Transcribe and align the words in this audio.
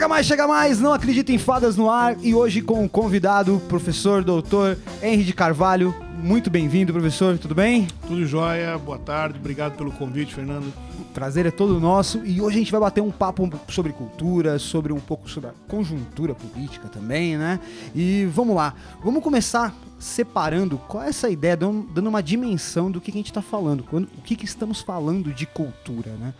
Chega 0.00 0.08
mais, 0.08 0.26
chega 0.26 0.48
mais, 0.48 0.80
não 0.80 0.94
acredita 0.94 1.30
em 1.30 1.36
fadas 1.36 1.76
no 1.76 1.90
ar 1.90 2.16
e 2.22 2.34
hoje 2.34 2.62
com 2.62 2.82
o 2.82 2.88
convidado, 2.88 3.60
professor 3.68 4.24
doutor 4.24 4.78
Henry 5.02 5.24
de 5.24 5.34
Carvalho. 5.34 5.94
Muito 6.22 6.48
bem-vindo, 6.48 6.90
professor, 6.90 7.36
tudo 7.36 7.54
bem? 7.54 7.86
Tudo 8.08 8.24
jóia, 8.24 8.78
boa 8.78 8.98
tarde, 8.98 9.38
obrigado 9.38 9.76
pelo 9.76 9.92
convite, 9.92 10.34
Fernando. 10.34 10.72
O 10.98 11.04
prazer 11.12 11.44
é 11.44 11.50
todo 11.50 11.78
nosso 11.78 12.24
e 12.24 12.40
hoje 12.40 12.56
a 12.56 12.58
gente 12.60 12.72
vai 12.72 12.80
bater 12.80 13.02
um 13.02 13.10
papo 13.10 13.46
sobre 13.68 13.92
cultura, 13.92 14.58
sobre 14.58 14.90
um 14.90 14.98
pouco 14.98 15.28
sobre 15.28 15.50
a 15.50 15.52
conjuntura 15.68 16.34
política 16.34 16.88
também, 16.88 17.36
né? 17.36 17.60
E 17.94 18.24
vamos 18.34 18.56
lá, 18.56 18.72
vamos 19.04 19.22
começar 19.22 19.74
separando 19.98 20.78
qual 20.78 21.04
é 21.04 21.10
essa 21.10 21.28
ideia, 21.28 21.58
dando 21.58 22.08
uma 22.08 22.22
dimensão 22.22 22.90
do 22.90 23.02
que 23.02 23.10
a 23.10 23.14
gente 23.14 23.26
está 23.26 23.42
falando, 23.42 23.84
o 23.92 24.22
que, 24.22 24.34
que 24.34 24.46
estamos 24.46 24.80
falando 24.80 25.30
de 25.34 25.44
cultura, 25.44 26.12
né? 26.12 26.32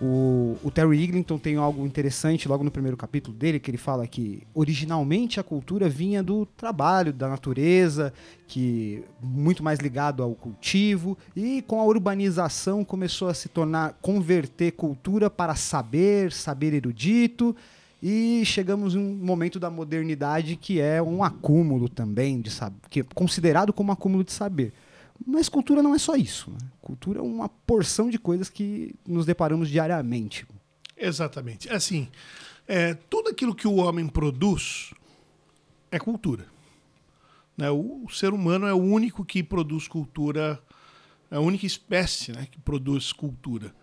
O, 0.00 0.56
o, 0.62 0.70
Terry 0.70 1.02
Eglinton 1.02 1.38
tem 1.38 1.56
algo 1.56 1.86
interessante 1.86 2.48
logo 2.48 2.64
no 2.64 2.70
primeiro 2.70 2.96
capítulo 2.96 3.36
dele, 3.36 3.60
que 3.60 3.70
ele 3.70 3.78
fala 3.78 4.06
que 4.06 4.42
originalmente 4.54 5.38
a 5.38 5.42
cultura 5.42 5.88
vinha 5.88 6.22
do 6.22 6.46
trabalho, 6.46 7.12
da 7.12 7.28
natureza, 7.28 8.12
que 8.48 9.02
muito 9.22 9.62
mais 9.62 9.78
ligado 9.78 10.22
ao 10.22 10.34
cultivo, 10.34 11.16
e 11.34 11.62
com 11.62 11.80
a 11.80 11.84
urbanização 11.84 12.84
começou 12.84 13.28
a 13.28 13.34
se 13.34 13.48
tornar, 13.48 13.96
converter 14.02 14.72
cultura 14.72 15.30
para 15.30 15.54
saber, 15.54 16.32
saber 16.32 16.74
erudito, 16.74 17.54
e 18.02 18.42
chegamos 18.44 18.94
um 18.94 19.14
momento 19.14 19.58
da 19.58 19.70
modernidade 19.70 20.56
que 20.56 20.80
é 20.80 21.02
um 21.02 21.24
acúmulo 21.24 21.88
também 21.88 22.40
de 22.40 22.50
saber, 22.50 22.76
que 22.90 23.00
é 23.00 23.04
considerado 23.14 23.72
como 23.72 23.90
um 23.90 23.92
acúmulo 23.92 24.24
de 24.24 24.32
saber. 24.32 24.72
Mas 25.26 25.48
cultura 25.48 25.82
não 25.82 25.94
é 25.94 25.98
só 25.98 26.14
isso. 26.16 26.50
Né? 26.50 26.58
Cultura 26.80 27.18
é 27.18 27.22
uma 27.22 27.48
porção 27.48 28.10
de 28.10 28.18
coisas 28.18 28.48
que 28.48 28.94
nos 29.06 29.26
deparamos 29.26 29.68
diariamente. 29.68 30.46
Exatamente. 30.96 31.68
Assim, 31.68 32.08
é, 32.66 32.94
tudo 32.94 33.30
aquilo 33.30 33.54
que 33.54 33.66
o 33.66 33.76
homem 33.76 34.06
produz 34.06 34.92
é 35.90 35.98
cultura. 35.98 36.46
Né? 37.56 37.70
O, 37.70 38.04
o, 38.04 38.10
ser 38.10 38.32
humano 38.32 38.66
é 38.66 38.72
o 38.72 38.82
único 38.82 39.24
que 39.24 39.42
produz 39.42 39.86
cultura, 39.86 40.60
é 41.30 41.36
a 41.36 41.40
única 41.40 41.66
espécie 41.66 42.32
né, 42.32 42.46
que 42.50 42.58
produz 42.58 43.12
cultura. 43.12 43.74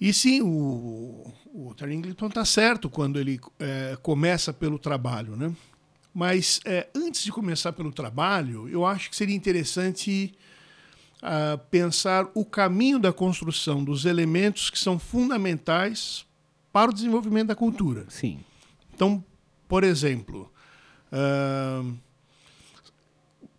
E 0.00 0.12
sim, 0.12 0.42
o, 0.42 1.32
o 1.54 1.74
Terry 1.76 2.00
está 2.10 2.44
certo 2.44 2.90
quando 2.90 3.20
ele 3.20 3.40
é, 3.58 3.96
começa 4.02 4.52
pelo 4.52 4.78
trabalho. 4.78 5.36
Né? 5.36 5.54
Mas 6.14 6.60
é, 6.64 6.88
antes 6.94 7.22
de 7.24 7.32
começar 7.32 7.72
pelo 7.72 7.92
trabalho, 7.92 8.68
eu 8.68 8.84
acho 8.84 9.08
que 9.08 9.16
seria 9.16 9.34
interessante 9.34 10.34
uh, 11.22 11.58
pensar 11.70 12.28
o 12.34 12.44
caminho 12.44 12.98
da 12.98 13.12
construção 13.12 13.82
dos 13.82 14.04
elementos 14.04 14.68
que 14.68 14.78
são 14.78 14.98
fundamentais 14.98 16.26
para 16.72 16.90
o 16.90 16.94
desenvolvimento 16.94 17.48
da 17.48 17.54
cultura. 17.54 18.04
Sim. 18.08 18.40
Então, 18.94 19.24
por 19.66 19.84
exemplo, 19.84 20.52
uh, 21.12 21.96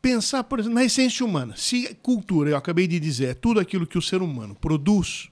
pensar 0.02 0.44
por 0.44 0.60
exemplo, 0.60 0.76
na 0.76 0.84
essência 0.84 1.26
humana. 1.26 1.56
Se 1.56 1.96
cultura, 1.96 2.52
eu 2.52 2.58
acabei 2.58 2.88
de 2.88 3.00
dizer, 3.00 3.30
é 3.30 3.34
tudo 3.34 3.60
aquilo 3.60 3.88
que 3.88 3.98
o 3.98 4.02
ser 4.02 4.22
humano 4.22 4.54
produz, 4.54 5.30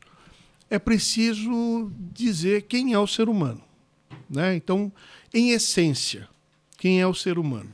é 0.69 0.79
preciso 0.79 1.91
dizer 2.13 2.63
quem 2.63 2.93
é 2.93 2.99
o 2.99 3.05
ser 3.05 3.27
humano. 3.27 3.61
Né? 4.29 4.55
Então, 4.55 4.91
em 5.33 5.51
essência, 5.51 6.29
quem 6.81 6.99
é 6.99 7.05
o 7.05 7.13
ser 7.13 7.37
humano? 7.37 7.71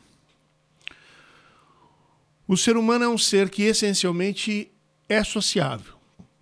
O 2.46 2.58
ser 2.58 2.76
humano 2.76 3.06
é 3.06 3.08
um 3.08 3.18
ser 3.18 3.50
que 3.50 3.64
essencialmente 3.64 4.70
é 5.08 5.24
sociável. 5.24 5.94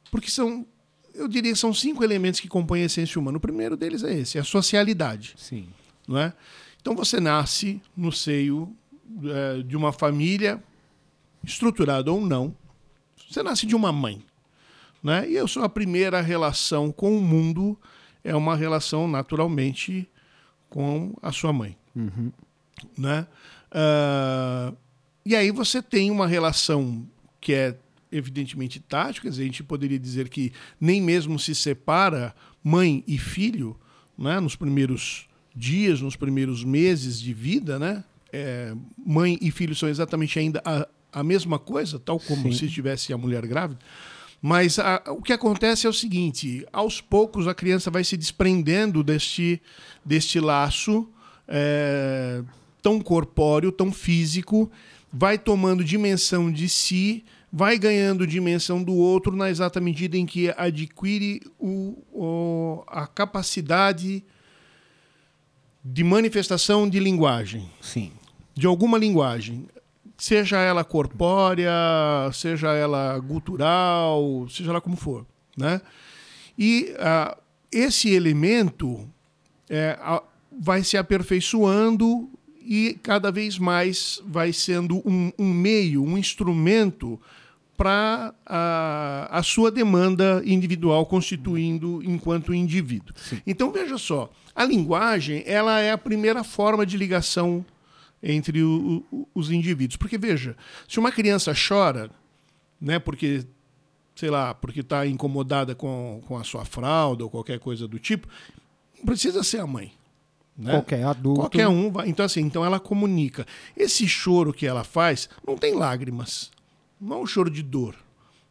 Porque 0.10 0.32
são, 0.32 0.66
eu 1.14 1.28
diria 1.28 1.54
que 1.54 1.60
são 1.60 1.72
cinco 1.72 2.04
elementos 2.04 2.40
que 2.40 2.48
compõem 2.48 2.82
a 2.82 2.86
essência 2.86 3.22
humana. 3.22 3.38
O 3.38 3.40
primeiro 3.40 3.78
deles 3.78 4.04
é 4.04 4.16
esse, 4.16 4.40
é 4.40 4.42
a 4.42 4.44
socialidade. 4.44 5.36
Sim. 5.38 5.68
Não 6.08 6.18
é? 6.18 6.34
Então 6.82 6.96
você 6.96 7.20
nasce 7.20 7.80
no 7.96 8.12
seio 8.12 8.76
é, 9.26 9.62
de 9.62 9.78
uma 9.78 9.94
família, 9.94 10.60
estruturada 11.44 12.12
ou 12.12 12.20
não. 12.20 12.52
Você 13.30 13.44
nasce 13.44 13.68
de 13.68 13.76
uma 13.76 13.92
mãe. 13.92 14.26
Né? 15.04 15.30
E 15.30 15.38
a 15.38 15.46
sua 15.46 15.70
primeira 15.70 16.20
relação 16.20 16.92
com 16.92 17.16
o 17.16 17.22
mundo 17.22 17.80
é 18.24 18.36
uma 18.36 18.56
relação 18.56 19.08
naturalmente 19.08 20.10
com 20.68 21.14
a 21.22 21.32
sua 21.32 21.54
mãe. 21.54 21.78
Uhum. 21.96 22.32
Né? 22.98 23.28
Uh, 23.72 24.76
e 25.26 25.36
aí 25.36 25.52
você 25.52 25.82
tem 25.82 26.12
uma 26.12 26.28
relação 26.28 27.08
que 27.42 27.54
é 27.54 27.78
evidentemente 28.12 28.80
tática, 28.80 29.28
a 29.28 29.32
gente 29.32 29.64
poderia 29.64 30.00
dizer 30.00 30.30
que 30.30 30.54
nem 30.80 31.02
mesmo 31.02 31.38
se 31.38 31.54
separa 31.54 32.34
mãe 32.64 33.04
e 33.06 33.18
filho 33.18 33.78
né? 34.18 34.40
nos 34.40 34.56
primeiros 34.56 35.28
dias, 35.56 36.02
nos 36.02 36.16
primeiros 36.16 36.64
meses 36.64 37.20
de 37.20 37.34
vida, 37.34 37.80
né? 37.80 38.04
É, 38.32 38.74
mãe 38.98 39.38
e 39.42 39.50
filho 39.52 39.74
são 39.74 39.88
exatamente 39.88 40.38
ainda 40.38 40.62
a, 40.66 40.88
a 41.14 41.24
mesma 41.24 41.58
coisa, 41.58 41.98
tal 41.98 42.20
como 42.20 42.52
Sim. 42.52 42.60
se 42.60 42.66
estivesse 42.66 43.14
a 43.14 43.18
mulher 43.18 43.46
grávida. 43.48 43.80
Mas 44.42 44.78
a, 44.78 45.02
o 45.08 45.22
que 45.22 45.32
acontece 45.32 45.88
é 45.88 45.90
o 45.90 45.94
seguinte: 45.94 46.66
aos 46.74 47.00
poucos 47.00 47.48
a 47.48 47.56
criança 47.56 47.90
vai 47.90 48.04
se 48.04 48.18
desprendendo 48.18 49.04
deste, 49.04 49.62
deste 50.04 50.40
laço. 50.40 51.08
É, 51.48 52.44
tão 52.86 53.02
corpóreo, 53.02 53.72
tão 53.72 53.92
físico, 53.92 54.72
vai 55.12 55.40
tomando 55.40 55.84
dimensão 55.84 56.52
de 56.52 56.70
si, 56.70 57.26
vai 57.52 57.80
ganhando 57.80 58.28
dimensão 58.28 58.84
do 58.84 58.94
outro 58.94 59.36
na 59.36 59.50
exata 59.50 59.82
medida 59.82 60.16
em 60.16 60.24
que 60.24 60.54
adquire 60.56 61.42
o, 61.60 61.98
o, 62.14 62.84
a 62.86 63.08
capacidade 63.08 64.24
de 65.84 66.04
manifestação 66.04 66.88
de 66.88 67.00
linguagem. 67.00 67.68
Sim. 67.82 68.12
De 68.54 68.68
alguma 68.68 69.00
linguagem. 69.00 69.68
Seja 70.16 70.60
ela 70.60 70.84
corpórea, 70.84 71.74
seja 72.34 72.72
ela 72.72 73.18
gutural, 73.18 74.48
seja 74.48 74.72
lá 74.72 74.80
como 74.80 74.96
for. 74.96 75.26
Né? 75.58 75.82
E 76.56 76.94
uh, 77.00 77.36
esse 77.72 78.14
elemento 78.14 79.10
é, 79.68 79.98
vai 80.52 80.84
se 80.84 80.98
aperfeiçoando 80.98 82.30
e 82.66 83.00
cada 83.02 83.32
vez 83.32 83.58
mais 83.58 84.22
vai 84.26 84.52
sendo 84.52 84.98
um, 85.08 85.32
um 85.38 85.54
meio, 85.54 86.04
um 86.04 86.18
instrumento 86.18 87.20
para 87.78 88.34
a, 88.46 89.28
a, 89.40 89.44
sua 89.44 89.70
demanda 89.70 90.42
individual 90.46 91.06
constituindo 91.06 92.02
enquanto 92.04 92.54
indivíduo. 92.54 93.14
Sim. 93.18 93.42
Então 93.46 93.72
veja 93.72 93.98
só, 93.98 94.32
a 94.56 94.64
linguagem 94.64 95.44
ela 95.46 95.80
é 95.80 95.92
a 95.92 95.98
primeira 95.98 96.44
forma 96.44 96.86
de 96.86 96.98
ligação 96.98 97.66
entre 98.24 98.64
o, 98.64 99.04
o, 99.12 99.28
os 99.36 99.52
indivíduos, 99.52 99.98
porque 99.98 100.18
veja, 100.18 100.56
se 100.88 101.00
uma 101.00 101.12
criança 101.12 101.54
chora, 101.54 102.10
né, 102.80 102.98
porque 102.98 103.46
sei 104.16 104.30
lá, 104.30 104.54
porque 104.54 104.80
está 104.80 105.06
incomodada 105.06 105.76
com, 105.76 106.22
com 106.26 106.38
a 106.38 106.44
sua 106.44 106.64
fralda 106.64 107.24
ou 107.24 107.30
qualquer 107.30 107.60
coisa 107.60 107.88
do 107.88 108.00
tipo, 108.00 108.28
não 108.98 109.06
precisa 109.06 109.44
ser 109.44 109.60
a 109.60 109.68
mãe. 109.68 109.92
Né? 110.58 110.72
Qualquer 110.72 111.04
adulto. 111.04 111.42
Qualquer 111.42 111.68
um 111.68 111.92
vai. 111.92 112.08
Então, 112.08 112.26
assim, 112.26 112.42
então 112.42 112.64
ela 112.64 112.80
comunica. 112.80 113.46
Esse 113.76 114.08
choro 114.08 114.54
que 114.54 114.66
ela 114.66 114.84
faz 114.84 115.30
não 115.46 115.58
tem 115.58 115.74
lágrimas. 115.74 116.50
Não 117.00 117.18
é 117.18 117.20
um 117.20 117.28
choro 117.28 117.50
de 117.50 117.62
dor. 117.62 117.96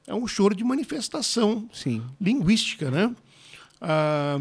É 0.06 0.14
um 0.14 0.26
choro 0.26 0.54
de 0.54 0.62
manifestação 0.62 1.68
Sim. 1.72 2.02
linguística, 2.20 2.90
né? 2.90 3.14
Ah, 3.80 4.38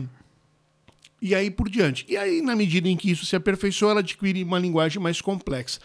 e 1.22 1.34
aí 1.34 1.50
por 1.50 1.70
diante. 1.70 2.06
E 2.10 2.18
aí, 2.18 2.42
na 2.42 2.54
medida 2.54 2.90
em 2.90 2.98
que 2.98 3.10
isso 3.10 3.26
se 3.26 3.34
aperfeiçoa, 3.34 3.92
ela 3.92 4.00
adquire 4.02 4.44
uma 4.44 4.60
linguagem 4.60 5.02
mais 5.02 5.22
complexa. 5.22 5.80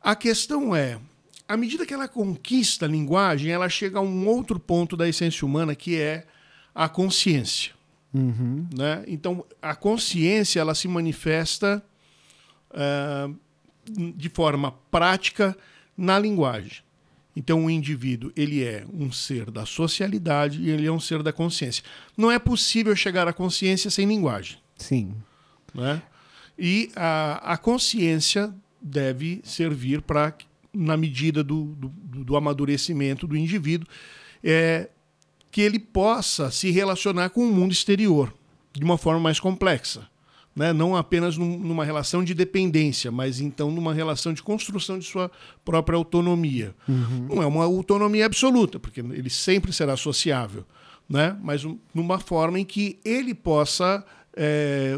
A 0.00 0.14
questão 0.14 0.74
é, 0.74 1.00
à 1.48 1.56
medida 1.56 1.84
que 1.84 1.92
ela 1.92 2.06
conquista 2.06 2.86
a 2.86 2.88
linguagem, 2.88 3.50
ela 3.50 3.68
chega 3.68 3.98
a 3.98 4.02
um 4.02 4.28
outro 4.28 4.60
ponto 4.60 4.96
da 4.96 5.08
essência 5.08 5.44
humana, 5.44 5.74
que 5.74 5.98
é 5.98 6.24
a 6.72 6.88
consciência. 6.88 7.72
Uhum. 8.12 8.66
Né? 8.76 9.04
Então, 9.06 9.44
a 9.60 9.74
consciência 9.74 10.60
ela 10.60 10.74
se 10.74 10.88
manifesta 10.88 11.82
uh, 12.70 13.36
de 14.16 14.28
forma 14.28 14.72
prática 14.90 15.56
na 15.96 16.18
linguagem. 16.18 16.82
Então, 17.36 17.66
o 17.66 17.70
indivíduo 17.70 18.32
ele 18.34 18.64
é 18.64 18.84
um 18.92 19.12
ser 19.12 19.50
da 19.50 19.64
socialidade 19.64 20.60
e 20.60 20.70
ele 20.70 20.86
é 20.86 20.92
um 20.92 20.98
ser 20.98 21.22
da 21.22 21.32
consciência. 21.32 21.84
Não 22.16 22.30
é 22.30 22.38
possível 22.38 22.96
chegar 22.96 23.28
à 23.28 23.32
consciência 23.32 23.90
sem 23.90 24.08
linguagem. 24.08 24.58
Sim. 24.76 25.14
Né? 25.74 26.02
E 26.58 26.90
a, 26.96 27.52
a 27.52 27.56
consciência 27.56 28.52
deve 28.80 29.40
servir 29.44 30.02
para, 30.02 30.34
na 30.72 30.96
medida 30.96 31.44
do, 31.44 31.66
do, 31.76 31.88
do 32.24 32.36
amadurecimento 32.36 33.26
do 33.26 33.36
indivíduo, 33.36 33.86
é, 34.42 34.88
que 35.58 35.62
ele 35.62 35.80
possa 35.80 36.52
se 36.52 36.70
relacionar 36.70 37.30
com 37.30 37.40
o 37.40 37.52
mundo 37.52 37.72
exterior 37.72 38.32
de 38.72 38.84
uma 38.84 38.96
forma 38.96 39.18
mais 39.18 39.40
complexa. 39.40 40.08
Né? 40.54 40.72
Não 40.72 40.94
apenas 40.94 41.36
num, 41.36 41.58
numa 41.58 41.84
relação 41.84 42.22
de 42.22 42.32
dependência, 42.32 43.10
mas 43.10 43.40
então 43.40 43.68
numa 43.68 43.92
relação 43.92 44.32
de 44.32 44.40
construção 44.40 45.00
de 45.00 45.04
sua 45.04 45.28
própria 45.64 45.96
autonomia. 45.96 46.76
Uhum. 46.88 47.26
Não 47.28 47.42
é 47.42 47.46
uma 47.46 47.64
autonomia 47.64 48.24
absoluta, 48.24 48.78
porque 48.78 49.00
ele 49.00 49.28
sempre 49.28 49.72
será 49.72 49.96
sociável, 49.96 50.64
né? 51.08 51.36
mas 51.42 51.64
um, 51.64 51.76
numa 51.92 52.20
forma 52.20 52.60
em 52.60 52.64
que 52.64 53.00
ele 53.04 53.34
possa 53.34 54.06
é, 54.36 54.96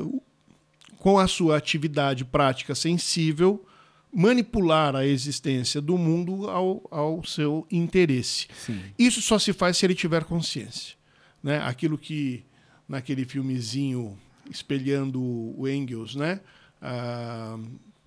com 0.99 1.19
a 1.19 1.27
sua 1.27 1.57
atividade 1.57 2.23
prática 2.23 2.75
sensível, 2.75 3.65
manipular 4.13 4.97
a 4.97 5.07
existência 5.07 5.81
do 5.81 5.97
mundo 5.97 6.51
ao, 6.51 6.83
ao 6.91 7.25
seu 7.25 7.67
interesse. 7.71 8.49
Sim. 8.55 8.81
Isso 8.99 9.23
só 9.23 9.39
se 9.39 9.53
faz 9.53 9.77
se 9.77 9.87
ele 9.87 9.95
tiver 9.95 10.25
consciência. 10.25 10.97
Né? 11.43 11.59
Aquilo 11.63 11.97
que 11.97 12.45
naquele 12.89 13.25
filmezinho 13.25 14.19
espelhando 14.51 15.23
o 15.23 15.69
Engels, 15.69 16.17
né? 16.17 16.41
Ah, 16.83 17.57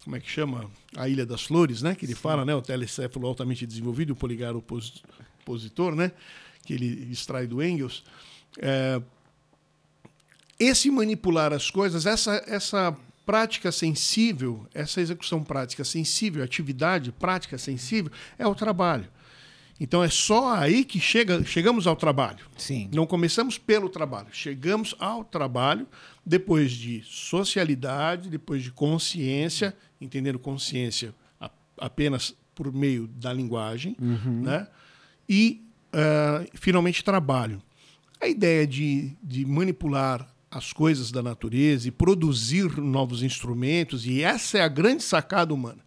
como 0.03 0.15
é 0.17 0.19
que 0.19 0.29
chama? 0.29 0.69
A 0.95 1.07
Ilha 1.07 1.25
das 1.25 1.43
Flores, 1.43 1.81
né? 1.81 1.95
Que 1.95 2.05
ele 2.05 2.13
Sim. 2.13 2.19
fala, 2.19 2.43
né? 2.43 2.53
O 2.53 2.61
telecéfalo 2.61 3.25
altamente 3.25 3.65
desenvolvido, 3.65 4.11
o 4.11 4.15
poligar 4.15 4.53
opositor, 4.55 5.95
né? 5.95 6.11
Que 6.65 6.73
ele 6.73 7.07
extrai 7.09 7.47
do 7.47 7.63
Engels. 7.63 8.03
É, 8.57 9.01
esse 10.59 10.91
manipular 10.91 11.53
as 11.53 11.71
coisas, 11.71 12.05
essa, 12.05 12.43
essa 12.45 12.95
prática 13.25 13.71
sensível, 13.71 14.67
essa 14.73 15.01
execução 15.01 15.43
prática 15.43 15.83
sensível, 15.83 16.43
atividade 16.43 17.11
prática 17.11 17.57
sensível, 17.57 18.11
é 18.37 18.45
o 18.45 18.55
trabalho. 18.55 19.07
Então 19.79 20.03
é 20.03 20.09
só 20.09 20.55
aí 20.55 20.85
que 20.85 20.99
chega, 20.99 21.43
chegamos 21.43 21.87
ao 21.87 21.95
trabalho. 21.95 22.45
Sim. 22.57 22.89
Não 22.93 23.05
começamos 23.05 23.57
pelo 23.57 23.89
trabalho, 23.89 24.27
chegamos 24.31 24.95
ao 24.99 25.23
trabalho 25.23 25.87
depois 26.25 26.71
de 26.71 27.03
socialidade, 27.05 28.29
depois 28.29 28.63
de 28.63 28.71
consciência, 28.71 29.75
entendendo 29.99 30.39
consciência 30.39 31.13
apenas 31.77 32.35
por 32.53 32.71
meio 32.71 33.07
da 33.07 33.33
linguagem, 33.33 33.95
uhum. 33.99 34.43
né? 34.43 34.67
e 35.27 35.65
uh, 35.93 36.47
finalmente 36.53 37.03
trabalho. 37.03 37.61
A 38.21 38.27
ideia 38.27 38.65
de, 38.65 39.17
de 39.21 39.45
manipular 39.45 40.32
as 40.53 40.71
coisas 40.71 41.11
da 41.11 41.21
natureza 41.21 41.87
e 41.87 41.91
produzir 41.91 42.77
novos 42.77 43.23
instrumentos, 43.23 44.05
e 44.05 44.21
essa 44.21 44.59
é 44.59 44.61
a 44.61 44.67
grande 44.67 45.03
sacada 45.03 45.53
humana. 45.53 45.79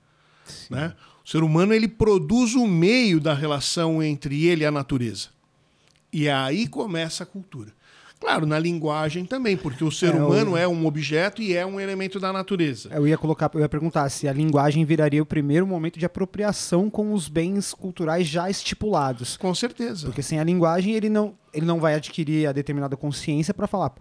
Né? 0.70 0.94
O 1.24 1.28
ser 1.28 1.42
humano 1.42 1.72
ele 1.72 1.88
produz 1.88 2.54
o 2.54 2.66
meio 2.66 3.20
da 3.20 3.34
relação 3.34 4.02
entre 4.02 4.46
ele 4.46 4.62
e 4.62 4.66
a 4.66 4.70
natureza. 4.70 5.28
E 6.12 6.28
aí 6.28 6.66
começa 6.66 7.24
a 7.24 7.26
cultura. 7.26 7.74
Claro, 8.18 8.46
na 8.46 8.58
linguagem 8.58 9.26
também, 9.26 9.56
porque 9.56 9.84
o 9.84 9.90
ser 9.90 10.14
é, 10.14 10.18
humano 10.18 10.52
eu... 10.52 10.56
é 10.56 10.66
um 10.66 10.86
objeto 10.86 11.42
e 11.42 11.54
é 11.54 11.66
um 11.66 11.78
elemento 11.78 12.18
da 12.18 12.32
natureza. 12.32 12.88
Eu 12.90 13.06
ia 13.06 13.18
colocar, 13.18 13.50
eu 13.52 13.60
ia 13.60 13.68
perguntar 13.68 14.08
se 14.08 14.26
a 14.26 14.32
linguagem 14.32 14.84
viraria 14.86 15.22
o 15.22 15.26
primeiro 15.26 15.66
momento 15.66 15.98
de 15.98 16.06
apropriação 16.06 16.88
com 16.88 17.12
os 17.12 17.28
bens 17.28 17.74
culturais 17.74 18.26
já 18.26 18.48
estipulados. 18.48 19.36
Com 19.36 19.54
certeza. 19.54 20.06
Porque 20.06 20.22
sem 20.22 20.40
a 20.40 20.44
linguagem 20.44 20.94
ele 20.94 21.10
não, 21.10 21.34
ele 21.52 21.66
não 21.66 21.78
vai 21.78 21.94
adquirir 21.94 22.46
a 22.46 22.52
determinada 22.52 22.96
consciência 22.96 23.52
para 23.52 23.66
falar, 23.66 23.92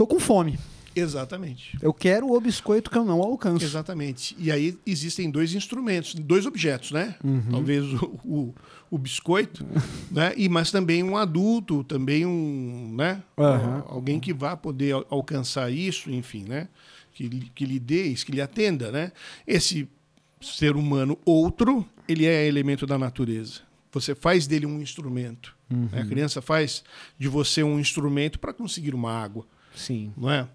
tô 0.00 0.06
com 0.06 0.18
fome. 0.18 0.58
Exatamente. 0.96 1.78
Eu 1.82 1.92
quero 1.92 2.32
o 2.32 2.40
biscoito 2.40 2.90
que 2.90 2.96
eu 2.96 3.04
não 3.04 3.20
alcanço. 3.20 3.62
Exatamente. 3.62 4.34
E 4.38 4.50
aí 4.50 4.76
existem 4.86 5.30
dois 5.30 5.54
instrumentos, 5.54 6.14
dois 6.14 6.46
objetos, 6.46 6.90
né? 6.90 7.16
Uhum. 7.22 7.50
Talvez 7.50 7.84
o, 7.84 8.06
o, 8.24 8.54
o, 8.90 8.96
biscoito, 8.96 9.64
né? 10.10 10.32
E, 10.38 10.48
mas 10.48 10.70
também 10.70 11.02
um 11.02 11.18
adulto, 11.18 11.84
também 11.84 12.24
um, 12.24 12.94
né? 12.96 13.22
Uhum. 13.36 13.82
Alguém 13.88 14.18
que 14.18 14.32
vá 14.32 14.56
poder 14.56 14.94
alcançar 15.10 15.70
isso, 15.70 16.10
enfim, 16.10 16.44
né? 16.48 16.66
Que, 17.12 17.28
que 17.54 17.66
lhe 17.66 17.78
dê 17.78 18.04
isso, 18.04 18.24
que 18.24 18.32
lhe 18.32 18.40
atenda, 18.40 18.90
né? 18.90 19.12
Esse 19.46 19.86
ser 20.40 20.76
humano 20.76 21.18
outro, 21.26 21.86
ele 22.08 22.24
é 22.24 22.48
elemento 22.48 22.86
da 22.86 22.96
natureza. 22.96 23.60
Você 23.92 24.14
faz 24.14 24.46
dele 24.46 24.64
um 24.64 24.80
instrumento. 24.80 25.54
Uhum. 25.70 25.90
Né? 25.92 26.00
A 26.00 26.06
criança 26.06 26.40
faz 26.40 26.82
de 27.18 27.28
você 27.28 27.62
um 27.62 27.78
instrumento 27.78 28.38
para 28.38 28.54
conseguir 28.54 28.94
uma 28.94 29.12
água. 29.12 29.46
Sim. 29.74 30.12
Não 30.16 30.30
é? 30.30 30.48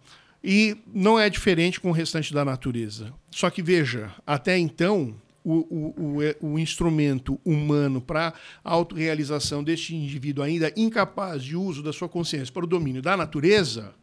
E 0.43 0.77
não 0.93 1.19
é 1.19 1.29
diferente 1.29 1.79
com 1.79 1.89
o 1.89 1.93
restante 1.93 2.33
da 2.33 2.45
natureza. 2.45 3.13
Só 3.31 3.49
que 3.49 3.63
veja, 3.63 4.13
até 4.25 4.57
então, 4.57 5.15
o, 5.43 5.53
o, 5.53 6.15
o, 6.15 6.23
é, 6.23 6.35
o 6.41 6.59
instrumento 6.59 7.39
humano 7.43 7.99
para 7.99 8.33
a 8.63 8.71
autorrealização 8.71 9.63
deste 9.63 9.95
indivíduo 9.95 10.43
ainda 10.43 10.71
incapaz 10.75 11.43
de 11.43 11.55
uso 11.55 11.81
da 11.81 11.91
sua 11.91 12.09
consciência 12.09 12.53
para 12.53 12.63
o 12.63 12.67
domínio 12.67 13.01
da 13.01 13.17
natureza, 13.17 13.93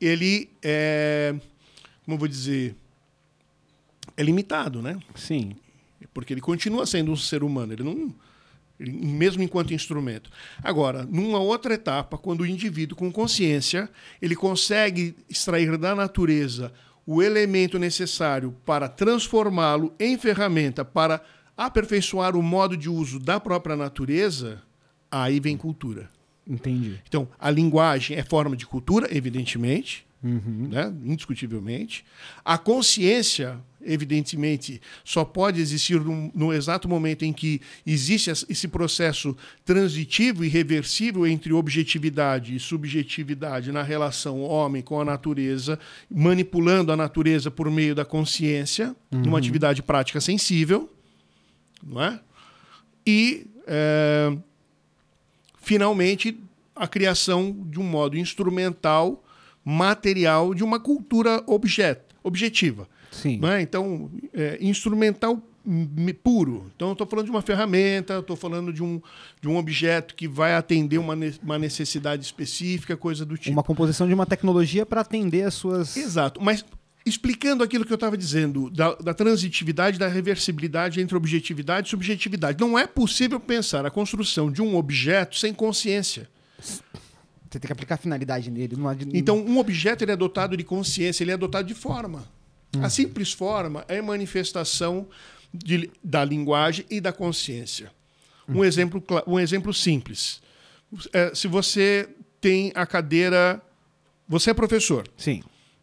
ele 0.00 0.50
é, 0.62 1.34
como 2.04 2.14
eu 2.14 2.18
vou 2.18 2.28
dizer, 2.28 2.74
é 4.16 4.22
limitado, 4.22 4.80
né? 4.80 4.98
Sim. 5.14 5.56
Porque 6.14 6.32
ele 6.32 6.40
continua 6.40 6.86
sendo 6.86 7.12
um 7.12 7.16
ser 7.16 7.42
humano, 7.42 7.72
ele 7.72 7.82
não 7.82 8.14
mesmo 8.78 9.42
enquanto 9.42 9.74
instrumento. 9.74 10.30
Agora, 10.62 11.04
numa 11.04 11.38
outra 11.38 11.74
etapa, 11.74 12.16
quando 12.16 12.42
o 12.42 12.46
indivíduo 12.46 12.96
com 12.96 13.10
consciência, 13.10 13.90
ele 14.22 14.36
consegue 14.36 15.16
extrair 15.28 15.76
da 15.76 15.94
natureza 15.94 16.72
o 17.06 17.22
elemento 17.22 17.78
necessário 17.78 18.54
para 18.64 18.88
transformá-lo 18.88 19.94
em 19.98 20.18
ferramenta 20.18 20.84
para 20.84 21.22
aperfeiçoar 21.56 22.36
o 22.36 22.42
modo 22.42 22.76
de 22.76 22.88
uso 22.88 23.18
da 23.18 23.40
própria 23.40 23.74
natureza, 23.74 24.62
aí 25.10 25.40
vem 25.40 25.56
cultura. 25.56 26.08
Entendi. 26.46 27.00
Então, 27.06 27.28
a 27.38 27.50
linguagem 27.50 28.16
é 28.16 28.22
forma 28.22 28.56
de 28.56 28.66
cultura, 28.66 29.08
evidentemente, 29.14 30.06
uhum. 30.22 30.68
né? 30.70 30.92
indiscutivelmente. 31.04 32.04
A 32.44 32.56
consciência 32.56 33.60
evidentemente, 33.80 34.80
só 35.04 35.24
pode 35.24 35.60
existir 35.60 36.00
no, 36.00 36.30
no, 36.34 36.52
exato 36.52 36.88
momento 36.88 37.24
em 37.24 37.32
que 37.32 37.60
existe 37.86 38.30
esse 38.30 38.68
processo 38.68 39.36
transitivo 39.64 40.44
e 40.44 40.48
reversível 40.48 41.26
entre 41.26 41.52
objetividade 41.52 42.54
e 42.54 42.60
subjetividade 42.60 43.72
na 43.72 43.82
relação 43.82 44.42
homem 44.42 44.82
com 44.82 45.00
a 45.00 45.04
natureza, 45.04 45.78
manipulando 46.10 46.92
a 46.92 46.96
natureza 46.96 47.50
por 47.50 47.70
meio 47.70 47.94
da 47.94 48.04
consciência, 48.04 48.94
uhum. 49.10 49.20
numa 49.20 49.38
atividade 49.38 49.82
prática 49.82 50.20
sensível, 50.20 50.92
não 51.82 52.02
é? 52.02 52.20
E, 53.06 53.46
é, 53.66 54.36
finalmente, 55.62 56.38
a 56.74 56.86
criação 56.86 57.56
de 57.70 57.80
um 57.80 57.84
modo 57.84 58.18
instrumental, 58.18 59.24
material, 59.68 60.54
de 60.54 60.64
uma 60.64 60.80
cultura 60.80 61.42
objet, 61.46 62.00
objetiva 62.22 62.88
Sim. 63.10 63.38
Né? 63.38 63.62
Então, 63.62 64.10
é, 64.32 64.58
instrumental 64.60 65.42
puro. 66.22 66.70
Então, 66.74 66.88
eu 66.88 66.92
estou 66.92 67.06
falando 67.06 67.26
de 67.26 67.30
uma 67.30 67.42
ferramenta, 67.42 68.18
estou 68.18 68.36
falando 68.36 68.72
de 68.72 68.82
um, 68.82 69.02
de 69.40 69.48
um 69.48 69.56
objeto 69.58 70.14
que 70.14 70.26
vai 70.26 70.54
atender 70.54 70.96
uma, 70.96 71.14
uma 71.42 71.58
necessidade 71.58 72.24
específica, 72.24 72.96
coisa 72.96 73.24
do 73.24 73.36
tipo. 73.36 73.52
Uma 73.52 73.62
composição 73.62 74.08
de 74.08 74.14
uma 74.14 74.24
tecnologia 74.24 74.86
para 74.86 75.02
atender 75.02 75.42
as 75.42 75.54
suas. 75.54 75.94
Exato. 75.96 76.40
Mas 76.42 76.64
explicando 77.04 77.62
aquilo 77.62 77.84
que 77.84 77.92
eu 77.92 77.96
estava 77.96 78.16
dizendo, 78.16 78.70
da, 78.70 78.94
da, 78.94 79.12
transitividade, 79.12 79.98
da 79.98 80.08
reversibilidade 80.08 81.00
entre 81.00 81.16
objetividade 81.16 81.88
e 81.88 81.90
subjetividade. 81.90 82.58
Não 82.60 82.78
é 82.78 82.86
possível 82.86 83.38
pensar 83.38 83.84
a 83.84 83.90
construção 83.90 84.50
de 84.50 84.62
um 84.62 84.76
objeto 84.76 85.36
sem 85.36 85.52
consciência. 85.52 86.28
Você 87.50 87.58
tem 87.58 87.66
que 87.66 87.72
aplicar 87.72 87.96
finalidade 87.96 88.50
nele. 88.50 88.76
Não... 88.76 88.94
Então, 89.14 89.38
um 89.38 89.58
objeto 89.58 90.04
ele 90.04 90.12
é 90.12 90.16
dotado 90.16 90.56
de 90.56 90.64
consciência, 90.64 91.24
ele 91.24 91.30
é 91.30 91.36
dotado 91.36 91.66
de 91.66 91.74
forma. 91.74 92.28
Uhum. 92.76 92.84
A 92.84 92.90
simples 92.90 93.32
forma 93.32 93.84
é 93.88 94.02
manifestação 94.02 95.08
de, 95.52 95.90
da 96.04 96.24
linguagem 96.24 96.84
e 96.90 97.00
da 97.00 97.12
consciência. 97.12 97.90
Um, 98.46 98.64
exemplo, 98.64 99.02
um 99.26 99.38
exemplo 99.38 99.72
simples. 99.72 100.40
É, 101.12 101.34
se 101.34 101.46
você 101.48 102.08
tem 102.40 102.72
a 102.74 102.86
cadeira. 102.86 103.60
Você 104.26 104.50
é 104.50 104.54
professor. 104.54 105.08
Sim. 105.16 105.42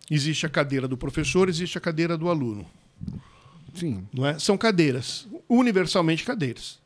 Existe 0.10 0.46
a 0.46 0.50
cadeira 0.50 0.88
do 0.88 0.96
professor, 0.96 1.50
existe 1.50 1.78
a 1.78 1.82
cadeira 1.82 2.16
do 2.16 2.30
aluno. 2.30 2.66
Sim. 3.74 4.08
Não 4.14 4.26
é? 4.26 4.38
São 4.38 4.58
cadeiras, 4.58 5.28
universalmente 5.50 6.24
cadeiras. 6.24 6.80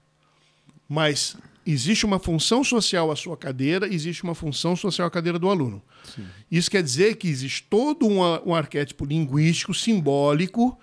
Mas 0.87 1.35
existe 1.65 2.05
uma 2.05 2.19
função 2.19 2.63
social 2.63 3.11
à 3.11 3.15
sua 3.15 3.37
cadeira, 3.37 3.87
existe 3.87 4.23
uma 4.23 4.35
função 4.35 4.75
social 4.75 5.07
à 5.07 5.11
cadeira 5.11 5.37
do 5.37 5.49
aluno. 5.49 5.81
Sim. 6.03 6.25
Isso 6.51 6.69
quer 6.69 6.83
dizer 6.83 7.15
que 7.15 7.27
existe 7.27 7.63
todo 7.69 8.07
um, 8.07 8.19
um 8.45 8.55
arquétipo 8.55 9.05
linguístico, 9.05 9.73
simbólico, 9.73 10.77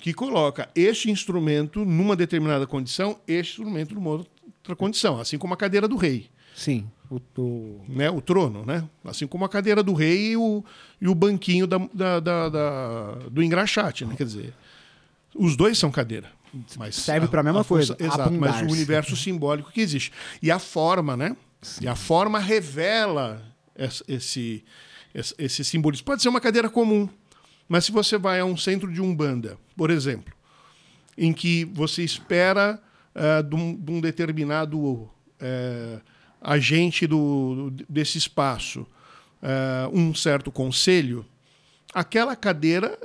que 0.00 0.12
coloca 0.12 0.68
este 0.74 1.10
instrumento 1.10 1.84
numa 1.84 2.16
determinada 2.16 2.66
condição, 2.66 3.18
este 3.26 3.60
instrumento 3.60 3.94
numa 3.94 4.10
outra 4.10 4.74
condição, 4.76 5.20
assim 5.20 5.38
como 5.38 5.54
a 5.54 5.56
cadeira 5.56 5.86
do 5.86 5.96
rei. 5.96 6.28
Sim. 6.54 6.88
O, 7.10 7.20
o... 7.40 7.84
Né, 7.88 8.10
o 8.10 8.20
trono, 8.20 8.64
né? 8.64 8.88
Assim 9.04 9.26
como 9.26 9.44
a 9.44 9.48
cadeira 9.48 9.82
do 9.82 9.92
rei 9.92 10.32
e 10.32 10.36
o, 10.36 10.64
e 11.00 11.08
o 11.08 11.14
banquinho 11.14 11.66
da, 11.66 11.78
da, 11.92 12.20
da, 12.20 12.48
da 12.48 13.12
do 13.30 13.42
engraxate, 13.42 14.04
né? 14.04 14.14
Quer 14.16 14.24
dizer, 14.24 14.54
os 15.34 15.56
dois 15.56 15.78
são 15.78 15.90
cadeira. 15.90 16.30
Mas 16.76 16.96
serve 16.96 17.28
para 17.28 17.40
a 17.40 17.44
mesma 17.44 17.64
coisa. 17.64 17.96
Exato, 17.98 18.32
mas 18.32 18.62
o 18.62 18.72
universo 18.72 19.16
simbólico 19.16 19.72
que 19.72 19.80
existe. 19.80 20.12
E 20.40 20.50
a 20.50 20.58
forma, 20.58 21.16
né? 21.16 21.36
Sim. 21.62 21.84
E 21.84 21.88
a 21.88 21.94
forma 21.94 22.38
revela 22.38 23.42
esse, 23.76 24.04
esse, 24.08 24.64
esse 25.38 25.64
simbolismo. 25.64 26.04
Pode 26.04 26.22
ser 26.22 26.28
uma 26.28 26.40
cadeira 26.40 26.68
comum, 26.68 27.08
mas 27.68 27.86
se 27.86 27.92
você 27.92 28.18
vai 28.18 28.40
a 28.40 28.44
um 28.44 28.56
centro 28.56 28.92
de 28.92 29.00
umbanda, 29.00 29.56
por 29.76 29.90
exemplo, 29.90 30.34
em 31.16 31.32
que 31.32 31.64
você 31.64 32.02
espera 32.02 32.80
uh, 33.14 33.42
de, 33.42 33.54
um, 33.54 33.74
de, 33.74 33.92
um, 33.92 34.00
determinado 34.00 34.78
uh, 34.78 35.10
agente 36.40 37.06
do, 37.06 37.72
desse 37.88 38.18
espaço 38.18 38.80
uh, 39.42 39.88
um 39.92 40.14
certo 40.14 40.50
conselho, 40.50 41.24
aquela 41.94 42.34
cadeira 42.34 42.98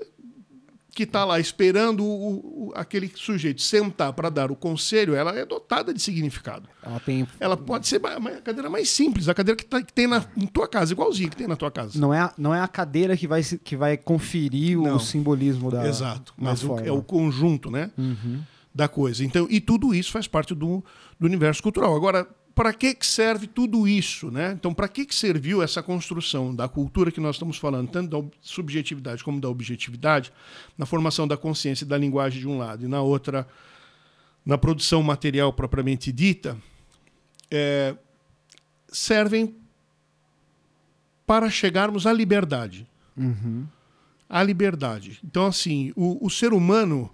que 0.97 1.03
está 1.03 1.23
lá 1.23 1.39
esperando 1.39 2.03
o, 2.03 2.69
o, 2.69 2.73
aquele 2.73 3.07
sujeito 3.13 3.61
sentar 3.61 4.11
para 4.13 4.31
dar 4.31 4.49
o 4.49 4.55
conselho, 4.55 5.13
ela 5.13 5.37
é 5.37 5.45
dotada 5.45 5.93
de 5.93 6.01
significado. 6.01 6.67
Ela 6.81 6.99
tem. 6.99 7.27
Ela 7.39 7.55
pode 7.55 7.87
ser 7.87 8.01
a 8.03 8.41
cadeira 8.41 8.67
mais 8.67 8.89
simples, 8.89 9.29
a 9.29 9.33
cadeira 9.35 9.55
que, 9.55 9.63
tá, 9.63 9.79
que 9.79 9.93
tem 9.93 10.07
na, 10.07 10.21
tua 10.51 10.67
casa, 10.67 10.91
igualzinho 10.93 11.29
que 11.29 11.35
tem 11.35 11.45
na 11.45 11.55
tua 11.55 11.69
casa. 11.69 11.99
Não 11.99 12.11
é 12.11 12.21
a, 12.21 12.33
não 12.35 12.51
é 12.51 12.59
a 12.59 12.67
cadeira 12.67 13.15
que 13.15 13.27
vai, 13.27 13.43
que 13.43 13.77
vai 13.77 13.95
conferir 13.95 14.75
não. 14.79 14.95
o 14.95 14.99
simbolismo 14.99 15.69
da. 15.69 15.87
Exato, 15.87 16.33
mas 16.35 16.63
o, 16.63 16.79
é 16.79 16.91
o 16.91 17.03
conjunto, 17.03 17.69
né? 17.69 17.91
Uhum. 17.95 18.41
Da 18.73 18.87
coisa. 18.87 19.23
Então, 19.23 19.45
e 19.51 19.61
tudo 19.61 19.93
isso 19.93 20.11
faz 20.11 20.27
parte 20.27 20.55
do, 20.55 20.83
do 21.19 21.27
universo 21.27 21.61
cultural. 21.61 21.95
Agora, 21.95 22.27
para 22.57 22.73
que, 22.73 22.95
que 22.95 23.05
serve 23.05 23.45
tudo 23.45 23.87
isso? 23.87 24.31
Né? 24.31 24.53
Então, 24.53 24.73
para 24.73 24.87
que, 24.87 25.05
que 25.05 25.13
serviu 25.13 25.61
essa 25.61 25.83
construção 25.83 26.55
da 26.55 26.67
cultura 26.67 27.11
que 27.11 27.19
nós 27.19 27.35
estamos 27.35 27.55
falando, 27.55 27.87
tanto 27.87 28.23
da 28.23 28.27
subjetividade 28.41 29.23
como 29.23 29.39
da 29.39 29.47
objetividade, 29.47 30.33
na 30.75 30.83
formação 30.83 31.27
da 31.27 31.37
consciência 31.37 31.85
e 31.85 31.87
da 31.87 31.95
linguagem 31.95 32.39
de 32.39 32.47
um 32.47 32.57
lado, 32.57 32.83
e 32.83 32.87
na 32.87 32.99
outra, 32.99 33.47
na 34.43 34.57
produção 34.57 35.03
material 35.03 35.53
propriamente 35.53 36.11
dita, 36.11 36.57
é, 37.51 37.95
servem 38.87 39.55
para 41.27 41.51
chegarmos 41.51 42.07
à 42.07 42.11
liberdade. 42.11 42.87
Uhum. 43.15 43.67
À 44.27 44.41
liberdade. 44.41 45.19
Então, 45.23 45.45
assim, 45.45 45.93
o, 45.95 46.25
o 46.25 46.27
ser 46.27 46.53
humano 46.53 47.13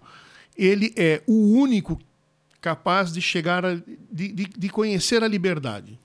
ele 0.58 0.94
é 0.96 1.22
o 1.28 1.52
único 1.52 2.00
capaz 2.64 3.12
de 3.12 3.22
chegar 3.22 3.66
a, 3.66 3.76
de, 3.76 4.30
de, 4.30 4.46
de 4.46 4.70
conhecer 4.70 5.22
a 5.22 5.28
liberdade. 5.28 6.00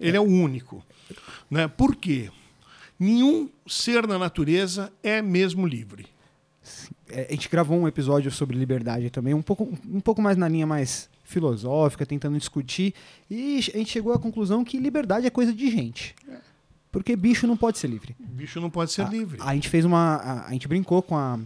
Ele 0.00 0.16
é 0.16 0.20
o 0.20 0.24
único. 0.24 0.84
Né? 1.48 1.68
Por 1.68 1.94
quê? 1.94 2.30
Nenhum 2.98 3.48
ser 3.64 4.08
na 4.08 4.18
natureza 4.18 4.92
é 5.00 5.22
mesmo 5.22 5.68
livre. 5.68 6.06
É, 7.08 7.28
a 7.28 7.32
gente 7.32 7.48
gravou 7.48 7.78
um 7.78 7.86
episódio 7.86 8.28
sobre 8.32 8.58
liberdade 8.58 9.08
também, 9.08 9.34
um 9.34 9.40
pouco, 9.40 9.72
um 9.88 10.00
pouco 10.00 10.20
mais 10.20 10.36
na 10.36 10.48
linha 10.48 10.66
mais 10.66 11.08
filosófica, 11.24 12.04
tentando 12.04 12.36
discutir, 12.36 12.92
e 13.30 13.58
a 13.58 13.78
gente 13.78 13.90
chegou 13.90 14.12
à 14.12 14.18
conclusão 14.18 14.64
que 14.64 14.78
liberdade 14.78 15.26
é 15.26 15.30
coisa 15.30 15.52
de 15.52 15.70
gente. 15.70 16.16
Porque 16.90 17.14
bicho 17.14 17.46
não 17.46 17.56
pode 17.56 17.78
ser 17.78 17.86
livre. 17.86 18.16
Bicho 18.18 18.60
não 18.60 18.68
pode 18.68 18.90
ser 18.90 19.02
a, 19.02 19.08
livre. 19.08 19.38
A 19.40 19.54
gente 19.54 19.68
fez 19.68 19.84
uma. 19.84 20.16
A, 20.16 20.46
a, 20.48 20.52
gente 20.52 20.66
brincou 20.66 21.02
com 21.02 21.16
a, 21.16 21.38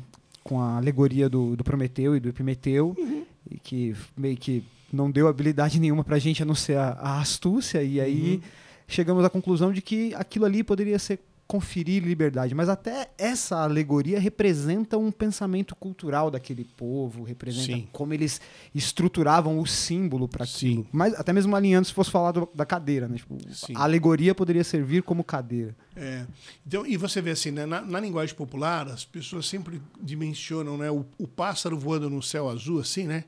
com 0.43 0.61
a 0.61 0.77
alegoria 0.77 1.29
do, 1.29 1.55
do 1.55 1.63
Prometeu 1.65 2.17
e 2.17 2.21
do 2.21 2.29
Epimeteu, 2.29 2.95
uhum 2.97 3.27
e 3.51 3.59
que 3.59 3.95
meio 4.17 4.37
que 4.37 4.65
não 4.93 5.11
deu 5.11 5.27
habilidade 5.27 5.81
nenhuma 5.81 6.05
para 6.05 6.17
a 6.17 6.19
gente 6.19 6.43
a 6.43 6.47
não 6.47 6.55
ser 6.55 6.77
a, 6.77 6.91
a 6.93 7.21
astúcia, 7.21 7.83
e 7.83 8.01
aí 8.01 8.35
uhum. 8.35 8.41
chegamos 8.87 9.25
à 9.25 9.31
conclusão 9.31 9.73
de 9.73 9.81
que 9.81 10.15
aquilo 10.15 10.45
ali 10.45 10.63
poderia 10.63 10.99
ser 10.99 11.19
conferir 11.53 12.03
liberdade, 12.03 12.55
mas 12.55 12.71
até 12.71 13.11
essa 13.19 13.59
alegoria 13.59 14.19
representa 14.19 14.97
um 14.97 15.13
pensamento 15.13 15.77
cultural 15.77 16.31
daquele 16.31 16.65
povo, 16.65 17.25
representa 17.25 17.77
Sim. 17.77 17.89
como 17.93 18.15
eles 18.15 18.41
estruturavam 18.75 19.59
o 19.59 19.67
símbolo 19.67 20.27
para 20.27 20.45
aquilo. 20.45 20.87
Mas 20.91 21.13
até 21.13 21.31
mesmo 21.31 21.55
alinhando 21.55 21.87
se 21.87 21.93
fosse 21.93 22.11
falar 22.11 22.33
do, 22.33 22.49
da 22.55 22.65
cadeira, 22.65 23.07
né? 23.07 23.19
Tipo, 23.19 23.37
a 23.75 23.83
alegoria 23.83 24.35
poderia 24.35 24.65
servir 24.65 25.03
como 25.03 25.23
cadeira. 25.23 25.77
É. 25.95 26.25
Então, 26.67 26.87
e 26.87 26.97
você 26.97 27.21
vê 27.21 27.33
assim, 27.33 27.51
né? 27.51 27.67
na, 27.67 27.83
na 27.83 28.01
linguagem 28.01 28.35
popular, 28.35 28.89
as 28.89 29.05
pessoas 29.05 29.45
sempre 29.45 29.79
dimensionam 30.01 30.79
né? 30.79 30.91
o, 30.91 31.05
o 31.19 31.29
pássaro 31.29 31.79
voando 31.79 32.09
no 32.09 32.23
céu 32.23 32.49
azul, 32.49 32.81
assim, 32.81 33.05
né? 33.05 33.25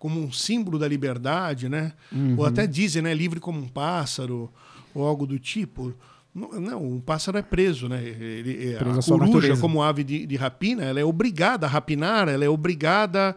como 0.00 0.20
um 0.20 0.32
símbolo 0.32 0.80
da 0.80 0.88
liberdade, 0.88 1.68
né? 1.68 1.92
Uhum. 2.10 2.34
Ou 2.38 2.44
até 2.44 2.66
dizem, 2.66 3.02
né? 3.02 3.14
Livre 3.14 3.38
como 3.38 3.60
um 3.60 3.68
pássaro, 3.68 4.52
ou 4.92 5.06
algo 5.06 5.26
do 5.28 5.38
tipo. 5.38 5.94
Não, 6.38 6.82
um 6.82 7.00
pássaro 7.00 7.38
é 7.38 7.42
preso, 7.42 7.88
né? 7.88 8.02
Ele, 8.02 8.74
é, 8.74 8.78
preso 8.78 9.14
a 9.14 9.18
coruja, 9.18 9.56
como 9.56 9.82
ave 9.82 10.04
de, 10.04 10.26
de, 10.26 10.36
rapina, 10.36 10.84
ela 10.84 11.00
é 11.00 11.04
obrigada 11.04 11.66
a 11.66 11.68
rapinar, 11.68 12.28
ela 12.28 12.44
é 12.44 12.48
obrigada 12.48 13.36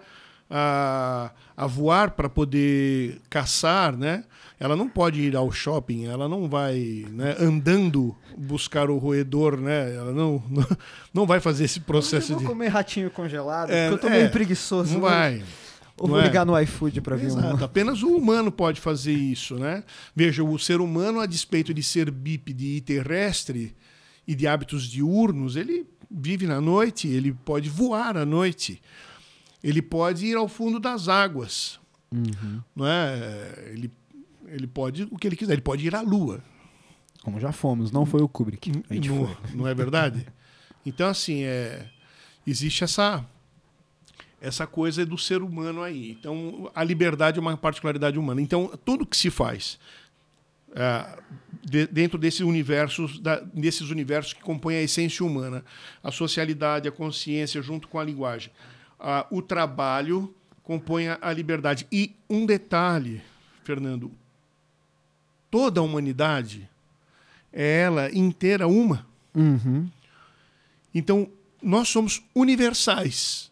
a, 0.50 1.32
a 1.56 1.66
voar 1.66 2.12
para 2.12 2.30
poder 2.30 3.20
caçar, 3.30 3.96
né? 3.98 4.24
Ela 4.60 4.76
não 4.76 4.88
pode 4.88 5.22
ir 5.22 5.36
ao 5.36 5.52
shopping, 5.52 6.06
ela 6.06 6.30
não 6.30 6.48
vai 6.48 7.06
né, 7.10 7.36
andando 7.40 8.16
buscar 8.38 8.92
o 8.92 8.98
roedor, 8.98 9.58
né? 9.60 9.96
Ela 9.96 10.12
não, 10.12 10.44
não, 10.50 10.68
não 11.14 11.26
vai 11.26 11.40
fazer 11.40 11.64
esse 11.64 11.80
processo 11.80 12.34
eu 12.34 12.36
vou 12.36 12.44
de... 12.44 12.50
comer 12.52 12.68
ratinho 12.68 13.10
congelado, 13.10 13.72
é, 13.72 13.90
porque 13.90 14.06
eu 14.06 14.10
tô 14.10 14.16
é, 14.16 14.20
meio 14.20 14.32
preguiçoso. 14.32 14.94
Não 14.94 15.02
vai. 15.02 15.38
vai. 15.38 15.44
Ou 16.02 16.08
vou 16.08 16.20
é? 16.20 16.24
ligar 16.24 16.44
no 16.44 16.60
iFood 16.60 17.00
para 17.00 17.16
ver 17.16 17.28
Exato. 17.28 17.62
Um... 17.62 17.64
Apenas 17.64 18.02
o 18.02 18.16
humano 18.16 18.52
pode 18.52 18.82
fazer 18.82 19.14
isso, 19.14 19.56
né? 19.56 19.84
Veja, 20.16 20.44
o 20.44 20.58
ser 20.58 20.82
humano, 20.82 21.20
a 21.20 21.28
despeito 21.28 21.76
de 21.76 21.84
ser 21.84 22.10
bípede 22.10 22.78
e 22.78 22.82
terrestre 22.82 23.76
e 24.28 24.34
de 24.34 24.48
hábitos 24.48 24.90
diurnos, 24.90 25.56
ele 25.56 25.86
vive 26.10 26.48
na 26.48 26.60
noite, 26.60 27.08
ele 27.08 27.32
pode 27.32 27.70
voar 27.70 28.18
à 28.18 28.26
noite, 28.26 28.82
ele 29.64 29.80
pode 29.80 30.26
ir 30.26 30.36
ao 30.36 30.48
fundo 30.48 30.80
das 30.80 31.08
águas, 31.08 31.80
uhum. 32.12 32.62
não 32.76 32.88
é? 32.88 33.72
Ele, 33.72 33.92
ele 34.48 34.66
pode 34.66 35.04
o 35.04 35.20
que 35.20 35.28
ele 35.28 35.36
quiser, 35.36 35.54
ele 35.54 35.62
pode 35.62 35.86
ir 35.86 35.94
à 35.96 36.02
Lua. 36.02 36.44
Como 37.22 37.40
já 37.40 37.52
fomos, 37.52 37.92
não 37.92 38.08
foi 38.08 38.24
o 38.24 38.28
Kubrick. 38.28 38.72
A 38.90 38.94
gente 38.96 39.08
não, 39.08 39.28
foi. 39.28 39.56
não 39.56 39.68
é 39.68 39.76
verdade? 39.76 40.26
Então, 40.84 41.08
assim, 41.08 41.44
é, 41.44 41.88
existe 42.46 42.84
essa 42.84 43.24
essa 44.42 44.66
coisa 44.66 45.04
é 45.04 45.06
do 45.06 45.18
ser 45.18 45.44
humano 45.44 45.84
aí. 45.84 46.12
Então, 46.12 46.72
a 46.74 46.84
liberdade 46.84 47.38
é 47.38 47.42
uma 47.42 47.56
particularidade 47.56 48.18
humana. 48.18 48.42
Então, 48.42 48.72
tudo 48.84 49.06
que 49.06 49.16
se 49.16 49.30
faz 49.30 49.78
é, 50.74 51.20
de, 51.64 51.86
dentro 51.86 52.18
desse 52.18 52.44
universo, 52.44 53.08
da, 53.22 53.40
desses 53.40 53.92
universos 53.92 54.34
que 54.34 54.42
compõem 54.42 54.78
a 54.78 54.82
essência 54.82 55.24
humana, 55.24 55.64
a 56.04 56.12
socialidade, 56.12 56.88
a 56.88 56.92
consciência, 56.92 57.62
junto 57.62 57.88
com 57.88 58.00
a 58.00 58.04
linguagem, 58.04 58.52
o 59.30 59.42
trabalho 59.42 60.34
compõe 60.64 61.08
a 61.08 61.34
liberdade. 61.34 61.88
E 61.92 62.16
um 62.30 62.46
detalhe, 62.46 63.22
Fernando, 63.64 64.12
toda 65.50 65.80
a 65.80 65.84
humanidade 65.84 66.70
é 67.52 67.82
ela 67.82 68.16
inteira 68.16 68.68
uma. 68.68 69.06
Uhum. 69.36 69.90
Então, 70.94 71.30
nós 71.62 71.90
somos 71.90 72.24
universais. 72.34 73.51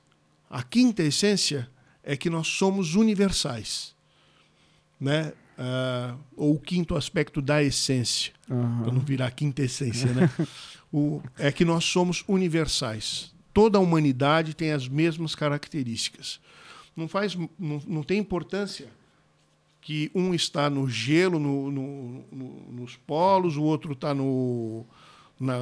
A 0.49 0.63
quinta 0.63 1.03
essência 1.03 1.69
é 2.03 2.17
que 2.17 2.29
nós 2.29 2.47
somos 2.47 2.95
universais, 2.95 3.95
né? 4.99 5.33
Uh, 5.57 6.17
ou 6.37 6.55
o 6.55 6.59
quinto 6.59 6.95
aspecto 6.95 7.41
da 7.41 7.61
essência, 7.61 8.31
uhum. 8.49 8.81
para 8.81 8.93
não 8.93 9.01
virar 9.01 9.29
quinta 9.31 9.61
essência, 9.61 10.11
né? 10.13 10.29
o, 10.91 11.21
é 11.37 11.51
que 11.51 11.65
nós 11.65 11.83
somos 11.83 12.23
universais. 12.27 13.33
Toda 13.53 13.77
a 13.77 13.81
humanidade 13.81 14.53
tem 14.53 14.71
as 14.71 14.87
mesmas 14.87 15.35
características. 15.35 16.39
Não 16.95 17.07
faz, 17.07 17.35
não, 17.35 17.81
não 17.85 18.03
tem 18.03 18.17
importância 18.17 18.87
que 19.81 20.11
um 20.13 20.33
está 20.33 20.69
no 20.69 20.89
gelo, 20.89 21.39
no, 21.39 21.71
no, 21.71 22.25
no, 22.31 22.71
nos 22.71 22.95
polos, 22.95 23.57
o 23.57 23.63
outro 23.63 23.93
está 23.93 24.13
no, 24.13 24.85
na, 25.39 25.57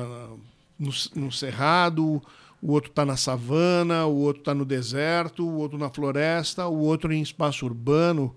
no, 0.77 0.91
no 1.15 1.32
cerrado, 1.32 2.22
o 2.62 2.72
outro 2.72 2.90
está 2.90 3.06
na 3.06 3.16
savana, 3.16 4.06
o 4.06 4.18
outro 4.18 4.42
está 4.42 4.54
no 4.54 4.66
deserto, 4.66 5.48
o 5.48 5.58
outro 5.58 5.78
na 5.78 5.90
floresta, 5.90 6.68
o 6.68 6.80
outro 6.80 7.14
em 7.14 7.22
espaço 7.22 7.66
urbano. 7.66 8.36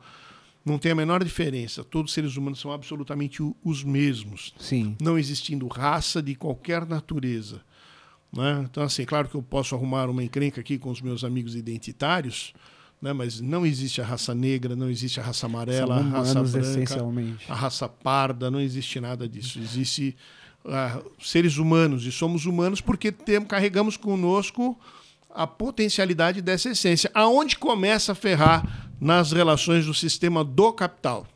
Não 0.64 0.78
tem 0.78 0.92
a 0.92 0.94
menor 0.94 1.24
diferença. 1.24 1.82
Todos 1.82 2.10
os 2.10 2.14
seres 2.14 2.36
humanos 2.36 2.60
são 2.60 2.70
absolutamente 2.70 3.42
os 3.64 3.82
mesmos. 3.82 4.54
Sim. 4.58 4.94
Não 5.00 5.18
existindo 5.18 5.66
raça 5.68 6.22
de 6.22 6.34
qualquer 6.34 6.86
natureza. 6.86 7.62
Né? 8.32 8.66
Então, 8.70 8.82
assim, 8.82 9.04
claro 9.04 9.28
que 9.28 9.34
eu 9.34 9.42
posso 9.42 9.74
arrumar 9.74 10.08
uma 10.08 10.22
encrenca 10.22 10.60
aqui 10.60 10.78
com 10.78 10.90
os 10.90 11.00
meus 11.00 11.24
amigos 11.24 11.56
identitários, 11.56 12.52
né? 13.00 13.12
mas 13.12 13.40
não 13.40 13.64
existe 13.64 14.02
a 14.02 14.04
raça 14.04 14.34
negra, 14.34 14.76
não 14.76 14.90
existe 14.90 15.18
a 15.18 15.22
raça 15.22 15.46
amarela, 15.46 15.96
a 15.96 16.02
raça 16.02 16.42
branca, 16.42 16.96
a 17.48 17.54
raça 17.54 17.88
parda, 17.88 18.50
não 18.50 18.60
existe 18.60 19.00
nada 19.00 19.26
disso. 19.26 19.58
Existe 19.58 20.14
uh, 20.64 21.10
seres 21.20 21.56
humanos 21.56 22.04
e 22.06 22.12
somos 22.12 22.46
humanos 22.46 22.80
porque 22.80 23.12
temos, 23.12 23.48
carregamos 23.48 23.96
conosco 23.96 24.78
a 25.32 25.46
potencialidade 25.46 26.42
dessa 26.42 26.70
essência. 26.70 27.10
Aonde 27.14 27.56
começa 27.56 28.12
a 28.12 28.14
ferrar 28.14 28.90
nas 29.00 29.32
relações 29.32 29.86
do 29.86 29.94
sistema 29.94 30.44
do 30.44 30.72
capital? 30.72 31.26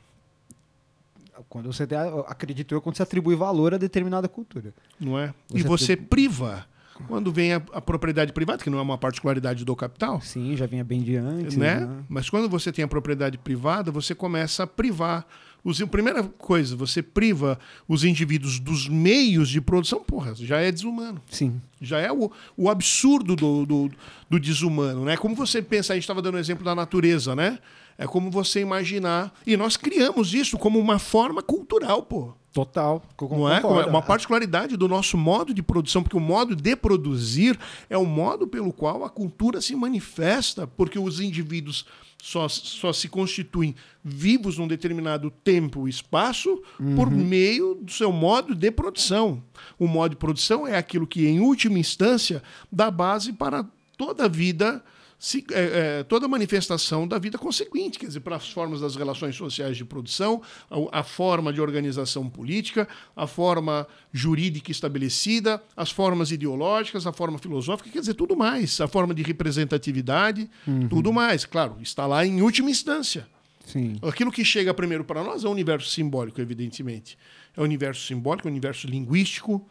Quando 1.49 1.73
você 1.73 1.87
tem, 1.87 1.97
acredito 2.26 2.75
eu, 2.75 2.81
quando 2.81 2.97
você 2.97 3.04
atribui 3.04 3.37
valor 3.37 3.75
a 3.75 3.78
determinada 3.78 4.28
cultura. 4.28 4.75
Não 4.99 5.16
é? 5.16 5.33
Você 5.49 5.59
e 5.59 5.62
você 5.62 5.97
priva 5.97 6.66
quando 7.07 7.33
vem 7.33 7.52
a, 7.52 7.62
a, 7.73 7.81
propriedade 7.81 8.33
privada, 8.33 8.62
que 8.62 8.71
não 8.71 8.78
é 8.78 8.83
uma 8.83 8.99
particularidade 8.99 9.64
do 9.64 9.75
capital. 9.75 10.21
Sim, 10.21 10.57
já 10.57 10.66
vinha 10.66 10.85
bem 10.85 11.02
de 11.02 11.16
antes. 11.16 11.57
Né? 11.57 11.81
né? 11.81 12.04
Mas 12.09 12.31
quando 12.31 12.49
você 12.49 12.73
tem 12.73 12.85
a 12.85 12.88
propriedade 12.88 13.38
privada, 13.38 13.90
você 13.90 14.14
começa 14.14 14.62
a 14.62 14.66
privar 14.66 15.26
os, 15.64 15.80
a 15.80 15.87
primeira 15.87 16.23
coisa, 16.23 16.76
você 16.76 17.02
priva 17.02 17.59
os 17.88 18.04
indivíduos 18.04 18.61
dos 18.61 18.87
meios 18.87 19.49
de 19.49 19.61
produção, 19.62 20.04
porra, 20.04 20.35
já 20.35 20.61
é 20.61 20.71
desumano. 20.71 21.21
Sim. 21.30 21.61
Já 21.80 21.99
é 21.99 22.12
o, 22.12 22.30
o 22.56 22.68
absurdo 22.68 23.35
do, 23.35 23.64
do, 23.64 23.90
do 24.28 24.38
desumano, 24.38 25.04
né? 25.04 25.16
Como 25.16 25.35
você 25.35 25.62
pensa, 25.62 25.94
a 25.94 25.97
gente 25.97 26.04
estava 26.04 26.21
dando 26.21 26.35
o 26.35 26.38
exemplo 26.38 26.64
da 26.64 26.75
natureza, 26.75 27.35
né? 27.35 27.59
É 27.97 28.06
como 28.06 28.30
você 28.30 28.61
imaginar. 28.61 29.33
E 29.47 29.56
nós 29.56 29.76
criamos 29.76 30.35
isso 30.35 30.59
como 30.59 30.78
uma 30.78 30.99
forma 30.99 31.42
cultural, 31.42 32.02
pô. 32.02 32.35
Total. 32.52 33.02
Não 33.21 33.50
é? 33.50 33.61
Uma 33.87 34.02
particularidade 34.02 34.76
do 34.76 34.87
nosso 34.87 35.16
modo 35.18 35.52
de 35.52 35.62
produção, 35.62 36.02
porque 36.02 36.16
o 36.16 36.21
modo 36.21 36.54
de 36.54 36.76
produzir 36.76 37.59
é 37.90 37.99
o 37.99 38.04
modo 38.04 38.47
pelo 38.47 38.73
qual 38.73 39.04
a 39.04 39.11
cultura 39.11 39.61
se 39.61 39.75
manifesta, 39.75 40.66
porque 40.66 40.99
os 40.99 41.21
indivíduos 41.21 41.85
só, 42.25 42.49
só 42.49 42.90
se 42.90 43.07
constituem 43.07 43.75
vivos 44.02 44.57
num 44.57 44.66
determinado 44.66 45.31
tempo 45.31 45.87
e 45.87 45.90
espaço 45.90 46.62
uhum. 46.81 46.97
por 46.97 47.11
meio 47.11 47.75
do 47.75 47.93
seu 47.93 48.11
modo 48.11 48.54
de 48.54 48.71
produção. 48.71 49.43
O 49.78 49.87
modo 49.87 50.12
de 50.12 50.16
produção 50.16 50.66
é 50.66 50.75
aquilo 50.75 51.07
que, 51.07 51.26
em 51.26 51.40
última 51.40 51.78
instância, 51.78 52.43
dá 52.73 52.90
base 52.90 53.31
para 53.31 53.66
toda 53.99 54.25
a 54.25 54.28
vida 54.28 54.83
se, 55.25 55.43
é, 55.52 56.00
é, 56.00 56.02
toda 56.02 56.28
manifestação 56.28 57.09
da 57.09 57.19
vida 57.19 57.38
consequente, 57.38 57.99
quer 57.99 58.09
dizer, 58.09 58.21
para 58.21 58.37
as 58.37 58.50
formas 58.50 58.83
das 58.83 58.95
relações 58.95 59.35
sociais 59.35 59.75
de 59.75 59.83
produção, 59.83 60.43
a, 60.71 61.00
a, 61.00 61.02
forma 61.02 61.50
de 61.50 61.62
organização 61.62 62.28
política, 62.28 62.87
a 63.16 63.26
forma 63.26 63.87
jurídica 64.12 64.71
estabelecida, 64.71 65.62
as 65.75 65.90
formas 65.90 66.31
ideológicas, 66.31 67.07
a 67.07 67.12
forma 67.12 67.38
filosófica, 67.38 67.88
quer 67.88 68.00
dizer, 68.00 68.12
tudo 68.12 68.37
mais, 68.37 68.78
a 68.83 68.87
forma 68.87 69.14
de 69.14 69.23
representatividade, 69.23 70.47
uhum. 70.66 70.88
tudo 70.88 71.11
mais. 71.11 71.47
Claro, 71.47 71.78
está 71.81 72.07
lá 72.07 72.26
em 72.26 72.43
última 72.43 72.69
instância. 72.69 73.26
Sim. 73.64 73.97
Aquilo 74.02 74.31
que 74.31 74.45
chega 74.45 74.75
primeiro 74.75 75.04
para 75.04 75.25
nós 75.25 75.43
é 75.43 75.49
o 75.49 75.50
universo 75.50 75.88
simbólico, 75.88 76.38
evidentemente. 76.38 77.16
É 77.57 77.62
o 77.62 77.64
universo 77.64 78.07
simbólico, 78.07 78.47
o 78.47 78.50
universo 78.50 78.87
linguístico. 78.87 79.66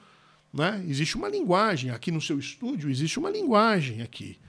Né? 0.51 0.83
Existe 0.87 1.15
uma 1.15 1.29
linguagem. 1.29 1.91
Aqui 1.91 2.09
no 2.09 2.19
seu 2.19 2.39
estúdio, 2.39 2.89
existe 2.89 3.19
uma 3.19 3.29
linguagem 3.29 4.01
aqui. 4.01 4.39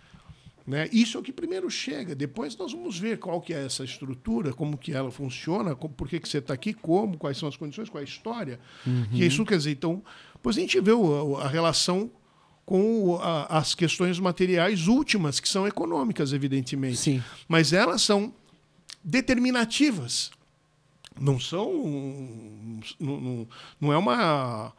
Né? 0.67 0.89
Isso 0.93 1.19
é 1.19 1.21
o 1.21 1.23
que 1.23 1.33
primeiro 1.33 1.71
chega. 1.71 2.15
Depois 2.15 2.57
nós 2.57 2.73
vamos 2.73 2.99
ver 2.99 3.19
qual 3.19 3.41
que 3.41 3.53
é 3.53 3.67
essa 3.67 3.85
estrutura, 3.85 4.53
como 4.53 4.79
que 4.79 4.93
ela 4.93 5.11
funciona, 5.11 5.75
como, 5.75 5.93
por 5.93 6.09
que, 6.09 6.19
que 6.19 6.29
você 6.29 6.39
está 6.39 6.55
aqui, 6.55 6.73
como, 6.73 7.19
quais 7.19 7.37
são 7.37 7.49
as 7.49 7.57
condições, 7.57 7.91
qual 7.91 8.01
é 8.01 8.05
a 8.05 8.09
história. 8.09 8.59
Uhum. 8.87 9.07
E 9.13 9.27
isso 9.27 9.45
quer 9.45 9.59
dizer, 9.59 9.73
então, 9.73 10.03
depois 10.35 10.57
a 10.57 10.61
gente 10.61 10.81
vê 10.81 10.93
o, 10.93 11.37
a 11.37 11.49
relação 11.49 12.11
com 12.65 13.19
a, 13.21 13.59
as 13.59 13.75
questões 13.75 14.19
materiais 14.19 14.89
últimas, 14.89 15.39
que 15.39 15.49
são 15.49 15.67
econômicas, 15.67 16.33
evidentemente. 16.33 16.97
Sim. 16.97 17.23
Mas 17.47 17.75
elas 17.75 18.01
são 18.01 18.33
determinativas. 19.03 20.31
Não 21.21 21.39
são. 21.39 21.71
Não, 22.99 23.21
não, 23.21 23.49
não 23.81 23.93
é 23.93 23.99
uma 23.99 24.73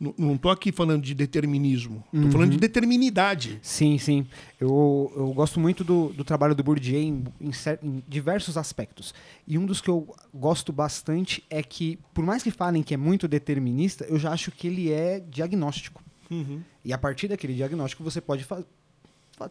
não 0.00 0.34
estou 0.34 0.50
aqui 0.50 0.72
falando 0.72 1.02
de 1.02 1.14
determinismo, 1.14 2.02
estou 2.06 2.24
uhum. 2.24 2.32
falando 2.32 2.52
de 2.52 2.56
determinidade. 2.56 3.58
Sim, 3.60 3.98
sim. 3.98 4.26
Eu, 4.58 5.12
eu 5.14 5.32
gosto 5.34 5.60
muito 5.60 5.84
do, 5.84 6.08
do 6.08 6.24
trabalho 6.24 6.54
do 6.54 6.64
Bourdieu 6.64 6.98
em, 6.98 7.24
em, 7.38 7.50
em, 7.82 8.02
diversos 8.08 8.56
aspectos. 8.56 9.14
E 9.46 9.58
um 9.58 9.66
dos 9.66 9.82
que 9.82 9.90
eu 9.90 10.08
gosto 10.32 10.72
bastante 10.72 11.44
é 11.50 11.62
que, 11.62 11.98
por 12.14 12.24
mais 12.24 12.42
que 12.42 12.50
falem 12.50 12.82
que 12.82 12.94
é 12.94 12.96
muito 12.96 13.28
determinista, 13.28 14.04
eu 14.04 14.18
já 14.18 14.32
acho 14.32 14.50
que 14.50 14.66
ele 14.68 14.90
é 14.90 15.20
diagnóstico. 15.20 16.02
Uhum. 16.30 16.62
E 16.82 16.94
a 16.94 16.98
partir 16.98 17.28
daquele 17.28 17.52
diagnóstico 17.54 18.02
você 18.02 18.22
pode 18.22 18.46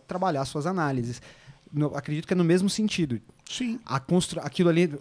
trabalhar 0.07 0.43
suas 0.45 0.65
análises. 0.65 1.21
No, 1.71 1.95
acredito 1.95 2.27
que 2.27 2.33
é 2.33 2.35
no 2.35 2.43
mesmo 2.43 2.69
sentido. 2.69 3.21
Sim. 3.47 3.79
A 3.85 3.99
constru 3.99 4.39
aquilo 4.39 4.69
ali 4.69 4.91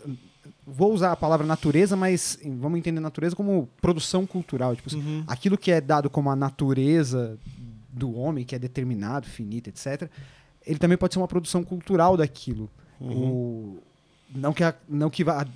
vou 0.71 0.93
usar 0.93 1.13
a 1.13 1.17
palavra 1.17 1.47
natureza, 1.47 1.97
mas 1.97 2.39
vamos 2.59 2.79
entender 2.79 3.01
natureza 3.01 3.35
como 3.35 3.69
produção 3.81 4.27
cultural. 4.27 4.77
Tipo, 4.77 4.89
assim, 4.89 5.01
uhum. 5.01 5.25
aquilo 5.27 5.57
que 5.57 5.71
é 5.71 5.81
dado 5.81 6.11
como 6.11 6.31
a 6.31 6.37
natureza 6.37 7.39
do 7.91 8.15
homem, 8.15 8.45
que 8.45 8.55
é 8.55 8.59
determinado, 8.59 9.27
finito, 9.27 9.69
etc., 9.69 10.09
ele 10.65 10.79
também 10.79 10.99
pode 10.99 11.15
ser 11.15 11.21
uma 11.21 11.29
produção 11.29 11.65
cultural 11.65 12.17
daquilo. 12.17 12.71
Uhum. 13.01 13.31
O, 13.31 13.83
não 14.35 14.53
que, 14.53 14.63
a, 14.63 14.75
não 14.89 15.09
que 15.09 15.25
vá, 15.25 15.47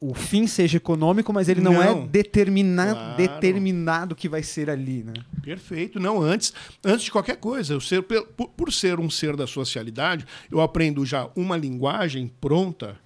o 0.00 0.14
fim 0.14 0.46
seja 0.46 0.76
econômico, 0.76 1.32
mas 1.32 1.48
ele 1.48 1.60
não, 1.60 1.82
é 1.82 1.86
não. 1.86 2.02
é 2.02 2.06
determina, 2.06 2.94
claro. 2.94 3.16
determinado 3.16 4.14
que 4.14 4.28
vai 4.28 4.42
ser 4.42 4.68
ali. 4.68 5.02
Né? 5.02 5.14
Perfeito. 5.42 5.98
Não, 5.98 6.20
antes, 6.20 6.52
antes 6.84 7.04
de 7.04 7.10
qualquer 7.10 7.36
coisa, 7.36 7.72
eu 7.72 7.80
ser, 7.80 8.02
por, 8.02 8.48
por 8.48 8.72
ser 8.72 9.00
um 9.00 9.08
ser 9.08 9.36
da 9.36 9.46
socialidade, 9.46 10.26
eu 10.50 10.60
aprendo 10.60 11.04
já 11.06 11.28
uma 11.34 11.56
linguagem 11.56 12.30
pronta 12.40 12.98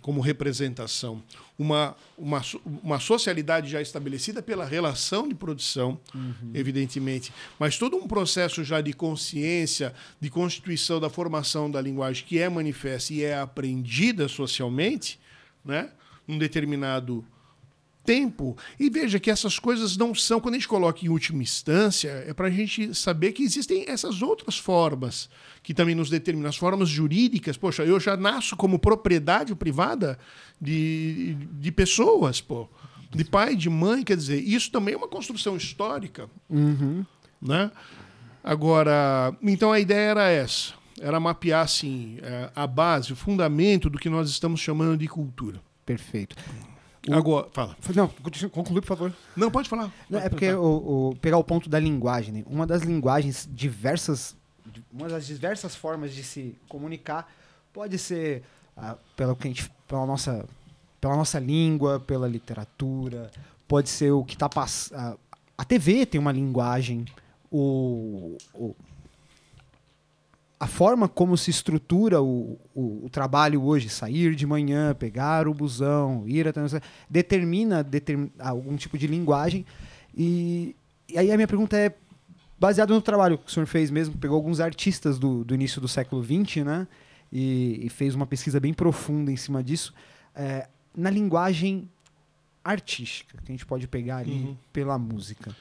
como 0.00 0.20
representação. 0.20 1.22
Uma, 1.58 1.96
uma, 2.16 2.42
uma 2.82 3.00
socialidade 3.00 3.70
já 3.70 3.80
estabelecida 3.80 4.42
pela 4.42 4.64
relação 4.64 5.28
de 5.28 5.34
produção, 5.34 5.98
uhum. 6.14 6.50
evidentemente, 6.54 7.32
mas 7.58 7.78
todo 7.78 7.96
um 7.96 8.06
processo 8.06 8.64
já 8.64 8.80
de 8.80 8.92
consciência, 8.92 9.94
de 10.20 10.30
constituição 10.30 11.00
da 11.00 11.10
formação 11.10 11.70
da 11.70 11.80
linguagem 11.80 12.24
que 12.26 12.38
é 12.38 12.48
manifesta 12.48 13.12
e 13.12 13.22
é 13.22 13.38
aprendida 13.38 14.28
socialmente, 14.28 15.20
né? 15.64 15.90
um 16.28 16.38
determinado 16.38 17.24
tempo. 18.04 18.56
E 18.78 18.90
veja 18.90 19.18
que 19.18 19.30
essas 19.30 19.58
coisas 19.58 19.96
não 19.96 20.14
são, 20.14 20.40
quando 20.40 20.54
a 20.54 20.58
gente 20.58 20.68
coloca 20.68 21.04
em 21.04 21.08
última 21.08 21.42
instância, 21.42 22.08
é 22.26 22.32
para 22.32 22.48
a 22.48 22.50
gente 22.50 22.94
saber 22.94 23.32
que 23.32 23.42
existem 23.42 23.84
essas 23.88 24.22
outras 24.22 24.58
formas 24.58 25.28
que 25.62 25.72
também 25.72 25.94
nos 25.94 26.10
determinam, 26.10 26.48
as 26.48 26.56
formas 26.56 26.88
jurídicas. 26.88 27.56
Poxa, 27.56 27.84
eu 27.84 27.98
já 28.00 28.16
nasço 28.16 28.56
como 28.56 28.78
propriedade 28.78 29.54
privada 29.54 30.18
de, 30.60 31.34
de 31.52 31.70
pessoas, 31.70 32.40
pô. 32.40 32.68
De 33.10 33.24
pai, 33.24 33.54
de 33.54 33.68
mãe, 33.68 34.02
quer 34.02 34.16
dizer, 34.16 34.42
isso 34.42 34.70
também 34.70 34.94
é 34.94 34.96
uma 34.96 35.08
construção 35.08 35.56
histórica. 35.56 36.30
Uhum. 36.48 37.04
Né? 37.40 37.70
Agora, 38.42 39.36
então 39.42 39.70
a 39.70 39.78
ideia 39.78 40.10
era 40.10 40.28
essa. 40.28 40.74
Era 41.00 41.20
mapear, 41.20 41.62
assim, 41.62 42.18
é, 42.22 42.50
a 42.54 42.66
base, 42.66 43.12
o 43.12 43.16
fundamento 43.16 43.90
do 43.90 43.98
que 43.98 44.08
nós 44.08 44.30
estamos 44.30 44.60
chamando 44.60 44.96
de 44.96 45.08
cultura. 45.08 45.60
Perfeito. 45.84 46.36
O... 47.08 47.14
Agora, 47.14 47.48
fala. 47.52 47.76
Não, 47.94 48.08
conclui, 48.50 48.80
por 48.80 48.86
favor. 48.86 49.12
Não, 49.36 49.50
pode 49.50 49.68
falar. 49.68 49.92
Pode 50.08 50.24
é 50.24 50.28
porque 50.28 50.52
o, 50.52 51.10
o, 51.10 51.16
pegar 51.20 51.38
o 51.38 51.44
ponto 51.44 51.68
da 51.68 51.78
linguagem, 51.80 52.32
né? 52.32 52.44
uma 52.46 52.66
das 52.66 52.82
linguagens 52.82 53.48
diversas, 53.50 54.36
uma 54.92 55.08
das 55.08 55.26
diversas 55.26 55.74
formas 55.74 56.14
de 56.14 56.22
se 56.22 56.56
comunicar 56.68 57.28
pode 57.72 57.98
ser 57.98 58.42
ah, 58.76 58.96
pela, 59.16 59.34
que 59.34 59.48
a 59.48 59.50
gente, 59.50 59.70
pela, 59.88 60.06
nossa, 60.06 60.46
pela 61.00 61.16
nossa 61.16 61.38
língua, 61.38 61.98
pela 61.98 62.28
literatura, 62.28 63.30
pode 63.66 63.88
ser 63.88 64.12
o 64.12 64.24
que 64.24 64.34
está 64.34 64.48
passando. 64.48 64.98
Ah, 64.98 65.16
a 65.58 65.64
TV 65.64 66.06
tem 66.06 66.20
uma 66.20 66.32
linguagem, 66.32 67.04
o, 67.50 68.36
o 68.54 68.74
a 70.62 70.66
forma 70.68 71.08
como 71.08 71.36
se 71.36 71.50
estrutura 71.50 72.22
o, 72.22 72.56
o, 72.72 73.06
o, 73.06 73.10
trabalho 73.10 73.64
hoje, 73.64 73.88
sair 73.88 74.32
de 74.36 74.46
manhã, 74.46 74.94
pegar 74.94 75.48
o 75.48 75.52
busão, 75.52 76.22
ir 76.24 76.46
até. 76.46 76.60
determina 77.10 77.82
determin, 77.82 78.30
algum 78.38 78.76
tipo 78.76 78.96
de 78.96 79.08
linguagem. 79.08 79.66
E, 80.16 80.76
e 81.08 81.18
aí 81.18 81.32
a 81.32 81.34
minha 81.34 81.48
pergunta 81.48 81.76
é, 81.76 81.92
baseado 82.60 82.94
no 82.94 83.02
trabalho 83.02 83.38
que 83.38 83.48
o 83.48 83.50
senhor 83.50 83.66
fez 83.66 83.90
mesmo, 83.90 84.16
pegou 84.16 84.36
alguns 84.36 84.60
artistas 84.60 85.18
do, 85.18 85.42
do 85.42 85.52
início 85.52 85.80
do 85.80 85.88
século 85.88 86.22
XX, 86.22 86.64
né? 86.64 86.86
E, 87.32 87.80
e, 87.84 87.88
fez 87.88 88.14
uma 88.14 88.24
pesquisa 88.24 88.60
bem 88.60 88.72
profunda 88.72 89.32
em 89.32 89.36
cima 89.36 89.64
disso. 89.64 89.92
É, 90.32 90.68
na 90.96 91.10
linguagem 91.10 91.90
artística, 92.62 93.36
que 93.38 93.50
a 93.50 93.52
gente 93.52 93.66
pode 93.66 93.88
pegar 93.88 94.18
ali 94.18 94.44
uhum. 94.44 94.56
pela 94.72 94.96
música. 94.96 95.56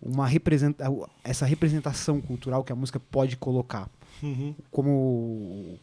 Uma 0.00 0.26
representa 0.26 0.86
essa 1.22 1.44
representação 1.44 2.18
cultural 2.18 2.64
que 2.64 2.72
a 2.72 2.76
música 2.76 2.98
pode 2.98 3.36
colocar 3.36 3.90
Uhum. 4.22 4.54
Como 4.70 5.78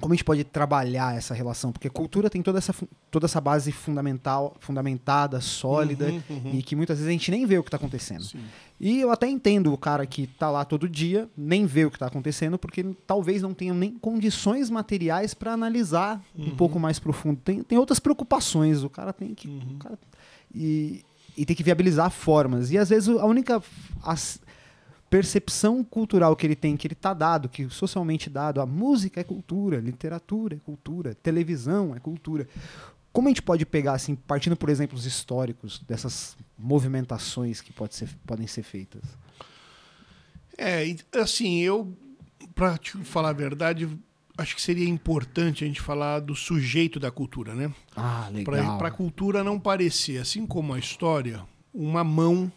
como 0.00 0.14
a 0.14 0.16
gente 0.16 0.24
pode 0.24 0.42
trabalhar 0.44 1.14
essa 1.14 1.34
relação? 1.34 1.70
Porque 1.70 1.90
cultura 1.90 2.30
tem 2.30 2.40
toda 2.40 2.58
essa, 2.58 2.74
toda 3.10 3.26
essa 3.26 3.40
base 3.40 3.70
fundamental, 3.70 4.56
fundamentada, 4.58 5.40
sólida, 5.42 6.06
uhum, 6.06 6.22
uhum. 6.30 6.50
e 6.54 6.62
que 6.62 6.74
muitas 6.74 6.96
vezes 6.96 7.08
a 7.08 7.12
gente 7.12 7.30
nem 7.30 7.44
vê 7.44 7.58
o 7.58 7.62
que 7.62 7.68
está 7.68 7.76
acontecendo. 7.76 8.24
Sim. 8.24 8.40
E 8.80 8.98
eu 8.98 9.10
até 9.10 9.28
entendo 9.28 9.72
o 9.72 9.76
cara 9.76 10.06
que 10.06 10.22
está 10.22 10.50
lá 10.50 10.64
todo 10.64 10.88
dia, 10.88 11.28
nem 11.36 11.66
vê 11.66 11.84
o 11.84 11.90
que 11.90 11.96
está 11.96 12.06
acontecendo, 12.06 12.58
porque 12.58 12.82
talvez 13.06 13.42
não 13.42 13.52
tenha 13.52 13.74
nem 13.74 13.90
condições 13.90 14.70
materiais 14.70 15.34
para 15.34 15.52
analisar 15.52 16.22
uhum. 16.34 16.46
um 16.46 16.56
pouco 16.56 16.80
mais 16.80 16.98
profundo. 16.98 17.38
Tem, 17.44 17.62
tem 17.62 17.76
outras 17.76 18.00
preocupações, 18.00 18.82
o 18.82 18.88
cara 18.88 19.12
tem 19.12 19.34
que. 19.34 19.48
Uhum. 19.48 19.76
Cara, 19.78 19.98
e, 20.54 21.04
e 21.36 21.44
tem 21.44 21.54
que 21.54 21.62
viabilizar 21.62 22.10
formas. 22.10 22.70
E 22.70 22.78
às 22.78 22.88
vezes 22.88 23.08
a 23.08 23.26
única. 23.26 23.62
As, 24.02 24.40
percepção 25.10 25.82
cultural 25.82 26.36
que 26.36 26.46
ele 26.46 26.54
tem, 26.54 26.76
que 26.76 26.86
ele 26.86 26.94
está 26.94 27.12
dado, 27.12 27.48
que 27.48 27.68
socialmente 27.68 28.30
dado, 28.30 28.60
a 28.60 28.66
música 28.66 29.20
é 29.20 29.24
cultura, 29.24 29.80
literatura 29.80 30.54
é 30.54 30.58
cultura, 30.58 31.16
televisão 31.16 31.94
é 31.94 31.98
cultura. 31.98 32.48
Como 33.12 33.26
a 33.26 33.30
gente 33.30 33.42
pode 33.42 33.66
pegar, 33.66 33.94
assim, 33.94 34.14
partindo 34.14 34.56
por 34.56 34.68
exemplos 34.68 35.04
históricos 35.04 35.80
dessas 35.80 36.36
movimentações 36.56 37.60
que 37.60 37.72
pode 37.72 37.96
ser, 37.96 38.08
podem 38.24 38.46
ser 38.46 38.62
feitas? 38.62 39.02
É, 40.56 40.94
assim, 41.20 41.58
eu, 41.58 41.92
para 42.54 42.78
te 42.78 42.96
falar 42.98 43.30
a 43.30 43.32
verdade, 43.32 43.88
acho 44.38 44.54
que 44.54 44.62
seria 44.62 44.88
importante 44.88 45.64
a 45.64 45.66
gente 45.66 45.80
falar 45.80 46.20
do 46.20 46.36
sujeito 46.36 47.00
da 47.00 47.10
cultura, 47.10 47.52
né? 47.52 47.72
Ah, 47.96 48.28
legal. 48.32 48.78
Para 48.78 48.88
a 48.88 48.92
cultura 48.92 49.42
não 49.42 49.58
parecer, 49.58 50.18
assim 50.18 50.46
como 50.46 50.72
a 50.72 50.78
história, 50.78 51.42
uma 51.74 52.04
mão 52.04 52.52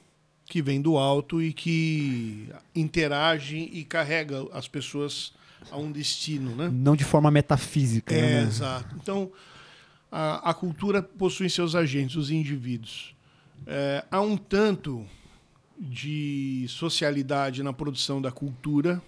que 0.54 0.62
vem 0.62 0.80
do 0.80 1.00
alto 1.00 1.42
e 1.42 1.52
que 1.52 2.48
interage 2.76 3.58
e 3.58 3.84
carrega 3.84 4.48
as 4.54 4.68
pessoas 4.68 5.34
a 5.72 5.78
um 5.78 5.92
destino, 5.92 6.56
né? 6.56 6.70
Não 6.72 6.96
de 6.96 7.04
forma 7.04 7.32
metafísica. 7.32 8.14
É, 8.14 8.22
né? 8.22 8.44
exato. 8.44 8.96
Então, 9.02 9.32
a, 10.12 10.52
a 10.52 10.54
cultura 10.54 11.02
possui 11.02 11.50
seus 11.50 11.74
agentes, 11.74 12.18
os 12.18 12.30
indivíduos. 12.30 13.16
É, 13.66 14.06
há 14.12 14.22
um 14.22 14.38
tanto 14.38 15.04
de 15.76 16.68
socialidade 16.70 17.64
na 17.64 17.74
produção 17.74 18.22
da 18.22 18.32
cultura 18.32 19.02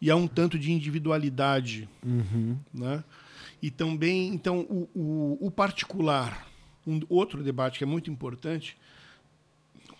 e 0.00 0.12
há 0.12 0.14
um 0.14 0.28
tanto 0.28 0.56
de 0.60 0.70
individualidade, 0.70 1.88
Uhum. 2.06 2.56
né? 2.72 3.02
E 3.60 3.68
também, 3.68 4.28
então, 4.28 4.60
o, 4.60 4.88
o, 4.94 5.38
o 5.48 5.50
particular, 5.50 6.46
um 6.86 7.00
outro 7.08 7.42
debate 7.42 7.78
que 7.78 7.82
é 7.82 7.86
muito 7.88 8.08
importante 8.12 8.76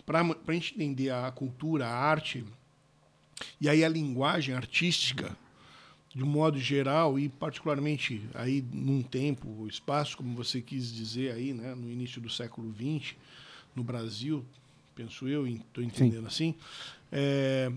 para 0.09 0.21
a 0.21 0.53
gente 0.53 0.73
entender 0.73 1.11
a 1.11 1.29
cultura, 1.29 1.85
a 1.85 1.95
arte 1.95 2.43
e 3.61 3.69
aí 3.69 3.85
a 3.85 3.87
linguagem 3.87 4.55
artística 4.55 5.37
de 6.15 6.23
um 6.23 6.27
modo 6.27 6.57
geral 6.57 7.19
e 7.19 7.29
particularmente 7.29 8.27
aí 8.33 8.65
num 8.73 9.03
tempo, 9.03 9.67
espaço, 9.67 10.17
como 10.17 10.35
você 10.35 10.63
quis 10.63 10.91
dizer 10.91 11.33
aí, 11.33 11.53
né, 11.53 11.75
no 11.75 11.91
início 11.91 12.19
do 12.19 12.27
século 12.27 12.73
XX, 12.73 13.15
no 13.75 13.83
Brasil, 13.83 14.43
penso 14.95 15.27
eu, 15.27 15.45
estou 15.45 15.83
entendendo 15.83 16.25
assim, 16.25 16.55
é, 17.11 17.71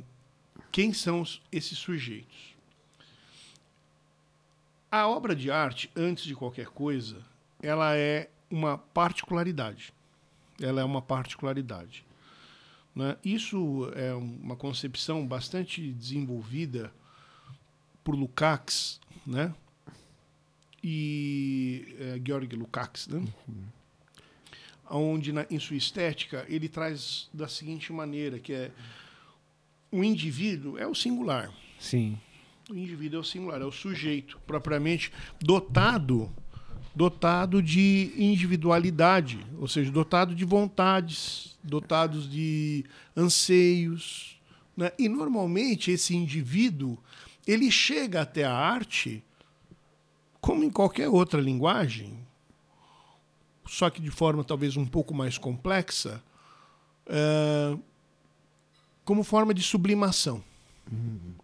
quem 0.71 0.95
são 0.95 1.23
esses 1.53 1.77
sujeitos? 1.77 2.57
A 4.91 5.07
obra 5.07 5.37
de 5.37 5.51
arte, 5.51 5.91
antes 5.95 6.25
de 6.25 6.35
qualquer 6.35 6.69
coisa, 6.69 7.19
ela 7.63 7.95
é 7.95 8.31
uma 8.51 8.79
particularidade. 8.79 9.93
Ela 10.59 10.81
é 10.81 10.85
uma 10.85 11.03
particularidade. 11.03 12.07
Né? 12.95 13.17
Isso 13.25 13.91
é 13.95 14.13
uma 14.15 14.57
concepção 14.57 15.27
bastante 15.27 15.93
desenvolvida 15.93 16.93
por 18.05 18.15
Lukács, 18.15 19.01
né? 19.27 19.55
E 20.83 21.95
é, 21.99 22.21
Georg 22.25 22.55
Lukács, 22.57 23.07
né? 23.09 23.25
Onde 24.91 25.33
na, 25.33 25.47
em 25.51 25.59
sua 25.59 25.77
estética 25.77 26.45
ele 26.49 26.69
traz 26.69 27.31
da 27.33 27.49
seguinte 27.49 27.93
maneira, 27.93 28.39
que 28.39 28.53
é 28.53 28.71
o 29.91 30.03
indivíduo 30.03 30.77
é 30.79 30.87
o 30.87 30.95
singular. 30.95 31.53
Sim. 31.79 32.19
O 32.69 32.75
indivíduo 32.75 33.19
é 33.19 33.21
o 33.21 33.25
singular, 33.25 33.61
é 33.61 33.65
o 33.65 33.73
sujeito 33.73 34.41
propriamente 34.47 35.13
dotado 35.41 36.33
dotado 36.95 37.63
de 37.63 38.13
individualidade, 38.17 39.45
ou 39.59 39.67
seja, 39.67 39.91
dotado 39.91 40.35
de 40.35 40.45
vontades, 40.45 41.57
dotados 41.63 42.31
de 42.31 42.85
anseios, 43.17 44.41
né? 44.77 44.93
E 44.99 45.09
normalmente 45.09 45.91
esse 45.91 46.15
indivíduo 46.15 46.99
ele 47.47 47.71
chega 47.71 48.23
até 48.23 48.45
a 48.45 48.53
arte 48.53 49.23
como 50.41 50.65
em 50.65 50.71
qualquer 50.71 51.09
outra 51.09 51.41
linguagem, 51.41 52.19
só 53.67 53.89
que 53.89 54.03
de 54.03 54.11
forma 54.11 54.43
talvez 54.43 54.77
um 54.77 54.85
pouco 54.85 55.15
mais 55.15 55.39
complexa, 55.39 56.23
eh, 57.07 57.77
como 59.05 59.23
forma 59.23 59.55
de 59.55 59.63
sublimação. 59.63 60.43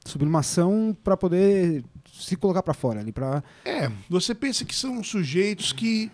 Sublimação 0.04 0.96
para 1.04 1.16
poder 1.16 1.84
se 2.18 2.36
colocar 2.36 2.62
para 2.62 2.74
fora 2.74 3.00
ali, 3.00 3.12
para 3.12 3.42
É, 3.64 3.90
você 4.08 4.34
pensa 4.34 4.64
que 4.64 4.74
são 4.74 5.02
sujeitos 5.04 5.72
que 5.72 6.10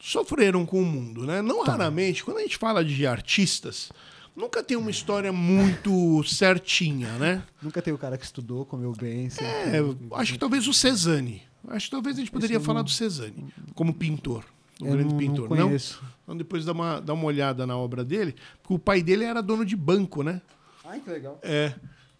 sofreram 0.00 0.66
com 0.66 0.80
o 0.82 0.84
mundo, 0.84 1.24
né? 1.24 1.40
Não 1.42 1.62
raramente, 1.64 2.24
quando 2.24 2.38
a 2.38 2.42
gente 2.42 2.56
fala 2.56 2.84
de 2.84 3.06
artistas, 3.06 3.90
nunca 4.34 4.62
tem 4.62 4.76
uma 4.76 4.90
história 4.90 5.32
muito 5.32 6.22
certinha, 6.26 7.08
né? 7.18 7.42
nunca 7.62 7.80
tem 7.80 7.92
o 7.94 7.98
cara 7.98 8.18
que 8.18 8.24
estudou, 8.24 8.64
comeu 8.66 8.92
bem. 8.92 9.28
É, 9.38 10.16
acho 10.16 10.32
que 10.32 10.38
talvez 10.38 10.66
o 10.66 10.74
Cezanne. 10.74 11.42
Acho 11.68 11.86
que 11.86 11.90
talvez 11.92 12.16
a 12.16 12.20
gente 12.20 12.30
poderia 12.32 12.58
falar 12.58 12.80
não- 12.80 12.84
do 12.84 12.90
Cezanne 12.90 13.52
como 13.74 13.94
pintor, 13.94 14.44
um 14.80 14.86
Eu 14.86 14.92
grande 14.94 15.10
não, 15.12 15.18
pintor, 15.18 15.48
não 15.50 15.56
não? 15.56 15.66
conheço. 15.66 16.02
Então 16.24 16.36
depois 16.36 16.64
dá 16.64 16.72
uma, 16.72 17.00
dá 17.00 17.12
uma 17.14 17.24
olhada 17.24 17.64
na 17.64 17.76
obra 17.76 18.04
dele, 18.04 18.34
porque 18.60 18.74
o 18.74 18.78
pai 18.80 19.00
dele 19.02 19.22
era 19.24 19.40
dono 19.40 19.64
de 19.64 19.76
banco, 19.76 20.24
né? 20.24 20.42
Ai, 20.84 20.98
que 20.98 21.08
legal. 21.10 21.38
É. 21.42 21.72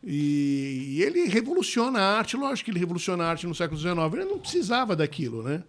E, 0.04 0.96
e 0.96 1.02
ele 1.02 1.26
revoluciona 1.26 2.00
a 2.00 2.18
arte, 2.18 2.36
lógico 2.36 2.66
que 2.66 2.70
ele 2.72 2.80
revoluciona 2.80 3.24
a 3.24 3.30
arte 3.30 3.46
no 3.46 3.54
século 3.54 3.78
XIX, 3.78 3.96
ele 4.14 4.24
não 4.24 4.38
precisava 4.38 4.96
daquilo, 4.96 5.42
né? 5.42 5.62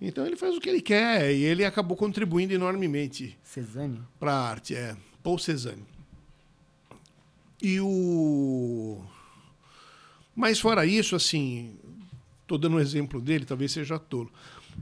Então 0.00 0.26
ele 0.26 0.36
faz 0.36 0.56
o 0.56 0.60
que 0.60 0.68
ele 0.68 0.80
quer 0.80 1.32
e 1.32 1.44
ele 1.44 1.64
acabou 1.64 1.96
contribuindo 1.96 2.52
enormemente 2.54 3.36
Cezanne? 3.42 4.00
para 4.18 4.32
a 4.32 4.48
arte, 4.48 4.74
é. 4.74 4.96
Paul 5.22 5.38
Cézanne. 5.38 5.84
E 7.60 7.80
o. 7.80 9.02
Mas 10.34 10.60
fora 10.60 10.86
isso, 10.86 11.16
assim, 11.16 11.76
estou 12.42 12.56
dando 12.56 12.76
um 12.76 12.80
exemplo 12.80 13.20
dele, 13.20 13.44
talvez 13.44 13.72
seja 13.72 13.98
tolo. 13.98 14.32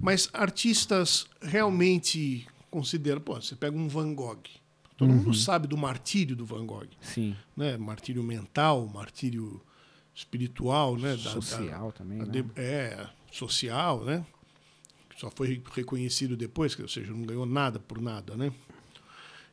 Mas 0.01 0.29
artistas 0.33 1.27
realmente 1.41 2.47
consideram. 2.71 3.21
Pô, 3.21 3.41
você 3.41 3.57
pega 3.57 3.77
um 3.77 3.89
Van 3.89 4.15
Gogh. 4.15 4.43
Todo 4.97 5.13
mundo 5.13 5.35
sabe 5.35 5.69
do 5.69 5.77
martírio 5.77 6.35
do 6.35 6.47
Van 6.47 6.65
Gogh 6.65 6.89
Sim. 7.01 7.37
né? 7.57 7.77
Martírio 7.77 8.23
mental, 8.23 8.87
martírio 8.87 9.61
espiritual, 10.15 10.97
né? 10.97 11.11
Da- 11.17 11.23
da- 11.25 11.31
Social 11.31 11.93
também, 11.93 12.21
a 12.23 12.25
né? 12.25 12.45
é, 12.57 13.07
social, 13.31 14.05
né? 14.05 14.25
Só 15.19 15.31
foi 15.31 15.63
reconhecido 15.75 16.37
depois, 16.37 16.75
que, 16.75 16.83
ou 16.83 16.89
seja, 16.89 17.11
não 17.13 17.23
ganhou 17.23 17.45
nada 17.47 17.79
por 17.79 18.01
nada, 18.01 18.37
né? 18.37 18.51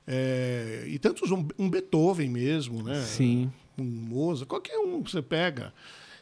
É, 0.06 0.84
e 0.88 1.00
tantos, 1.00 1.32
um, 1.32 1.48
um 1.58 1.70
Beethoven 1.70 2.30
mesmo, 2.30 2.84
né? 2.84 3.02
Sim. 3.02 3.52
um 3.78 3.84
Mozart, 3.84 4.48
qualquer 4.48 4.78
um 4.78 5.02
que 5.02 5.12
você 5.12 5.22
pega. 5.22 5.74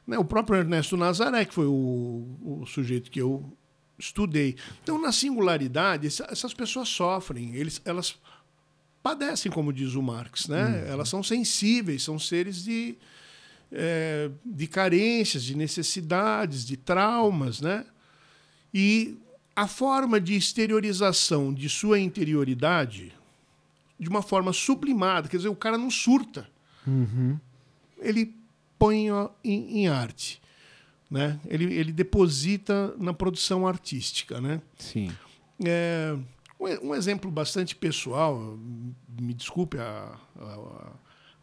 Né? 0.06 0.18
O 0.18 0.24
próprio 0.26 0.58
Ernesto 0.60 0.96
Nazaré, 0.96 1.46
que 1.46 1.54
foi 1.54 1.66
o, 1.66 2.38
o 2.42 2.66
sujeito 2.68 3.10
que 3.12 3.20
eu 3.20 3.52
estudei. 3.98 4.56
Então, 4.84 5.00
na 5.02 5.12
singularidade, 5.12 6.08
essa- 6.08 6.28
essas 6.30 6.54
pessoas 6.54 6.90
sofrem, 6.90 7.56
eles, 7.56 7.82
elas 7.86 8.16
padecem, 9.02 9.52
como 9.52 9.74
diz 9.74 9.96
o 9.96 10.02
Marx, 10.02 10.48
né? 10.48 10.86
Elas 10.88 11.10
são 11.10 11.24
sensíveis, 11.24 12.04
são 12.04 12.20
seres 12.20 12.64
de, 12.64 12.96
é, 13.72 14.30
de 14.46 14.68
carências, 14.68 15.44
de 15.44 15.56
necessidades, 15.56 16.66
de 16.66 16.78
traumas, 16.78 17.62
né? 17.62 17.86
E 18.74 19.18
a 19.56 19.68
forma 19.68 20.20
de 20.20 20.36
exteriorização 20.36 21.54
de 21.54 21.68
sua 21.68 22.00
interioridade, 22.00 23.14
de 24.00 24.08
uma 24.10 24.22
forma 24.22 24.54
sublimada, 24.54 25.28
quer 25.28 25.38
dizer, 25.38 25.50
o 25.50 25.56
cara 25.56 25.78
não 25.78 25.90
surta 25.90 26.48
ele 28.02 28.34
põe 28.78 29.08
em, 29.44 29.80
em 29.80 29.88
arte. 29.88 30.42
Né? 31.10 31.40
Ele, 31.48 31.74
ele 31.74 31.92
deposita 31.92 32.94
na 32.98 33.14
produção 33.14 33.68
artística. 33.68 34.42
Né? 34.42 34.62
Sim. 34.78 35.12
É, 35.64 36.18
um, 36.62 36.94
exemplo 36.96 37.32
bastante 37.32 37.76
pessoal, 37.76 38.58
me 39.20 39.34
desculpe 39.34 39.78
a, 39.78 40.16
a, 40.40 40.92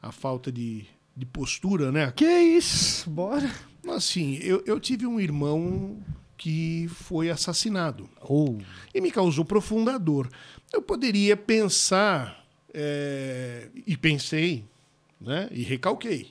a 0.03 0.13
falta 0.13 0.53
de, 0.53 0.87
de 1.17 1.27
postura, 1.27 1.91
né? 1.91 2.13
Que 2.15 2.25
isso? 2.25 3.11
Bora. 3.11 3.51
Assim, 3.89 4.37
eu, 4.37 4.63
eu 4.67 4.79
tive 4.79 5.07
um 5.07 5.19
irmão 5.19 5.99
que 6.37 6.87
foi 6.89 7.31
assassinado 7.31 8.09
Ou. 8.21 8.61
e 8.95 9.01
me 9.01 9.11
causou 9.11 9.45
profunda 9.45 9.99
dor. 9.99 10.31
Eu 10.73 10.81
poderia 10.81 11.37
pensar, 11.37 12.47
é, 12.73 13.69
e 13.87 13.97
pensei, 13.97 14.65
né, 15.21 15.49
e 15.51 15.63
recalquei, 15.63 16.31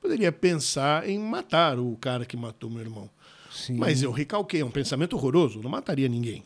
poderia 0.00 0.32
pensar 0.32 1.08
em 1.08 1.18
matar 1.18 1.78
o 1.78 1.96
cara 1.96 2.24
que 2.24 2.36
matou 2.36 2.70
meu 2.70 2.80
irmão. 2.80 3.10
Sim. 3.50 3.76
Mas 3.76 4.02
eu 4.02 4.10
recalquei, 4.10 4.62
é 4.62 4.64
um 4.64 4.70
pensamento 4.70 5.14
horroroso, 5.14 5.60
não 5.60 5.70
mataria 5.70 6.08
ninguém. 6.08 6.42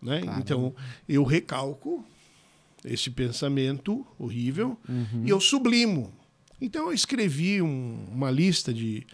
Né? 0.00 0.20
Claro. 0.22 0.40
Então, 0.40 0.74
eu 1.08 1.24
recalco 1.24 2.04
esse 2.84 3.10
pensamento 3.10 4.06
horrível 4.18 4.78
Uhum. 4.88 5.24
e 5.26 5.30
eu 5.30 5.40
sublimo. 5.40 6.12
Então, 6.60 6.86
eu 6.86 6.92
escrevi 6.92 7.60
um- 7.62 8.06
uma 8.12 8.30
lista 8.30 8.72
de, 8.72 9.06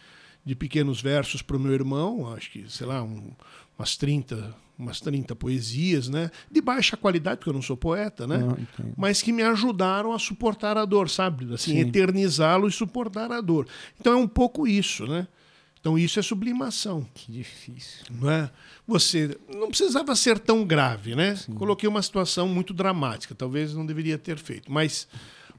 de 0.45 0.55
pequenos 0.55 1.01
versos 1.01 1.41
para 1.43 1.57
o 1.57 1.61
meu 1.61 1.73
irmão, 1.73 2.33
acho 2.35 2.51
que, 2.51 2.65
sei 2.71 2.87
lá, 2.87 3.03
um- 3.03 3.31
umas 3.79 3.97
30, 3.97 4.55
umas 4.79 5.01
30 5.01 5.35
poesias, 5.35 6.09
né? 6.09 6.31
de 6.51 6.61
baixa 6.61 6.97
qualidade, 6.97 7.39
porque 7.39 7.49
eu 7.51 7.55
não 7.55 7.63
sou 7.63 7.77
poeta, 7.77 8.27
né? 8.27 8.39
Não, 8.39 8.57
mas 8.97 9.23
que 9.23 9.33
me 9.33 9.43
ajudaram 9.43 10.13
a 10.13 10.19
suportar 10.19 10.77
a 10.77 10.85
dor, 10.85 11.09
sabe? 11.09 11.53
Assim, 11.55 11.73
Sim. 11.73 11.79
eternizá-lo 11.81 12.69
e 12.69 12.73
suportar 12.73 13.31
a 13.33 13.41
dor. 13.41 13.67
Então, 13.99 14.13
é 14.13 14.17
um 14.17 14.29
pouco 14.29 14.67
isso, 14.67 15.07
né? 15.07 15.27
Então, 15.85 15.99
isso 15.99 16.19
é 16.19 16.23
sublimação 16.23 17.07
Que 17.13 17.31
difícil. 17.31 18.07
não 18.11 18.31
é? 18.31 18.51
Você 18.87 19.37
não 19.55 19.69
precisava 19.69 20.17
ser 20.17 20.39
tão 20.39 20.65
grave, 20.65 21.15
né? 21.15 21.39
Coloquei 21.57 21.87
uma 21.87 22.01
situação 22.01 22.49
muito 22.49 22.73
dramática, 22.73 23.35
talvez 23.35 23.75
não 23.75 23.85
deveria 23.85 24.17
ter 24.17 24.39
feito, 24.39 24.73
mas 24.73 25.07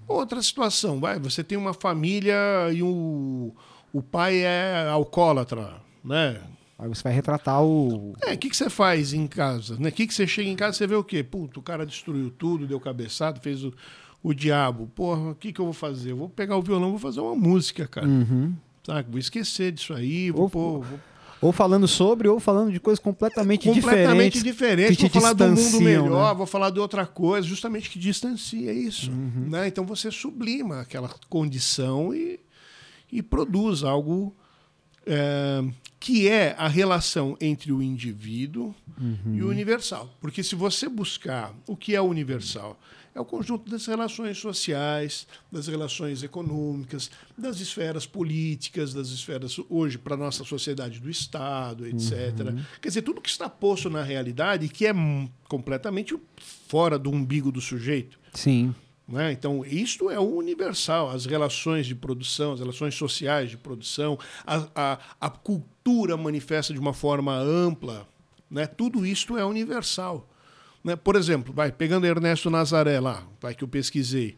outra 0.08 0.42
situação, 0.42 1.00
vai, 1.00 1.20
você 1.20 1.44
tem 1.44 1.56
uma 1.56 1.76
família 1.76 2.34
e 2.74 2.82
o, 2.82 3.54
o 3.94 4.02
pai 4.02 4.38
é 4.40 4.88
alcoólatra, 4.90 5.76
né? 6.04 6.42
Aí 6.80 6.90
você 6.90 7.04
vai 7.04 7.14
retratar 7.14 7.64
o. 7.64 8.16
É, 8.24 8.34
o 8.34 8.38
que, 8.40 8.50
que 8.50 8.58
você 8.58 8.68
faz 8.68 9.14
em 9.14 9.28
casa? 9.28 9.78
né? 9.78 9.90
O 9.90 9.92
que, 9.92 10.08
que 10.08 10.14
você 10.14 10.26
chega 10.26 10.50
em 10.50 10.56
casa 10.56 10.76
você 10.80 10.88
vê 10.88 10.96
o 10.96 11.04
quê? 11.04 11.24
Puta, 11.24 11.60
o 11.60 11.64
cara 11.64 11.86
destruiu 11.86 12.32
tudo, 12.32 12.66
deu 12.66 12.80
cabeçada, 12.80 13.40
fez 13.40 13.64
o, 13.64 13.72
o 14.24 14.34
diabo. 14.34 14.88
Porra, 14.96 15.30
o 15.30 15.36
que, 15.36 15.54
que 15.54 15.62
eu 15.62 15.66
vou 15.66 15.74
fazer? 15.74 16.14
Eu 16.14 16.18
vou 16.18 16.30
pegar 16.30 16.58
o 16.58 16.64
violão, 16.64 16.90
vou 16.90 17.00
fazer 17.00 17.20
uma 17.20 17.36
música, 17.36 17.88
cara. 17.88 18.08
Uhum. 18.08 18.56
Sabe? 18.86 19.10
Vou 19.10 19.20
esquecer 19.20 19.72
disso 19.72 19.94
aí, 19.94 20.30
vou 20.32 20.44
Ou- 20.44 20.50
pôr. 20.50 20.84
vou- 20.84 21.00
Ou 21.42 21.52
falando 21.52 21.88
sobre, 21.88 22.28
ou 22.28 22.40
falando 22.40 22.72
de 22.72 22.80
coisas 22.80 23.00
completamente, 23.04 23.68
completamente 23.68 24.42
diferentes. 24.42 24.98
diferente. 24.98 25.02
Vou 25.02 25.22
falar 25.22 25.34
do 25.34 25.48
mundo 25.48 25.82
melhor, 25.82 26.32
né? 26.32 26.38
vou 26.38 26.46
falar 26.48 26.70
de 26.70 26.80
outra 26.80 27.06
coisa, 27.06 27.46
justamente 27.48 27.90
que 27.90 28.00
distancia 28.00 28.72
isso. 28.72 29.12
Uhum. 29.12 29.48
Né? 29.50 29.68
Então 29.68 29.86
você 29.86 30.10
sublima 30.10 30.82
aquela 30.82 31.10
condição 31.30 32.14
e, 32.16 32.40
e 33.12 33.22
produz 33.22 33.84
algo 33.84 34.34
é, 35.06 35.64
que 36.00 36.28
é 36.28 36.56
a 36.58 36.68
relação 36.68 37.38
entre 37.42 37.72
o 37.72 37.82
indivíduo 37.82 38.74
uhum. 39.00 39.36
e 39.36 39.44
o 39.44 39.50
universal. 39.50 40.10
Porque 40.22 40.42
se 40.42 40.56
você 40.56 40.88
buscar 40.88 41.54
o 41.68 41.76
que 41.76 41.96
é 41.96 42.02
o 42.02 42.06
universal, 42.06 42.80
é 43.16 43.22
o 43.22 43.24
conjunto 43.24 43.72
das 43.72 43.86
relações 43.86 44.38
sociais, 44.38 45.26
das 45.50 45.68
relações 45.68 46.22
econômicas, 46.22 47.10
das 47.38 47.62
esferas 47.62 48.06
políticas, 48.06 48.94
das 48.94 49.08
esferas, 49.08 49.58
hoje, 49.70 49.98
para 49.98 50.16
a 50.16 50.18
nossa 50.18 50.44
sociedade 50.44 51.00
do 51.00 51.10
Estado, 51.10 51.88
etc. 51.88 52.12
Uhum. 52.42 52.64
Quer 52.82 52.90
dizer, 52.90 53.02
tudo 53.04 53.22
que 53.22 53.30
está 53.30 53.50
posto 53.50 53.90
na 53.90 54.04
realidade 54.04 54.68
que 54.68 54.86
é 54.86 54.94
completamente 55.48 56.14
fora 56.68 57.00
do 57.00 57.10
umbigo 57.10 57.54
do 57.54 57.62
sujeito. 57.62 58.20
Sim. 58.34 58.76
Né? 59.08 59.32
Então, 59.32 59.64
isto 59.66 60.10
é 60.10 60.20
universal, 60.20 61.10
as 61.10 61.26
relações 61.26 61.88
de 61.88 61.96
produção, 61.96 62.52
as 62.52 62.60
relações 62.60 62.96
sociais 62.96 63.50
de 63.50 63.56
produção, 63.56 64.20
a, 64.46 64.68
a, 64.76 65.00
a 65.22 65.30
cultura 65.30 66.18
manifesta 66.18 66.74
de 66.74 66.80
uma 66.80 66.94
forma 66.94 67.34
ampla. 67.34 68.06
Né? 68.52 68.68
Tudo 68.68 69.06
isto 69.06 69.38
é 69.38 69.46
universal. 69.46 70.28
Né? 70.86 70.96
Por 70.96 71.16
exemplo, 71.16 71.52
vai 71.52 71.72
pegando 71.72 72.06
Ernesto 72.06 72.48
Nazaré 72.52 73.00
lá, 73.00 73.24
vai 73.42 73.56
que 73.56 73.64
eu 73.64 73.68
pesquisei. 73.68 74.38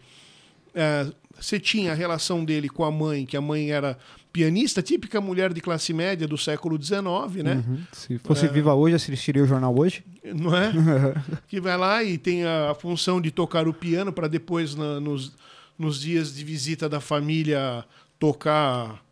É, 0.74 1.06
você 1.38 1.60
tinha 1.60 1.92
a 1.92 1.94
relação 1.94 2.46
dele 2.46 2.70
com 2.70 2.86
a 2.86 2.92
mãe, 2.92 3.26
que 3.26 3.36
a 3.36 3.42
mãe 3.42 3.70
era 3.70 3.98
pianista, 4.32 4.82
típica 4.82 5.20
mulher 5.20 5.52
de 5.52 5.60
classe 5.60 5.92
média 5.92 6.26
do 6.26 6.38
século 6.38 6.82
XIX, 6.82 7.44
né? 7.44 7.64
Uhum. 7.68 7.80
Se 7.92 8.18
fosse 8.20 8.46
é, 8.46 8.48
viva 8.48 8.74
hoje, 8.74 8.96
assistiria 8.96 9.44
o 9.44 9.46
jornal 9.46 9.78
hoje? 9.78 10.06
Não 10.24 10.56
é? 10.56 10.72
que 11.50 11.60
vai 11.60 11.78
lá 11.78 12.02
e 12.02 12.18
tem 12.18 12.46
a, 12.46 12.72
a 12.72 12.76
função 12.76 13.20
de 13.20 13.30
tocar 13.30 13.68
o 13.68 13.74
piano 13.74 14.14
para 14.14 14.30
depois, 14.30 14.74
na, 14.74 15.02
nos, 15.02 15.36
nos 15.78 16.00
dias 16.00 16.34
de 16.34 16.46
visita 16.46 16.88
da 16.88 17.02
família, 17.02 17.84
tocar 18.18 19.04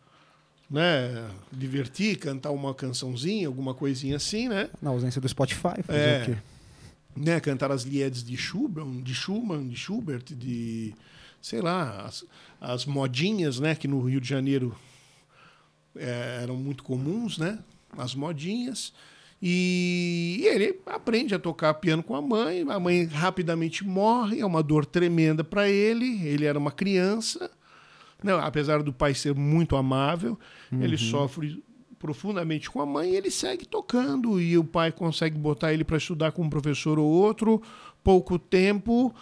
né, 0.70 1.26
divertir, 1.52 2.18
cantar 2.18 2.52
uma 2.52 2.74
cançãozinha, 2.74 3.48
alguma 3.48 3.74
coisinha 3.74 4.16
assim, 4.16 4.48
né? 4.48 4.70
Na 4.82 4.92
ausência 4.92 5.20
do 5.20 5.28
Spotify, 5.28 5.84
fazer 5.84 6.00
é, 6.00 6.22
o 6.22 6.26
quê? 6.28 6.38
Né, 7.16 7.40
cantar 7.40 7.72
as 7.72 7.84
Liedes 7.84 8.24
de 8.24 8.36
Schumann, 8.36 9.02
de 9.02 9.16
Schumann, 9.16 9.68
de 9.68 9.76
Schubert, 9.76 10.24
de 10.24 10.94
sei 11.42 11.62
lá, 11.62 12.06
as, 12.06 12.26
as 12.60 12.86
modinhas, 12.86 13.60
né, 13.60 13.76
que 13.76 13.88
no 13.88 14.02
Rio 14.02 14.20
de 14.20 14.28
Janeiro 14.28 14.76
é, 15.96 16.40
eram 16.42 16.56
muito 16.56 16.84
comuns, 16.84 17.38
né, 17.38 17.60
as 17.98 18.16
modinhas. 18.16 18.94
E 19.42 20.42
ele 20.46 20.80
aprende 20.88 21.36
a 21.36 21.40
tocar 21.40 21.74
piano 21.76 22.02
com 22.02 22.16
a 22.16 22.22
mãe. 22.22 22.66
A 22.68 22.80
mãe 22.80 23.06
rapidamente 23.06 23.86
morre, 23.86 24.40
é 24.40 24.46
uma 24.46 24.64
dor 24.64 24.86
tremenda 24.86 25.44
para 25.44 25.70
ele. 25.70 26.26
Ele 26.26 26.46
era 26.46 26.58
uma 26.58 26.72
criança, 26.72 27.52
né? 28.24 28.34
apesar 28.42 28.82
do 28.82 28.92
pai 28.92 29.14
ser 29.14 29.36
muito 29.36 29.76
amável, 29.76 30.40
uhum. 30.72 30.82
ele 30.82 30.98
sofre 30.98 31.64
profundamente 32.00 32.70
com 32.70 32.82
a 32.82 32.86
mãe 32.86 33.14
ele 33.14 33.32
segue 33.32 33.66
tocando. 33.66 34.40
E 34.40 34.58
o 34.58 34.64
pai 34.64 34.92
consegue 34.92 35.38
botar 35.38 35.74
ele 35.74 35.84
para 35.84 35.98
estudar 35.98 36.32
com 36.32 36.44
um 36.44 36.50
professor 36.50 37.00
ou 37.00 37.10
outro, 37.10 37.62
pouco 38.04 38.38
tempo, 38.38 39.14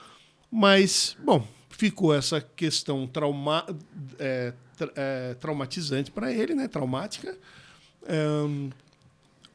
mas, 0.51 1.17
bom, 1.23 1.45
ficou 1.69 2.13
essa 2.13 2.39
questão 2.39 3.07
trauma, 3.07 3.65
é, 4.19 4.53
tra, 4.77 4.91
é, 4.95 5.33
traumatizante 5.35 6.11
para 6.11 6.31
ele, 6.31 6.53
né? 6.53 6.67
traumática. 6.67 7.37
Um, 8.07 8.69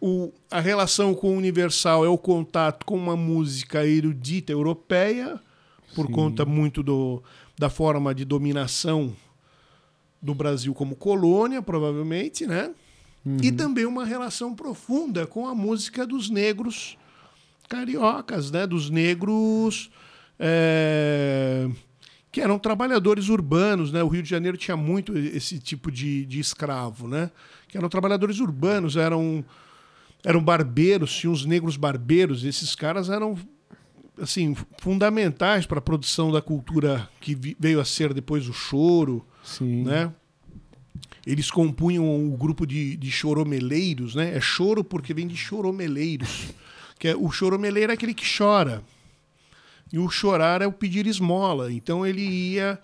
o, 0.01 0.33
a 0.51 0.61
relação 0.61 1.15
com 1.15 1.31
o 1.31 1.37
Universal 1.37 2.05
é 2.05 2.09
o 2.09 2.19
contato 2.19 2.85
com 2.85 2.97
uma 2.97 3.17
música 3.17 3.87
erudita 3.87 4.53
europeia, 4.53 5.41
por 5.95 6.07
Sim. 6.07 6.13
conta 6.13 6.45
muito 6.45 6.83
do, 6.83 7.23
da 7.59 7.69
forma 7.69 8.15
de 8.15 8.25
dominação 8.25 9.15
do 10.21 10.35
Brasil 10.35 10.75
como 10.75 10.97
colônia, 10.97 11.63
provavelmente, 11.63 12.47
né? 12.47 12.75
Uhum. 13.29 13.37
E 13.43 13.53
também 13.53 13.85
uma 13.85 14.07
relação 14.07 14.55
profunda 14.55 15.27
com 15.27 15.47
a 15.47 15.55
música 15.55 16.07
dos 16.07 16.31
negros 16.31 16.97
cariocas, 17.69 18.51
né? 18.51 18.67
dos 18.67 18.89
negros 18.89 19.91
é, 20.39 21.69
que 22.33 22.41
eram 22.41 22.59
trabalhadores 22.59 23.29
urbanos. 23.29 23.93
Né? 23.93 24.03
O 24.03 24.09
Rio 24.09 24.23
de 24.23 24.31
Janeiro 24.31 24.57
tinha 24.57 24.79
muito 24.79 25.17
esse 25.17 25.59
tipo 25.59 25.91
de, 25.93 26.25
de 26.25 26.41
escravo, 26.41 27.07
né? 27.07 27.31
que 27.69 27.77
eram 27.77 27.91
trabalhadores 27.91 28.41
urbanos, 28.41 28.97
eram, 28.97 29.45
eram 30.25 30.43
barbeiros, 30.43 31.15
tinham 31.15 31.33
os 31.35 31.45
negros 31.45 31.77
barbeiros. 31.77 32.45
Esses 32.45 32.75
caras 32.75 33.11
eram 33.11 33.37
assim 34.19 34.57
fundamentais 34.79 35.67
para 35.67 35.81
a 35.81 35.83
produção 35.83 36.33
da 36.33 36.41
cultura 36.41 37.09
que 37.21 37.37
veio 37.61 37.79
a 37.79 37.85
ser 37.85 38.15
depois 38.15 38.49
o 38.49 38.55
choro, 38.55 39.25
Sim. 39.45 39.85
né? 39.85 40.11
Eles 41.29 41.51
compunham 41.51 42.27
o 42.27 42.35
grupo 42.39 42.67
de, 42.67 42.97
de 42.97 43.11
choromeleiros, 43.11 44.15
né? 44.15 44.35
É 44.35 44.41
choro 44.41 44.83
porque 44.83 45.13
vem 45.13 45.27
de 45.27 45.37
choromeleiros. 45.37 46.47
Que 46.99 47.09
é, 47.09 47.17
o 47.17 47.31
choromeleiro 47.31 47.93
é 47.93 47.95
aquele 47.95 48.15
que 48.15 48.25
chora. 48.27 48.83
E 49.93 49.99
o 49.99 50.09
chorar 50.09 50.63
é 50.63 50.67
o 50.67 50.73
pedir 50.73 51.07
esmola. 51.07 51.71
Então 51.71 52.07
ele 52.07 52.23
ia 52.23 52.79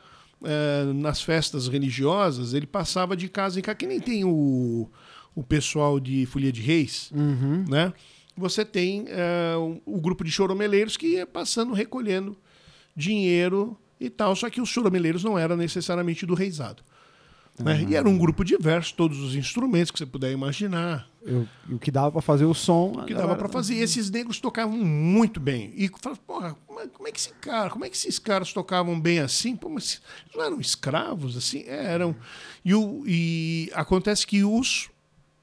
é, 0.45 0.93
nas 0.93 1.23
festas 1.23 1.69
religiosas, 1.69 2.53
ele 2.53 2.67
passava 2.67 3.17
de 3.17 3.31
casa 3.31 3.59
em 3.59 3.63
casa, 3.63 3.79
que 3.79 3.87
nem 3.87 3.99
tem 3.99 4.27
o, 4.27 4.91
o 5.35 5.43
pessoal 5.43 5.99
de 5.99 6.27
Folia 6.27 6.53
de 6.53 6.61
Reis, 6.61 7.11
uhum. 7.13 7.65
né? 7.67 7.95
Você 8.37 8.63
tem 8.63 9.07
é, 9.09 9.57
o, 9.57 9.81
o, 9.87 10.01
grupo 10.03 10.23
de 10.23 10.31
choromeleiros 10.31 10.99
que 10.99 11.07
ia 11.15 11.27
passando, 11.27 11.73
recolhendo 11.73 12.37
dinheiro 12.95 13.75
e 13.99 14.11
tal, 14.11 14.37
só 14.37 14.51
que 14.51 14.61
os 14.61 14.69
choromeleiros 14.69 15.25
não 15.25 15.39
eram 15.39 15.57
necessariamente 15.57 16.27
do 16.27 16.35
reizado. 16.35 16.83
Né? 17.59 17.75
Uhum. 17.75 17.89
E 17.89 17.95
era 17.95 18.09
um 18.09 18.19
grupo 18.19 18.45
diverso, 18.45 18.95
todos 18.95 19.21
os 19.21 19.37
instrumentos 19.37 19.91
que 19.91 19.99
você 19.99 20.07
puder 20.07 20.33
imaginar. 20.33 21.09
Eu, 21.23 21.47
o 21.71 21.79
que 21.79 21.91
dava 21.91 22.11
para 22.11 22.21
fazer 22.21 22.45
o 22.45 22.53
som. 22.53 22.93
O 22.97 23.05
que 23.05 23.15
dava 23.15 23.37
para 23.37 23.49
fazer. 23.49 23.75
E 23.75 23.81
esses 23.81 24.11
negros 24.11 24.41
tocavam 24.41 24.77
muito 24.77 25.39
bem. 25.39 25.73
E 25.77 25.89
falava, 26.01 26.21
porra, 26.27 26.57
como 26.67 26.81
é, 26.81 26.89
como 26.89 27.09
é, 27.09 27.13
que 27.13 27.19
esse 27.19 27.33
cara, 27.35 27.71
como 27.71 27.85
é 27.85 27.89
que 27.89 27.97
esses 27.97 28.19
caras 28.19 28.53
tocavam 28.53 29.01
bem 29.01 29.21
assim? 29.21 29.57
Pô, 29.57 29.69
mas 29.69 30.03
não 30.35 30.43
eram 30.43 30.61
escravos 30.61 31.37
assim? 31.37 31.63
É, 31.67 31.93
eram. 31.93 32.17
E, 32.65 32.75
o, 32.75 33.05
e 33.07 33.71
acontece 33.73 34.27
que 34.27 34.43
os, 34.43 34.91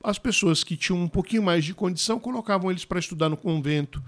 as 0.04 0.20
pessoas 0.20 0.66
que 0.66 0.76
tinham 0.76 1.02
um 1.02 1.08
pouquinho 1.08 1.44
mais 1.44 1.64
de 1.64 1.74
condição 1.74 2.20
colocavam 2.20 2.70
eles 2.70 2.84
para 2.84 3.00
estudar 3.00 3.30
no 3.30 3.38
convento. 3.38 4.04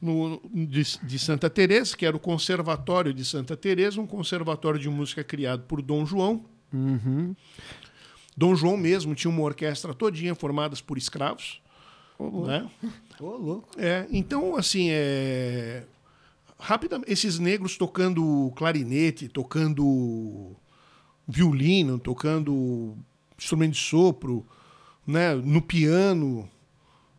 No, 0.00 0.40
de, 0.54 0.84
de, 1.02 1.18
Santa 1.18 1.50
Teresa, 1.50 1.96
que 1.96 2.06
era 2.06 2.16
o 2.16 2.20
Conservatório 2.20 3.12
de 3.12 3.24
Santa 3.24 3.56
Teresa, 3.56 4.00
um 4.00 4.06
conservatório 4.06 4.78
de 4.78 4.88
música 4.88 5.24
criado 5.24 5.64
por 5.64 5.82
Dom 5.82 6.06
João, 6.06 6.44
Uhum. 6.72 7.34
Dom 8.36 8.54
João 8.54 8.76
mesmo 8.76 9.14
tinha 9.14 9.30
uma 9.30 9.42
orquestra 9.42 9.92
todinha 9.92 10.34
formada 10.34 10.76
por 10.86 10.96
escravos. 10.96 11.60
Né? 12.20 12.70
louco. 13.20 13.68
É, 13.76 14.06
então, 14.10 14.56
assim, 14.56 14.88
é... 14.90 15.84
rapidamente, 16.58 17.10
esses 17.10 17.38
negros 17.38 17.76
tocando 17.76 18.52
clarinete, 18.56 19.28
tocando 19.28 20.54
violino, 21.26 21.98
tocando 21.98 22.96
instrumento 23.36 23.72
de 23.72 23.80
sopro, 23.80 24.46
né? 25.06 25.34
no 25.34 25.60
piano. 25.60 26.48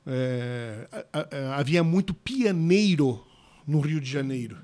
É... 0.06 0.88
havia 1.56 1.84
muito 1.84 2.14
pianeiro 2.14 3.24
no 3.68 3.80
Rio 3.80 4.00
de 4.00 4.10
Janeiro. 4.10 4.58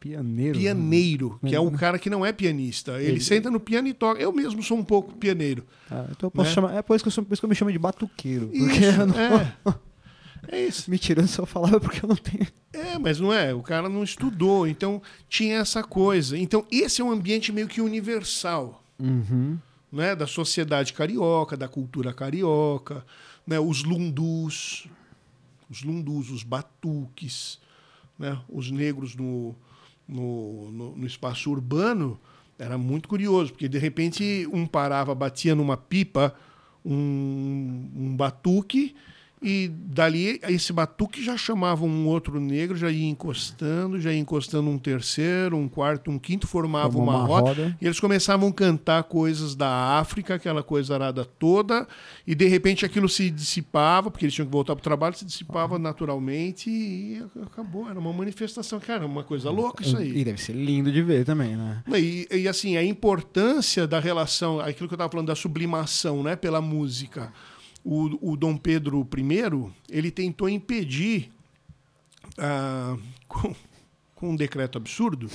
Pianeiro. 0.00 0.58
Pianeiro, 0.58 1.38
né? 1.42 1.50
que 1.50 1.56
é 1.56 1.60
o 1.60 1.70
cara 1.72 1.98
que 1.98 2.08
não 2.08 2.24
é 2.24 2.32
pianista. 2.32 3.00
Ele, 3.00 3.12
Ele, 3.12 3.20
senta 3.20 3.50
no 3.50 3.58
piano 3.58 3.88
e 3.88 3.92
toca. 3.92 4.20
Eu 4.20 4.32
mesmo 4.32 4.62
sou 4.62 4.78
um 4.78 4.84
pouco 4.84 5.16
pianeiro. 5.16 5.66
Ah, 5.90 6.06
então 6.10 6.28
eu 6.28 6.30
posso 6.30 6.50
né? 6.50 6.54
chamar. 6.54 6.74
É 6.74 6.82
por 6.82 6.94
isso, 6.94 7.04
que 7.04 7.08
eu 7.08 7.12
sou, 7.12 7.24
por 7.24 7.32
isso 7.32 7.42
que 7.42 7.46
eu 7.46 7.48
me 7.48 7.54
chamo 7.54 7.72
de 7.72 7.78
batuqueiro. 7.78 8.48
Isso, 8.52 8.64
porque 8.64 8.84
eu 8.84 9.06
não... 9.06 9.18
é. 9.18 9.56
É 10.46 10.64
isso. 10.64 10.90
Me 10.90 10.98
tirando 10.98 11.26
só 11.26 11.44
falava 11.44 11.80
porque 11.80 12.04
eu 12.04 12.08
não 12.08 12.16
tenho. 12.16 12.46
É, 12.72 12.96
mas 12.98 13.18
não 13.18 13.32
é. 13.32 13.52
O 13.52 13.62
cara 13.62 13.88
não 13.88 14.04
estudou, 14.04 14.66
então 14.66 15.02
tinha 15.28 15.58
essa 15.58 15.82
coisa. 15.82 16.38
Então 16.38 16.64
esse 16.70 17.00
é 17.00 17.04
um 17.04 17.10
ambiente 17.10 17.50
meio 17.50 17.66
que 17.66 17.80
universal, 17.80 18.82
uhum. 18.98 19.58
né? 19.90 20.14
Da 20.14 20.26
sociedade 20.26 20.92
carioca, 20.92 21.56
da 21.56 21.68
cultura 21.68 22.14
carioca, 22.14 23.04
né? 23.46 23.58
Os 23.58 23.82
lundus, 23.82 24.86
os 25.68 25.82
lundus, 25.82 26.30
os 26.30 26.42
batuques, 26.42 27.58
né? 28.18 28.38
Os 28.48 28.70
negros 28.70 29.14
no 29.16 29.54
no, 30.08 30.70
no, 30.70 30.96
no 30.96 31.06
espaço 31.06 31.50
urbano, 31.50 32.18
era 32.58 32.78
muito 32.78 33.08
curioso, 33.08 33.52
porque 33.52 33.68
de 33.68 33.78
repente 33.78 34.48
um 34.52 34.66
parava, 34.66 35.14
batia 35.14 35.54
numa 35.54 35.76
pipa 35.76 36.34
um, 36.84 37.90
um 37.94 38.16
batuque 38.16 38.94
E 39.40 39.68
dali, 39.68 40.40
esse 40.48 40.72
batuque 40.72 41.22
já 41.22 41.36
chamava 41.36 41.84
um 41.84 42.06
outro 42.06 42.40
negro, 42.40 42.76
já 42.76 42.90
ia 42.90 43.08
encostando, 43.08 44.00
já 44.00 44.12
ia 44.12 44.18
encostando 44.18 44.68
um 44.68 44.78
terceiro, 44.78 45.56
um 45.56 45.68
quarto, 45.68 46.10
um 46.10 46.18
quinto, 46.18 46.46
formava 46.46 46.92
Formou 46.92 47.14
uma, 47.14 47.18
uma 47.18 47.26
roda, 47.26 47.48
roda. 47.48 47.76
E 47.80 47.84
eles 47.86 48.00
começavam 48.00 48.48
a 48.48 48.52
cantar 48.52 49.04
coisas 49.04 49.54
da 49.54 49.98
África, 49.98 50.34
aquela 50.34 50.62
coisa 50.62 50.94
arada 50.94 51.24
toda, 51.24 51.86
e 52.26 52.34
de 52.34 52.48
repente 52.48 52.84
aquilo 52.84 53.08
se 53.08 53.30
dissipava, 53.30 54.10
porque 54.10 54.24
eles 54.24 54.34
tinham 54.34 54.46
que 54.46 54.52
voltar 54.52 54.74
para 54.74 54.80
o 54.80 54.84
trabalho, 54.84 55.16
se 55.16 55.24
dissipava 55.24 55.78
naturalmente 55.78 56.68
e 56.68 57.22
acabou. 57.42 57.88
Era 57.88 57.98
uma 57.98 58.12
manifestação. 58.12 58.80
Cara, 58.80 59.06
uma 59.06 59.22
coisa 59.22 59.50
louca 59.50 59.82
isso 59.82 59.96
aí. 59.96 60.18
E 60.18 60.24
deve 60.24 60.40
ser 60.40 60.52
lindo 60.52 60.90
de 60.90 61.02
ver 61.02 61.24
também, 61.24 61.56
né? 61.56 61.82
E, 61.96 62.26
e, 62.30 62.48
assim, 62.48 62.76
a 62.76 62.84
importância 62.84 63.86
da 63.86 64.00
relação, 64.00 64.58
aquilo 64.60 64.88
que 64.88 64.94
eu 64.94 64.96
estava 64.96 65.10
falando 65.10 65.28
da 65.28 65.34
sublimação, 65.34 66.22
né, 66.22 66.34
pela 66.34 66.60
música. 66.60 67.32
O, 67.90 68.32
o 68.32 68.36
Dom 68.36 68.54
Pedro 68.54 69.08
I, 69.16 69.72
ele 69.88 70.10
tentou 70.10 70.46
impedir, 70.46 71.32
ah, 72.36 72.98
com, 73.26 73.54
com 74.14 74.30
um 74.30 74.36
decreto 74.36 74.76
absurdo, 74.76 75.30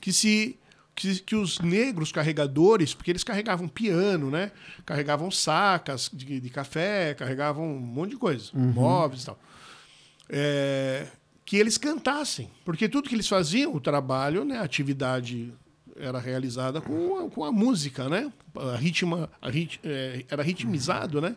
que 0.00 0.12
se 0.12 0.58
que, 0.92 1.20
que, 1.20 1.36
os 1.36 1.60
negros 1.60 2.10
carregadores, 2.10 2.94
porque 2.94 3.12
eles 3.12 3.22
carregavam 3.22 3.68
piano, 3.68 4.28
né? 4.28 4.50
Carregavam 4.84 5.30
sacas 5.30 6.10
de, 6.12 6.40
de 6.40 6.50
café, 6.50 7.14
carregavam 7.14 7.76
um 7.76 7.80
monte 7.80 8.10
de 8.10 8.16
coisa, 8.16 8.50
uhum. 8.52 8.72
móveis 8.72 9.22
e 9.22 9.26
tal. 9.26 9.38
É, 10.28 11.06
que 11.44 11.56
eles 11.56 11.78
cantassem, 11.78 12.50
porque 12.64 12.88
tudo 12.88 13.08
que 13.08 13.14
eles 13.14 13.28
faziam, 13.28 13.72
o 13.72 13.80
trabalho, 13.80 14.44
né, 14.44 14.58
a 14.58 14.62
atividade 14.62 15.52
era 15.96 16.18
realizada 16.18 16.80
com 16.80 17.18
a, 17.18 17.30
com 17.30 17.44
a 17.44 17.52
música, 17.52 18.08
né? 18.08 18.32
A 18.56 18.76
ritma, 18.76 19.30
a 19.40 19.48
rit, 19.48 19.78
é, 19.84 20.24
era 20.28 20.42
ritmizado, 20.42 21.20
né? 21.20 21.36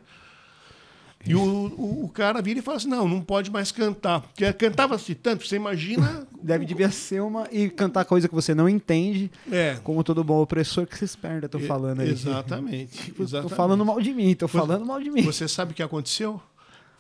E 1.27 1.35
o, 1.35 1.41
o, 1.41 2.05
o, 2.05 2.09
cara 2.09 2.41
vira 2.41 2.59
e 2.59 2.61
fala 2.61 2.77
assim: 2.77 2.87
não, 2.87 3.07
não 3.07 3.21
pode 3.21 3.51
mais 3.51 3.71
cantar. 3.71 4.21
Porque 4.21 4.51
cantava-se 4.53 5.13
tanto, 5.15 5.45
você 5.45 5.55
imagina. 5.55 6.27
Deve 6.41 6.65
devia 6.65 6.89
ser 6.89 7.21
uma. 7.21 7.47
E 7.51 7.69
cantar 7.69 8.05
coisa 8.05 8.27
que 8.27 8.35
você 8.35 8.55
não 8.55 8.69
entende. 8.69 9.31
É. 9.51 9.77
Como 9.83 10.03
todo 10.03 10.23
bom 10.23 10.41
opressor 10.41 10.85
que 10.87 10.97
se 10.97 11.05
espera, 11.05 11.49
tô 11.49 11.59
falando 11.59 12.01
aí. 12.01 12.09
Exatamente. 12.09 13.13
exatamente. 13.19 13.49
Tô 13.49 13.55
falando 13.55 13.85
mal 13.85 14.01
de 14.01 14.13
mim, 14.13 14.33
tô 14.35 14.47
falando 14.47 14.85
mal 14.85 15.01
de 15.01 15.09
mim. 15.09 15.21
Você 15.23 15.47
sabe 15.47 15.71
o 15.71 15.75
que 15.75 15.83
aconteceu? 15.83 16.41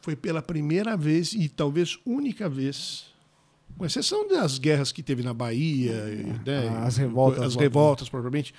Foi 0.01 0.15
pela 0.15 0.41
primeira 0.41 0.95
vez 0.95 1.33
e 1.33 1.47
talvez 1.49 1.97
única 2.05 2.47
vez 2.47 3.05
com 3.77 3.85
exceção 3.85 4.27
das 4.27 4.57
guerras 4.57 4.91
que 4.91 5.03
teve 5.03 5.21
na 5.21 5.33
Bahia, 5.33 5.93
né, 6.45 6.67
as 6.83 6.97
revoltas, 6.97 7.43
as 7.43 7.55
revoltas 7.55 8.09
propriamente, 8.09 8.53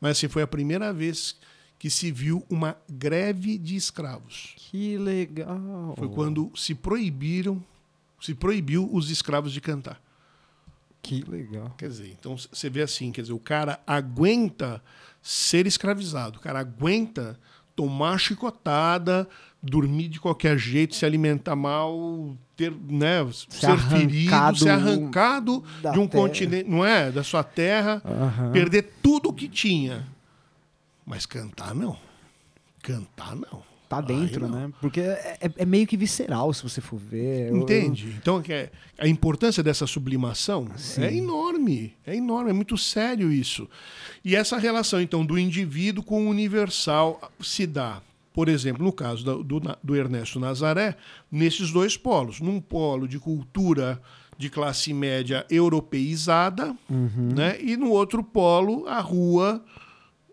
mas 0.00 0.12
assim, 0.16 0.28
foi 0.28 0.42
a 0.42 0.46
primeira 0.46 0.92
vez 0.92 1.36
que 1.82 1.90
se 1.90 2.12
viu 2.12 2.46
uma 2.48 2.76
greve 2.88 3.58
de 3.58 3.74
escravos. 3.74 4.54
Que 4.56 4.96
legal! 4.96 5.96
Foi 5.98 6.08
quando 6.10 6.52
se 6.54 6.76
proibiram, 6.76 7.60
se 8.20 8.36
proibiu 8.36 8.88
os 8.92 9.10
escravos 9.10 9.52
de 9.52 9.60
cantar. 9.60 10.00
Que 11.02 11.24
legal. 11.28 11.74
Quer 11.76 11.88
dizer, 11.88 12.16
então 12.16 12.36
você 12.36 12.70
vê 12.70 12.82
assim, 12.82 13.10
quer 13.10 13.22
dizer, 13.22 13.32
o 13.32 13.38
cara 13.40 13.80
aguenta 13.84 14.80
ser 15.20 15.66
escravizado, 15.66 16.38
o 16.38 16.40
cara 16.40 16.60
aguenta 16.60 17.36
tomar 17.74 18.16
chicotada, 18.16 19.28
dormir 19.60 20.06
de 20.06 20.20
qualquer 20.20 20.56
jeito, 20.56 20.94
se 20.94 21.04
alimentar 21.04 21.56
mal, 21.56 22.36
ter, 22.54 22.70
né, 22.70 23.28
ser, 23.48 23.76
ferido, 23.76 24.56
ser 24.56 24.68
arrancado 24.68 25.64
de 25.80 25.98
um 25.98 26.06
terra. 26.06 26.22
continente, 26.22 26.70
não 26.70 26.86
é, 26.86 27.10
da 27.10 27.24
sua 27.24 27.42
terra, 27.42 28.00
uhum. 28.04 28.52
perder 28.52 28.88
tudo 29.02 29.30
o 29.30 29.32
que 29.32 29.48
tinha. 29.48 30.06
Mas 31.04 31.26
cantar 31.26 31.74
não. 31.74 31.96
Cantar 32.82 33.36
não. 33.36 33.62
Tá 33.92 34.00
dentro, 34.00 34.48
não. 34.48 34.68
né? 34.68 34.72
Porque 34.80 35.00
é, 35.00 35.38
é, 35.54 35.66
meio 35.66 35.86
que 35.86 35.98
visceral, 35.98 36.50
se 36.54 36.62
você 36.62 36.80
for 36.80 36.98
ver. 36.98 37.52
Entende? 37.52 38.06
Eu... 38.06 38.12
Então 38.14 38.42
é, 38.48 38.70
a 38.98 39.06
importância 39.06 39.62
dessa 39.62 39.86
sublimação 39.86 40.66
Sim. 40.78 41.02
é 41.02 41.14
enorme. 41.14 41.94
É 42.06 42.16
enorme, 42.16 42.48
é 42.48 42.52
muito 42.54 42.78
sério 42.78 43.30
isso. 43.30 43.68
E 44.24 44.34
essa 44.34 44.56
relação, 44.56 44.98
então, 44.98 45.26
do 45.26 45.38
indivíduo 45.38 46.02
com 46.02 46.26
o 46.26 46.30
universal 46.30 47.20
se 47.38 47.66
dá, 47.66 48.00
por 48.32 48.48
exemplo, 48.48 48.82
no 48.82 48.92
caso 48.92 49.22
do, 49.24 49.44
do, 49.44 49.60
do 49.82 49.94
Ernesto 49.94 50.40
Nazaré, 50.40 50.96
nesses 51.30 51.70
dois 51.70 51.94
polos. 51.94 52.40
Num 52.40 52.62
polo 52.62 53.06
de 53.06 53.18
cultura 53.18 54.00
de 54.38 54.48
classe 54.48 54.94
média 54.94 55.44
europeizada, 55.50 56.74
uhum. 56.88 57.28
né? 57.36 57.58
e 57.60 57.76
no 57.76 57.90
outro 57.90 58.24
polo, 58.24 58.88
a 58.88 59.00
rua 59.00 59.62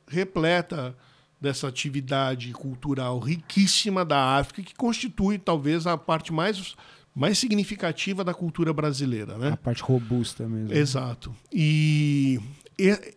repleta 0.09 0.95
dessa 1.39 1.67
atividade 1.67 2.51
cultural 2.51 3.19
riquíssima 3.19 4.03
da 4.03 4.37
África, 4.37 4.61
que 4.61 4.75
constitui 4.75 5.37
talvez 5.37 5.87
a 5.87 5.97
parte 5.97 6.33
mais, 6.33 6.75
mais 7.15 7.37
significativa 7.37 8.23
da 8.23 8.33
cultura 8.33 8.73
brasileira. 8.73 9.37
Né? 9.37 9.51
A 9.51 9.57
parte 9.57 9.81
robusta 9.81 10.47
mesmo. 10.47 10.73
Exato. 10.73 11.33
E, 11.51 12.39
e 12.77 13.15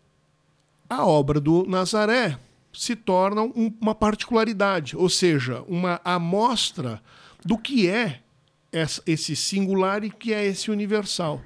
a 0.88 1.04
obra 1.04 1.40
do 1.40 1.64
Nazaré 1.66 2.38
se 2.72 2.94
torna 2.94 3.42
um, 3.42 3.72
uma 3.80 3.94
particularidade, 3.94 4.96
ou 4.96 5.08
seja, 5.08 5.62
uma 5.66 6.00
amostra 6.04 7.02
do 7.44 7.58
que 7.58 7.88
é 7.88 8.20
esse 9.06 9.36
singular 9.36 10.02
e 10.04 10.10
que 10.10 10.32
é 10.32 10.46
esse 10.46 10.70
universal. 10.70 11.42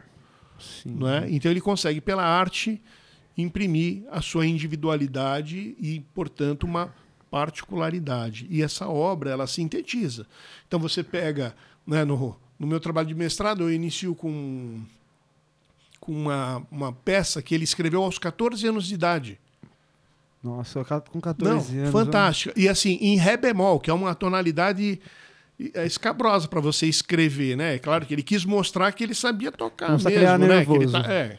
Sim. 0.59 0.94
Não 0.94 1.09
é? 1.09 1.28
Então 1.28 1.50
ele 1.50 1.61
consegue, 1.61 2.00
pela 2.00 2.22
arte, 2.22 2.80
imprimir 3.37 4.05
a 4.11 4.22
sua 4.22 4.46
individualidade 4.46 5.77
e, 5.79 6.01
portanto, 6.14 6.64
uma 6.64 6.92
particularidade. 7.31 8.46
E 8.49 8.62
essa 8.62 8.88
obra, 8.88 9.31
ela 9.31 9.46
sintetiza. 9.46 10.27
Então 10.66 10.81
você 10.81 11.03
pega, 11.03 11.55
né, 11.87 12.05
no, 12.05 12.37
no 12.59 12.66
meu 12.66 12.81
trabalho 12.81 13.09
de 13.09 13.14
mestrado, 13.14 13.62
eu 13.62 13.72
inicio 13.72 14.14
com, 14.14 14.81
com 16.01 16.12
uma, 16.12 16.66
uma 16.70 16.92
peça 16.92 17.42
que 17.42 17.55
ele 17.55 17.64
escreveu 17.64 18.03
aos 18.03 18.18
14 18.18 18.66
anos 18.66 18.87
de 18.87 18.94
idade. 18.94 19.38
Nossa, 20.42 20.85
com 21.11 21.20
14 21.20 21.75
Não, 21.75 21.81
anos. 21.81 21.92
Fantástica. 21.92 22.55
E 22.59 22.68
assim, 22.68 22.99
em 23.01 23.16
Ré 23.16 23.37
bemol, 23.37 23.81
que 23.81 23.90
é 23.90 23.92
uma 23.92 24.14
tonalidade 24.14 25.01
é 25.75 25.87
escabrosa 25.87 26.46
para 26.46 26.61
você 26.61 26.87
escrever, 26.87 27.57
né? 27.57 27.77
É 27.77 27.79
claro 27.79 28.05
que 28.05 28.12
ele 28.12 28.22
quis 28.22 28.44
mostrar 28.44 28.92
que 28.92 29.03
ele 29.03 29.14
sabia 29.14 29.51
tocar 29.51 29.90
Não 29.90 29.99
mesmo, 29.99 30.46
né? 30.46 30.64
Que 30.64 30.72
ele 30.72 30.92
tá, 30.92 31.01
é, 31.11 31.38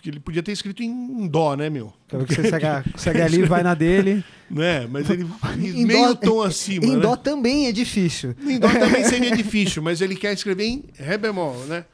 porque 0.00 0.08
ele 0.08 0.18
podia 0.18 0.42
ter 0.42 0.52
escrito 0.52 0.82
em 0.82 1.28
dó, 1.28 1.54
né, 1.54 1.68
meu? 1.68 1.92
Então, 2.06 2.20
porque 2.20 2.34
você 2.34 2.48
segue, 2.48 2.66
segue 2.96 3.20
ali, 3.20 3.42
vai 3.42 3.62
na 3.62 3.74
dele. 3.74 4.24
Né, 4.50 4.84
mas 4.90 5.08
ele 5.08 5.24
meio 5.86 6.08
dó, 6.08 6.14
tom 6.16 6.42
acima. 6.42 6.84
Em 6.84 6.96
né? 6.96 7.02
dó 7.02 7.14
também 7.14 7.68
é 7.68 7.72
difícil. 7.72 8.34
Em 8.42 8.58
dó 8.58 8.68
também 8.68 9.04
seria 9.04 9.30
difícil, 9.30 9.80
mas 9.80 10.00
ele 10.00 10.16
quer 10.16 10.32
escrever 10.32 10.64
em 10.64 10.84
ré 10.98 11.16
bemol, 11.16 11.56
né? 11.66 11.84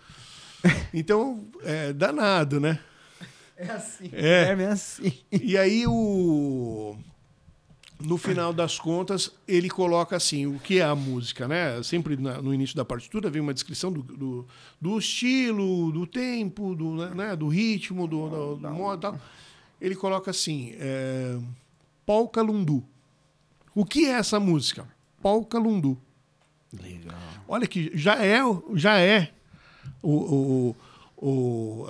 Então, 0.95 1.45
é 1.63 1.93
danado, 1.93 2.59
né? 2.59 2.79
É 3.59 3.71
assim. 3.71 4.11
É, 4.11 4.57
é 4.59 4.67
assim. 4.69 5.13
E 5.31 5.59
aí 5.59 5.85
o 5.87 6.97
no 8.01 8.19
final 8.19 8.53
das 8.53 8.79
contas, 8.79 9.33
ele 9.49 9.71
coloca 9.71 10.17
assim, 10.17 10.47
o 10.47 10.59
que 10.59 10.81
é 10.81 10.85
a 10.85 10.95
música, 10.95 11.49
né? 11.49 11.83
Sempre 11.83 12.17
na, 12.17 12.43
no 12.43 12.53
início 12.53 12.77
da 12.77 12.85
partitura 12.85 13.31
vem 13.31 13.41
uma 13.41 13.55
descrição 13.55 13.91
do, 13.91 14.03
do, 14.03 14.47
do 14.81 14.99
estilo, 14.99 15.91
do 15.93 16.07
tempo, 16.07 16.75
do, 16.75 16.95
né? 17.15 17.35
do 17.35 17.49
ritmo, 17.49 18.07
do, 18.07 18.29
do, 18.29 18.57
do 18.57 18.71
modo 18.71 19.01
tal. 19.01 19.21
Ele 19.81 19.95
coloca 19.95 20.31
assim, 20.31 20.73
é, 20.75 21.39
Polka 22.05 22.43
Lundu. 22.43 22.85
O 23.75 23.85
que 23.85 24.07
é 24.07 24.13
essa 24.13 24.39
música? 24.39 24.87
Polka 25.23 25.59
Lundu. 25.59 25.99
Legal. 26.73 27.17
Olha 27.49 27.67
que 27.67 27.91
já 27.95 28.23
é, 28.23 28.41
já 28.75 28.99
é 28.99 29.31
o, 30.03 30.75
o, 30.77 30.77
o 31.17 31.87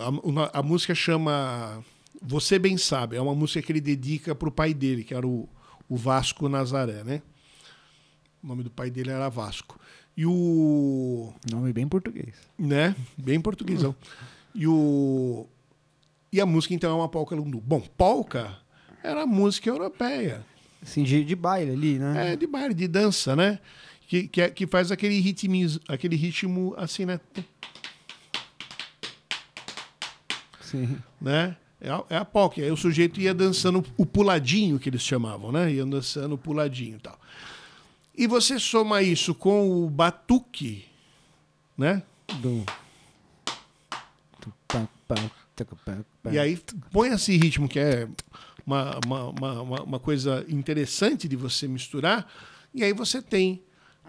a, 0.53 0.61
a 0.61 0.63
música 0.63 0.95
chama 0.95 1.85
Você 2.23 2.59
Bem 2.59 2.77
Sabe. 2.77 3.17
É 3.17 3.21
uma 3.21 3.35
música 3.35 3.61
que 3.63 3.73
ele 3.73 3.81
dedica 3.81 4.35
para 4.35 4.49
o 4.49 4.53
pai 4.53 4.73
dele, 4.73 5.03
que 5.03 5.15
era 5.15 5.27
o 5.27 5.49
o 5.89 5.97
Vasco 5.97 6.49
Nazaré, 6.49 7.05
né? 7.05 7.23
O 8.43 8.47
nome 8.47 8.63
do 8.63 8.71
pai 8.71 8.91
dele 8.91 9.11
era 9.11 9.29
Vasco. 9.29 9.79
E 10.17 10.25
o. 10.25 11.33
Nome 11.51 11.73
bem 11.73 11.87
português. 11.87 12.35
Né? 12.59 12.95
Bem 13.17 13.41
portuguesão. 13.41 13.95
e 14.55 14.67
o. 14.67 15.47
E 16.33 16.41
a 16.41 16.47
música, 16.47 16.75
então, 16.75 16.91
é 16.91 16.95
uma 16.95 17.09
polca 17.09 17.35
lundu. 17.35 17.61
Bom, 17.61 17.81
polca 17.97 18.59
era 19.03 19.27
música 19.27 19.69
europeia. 19.69 20.45
Sim, 20.83 21.03
de, 21.03 21.25
de 21.25 21.35
baile 21.35 21.73
ali, 21.73 21.99
né? 21.99 22.33
É, 22.33 22.37
de 22.37 22.47
baile, 22.47 22.75
de 22.75 22.87
dança, 22.89 23.35
né? 23.35 23.59
Que, 24.07 24.29
que, 24.29 24.41
é, 24.41 24.51
que 24.51 24.67
faz 24.67 24.93
aquele 24.93 25.19
ritmo, 25.21 25.55
aquele 25.89 26.17
ritmo 26.17 26.75
assim, 26.77 27.05
né? 27.05 27.21
Sim. 30.61 30.97
Né? 31.21 31.57
É 31.87 31.91
a, 31.91 32.05
é 32.11 32.17
a. 32.17 32.27
Aí 32.57 32.71
o 32.73 32.77
sujeito 32.77 33.21
ia 33.21 33.33
dançando 33.33 33.85
o 33.97 34.05
puladinho, 34.05 34.77
que 34.77 34.89
eles 34.89 35.03
chamavam, 35.03 35.53
né? 35.53 35.73
Ia 35.73 35.87
dançando 35.87 36.35
o 36.35 36.39
puladinho 36.39 36.97
e 36.97 36.99
tal. 36.99 37.17
E 38.19 38.27
você 38.27 38.59
soma 38.59 39.03
isso 39.03 39.33
com 39.33 39.85
o 39.85 39.89
batuque, 39.89 40.85
né? 41.79 42.03
Do... 42.41 42.65
E 46.33 46.39
aí 46.41 46.59
põe 46.91 47.11
esse 47.11 47.37
ritmo 47.37 47.69
que 47.69 47.79
é 47.79 48.09
uma, 48.67 48.99
uma, 49.07 49.31
uma, 49.31 49.83
uma 49.83 50.01
coisa 50.01 50.45
interessante 50.49 51.29
de 51.29 51.37
você 51.37 51.69
misturar, 51.69 52.27
e 52.75 52.83
aí 52.83 52.93
você 52.93 53.23
tem 53.23 53.63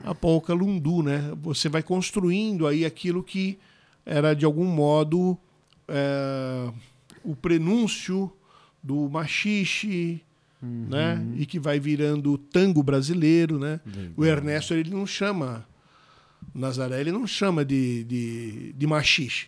a 0.03 0.15
polca 0.15 0.51
lundu, 0.51 1.03
né? 1.03 1.31
Você 1.43 1.69
vai 1.69 1.83
construindo 1.83 2.65
aí 2.65 2.85
aquilo 2.85 3.21
que 3.21 3.59
era 4.03 4.33
de 4.33 4.45
algum 4.45 4.65
modo 4.65 5.37
é, 5.87 6.71
o 7.27 7.35
prenúncio 7.35 8.31
do 8.81 9.09
machixe, 9.09 10.21
uhum. 10.63 10.87
né? 10.89 11.21
E 11.35 11.45
que 11.45 11.59
vai 11.59 11.77
virando 11.77 12.37
tango 12.37 12.81
brasileiro, 12.81 13.59
né? 13.59 13.81
Legal. 13.85 14.11
O 14.15 14.25
Ernesto 14.25 14.73
ele 14.73 14.91
não 14.91 15.05
chama 15.05 15.67
Nazaré, 16.55 17.01
ele 17.01 17.11
não 17.11 17.27
chama 17.27 17.65
de, 17.65 18.05
de, 18.05 18.73
de 18.73 18.87
machixe. 18.87 19.47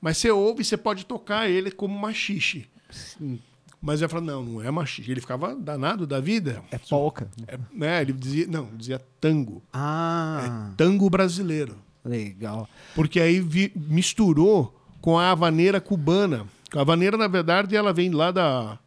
Mas 0.00 0.18
você 0.18 0.30
ouve, 0.30 0.64
você 0.64 0.76
pode 0.76 1.04
tocar 1.04 1.50
ele 1.50 1.72
como 1.72 1.98
machixe. 1.98 2.68
Sim. 2.88 3.40
Mas 3.82 4.00
ele 4.00 4.08
falou, 4.08 4.24
não, 4.24 4.44
não 4.44 4.62
é 4.62 4.70
machixe. 4.70 5.10
Ele 5.10 5.20
ficava 5.20 5.56
danado 5.56 6.06
da 6.06 6.20
vida. 6.20 6.62
É 6.70 6.78
polca. 6.78 7.28
É, 7.48 7.58
né? 7.72 8.02
Ele 8.02 8.12
dizia, 8.12 8.46
não, 8.46 8.68
dizia 8.76 9.00
tango. 9.20 9.60
Ah. 9.72 10.70
É 10.70 10.76
tango 10.76 11.10
brasileiro. 11.10 11.76
Legal. 12.04 12.68
Porque 12.94 13.20
aí 13.20 13.40
vi, 13.40 13.72
misturou 13.74 14.74
com 15.00 15.18
a 15.18 15.30
havaneira 15.30 15.80
cubana. 15.80 16.46
A 16.74 16.80
havaneira, 16.80 17.16
na 17.16 17.28
verdade, 17.28 17.74
ela 17.74 17.92
vem 17.92 18.10
lá 18.10 18.30
da, 18.30 18.78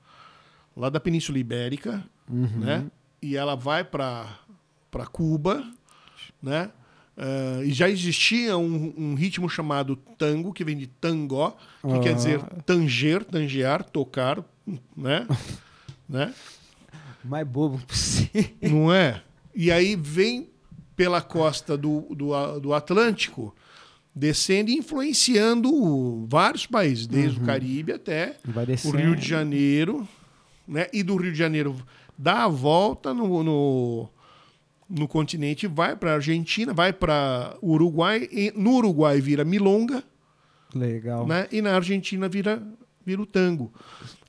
lá 0.76 0.90
da 0.90 1.00
Península 1.00 1.40
Ibérica, 1.40 2.04
uhum. 2.30 2.60
né? 2.60 2.86
E 3.22 3.36
ela 3.36 3.56
vai 3.56 3.84
para 3.84 4.28
Cuba, 5.12 5.64
né? 6.42 6.70
Uh, 7.18 7.64
e 7.64 7.74
já 7.74 7.90
existia 7.90 8.58
um, 8.58 8.94
um, 8.98 9.16
ritmo 9.16 9.48
chamado 9.50 9.96
tango, 10.18 10.54
que 10.54 10.64
vem 10.64 10.78
de 10.78 10.88
tangó, 10.88 11.56
que 11.82 12.00
quer 12.00 12.16
dizer 12.16 12.42
tanger, 12.66 13.24
tangear, 13.24 13.84
tocar, 13.84 14.44
né? 14.96 15.28
né? 16.08 16.34
Mais 17.24 17.46
bobo 17.46 17.80
possível. 17.86 18.50
Não 18.62 18.92
é? 18.92 19.22
E 19.54 19.72
aí 19.72 19.96
vem 19.96 20.50
pela 20.96 21.22
costa 21.22 21.78
do, 21.78 22.08
do, 22.16 22.60
do 22.60 22.74
Atlântico, 22.74 23.54
descendo 24.14 24.70
e 24.70 24.76
influenciando 24.76 26.26
vários 26.28 26.66
países, 26.66 27.08
desde 27.08 27.38
uhum. 27.38 27.44
o 27.44 27.46
Caribe 27.48 27.94
até 27.94 28.38
o 28.86 28.92
Rio 28.92 29.16
de 29.16 29.28
Janeiro, 29.28 30.08
né? 30.68 30.88
E 30.92 31.02
do 31.02 31.16
Rio 31.16 31.32
de 31.32 31.38
Janeiro 31.38 31.76
dá 32.18 32.44
a 32.44 32.48
volta 32.48 33.14
no, 33.14 33.44
no, 33.44 34.10
no 34.90 35.08
continente, 35.08 35.66
vai 35.66 35.96
para 35.96 36.12
a 36.12 36.16
Argentina, 36.16 36.74
vai 36.74 36.92
para 36.92 37.56
Uruguai, 37.64 38.28
e 38.32 38.54
no 38.56 38.76
Uruguai 38.76 39.22
vira 39.22 39.46
milonga, 39.46 40.04
legal, 40.76 41.26
né? 41.26 41.48
E 41.52 41.62
na 41.62 41.76
Argentina 41.76 42.28
vira 42.28 42.62
vira 43.06 43.22
o 43.22 43.26
tango. 43.26 43.74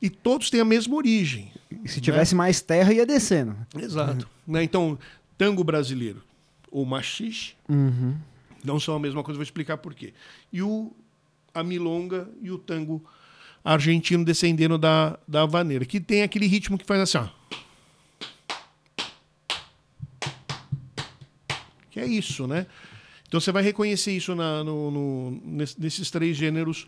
E 0.00 0.08
todos 0.08 0.50
têm 0.50 0.60
a 0.60 0.64
mesma 0.64 0.96
origem. 0.96 1.52
E 1.84 1.88
se 1.88 2.00
tivesse 2.00 2.34
né? 2.34 2.38
mais 2.38 2.60
terra, 2.60 2.92
ia 2.92 3.06
descendo. 3.06 3.54
Exato. 3.78 4.28
Uhum. 4.46 4.54
Né? 4.54 4.62
Então, 4.62 4.98
tango 5.36 5.62
brasileiro 5.62 6.22
ou 6.70 6.84
machixe 6.86 7.54
uhum. 7.68 8.16
Não 8.64 8.78
são 8.78 8.94
a 8.94 8.98
mesma 8.98 9.22
coisa, 9.22 9.36
vou 9.36 9.42
explicar 9.42 9.76
por 9.78 9.94
quê. 9.94 10.12
E 10.52 10.62
o, 10.62 10.92
a 11.54 11.62
milonga 11.62 12.28
e 12.40 12.50
o 12.50 12.58
tango 12.58 13.04
argentino 13.64 14.24
descendendo 14.24 14.76
da, 14.76 15.18
da 15.26 15.46
vaneira, 15.46 15.84
que 15.84 16.00
tem 16.00 16.22
aquele 16.22 16.46
ritmo 16.46 16.76
que 16.78 16.84
faz 16.84 17.00
assim, 17.00 17.18
ó. 17.18 17.28
Que 21.90 22.00
é 22.00 22.06
isso, 22.06 22.46
né? 22.46 22.66
Então 23.28 23.40
você 23.40 23.52
vai 23.52 23.62
reconhecer 23.62 24.12
isso 24.12 24.34
na, 24.34 24.64
no, 24.64 24.90
no, 24.90 25.42
nesses 25.78 26.10
três 26.10 26.36
gêneros 26.36 26.86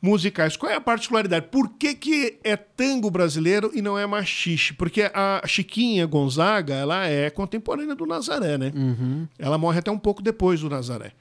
musicais. 0.00 0.56
Qual 0.56 0.70
é 0.70 0.76
a 0.76 0.80
particularidade? 0.80 1.48
Por 1.50 1.68
que, 1.70 1.94
que 1.94 2.38
é 2.42 2.56
tango 2.56 3.10
brasileiro 3.10 3.70
e 3.74 3.82
não 3.82 3.98
é 3.98 4.06
machixe? 4.06 4.72
Porque 4.72 5.10
a 5.12 5.42
Chiquinha 5.46 6.06
Gonzaga, 6.06 6.74
ela 6.74 7.06
é 7.06 7.28
contemporânea 7.28 7.94
do 7.94 8.06
Nazaré, 8.06 8.56
né? 8.56 8.72
Uhum. 8.74 9.28
Ela 9.38 9.58
morre 9.58 9.78
até 9.78 9.90
um 9.90 9.98
pouco 9.98 10.22
depois 10.22 10.60
do 10.60 10.70
Nazaré. 10.70 11.12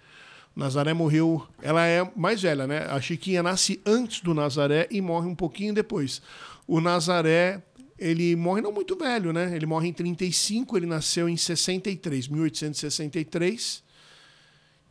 Nazaré 0.56 0.94
morreu, 0.94 1.46
ela 1.62 1.86
é 1.86 2.10
mais 2.16 2.42
velha, 2.42 2.66
né? 2.66 2.86
A 2.90 3.00
Chiquinha 3.00 3.44
nasce 3.44 3.82
antes 3.86 4.22
do 4.22 4.34
Nazaré 4.34 4.88
e 4.90 5.02
morre 5.02 5.28
um 5.28 5.36
pouquinho 5.36 5.74
depois. 5.74 6.22
O 6.68 6.82
Nazaré, 6.82 7.62
ele 7.98 8.36
morre 8.36 8.62
não 8.62 8.72
muito 8.72 8.96
velho, 8.96 9.32
né? 9.32 9.56
Ele 9.56 9.66
morre 9.66 9.90
em 9.90 9.94
35, 9.94 10.78
ele 10.78 10.86
nasceu 10.86 11.30
em 11.30 11.38
63, 11.38 12.28
1863, 12.28 13.84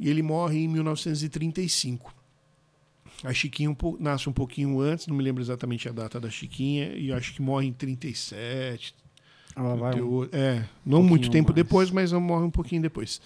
e 0.01 0.09
ele 0.09 0.23
morre 0.23 0.59
em 0.59 0.69
1935. 0.69 2.18
A 3.25 3.33
Chiquinha 3.33 3.77
nasce 3.99 4.29
um 4.29 4.33
pouquinho 4.33 4.81
antes, 4.81 5.07
não 5.07 5.17
me 5.17 5.25
lembro 5.25 5.43
exatamente 5.43 5.89
a 5.89 5.93
data 5.93 6.21
da 6.21 6.31
Chiquinha, 6.31 6.93
e 6.97 7.13
acho 7.13 7.35
que 7.35 7.43
morre 7.43 7.67
em 7.67 7.73
37. 7.73 8.95
Ela 9.57 9.75
vai 9.75 10.01
um, 10.01 10.25
é, 10.31 10.65
não 10.87 11.01
um 11.01 11.03
muito 11.03 11.29
tempo 11.31 11.49
mais. 11.49 11.57
depois, 11.57 11.91
mas 11.91 12.13
ela 12.13 12.21
morre 12.21 12.45
um 12.45 12.51
pouquinho 12.51 12.81
depois. 12.81 13.21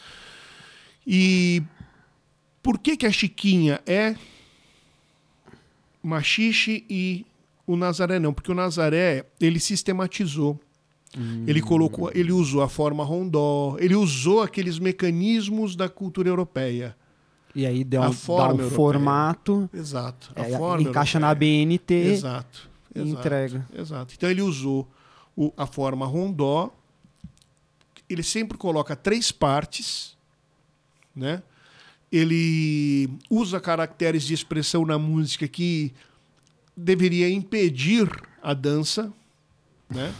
E 1.06 1.62
por 2.62 2.78
que, 2.78 2.96
que 2.96 3.06
a 3.06 3.12
Chiquinha 3.12 3.80
é 3.86 4.16
machixe 6.02 6.84
e 6.88 7.26
o 7.66 7.76
Nazaré 7.76 8.18
não? 8.18 8.32
Porque 8.32 8.50
o 8.50 8.54
Nazaré, 8.54 9.26
ele 9.38 9.60
sistematizou. 9.60 10.58
Hum. 11.16 11.44
Ele 11.46 11.60
colocou, 11.60 12.10
ele 12.14 12.32
usou 12.32 12.62
a 12.62 12.68
forma 12.68 13.04
rondó, 13.04 13.76
ele 13.78 13.94
usou 13.94 14.40
aqueles 14.40 14.78
mecanismos 14.78 15.76
da 15.76 15.86
cultura 15.86 16.30
europeia. 16.30 16.96
E 17.54 17.66
aí 17.66 17.84
deu, 17.84 18.00
um, 18.02 18.10
dá 18.10 18.52
um 18.54 18.70
formato. 18.70 19.68
Exato. 19.72 20.32
É, 20.34 20.48
encaixa 20.80 21.18
europeia. 21.18 21.20
na 21.20 21.34
BNT. 21.34 21.94
Exato. 21.94 22.70
E 22.94 23.00
exato, 23.00 23.20
entrega. 23.20 23.66
Exato. 23.74 24.14
Então 24.16 24.30
ele 24.30 24.42
usou 24.42 24.88
o, 25.36 25.52
a 25.56 25.66
forma 25.66 26.06
rondó. 26.06 26.70
Ele 28.08 28.22
sempre 28.22 28.58
coloca 28.58 28.94
três 28.96 29.32
partes, 29.32 30.16
né? 31.14 31.42
Ele 32.10 33.08
usa 33.30 33.58
caracteres 33.58 34.22
de 34.24 34.34
expressão 34.34 34.84
na 34.84 34.98
música 34.98 35.48
que 35.48 35.94
deveria 36.76 37.30
impedir 37.30 38.10
a 38.42 38.52
dança, 38.52 39.12
né? 39.88 40.14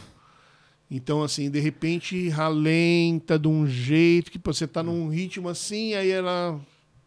Então, 0.89 1.23
assim, 1.23 1.49
de 1.49 1.59
repente 1.59 2.29
ralenta 2.29 3.37
de 3.37 3.47
um 3.47 3.65
jeito 3.67 4.31
que 4.31 4.39
você 4.43 4.65
está 4.65 4.83
num 4.83 5.09
ritmo 5.09 5.49
assim, 5.49 5.93
aí 5.95 6.09
ela 6.11 6.59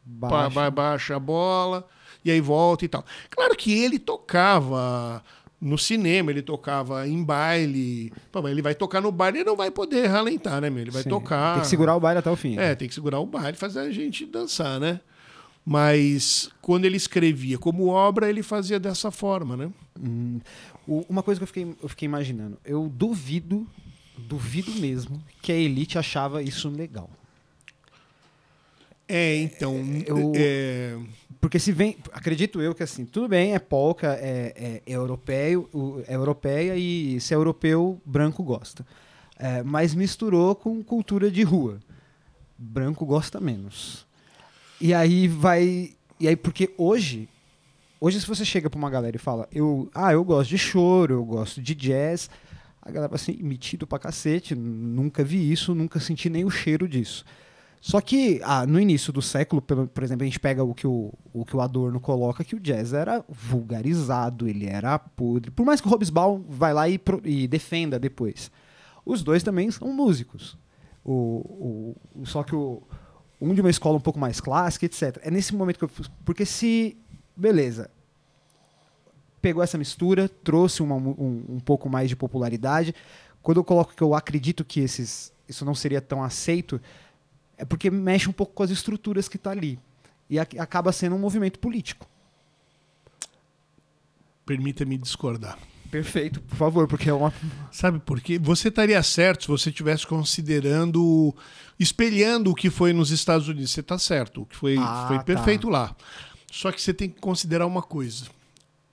baixa. 0.07 0.49
Vai, 0.51 0.71
baixa 0.71 1.17
a 1.17 1.21
bola 1.21 1.87
e 2.25 2.31
aí 2.31 2.41
volta 2.41 2.85
e 2.85 2.89
tal. 2.89 3.05
Claro 3.31 3.57
que 3.57 3.73
ele 3.73 3.99
tocava 3.99 5.23
no 5.61 5.77
cinema, 5.77 6.31
ele 6.31 6.43
tocava 6.43 7.07
em 7.09 7.23
baile. 7.23 8.13
Pô, 8.31 8.47
ele 8.49 8.63
vai 8.63 8.75
tocar 8.75 9.01
no 9.01 9.11
baile 9.11 9.41
e 9.41 9.45
não 9.45 9.57
vai 9.57 9.71
poder 9.71 10.07
ralentar, 10.07 10.61
né, 10.61 10.71
meu? 10.71 10.83
Ele 10.83 10.91
vai 10.91 11.03
Sim. 11.03 11.09
tocar. 11.09 11.55
Tem 11.55 11.63
que 11.63 11.69
segurar 11.69 11.97
o 11.97 12.01
baile 12.01 12.19
até 12.19 12.31
o 12.31 12.37
fim. 12.37 12.57
É, 12.59 12.75
tem 12.75 12.89
que 12.89 12.95
segurar 12.95 13.19
o 13.21 13.27
baile, 13.27 13.57
fazer 13.57 13.81
a 13.81 13.91
gente 13.91 14.25
dançar, 14.25 14.79
né? 14.79 15.01
Mas 15.65 16.49
quando 16.63 16.85
ele 16.85 16.97
escrevia 16.97 17.59
como 17.59 17.89
obra, 17.89 18.31
ele 18.31 18.43
fazia 18.43 18.79
dessa 18.79 19.11
forma, 19.11 19.57
né? 19.57 19.69
Hum, 19.99 20.39
uma 20.87 21.25
coisa 21.25 21.41
que 21.41 21.43
eu 21.43 21.49
fiquei, 21.49 21.77
eu 21.83 21.89
fiquei 21.89 22.07
imaginando, 22.07 22.57
eu 22.65 22.89
duvido, 22.89 23.67
duvido 24.17 24.71
mesmo 24.81 25.21
que 25.43 25.51
a 25.51 25.57
Elite 25.57 25.99
achava 25.99 26.41
isso 26.41 26.69
legal. 26.69 27.11
É, 29.09 29.37
então. 29.37 29.77
Eu, 30.07 30.33
é... 30.35 30.99
Porque 31.41 31.59
se 31.59 31.71
vem. 31.71 31.97
Acredito 32.13 32.61
eu 32.61 32.75
que 32.75 32.83
assim, 32.83 33.05
tudo 33.05 33.29
bem, 33.29 33.55
é 33.55 33.59
polka, 33.59 34.15
é, 34.21 34.53
é, 34.57 34.83
é 34.85 34.97
europeu, 34.97 35.71
é 36.07 36.15
europeia 36.15 36.77
e 36.77 37.21
se 37.21 37.33
é 37.33 37.37
europeu, 37.37 38.01
branco 38.05 38.43
gosta. 38.43 38.85
É, 39.39 39.63
mas 39.63 39.95
misturou 39.95 40.55
com 40.55 40.83
cultura 40.83 41.31
de 41.31 41.43
rua. 41.43 41.79
Branco 42.59 43.05
gosta 43.05 43.39
menos. 43.39 44.07
E 44.81 44.93
aí 44.93 45.29
vai. 45.29 45.95
E 46.19 46.27
aí, 46.27 46.37
porque 46.37 46.75
hoje. 46.77 47.29
Hoje, 47.99 48.21
se 48.21 48.27
você 48.27 48.45
chega 48.45 48.69
pra 48.69 48.79
uma 48.79 48.91
galera 48.91 49.17
e 49.17 49.19
fala, 49.19 49.49
eu, 49.51 49.89
ah, 49.95 50.13
eu 50.13 50.23
gosto 50.23 50.51
de 50.51 50.59
choro, 50.59 51.15
eu 51.15 51.25
gosto 51.25 51.63
de 51.63 51.75
jazz, 51.75 52.29
a 52.83 52.91
galera 52.91 53.09
fala 53.09 53.17
assim, 53.17 53.43
metido 53.43 53.87
pra 53.87 53.99
cacete, 53.99 54.55
nunca 54.55 55.25
vi 55.25 55.51
isso, 55.51 55.75
nunca 55.75 55.99
senti 55.99 56.29
nem 56.29 56.45
o 56.45 56.51
cheiro 56.51 56.87
disso. 56.87 57.25
Só 57.87 58.01
que 58.01 58.41
ah, 58.43 58.67
no 58.67 58.81
início 58.81 59.13
do 59.13 59.23
século, 59.23 59.63
por, 59.63 60.03
exemplo, 60.03 60.25
a 60.25 60.27
gente 60.27 60.41
pega 60.41 60.65
o 60.65 60.75
que 60.75 60.89
o, 60.89 61.13
o 61.33 61.45
que 61.45 61.57
o 61.57 61.61
Adorno 61.61 62.01
coloca, 62.01 62.43
que 62.43 62.57
o 62.57 62.59
jazz 62.59 62.93
era 62.93 63.25
vulgarizado, 63.29 64.49
ele 64.49 64.67
era 64.67 64.99
podre. 64.99 65.53
Por 65.53 65.65
mais 65.65 65.81
que 65.81 65.87
o 65.87 65.91
Hobsbawm 65.93 66.43
vai 66.49 66.75
lá 66.75 66.89
e, 66.89 67.01
e 67.23 67.47
defenda 67.47 67.97
depois. 67.97 68.51
Os 69.05 69.23
dois 69.23 69.45
também 69.45 69.71
são 69.71 69.93
músicos. 69.93 70.59
O, 71.05 71.95
o, 72.17 72.27
só 72.27 72.43
que 72.43 72.57
o, 72.57 72.83
um 73.41 73.55
de 73.55 73.61
uma 73.61 73.71
escola 73.71 73.99
um 73.99 74.01
pouco 74.01 74.19
mais 74.19 74.41
clássica, 74.41 74.85
etc. 74.85 75.21
É 75.23 75.31
nesse 75.31 75.55
momento 75.55 75.79
que 75.79 75.85
eu. 75.85 75.91
Porque 76.25 76.45
se. 76.45 76.97
Beleza. 77.37 77.89
Pegou 79.41 79.63
essa 79.63 79.79
mistura, 79.79 80.29
trouxe 80.29 80.83
uma, 80.83 80.97
um, 80.97 81.45
um 81.51 81.61
pouco 81.61 81.89
mais 81.89 82.09
de 82.09 82.17
popularidade. 82.17 82.93
Quando 83.41 83.59
eu 83.59 83.65
coloco 83.65 83.95
que 83.95 84.03
eu 84.03 84.13
acredito 84.13 84.65
que 84.65 84.81
esses, 84.81 85.33
isso 85.49 85.65
não 85.65 85.73
seria 85.73 86.01
tão 86.01 86.21
aceito 86.21 86.81
é 87.59 87.65
porque 87.65 87.91
mexe 87.91 88.29
um 88.29 88.33
pouco 88.33 88.53
com 88.53 88.63
as 88.63 88.71
estruturas 88.71 89.29
que 89.29 89.37
está 89.37 89.51
ali. 89.51 89.79
E 90.29 90.39
acaba 90.39 90.93
sendo 90.93 91.15
um 91.15 91.19
movimento 91.19 91.59
político. 91.59 92.07
Permita-me 94.45 94.97
discordar. 94.99 95.59
Perfeito, 95.91 96.41
por 96.41 96.57
favor, 96.57 96.89
porque 96.89 97.09
é 97.09 97.13
uma. 97.13 97.33
Sabe 97.71 97.99
por 98.01 98.21
quê? 98.21 98.39
Você 98.39 98.69
estaria 98.69 99.01
certo 99.03 99.43
se 99.43 99.49
você 99.49 99.71
estivesse 99.71 100.07
considerando, 100.07 101.35
espelhando 101.79 102.51
o 102.51 102.55
que 102.55 102.69
foi 102.71 102.93
nos 102.93 103.11
Estados 103.11 103.49
Unidos. 103.49 103.71
Você 103.71 103.81
está 103.81 103.99
certo, 103.99 104.43
o 104.43 104.47
que 104.47 104.57
foi, 104.57 104.77
Ah, 104.79 105.05
foi 105.09 105.17
tá. 105.19 105.25
perfeito 105.25 105.69
lá. 105.69 105.95
Só 106.51 106.73
que 106.73 106.83
você 106.83 106.93
tem 106.93 107.09
que 107.09 107.21
considerar 107.21 107.67
uma 107.67 107.83
coisa. 107.83 108.27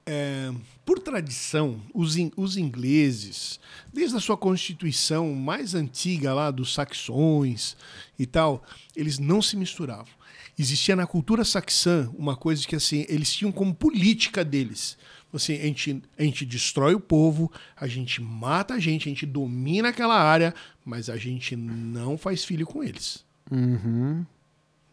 É, 0.06 0.52
por 0.86 1.00
tradição, 1.00 1.82
os, 1.94 2.18
in- 2.18 2.32
os 2.36 2.58
ingleses, 2.58 3.60
desde 3.94 4.18
a 4.18 4.20
sua 4.20 4.36
constituição 4.36 5.34
mais 5.34 5.74
antiga 5.74 6.34
lá 6.34 6.52
dos 6.52 6.74
saxões 6.74 7.78
e 8.18 8.26
tal, 8.26 8.64
eles 8.96 9.18
não 9.20 9.42
se 9.42 9.56
misturavam. 9.56 10.12
Existia 10.58 10.96
na 10.96 11.08
cultura 11.08 11.44
saxã 11.44 12.12
uma 12.18 12.36
coisa 12.36 12.68
que 12.68 12.76
assim, 12.76 13.06
eles 13.10 13.34
tinham 13.34 13.52
como 13.52 13.74
política 13.74 14.44
deles. 14.44 14.98
Assim, 15.34 15.54
a 15.54 15.64
gente, 15.64 16.04
a 16.16 16.24
gente 16.24 16.46
destrói 16.46 16.94
o 16.94 17.00
povo, 17.00 17.52
a 17.76 17.88
gente 17.88 18.22
mata 18.22 18.76
a 18.76 18.80
gente, 18.80 19.10
a 19.10 19.12
gente 19.12 19.26
domina 19.26 19.90
aquela 19.90 20.22
área, 20.22 20.54
mas 20.86 21.10
a 21.10 21.18
gente 21.18 21.56
não 21.56 22.20
faz 22.20 22.46
filho 22.46 22.68
com 22.68 22.84
eles. 22.84 23.26
Uhum. 23.50 24.24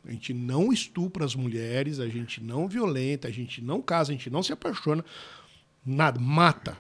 A 0.03 0.11
gente 0.11 0.33
não 0.33 0.73
estupra 0.73 1.27
as 1.27 1.35
mulheres, 1.35 2.01
a 2.01 2.09
gente 2.09 2.43
não 2.43 2.67
violenta, 2.67 3.29
a 3.29 3.31
gente 3.31 3.61
não 3.61 3.83
casa, 3.83 4.13
a 4.13 4.15
gente 4.15 4.31
não 4.31 4.43
se 4.43 4.51
apaixona. 4.51 5.05
Nada, 5.85 6.21
mata. 6.21 6.77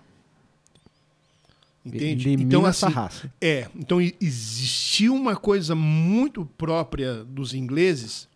Entende? 1.84 2.28
Elimina 2.28 2.42
então, 2.48 2.66
essa 2.66 2.86
assim, 2.86 2.94
raça. 2.94 3.32
é. 3.40 3.68
Então, 3.74 4.00
existiu 4.00 5.14
uma 5.14 5.34
coisa 5.34 5.74
muito 5.74 6.44
própria 6.44 7.24
dos 7.24 7.54
ingleses 7.54 8.28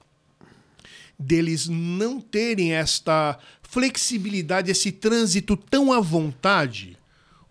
deles 1.18 1.68
não 1.68 2.20
terem 2.20 2.72
esta 2.72 3.38
flexibilidade, 3.62 4.70
esse 4.70 4.90
trânsito 4.90 5.56
tão 5.56 5.92
à 5.92 6.00
vontade 6.00 6.98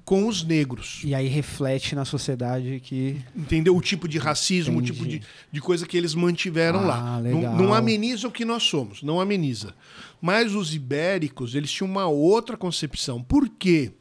com 0.06 0.28
os 0.28 0.44
negros. 0.44 1.02
E 1.04 1.16
aí 1.16 1.28
reflete 1.28 1.96
na 1.96 2.04
sociedade 2.06 2.80
que. 2.84 3.18
Entendeu? 3.36 3.76
O 3.76 3.82
tipo 3.82 4.08
de 4.08 4.18
racismo, 4.18 4.76
Entendi. 4.82 4.92
o 4.92 4.94
tipo 4.96 5.08
de, 5.08 5.22
de 5.52 5.62
coisa 5.62 5.88
que 5.88 5.96
eles 5.98 6.14
mantiveram 6.14 6.80
Ah, 6.82 6.86
lá. 6.86 7.18
legal. 7.20 7.56
Não, 7.56 7.66
não 7.68 7.74
ameniza 7.74 8.28
o 8.28 8.32
que 8.32 8.44
nós 8.46 8.64
somos, 8.64 9.02
não 9.04 9.20
ameniza. 9.22 9.74
Mas 10.22 10.54
os 10.56 10.74
ibéricos, 10.74 11.56
eles 11.56 11.72
tinham 11.72 11.90
uma 11.90 12.08
outra 12.08 12.56
concepção. 12.58 13.22
Por 13.24 13.48
quê? 13.50 13.92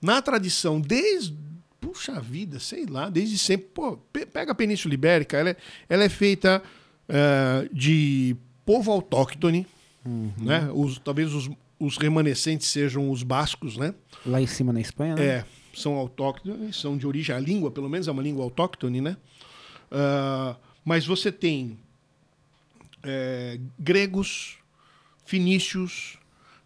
Na 0.00 0.20
tradição, 0.22 0.80
desde. 0.80 1.36
Puxa 1.80 2.20
vida, 2.20 2.60
sei 2.60 2.84
lá, 2.84 3.08
desde 3.08 3.38
sempre. 3.38 3.68
Pô, 3.72 3.96
pe- 4.12 4.26
pega 4.26 4.52
a 4.52 4.54
Península 4.54 4.92
Ibérica, 4.92 5.38
ela 5.38 5.50
é, 5.50 5.56
ela 5.88 6.04
é 6.04 6.08
feita 6.10 6.62
eh, 7.08 7.68
de 7.72 8.36
povo 8.66 8.92
autóctone, 8.92 9.66
Uhum. 10.04 10.30
né? 10.38 10.70
Os, 10.74 10.98
talvez 10.98 11.32
os, 11.32 11.48
os 11.80 11.96
remanescentes 11.96 12.68
sejam 12.68 13.10
os 13.10 13.22
bascos, 13.22 13.76
né? 13.76 13.94
Lá 14.26 14.40
em 14.40 14.46
cima 14.46 14.72
na 14.72 14.80
Espanha, 14.80 15.16
né? 15.16 15.24
É, 15.24 15.44
são 15.74 15.94
autóctones, 15.94 16.76
são 16.76 16.96
de 16.98 17.06
origem, 17.06 17.34
a 17.34 17.38
língua, 17.40 17.70
pelo 17.70 17.88
menos, 17.88 18.06
é 18.06 18.10
uma 18.12 18.22
língua 18.22 18.44
autóctone, 18.44 19.00
né? 19.00 19.16
Ah, 19.90 20.56
mas 20.84 21.06
você 21.06 21.32
tem 21.32 21.78
é, 23.02 23.58
gregos, 23.78 24.58
finícios, 25.24 26.18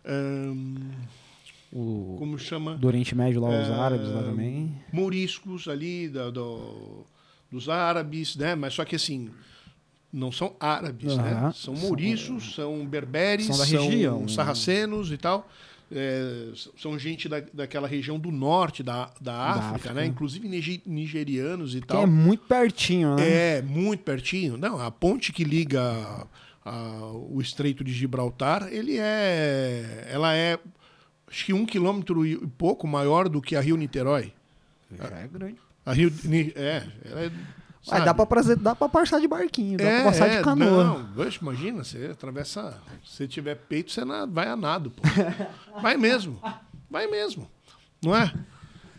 ahn, 0.05 0.91
O... 1.73 2.17
como 2.19 2.39
chama? 2.39 2.77
Do 2.77 2.87
Oriente 2.87 3.15
Médio 3.15 3.41
lá, 3.41 3.49
os 3.49 3.69
É, 3.69 3.73
árabes 3.73 4.09
lá 4.09 4.23
também. 4.23 4.75
Mouriscos 4.93 5.69
ali, 5.69 6.09
da- 6.09 6.31
do- 6.31 7.05
dos 7.51 7.69
árabes, 7.69 8.37
né? 8.37 8.55
Mas 8.55 8.75
só 8.75 8.85
que 8.85 8.97
assim, 8.97 9.31
não 10.15 10.31
são 10.33 10.55
árabes, 10.61 11.17
né? 11.17 11.33
Aham. 11.33 11.53
São 11.53 11.75
mouriços, 11.75 12.55
são 12.55 12.87
berberes, 12.87 13.47
São 13.47 13.57
são, 13.57 13.67
da 13.67 13.83
região, 13.91 14.21
né? 14.23 14.29
sarracenos 14.29 15.11
e 15.11 15.17
tal. 15.19 15.49
É, 15.93 16.49
são 16.79 16.99
gente 16.99 17.29
da, 17.29 17.41
daquela 17.53 17.87
região 17.87 18.19
do 18.19 18.31
norte 18.31 18.83
da, 18.83 19.11
da, 19.21 19.37
África, 19.37 19.67
África. 19.75 19.93
né? 19.95 20.07
Inclusive 20.07 20.49
nige- 20.49 20.83
nigerianos 20.87 21.75
e 21.75 21.81
Que 21.81 21.87
tal. 21.87 22.03
é 22.03 22.07
muito 22.07 22.45
pertinho, 22.47 23.17
né? 23.17 23.59
É, 23.59 23.63
muito 23.63 24.03
pertinho. 24.03 24.57
Não, 24.57 24.81
a 24.81 24.91
ponte 24.91 25.33
que 25.33 25.45
liga 25.45 26.27
a- 26.65 27.11
o 27.31 27.41
Estreito 27.41 27.85
de 27.85 27.93
Gibraltar, 27.93 28.69
ele 28.73 28.97
é, 28.99 30.09
ela 30.11 30.35
é 30.35 30.59
acho 31.31 31.45
que 31.45 31.53
um 31.53 31.67
quilômetro 31.67 32.25
e 32.27 32.37
pouco 32.47 32.87
maior 32.89 33.29
do 33.29 33.43
que 33.43 33.55
a 33.55 33.61
Rio 33.61 33.77
Niterói. 33.77 34.33
Já 34.97 35.05
é 35.19 35.29
grande. 35.29 35.57
A 35.85 35.93
Rio, 35.93 36.11
é, 36.57 36.83
ela 37.05 37.21
é. 37.25 37.31
Sabe? 37.85 38.05
dá, 38.07 38.15
pra 38.15 38.25
prazer, 38.25 38.57
dá 38.57 38.75
pra 38.75 38.89
passar 38.89 39.21
de 39.21 39.29
barquinho, 39.29 39.77
dá 39.77 39.85
é, 39.85 40.03
pra 40.03 40.11
passar 40.11 40.27
é, 40.29 40.39
de 40.39 40.43
canoa. 40.43 40.85
Não, 40.85 41.23
Oxe, 41.23 41.39
imagina, 41.43 41.85
você 41.85 42.07
atravessa. 42.13 42.79
Se 43.05 43.29
tiver 43.29 43.57
peito, 43.57 43.93
você 43.93 44.03
vai 44.29 44.49
a 44.49 44.57
nado, 44.57 44.91
pô. 44.91 45.03
Vai 45.83 45.97
mesmo. 45.97 46.41
Vai 46.91 47.07
mesmo. 47.07 47.47
Não 48.03 48.17
é? 48.17 48.33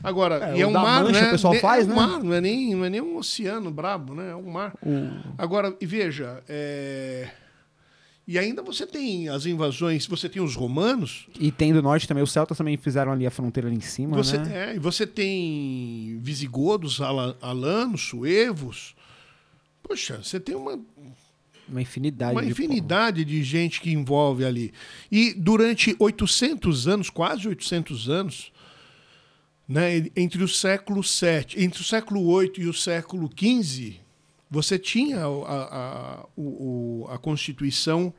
Agora, 0.04 0.52
É, 0.52 0.58
e 0.58 0.62
é 0.62 0.68
um 0.68 0.72
mar, 0.72 1.04
Mancha 1.04 1.20
né? 1.22 1.28
o 1.30 1.32
pessoal 1.32 1.54
Ne- 1.56 1.60
faz, 1.60 1.88
é 1.88 1.92
um 1.92 1.96
né? 1.96 1.96
mar, 1.96 2.24
não 2.24 2.34
é, 2.34 2.40
nem, 2.42 2.76
não 2.76 2.86
é 2.86 2.90
nem 2.92 3.02
um 3.02 3.18
oceano 3.18 3.72
brabo, 3.72 4.14
né? 4.14 4.32
É 4.32 4.36
um 4.36 4.52
mar. 4.52 4.72
Agora, 5.36 5.76
e 5.82 5.86
veja, 5.88 6.44
é, 6.48 7.28
e 8.28 8.40
ainda 8.40 8.62
você 8.64 8.88
tem 8.88 9.30
as 9.30 9.46
invasões, 9.46 10.08
você 10.08 10.28
tem 10.28 10.42
os 10.42 10.56
romanos, 10.56 11.28
E 11.40 11.52
tem 11.52 11.72
do 11.74 11.82
norte 11.82 12.08
também, 12.08 12.24
os 12.24 12.32
celtas 12.32 12.58
também 12.58 12.76
fizeram 12.78 13.12
ali 13.12 13.26
a 13.26 13.32
fronteira 13.32 13.68
ali 13.70 13.78
em 13.78 13.82
cima, 13.82 14.16
você, 14.18 14.38
né? 14.38 14.72
é, 14.72 14.76
e 14.76 14.80
você 14.80 15.06
tem 15.06 16.20
visigodos, 16.22 17.02
ala- 17.02 17.38
alanos, 17.42 18.02
suevos. 18.02 18.96
Poxa, 19.84 20.22
você 20.24 20.40
tem 20.40 20.56
uma, 20.56 20.80
Uma 21.70 21.82
infinidade 21.82 22.32
uma 22.34 22.42
de 22.44 22.50
infinidade 22.52 23.24
de 23.26 23.44
gente 23.44 23.80
que 23.80 23.92
envolve 23.92 24.44
ali. 24.44 24.74
E 25.12 25.34
durante 25.34 25.96
800 26.00 26.88
anos, 26.88 27.10
quase 27.12 27.48
800 27.48 28.10
anos, 28.10 28.52
né, 29.68 30.08
entre 30.16 30.44
o 30.44 30.48
século 30.48 31.02
VII, 31.02 31.64
entre 31.64 31.82
o 31.82 31.84
século 31.84 32.40
VIII 32.40 32.54
e 32.66 32.68
o 32.68 32.74
século 32.74 33.30
XV, 33.36 33.96
você 34.56 34.80
tinha 34.80 35.20
a, 35.26 35.28
a, 35.28 36.26
o- 36.36 37.06
a 37.10 37.18
constituição 37.18 38.12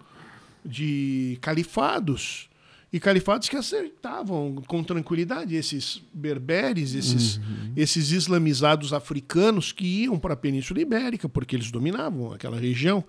de 0.65 1.39
califados. 1.41 2.49
E 2.93 3.01
califados 3.01 3.49
que 3.49 3.57
aceitavam 3.57 4.63
com 4.67 4.83
tranquilidade 4.83 5.55
esses 5.55 6.01
berberes, 6.15 6.95
esses, 6.95 7.41
esses 7.77 8.11
islamizados 8.13 8.93
africanos 8.93 9.73
que 9.73 10.05
iam 10.05 10.19
para 10.19 10.35
a 10.35 10.37
Península 10.37 10.81
Ibérica, 10.81 11.29
porque 11.29 11.57
eles 11.57 11.71
dominavam 11.71 12.33
aquela 12.33 12.59
região. 12.59 13.05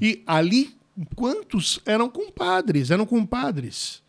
E 0.00 0.22
ali, 0.26 0.76
quantos 1.16 1.80
eram 1.86 2.08
compadres? 2.08 2.90
Eram 2.90 3.06
compadres. 3.06 4.02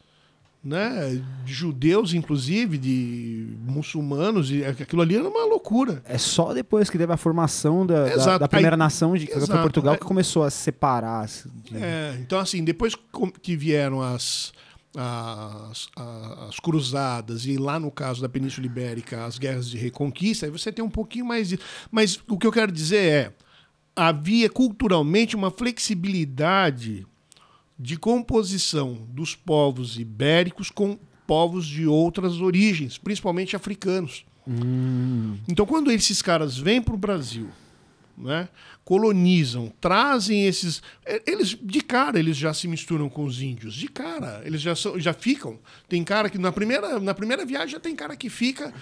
Né? 0.64 1.22
De 1.44 1.54
judeus, 1.54 2.14
inclusive, 2.14 2.78
de 2.78 3.58
muçulmanos, 3.66 4.50
e 4.50 4.64
aquilo 4.64 5.02
ali 5.02 5.16
era 5.18 5.28
uma 5.28 5.44
loucura. 5.46 6.02
É 6.06 6.18
só 6.18 6.54
depois 6.54 6.90
que 6.90 6.98
teve 6.98 7.12
a 7.12 7.18
formação 7.18 7.86
da, 7.86 8.16
da- 8.16 8.38
da 8.38 8.48
primeira 8.48 8.76
Aí- 8.76 8.80
nação, 8.80 9.14
de, 9.18 9.28
que 9.28 9.38
foi. 9.38 9.58
Portugal, 9.60 9.98
que 9.98 10.06
começou 10.06 10.42
a 10.44 10.50
se 10.50 10.58
separar. 10.60 11.26
assim, 11.26 11.50
de- 11.64 11.76
É, 11.76 12.18
então, 12.22 12.40
assim, 12.40 12.64
depois 12.64 12.96
que 13.42 13.58
vieram 13.58 14.02
as, 14.02 14.54
as, 14.96 15.90
as 16.48 16.60
cruzadas 16.62 17.46
e 17.46 17.58
lá 17.58 17.78
no 17.78 17.92
caso 17.92 18.22
da 18.22 18.30
Península 18.30 18.66
Ibérica, 18.66 19.26
as 19.26 19.38
guerras 19.38 19.70
de 19.70 19.78
reconquista, 19.78 20.46
aí 20.46 20.52
você 20.52 20.72
tem 20.72 20.84
um 20.86 20.90
pouquinho 20.90 21.26
mais 21.26 21.50
de... 21.50 21.60
Mas 21.92 22.18
o 22.26 22.38
que 22.38 22.48
eu 22.48 22.52
quero 22.54 22.72
dizer 22.72 22.98
é, 22.98 23.34
havia 23.94 24.50
culturalmente 24.50 25.36
uma 25.36 25.52
flexibilidade 25.52 27.06
de 27.78 27.98
composição 27.98 29.08
dos 29.10 29.36
povos 29.36 29.98
ibéricos 29.98 30.70
com 30.70 30.98
povos 31.26 31.66
de 31.66 31.88
outras 31.88 32.40
origens, 32.42 32.98
principalmente 32.98 33.56
africanos. 33.56 34.26
Hum, 34.48 35.38
Então, 35.48 35.66
quando 35.66 35.92
esses 35.92 36.22
caras 36.22 36.58
vêm 36.58 36.82
para 36.82 36.94
o 36.94 36.98
Brasil, 36.98 37.50
né, 38.18 38.48
colonizam, 38.84 39.72
trazem 39.82 40.46
esses. 40.46 40.82
e- 41.08 41.24
Eles, 41.26 41.58
de 41.62 41.82
cara, 41.82 42.20
eles 42.20 42.38
já 42.38 42.54
se 42.54 42.68
misturam 42.68 43.10
com 43.10 43.24
os 43.24 43.42
índios. 43.42 43.74
De 43.74 43.88
cara, 43.88 44.42
eles 44.46 44.62
já, 44.62 44.76
são, 44.76 45.00
já 45.00 45.14
ficam. 45.14 45.58
Tem 45.90 46.04
cara 46.04 46.30
que 46.30 46.38
na 46.38 46.52
primeira, 46.52 47.00
na 47.00 47.14
primeira 47.14 47.46
viagem 47.46 47.70
já 47.70 47.80
tem 47.80 47.96
cara 47.96 48.16
que 48.16 48.30
fica. 48.30 48.74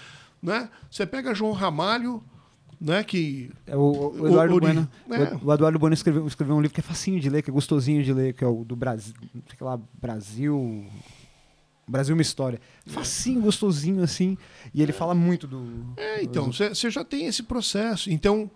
Né? 0.42 0.68
Você 0.90 1.06
pega 1.06 1.34
João 1.34 1.52
Ramalho, 1.52 2.22
né, 2.82 3.04
que. 3.04 3.50
é 3.66 3.76
o, 3.76 4.12
o 4.18 4.26
Eduardo 4.26 4.56
O- 4.56 4.60
Bueno. 4.60 4.88
é. 5.10 5.44
O, 5.44 5.52
Eduardo 5.54 5.78
Bueno 5.78 5.94
escreveu, 5.94 6.26
escreveu 6.26 6.56
um 6.56 6.60
livro 6.60 6.74
que 6.74 6.80
é 6.80 6.82
facinho 6.82 7.20
de 7.20 7.30
ler, 7.30 7.42
que 7.42 7.50
é 7.50 7.52
gostosinho 7.52 8.02
de 8.02 8.12
ler, 8.12 8.34
que 8.34 8.42
é 8.42 8.46
o 8.46 8.64
do 8.64 8.74
Brasil. 8.76 9.14
Sei 9.48 9.56
lá, 9.66 9.78
Brasil. 10.00 10.86
Brasil 11.86 12.14
uma 12.14 12.22
história. 12.22 12.60
Facinho, 12.86 13.40
gostosinho, 13.42 14.02
assim. 14.02 14.36
E 14.72 14.82
ele 14.82 14.92
fala 14.92 15.14
muito 15.14 15.46
do. 15.46 15.92
É, 15.96 16.22
então, 16.22 16.50
você 16.52 16.90
já 16.90 17.04
tem 17.04 17.26
esse 17.26 17.42
processo. 17.42 18.10
Então, 18.10 18.50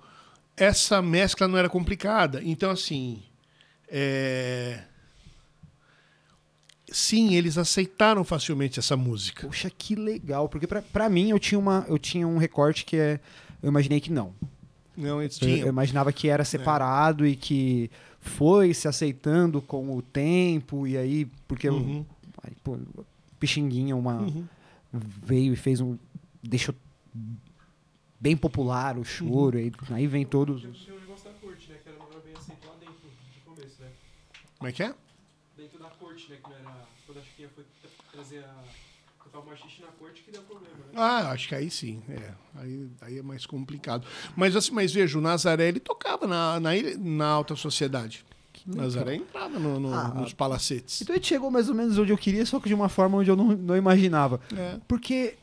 essa 0.57 1.03
mescla 1.03 1.47
não 1.49 1.59
era 1.59 1.69
complicada. 1.69 2.41
Então, 2.43 2.71
assim. 2.71 3.23
é, 3.89 4.81
Sim, 6.91 7.35
eles 7.35 7.59
aceitaram 7.59 8.23
facilmente 8.23 8.79
essa 8.79 8.97
música. 8.97 9.45
Poxa, 9.47 9.69
que 9.69 9.97
legal. 9.97 10.49
Porque 10.49 10.67
pra, 10.69 10.81
pra 10.81 11.09
mim 11.09 11.31
eu 11.31 11.39
tinha, 11.39 11.59
uma, 11.59 11.85
eu 11.89 11.99
tinha 11.99 12.27
um 12.27 12.39
recorte 12.39 12.85
que 12.85 12.97
é. 12.97 13.21
Eu 13.67 13.71
imaginei 13.71 14.01
que 14.01 14.13
não. 14.13 14.33
Não, 14.97 15.21
eles 15.21 15.41
Eu, 15.43 15.49
eu 15.49 15.55
tinham. 15.57 15.69
imaginava 15.69 16.13
que 16.13 16.29
era 16.29 16.45
separado 16.45 17.27
e 17.27 17.35
que 17.35 17.91
foi 18.21 18.73
se 18.73 18.87
aceitando 18.87 19.61
com 19.61 19.97
o 19.97 20.01
tempo, 20.01 20.87
e 20.87 20.97
aí, 20.97 21.25
porque 21.49 21.69
Uhum. 21.69 22.05
Aí, 22.45 22.53
pô, 22.63 22.79
Pixinguinha, 23.41 23.97
uma, 23.97 24.21
Uhum. 24.23 24.47
veio 24.93 25.53
e 25.53 25.57
fez 25.57 25.81
um. 25.81 25.99
deixou 26.43 26.73
bem 28.21 28.37
popular 28.37 28.97
o 28.97 29.05
choro, 29.05 29.59
aí, 29.59 29.73
aí 29.91 30.07
vem 30.07 30.25
todos. 30.25 30.61
Tinha, 30.61 30.73
tinha 30.73 30.97
um 30.97 31.01
negócio 31.01 31.25
da 31.25 31.33
corte, 31.41 31.69
né? 31.71 31.79
Que 31.83 31.89
era 31.89 31.99
bem 31.99 32.35
aceito 32.37 32.67
lá 32.67 32.75
dentro, 32.79 32.95
no 33.47 33.55
começo, 33.55 33.83
né? 33.83 33.89
Como 34.59 34.69
é 34.69 34.73
que 34.73 34.83
é? 34.85 34.95
Dentro 35.57 35.79
da 35.81 35.89
corte, 35.91 36.31
né? 36.31 36.37
Que 36.43 36.49
não 36.51 36.57
era. 36.57 36.87
Quando 37.05 37.19
a 37.19 37.23
Chiquinha 37.23 37.49
foi 37.55 37.65
tra- 37.83 37.91
trazer 38.13 38.45
a. 38.45 38.65
Machixe 39.45 39.81
na 39.83 39.89
corte 39.89 40.23
que 40.23 40.31
deu 40.31 40.43
problema, 40.43 40.77
né? 40.77 40.93
Ah, 40.95 41.31
acho 41.33 41.49
que 41.49 41.55
aí 41.55 41.71
sim. 41.71 42.03
É. 42.09 42.31
Aí, 42.57 42.89
aí 43.03 43.19
é 43.19 43.23
mais 43.23 43.45
complicado. 43.47 44.07
Mas 44.35 44.55
assim, 44.57 44.73
mas 44.73 44.93
veja, 44.93 45.19
o 45.19 45.21
Nazaré 45.21 45.69
ele 45.69 45.81
tocava 45.81 46.27
na, 46.27 46.59
na, 46.61 46.71
na 46.99 47.27
alta 47.27 47.55
sociedade. 47.57 48.25
O 48.67 48.75
Nazaré 48.77 49.15
entrava 49.17 49.59
no- 49.59 49.79
no- 49.79 49.95
Ah, 49.95 50.09
nos 50.09 50.33
palacetes. 50.33 51.03
Então 51.03 51.15
ele 51.15 51.25
chegou 51.25 51.51
mais 51.51 51.69
ou 51.69 51.75
menos 51.75 51.97
onde 51.99 52.13
eu 52.13 52.19
queria, 52.19 52.45
só 52.47 52.59
que 52.59 52.69
de 52.69 52.75
uma 52.75 52.89
forma 52.89 53.19
onde 53.19 53.31
eu 53.31 53.37
não, 53.37 53.49
não 53.49 53.77
imaginava. 53.77 54.41
É. 54.57 54.79
Porque 54.89 55.35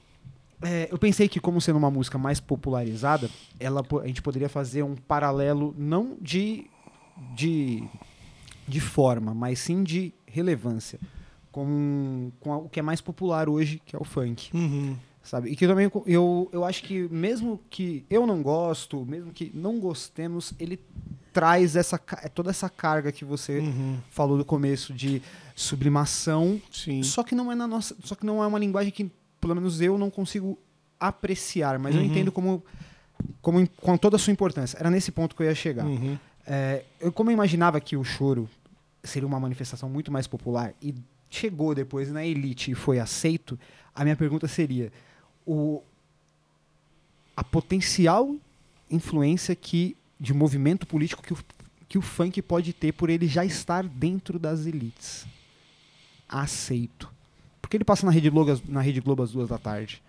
é, 0.62 0.88
eu 0.91 0.98
pensei 0.98 1.30
que, 1.30 1.39
como 1.39 1.62
sendo 1.62 1.78
uma 1.78 1.91
música 1.91 2.18
mais 2.18 2.39
popularizada, 2.39 3.30
ela, 3.60 3.82
a 4.02 4.08
gente 4.08 4.22
poderia 4.22 4.50
fazer 4.50 4.84
um 4.84 4.96
paralelo 4.96 5.74
não 5.78 6.18
de, 6.22 6.66
de, 7.36 7.84
de 8.68 8.80
forma, 8.82 9.34
mas 9.34 9.60
sim 9.60 9.84
de 9.84 10.14
relevância 10.26 11.00
com, 11.54 12.32
com 12.41 12.56
o 12.58 12.68
que 12.70 12.80
é 12.80 12.84
mais 12.84 12.99
popular 12.99 13.47
hoje, 13.47 13.82
que 13.86 13.95
é 13.95 13.99
o 13.99 14.04
funk. 14.04 14.49
Uhum. 14.54 14.97
Sabe? 15.24 15.49
E 15.49 15.56
que 15.56 15.66
também 15.66 15.89
eu, 16.06 16.49
eu 16.51 16.66
acho 16.66 16.84
que 16.84 17.08
mesmo 17.10 17.58
que 17.70 18.04
eu 18.10 18.28
não 18.28 18.41
gosto, 18.43 19.06
mesmo 19.06 19.32
que 19.32 19.49
não 19.54 19.80
gostemos, 19.80 20.54
ele 20.60 20.78
traz 21.32 21.78
essa, 21.78 21.97
ca- 21.97 22.28
toda 22.34 22.49
essa 22.49 22.70
carga 22.70 23.10
que 23.12 23.24
você 23.24 23.60
Uhum. 23.60 23.97
falou 24.10 24.38
no 24.38 24.43
começo 24.43 24.91
de 24.93 25.22
sublimação 25.56 26.62
Sim. 26.72 27.01
só 27.04 27.24
que 27.24 27.34
não 27.34 27.51
é 27.51 27.56
na 27.56 27.66
nossa, 27.68 27.95
só 28.04 28.16
que 28.16 28.26
não 28.26 28.43
é 28.43 28.47
uma 28.47 28.60
linguagem 28.60 28.91
que 28.91 29.10
pelo 29.39 29.56
menos 29.56 29.80
eu 29.82 29.97
não 29.97 30.10
consigo 30.10 30.58
apreciar, 30.99 31.80
mas 31.80 31.95
eu 31.95 32.01
Uhum. 32.01 32.08
entendo 32.08 32.32
como, 32.32 32.64
como 33.41 33.66
com 33.78 33.97
toda 33.97 34.16
a 34.16 34.20
sua 34.20 34.32
importância. 34.34 34.78
Era 34.80 34.89
nesse 34.89 35.12
ponto 35.12 35.36
que 35.36 35.41
eu 35.43 35.47
ia 35.47 35.56
chegar. 35.56 35.86
Uhum. 35.86 36.18
É, 36.45 36.84
eu 36.99 37.12
como 37.12 37.30
eu 37.30 37.34
imaginava 37.34 37.80
que 37.80 37.95
o 37.95 38.04
choro 38.04 38.49
seria 39.04 39.28
uma 39.28 39.39
manifestação 39.39 39.89
muito 39.89 40.12
mais 40.12 40.28
popular 40.28 40.74
e 40.82 40.93
chegou 41.36 41.73
depois 41.73 42.11
na 42.11 42.25
elite 42.25 42.71
e 42.71 42.75
foi 42.75 42.99
aceito, 42.99 43.59
a 43.93 44.03
minha 44.03 44.15
pergunta 44.15 44.47
seria 44.47 44.91
o 45.45 45.81
a 47.36 47.43
potencial 47.43 48.36
influência 48.89 49.55
que 49.55 49.97
de 50.19 50.34
movimento 50.34 50.86
político 50.86 51.23
que 51.23 51.34
o, 51.34 51.38
que 51.89 51.97
o 51.97 52.01
funk 52.01 52.41
pode 52.41 52.71
ter 52.73 52.91
por 52.91 53.09
ele 53.09 53.27
já 53.27 53.43
estar 53.43 53.84
dentro 53.84 54.38
das 54.38 54.65
elites. 54.65 55.25
Aceito. 56.29 57.11
Porque 57.61 57.77
ele 57.77 57.84
passa 57.84 58.05
na 58.05 58.11
Rede 58.11 58.29
Globo, 58.29 58.51
às- 58.51 58.63
na 58.67 58.81
Rede 58.81 59.01
Globo 59.01 59.23
às 59.23 59.31
duas 59.31 59.49
da 59.49 59.57
tarde. 59.57 60.01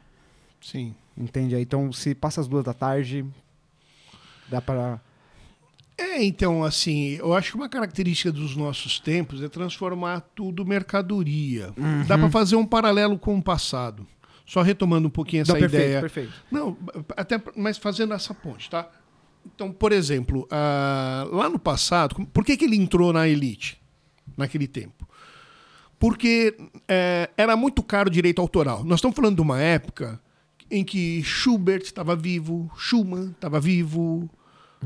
Sim. 0.60 0.94
Entende? 1.16 1.56
Então, 1.56 1.92
se 1.92 2.14
passa 2.14 2.40
às 2.40 2.48
duas 2.48 2.64
da 2.64 2.74
tarde, 2.74 3.24
dá 4.48 4.60
para 4.60 5.00
É, 5.96 6.22
então, 6.24 6.64
assim, 6.64 7.16
eu 7.20 7.32
acho 7.34 7.52
que 7.52 7.56
uma 7.56 7.68
característica 7.68 8.32
dos 8.32 8.56
nossos 8.56 8.98
tempos 8.98 9.40
é 9.42 9.48
transformar 9.48 10.20
tudo 10.34 10.66
mercadoria. 10.66 11.72
Dá 12.06 12.18
para 12.18 12.30
fazer 12.30 12.56
um 12.56 12.66
paralelo 12.66 13.18
com 13.18 13.38
o 13.38 13.42
passado. 13.42 14.06
Só 14.44 14.60
retomando 14.60 15.08
um 15.08 15.10
pouquinho 15.10 15.42
essa 15.42 15.52
Não, 15.52 15.60
perfeito, 15.60 15.84
ideia. 15.84 16.00
perfeito. 16.00 16.32
Não, 16.50 16.76
até 17.16 17.40
mas 17.56 17.78
fazendo 17.78 18.12
essa 18.12 18.34
ponte, 18.34 18.68
tá? 18.68 18.90
Então, 19.46 19.72
por 19.72 19.92
exemplo, 19.92 20.46
ah, 20.50 21.26
lá 21.30 21.48
no 21.48 21.58
passado, 21.58 22.26
por 22.32 22.44
que, 22.44 22.56
que 22.56 22.64
ele 22.64 22.76
entrou 22.76 23.12
na 23.12 23.28
elite 23.28 23.80
naquele 24.36 24.66
tempo? 24.66 25.08
Porque 25.98 26.56
eh, 26.88 27.30
era 27.36 27.56
muito 27.56 27.82
caro 27.82 28.08
o 28.08 28.12
direito 28.12 28.40
autoral. 28.42 28.84
Nós 28.84 28.98
estamos 28.98 29.16
falando 29.16 29.36
de 29.36 29.42
uma 29.42 29.60
época 29.60 30.20
em 30.70 30.84
que 30.84 31.22
Schubert 31.22 31.82
estava 31.82 32.14
vivo, 32.16 32.70
Schumann 32.76 33.30
estava 33.30 33.60
vivo, 33.60 34.28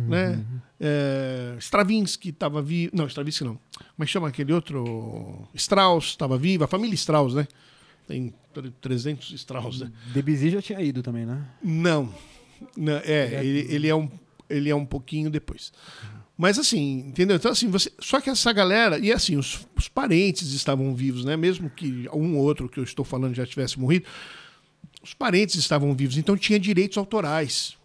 né? 0.06 0.44
Eh, 0.80 1.56
Stravinsky 1.58 2.30
estava 2.30 2.62
vivo. 2.62 2.92
Não, 2.94 3.06
Stravinsky 3.06 3.44
não. 3.44 3.54
Como 3.54 4.02
é 4.02 4.04
que 4.04 4.12
chama 4.12 4.28
aquele 4.28 4.52
outro? 4.52 5.48
Strauss 5.54 6.06
estava 6.06 6.38
vivo, 6.38 6.64
a 6.64 6.68
família 6.68 6.94
Strauss, 6.94 7.34
né? 7.34 7.46
Tem 8.06 8.32
300 8.80 9.32
Strauss, 9.32 9.80
né? 9.80 9.92
Debussy 10.12 10.50
já 10.50 10.62
tinha 10.62 10.80
ido 10.80 11.02
também, 11.02 11.26
né? 11.26 11.44
Não. 11.62 12.12
Não, 12.76 12.96
é, 13.04 13.44
ele, 13.44 13.66
ele 13.72 13.88
é 13.88 13.94
um, 13.94 14.08
ele 14.48 14.70
é 14.70 14.74
um 14.74 14.86
pouquinho 14.86 15.30
depois. 15.30 15.72
Mas 16.36 16.58
assim, 16.58 17.00
entendeu? 17.08 17.36
Então, 17.36 17.50
assim, 17.50 17.68
você. 17.68 17.92
Só 17.98 18.20
que 18.20 18.30
essa 18.30 18.52
galera. 18.52 18.98
E 18.98 19.12
assim, 19.12 19.36
os, 19.36 19.66
os 19.76 19.88
parentes 19.88 20.52
estavam 20.52 20.94
vivos, 20.94 21.24
né? 21.24 21.36
Mesmo 21.36 21.68
que 21.68 22.08
um 22.12 22.36
ou 22.36 22.44
outro 22.44 22.68
que 22.68 22.78
eu 22.78 22.84
estou 22.84 23.04
falando 23.04 23.34
já 23.34 23.44
tivesse 23.44 23.78
morrido. 23.78 24.06
Os 25.02 25.14
parentes 25.14 25.56
estavam 25.56 25.94
vivos, 25.94 26.16
então 26.16 26.36
tinha 26.36 26.58
direitos 26.58 26.98
autorais. 26.98 27.77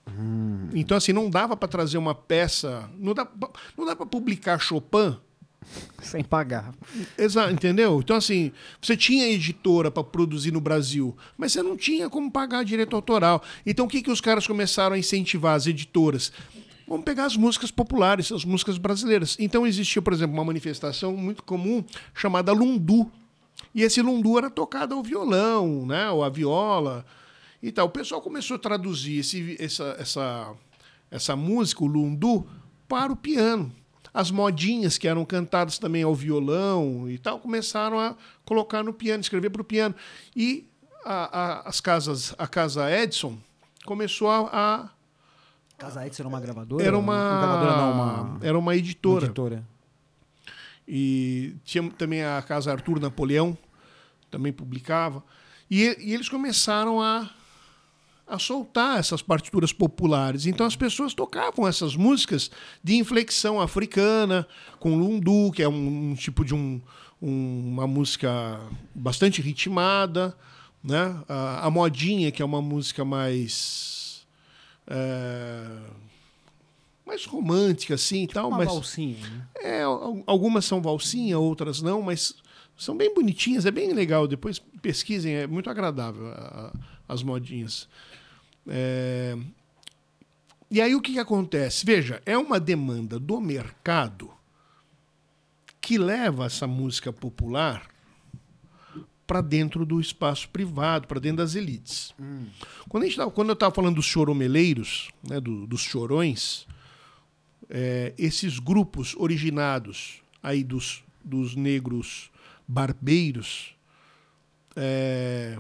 Então, 0.73 0.97
assim, 0.97 1.13
não 1.13 1.29
dava 1.29 1.55
para 1.55 1.67
trazer 1.67 1.97
uma 1.97 2.13
peça. 2.13 2.89
Não 2.97 3.13
dá, 3.13 3.25
pra- 3.25 3.49
não 3.77 3.85
dá 3.85 3.95
para 3.95 4.05
publicar 4.05 4.59
Chopin 4.59 5.17
Sem 6.01 6.23
pagar. 6.23 6.73
Exato, 7.17 7.53
entendeu? 7.53 7.99
Então, 8.01 8.17
assim, 8.17 8.51
você 8.81 8.97
tinha 8.97 9.27
editora 9.29 9.89
para 9.89 10.03
produzir 10.03 10.51
no 10.51 10.59
Brasil, 10.59 11.15
mas 11.37 11.53
você 11.53 11.63
não 11.63 11.77
tinha 11.77 12.09
como 12.09 12.29
pagar 12.29 12.65
direito 12.65 12.95
autoral. 12.95 13.41
Então, 13.65 13.85
o 13.85 13.87
que, 13.89 14.01
que 14.01 14.11
os 14.11 14.19
caras 14.19 14.45
começaram 14.45 14.93
a 14.95 14.99
incentivar 14.99 15.55
as 15.55 15.65
editoras? 15.67 16.33
Vamos 16.85 17.05
pegar 17.05 17.25
as 17.25 17.37
músicas 17.37 17.71
populares, 17.71 18.29
as 18.31 18.43
músicas 18.43 18.77
brasileiras. 18.77 19.37
Então, 19.39 19.65
existia, 19.65 20.01
por 20.01 20.11
exemplo, 20.11 20.33
uma 20.35 20.43
manifestação 20.43 21.15
muito 21.15 21.41
comum 21.43 21.81
chamada 22.13 22.51
Lundu. 22.51 23.09
E 23.73 23.83
esse 23.83 24.01
Lundu 24.01 24.37
era 24.37 24.49
tocado 24.49 24.93
ao 24.93 25.01
violão, 25.01 25.85
né? 25.85 26.09
ou 26.09 26.23
à 26.25 26.29
viola 26.29 27.05
e 27.64 27.72
tal. 27.72 27.88
O 27.88 27.89
pessoal 27.89 28.22
começou 28.22 28.55
a 28.55 28.59
traduzir 28.59 29.20
esse, 29.20 29.55
essa, 29.59 29.95
essa, 29.97 30.53
essa 31.09 31.36
música, 31.36 31.84
o 31.84 31.88
Lundu, 31.88 32.45
para 32.88 33.11
o 33.11 33.16
piano. 33.16 33.72
As 34.14 34.30
modinhas 34.30 34.97
que 34.99 35.07
eram 35.07 35.26
cantadas 35.26 35.80
também 35.80 36.03
ao 36.03 36.14
violão 36.14 37.09
e 37.09 37.18
tal, 37.18 37.39
começaram 37.39 37.99
a 37.99 38.16
colocar 38.45 38.84
no 38.84 38.93
piano, 38.93 39.22
escrever 39.22 39.49
para 39.49 39.61
o 39.61 39.66
piano. 39.66 39.95
E 40.36 40.68
a, 41.03 41.39
a- 41.39 41.61
as 41.70 41.80
casas, 41.82 42.36
a 42.38 42.45
casa 42.45 42.91
Edson 42.91 43.38
começou 43.86 44.30
a. 44.30 44.49
a- 44.51 44.89
Casa 45.78 46.05
Edson 46.05 46.22
era 46.22 46.30
uma 46.30 46.39
gravadora? 46.39 46.84
era 46.86 46.97
uma, 46.97 47.14
Uma 47.16 47.38
gravadora 47.39 47.78
não, 47.78 47.91
uma, 47.93 48.38
era 48.43 48.53
uma 48.57 48.59
uma 48.59 48.76
editora. 48.76 49.26
editora. 49.26 49.68
E 50.88 51.55
tinha 51.64 51.89
também 51.91 52.24
a 52.24 52.41
Casa 52.41 52.72
Arthur 52.72 52.99
Napoleão, 52.99 53.57
também 54.30 54.51
publicava. 54.53 55.24
E, 55.72 55.84
e 55.99 56.14
eles 56.14 56.30
começaram 56.30 57.01
a, 57.01 57.30
a 58.28 58.39
soltar 58.39 58.99
essas 58.99 59.21
partituras 59.21 59.71
populares. 59.74 60.45
Então 60.45 60.65
as 60.65 60.76
pessoas 60.76 61.13
tocavam 61.13 61.67
essas 61.67 61.95
músicas 61.95 62.49
de 62.84 62.95
inflexão 62.95 63.59
africana, 63.59 64.47
com 64.80 64.97
lundu, 64.97 65.51
que 65.51 65.61
é 65.61 65.67
um, 65.69 66.11
um 66.11 66.15
tipo 66.15 66.43
de 66.45 66.55
um, 66.55 66.82
um- 67.21 67.69
uma 67.74 67.86
música 67.88 68.59
bastante 68.95 69.41
ritmada. 69.41 70.36
Né? 70.84 71.15
A, 71.30 71.67
a 71.67 71.69
modinha, 71.69 72.30
que 72.32 72.41
é 72.41 72.45
uma 72.45 72.61
música 72.61 73.05
mais. 73.05 74.26
é, 74.88 75.65
mais 77.05 77.26
romântica, 77.26 77.95
assim 77.95 78.24
e 78.24 78.28
tal. 78.28 78.47
Uma 78.49 78.57
mas... 78.59 78.67
valsinha, 78.67 79.17
né? 79.30 79.47
É, 79.61 79.82
al- 79.84 80.24
algumas 80.26 80.65
são 80.65 80.82
valsinha, 80.82 81.38
outras 81.39 81.82
não, 81.82 82.01
mas 82.01 82.36
são 82.78 82.95
bem 82.97 83.13
bonitinhas, 83.13 83.65
é 83.65 83.71
bem 83.71 83.93
legal. 83.93 84.28
Depois 84.28 84.59
pesquisem, 84.82 85.34
é 85.36 85.47
muito 85.47 85.69
agradável 85.69 86.28
a- 86.28 86.74
as 87.07 87.21
modinhas. 87.24 87.88
É, 88.68 89.38
E 90.72 90.82
aí 90.82 90.95
o 90.95 91.01
que, 91.01 91.14
que 91.14 91.20
acontece? 91.20 91.86
Veja, 91.86 92.22
é 92.26 92.38
uma 92.38 92.59
demanda 92.59 93.20
do 93.20 93.39
mercado 93.39 94.32
que 95.80 95.97
leva 95.97 96.45
essa 96.45 96.66
música 96.66 97.11
popular 97.14 97.88
para 99.28 99.41
dentro 99.41 99.86
do 99.86 99.99
espaço 100.01 100.49
privado, 100.49 101.07
para 101.07 101.20
dentro 101.20 101.38
das 101.38 101.55
elites. 101.55 102.14
Quando, 102.89 103.03
a 103.03 103.05
gente 103.07 103.18
tava- 103.18 103.32
quando 103.32 103.49
eu 103.49 103.53
estava 103.53 103.74
falando 103.74 103.95
dos 103.95 104.05
choromeleiros, 104.05 105.11
né, 105.28 105.39
do- 105.39 105.68
dos 105.68 105.82
chorões, 105.82 106.66
é, 107.70 108.14
esses 108.18 108.59
grupos 108.59 109.16
originados 109.18 110.22
aí 110.41 110.64
dos, 110.64 111.03
dos 111.24 111.55
negros 111.55 112.30
barbeiros, 112.68 113.76
é, 114.76 115.57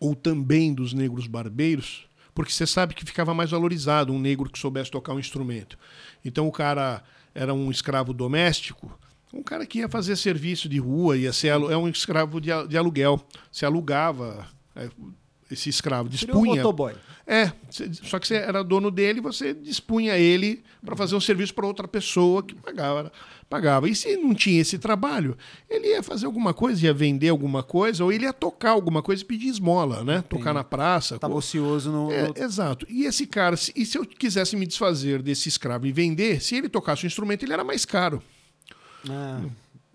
ou 0.00 0.14
também 0.14 0.72
dos 0.72 0.94
negros 0.94 1.26
barbeiros, 1.26 2.08
porque 2.34 2.50
você 2.50 2.66
sabe 2.66 2.94
que 2.94 3.04
ficava 3.04 3.34
mais 3.34 3.50
valorizado 3.50 4.12
um 4.12 4.18
negro 4.18 4.50
que 4.50 4.58
soubesse 4.58 4.90
tocar 4.90 5.12
um 5.12 5.20
instrumento. 5.20 5.78
Então 6.24 6.48
o 6.48 6.52
cara 6.52 7.04
era 7.34 7.52
um 7.52 7.70
escravo 7.70 8.12
doméstico, 8.14 8.98
um 9.32 9.42
cara 9.42 9.64
que 9.66 9.78
ia 9.78 9.88
fazer 9.88 10.16
serviço 10.16 10.68
de 10.68 10.78
rua, 10.78 11.16
ia 11.16 11.32
ser 11.32 11.48
é 11.48 11.76
um 11.76 11.88
escravo 11.88 12.40
de, 12.40 12.50
de 12.66 12.76
aluguel, 12.76 13.20
se 13.52 13.64
alugava. 13.64 14.48
Esse 15.50 15.68
escravo, 15.68 16.10
Seria 16.16 16.34
um 16.34 16.38
dispunha. 16.42 16.62
motoboy. 16.62 16.94
É, 17.26 17.52
só 18.02 18.18
que 18.18 18.26
você 18.26 18.34
era 18.36 18.64
dono 18.64 18.90
dele, 18.90 19.20
você 19.20 19.54
dispunha 19.54 20.16
ele 20.16 20.62
para 20.84 20.96
fazer 20.96 21.14
um 21.14 21.20
serviço 21.20 21.54
para 21.54 21.64
outra 21.66 21.86
pessoa 21.86 22.42
que 22.42 22.56
pagava, 22.56 23.12
pagava. 23.48 23.88
E 23.88 23.94
se 23.94 24.16
não 24.16 24.34
tinha 24.34 24.60
esse 24.60 24.78
trabalho, 24.78 25.36
ele 25.68 25.88
ia 25.88 26.02
fazer 26.02 26.26
alguma 26.26 26.52
coisa, 26.52 26.84
ia 26.86 26.92
vender 26.94 27.28
alguma 27.28 27.62
coisa, 27.62 28.02
ou 28.02 28.10
ele 28.12 28.24
ia 28.24 28.32
tocar 28.32 28.70
alguma 28.70 29.00
coisa 29.00 29.22
e 29.22 29.24
pedir 29.24 29.46
esmola, 29.48 30.02
né? 30.02 30.22
Tocar 30.28 30.52
na 30.52 30.64
praça. 30.64 31.20
Tava 31.20 31.34
ocioso 31.34 31.92
no. 31.92 32.10
É, 32.10 32.26
no- 32.28 32.34
exato. 32.36 32.84
E 32.88 33.04
esse 33.04 33.26
cara, 33.28 33.56
se- 33.56 33.72
e 33.76 33.86
se 33.86 33.96
eu 33.96 34.04
quisesse 34.04 34.56
me 34.56 34.66
desfazer 34.66 35.22
desse 35.22 35.48
escravo 35.48 35.86
e 35.86 35.92
vender, 35.92 36.42
se 36.42 36.56
ele 36.56 36.68
tocasse 36.68 37.04
o 37.04 37.06
instrumento, 37.06 37.44
ele 37.44 37.52
era 37.52 37.62
mais 37.62 37.84
caro. 37.84 38.20
Ah, 39.08 39.40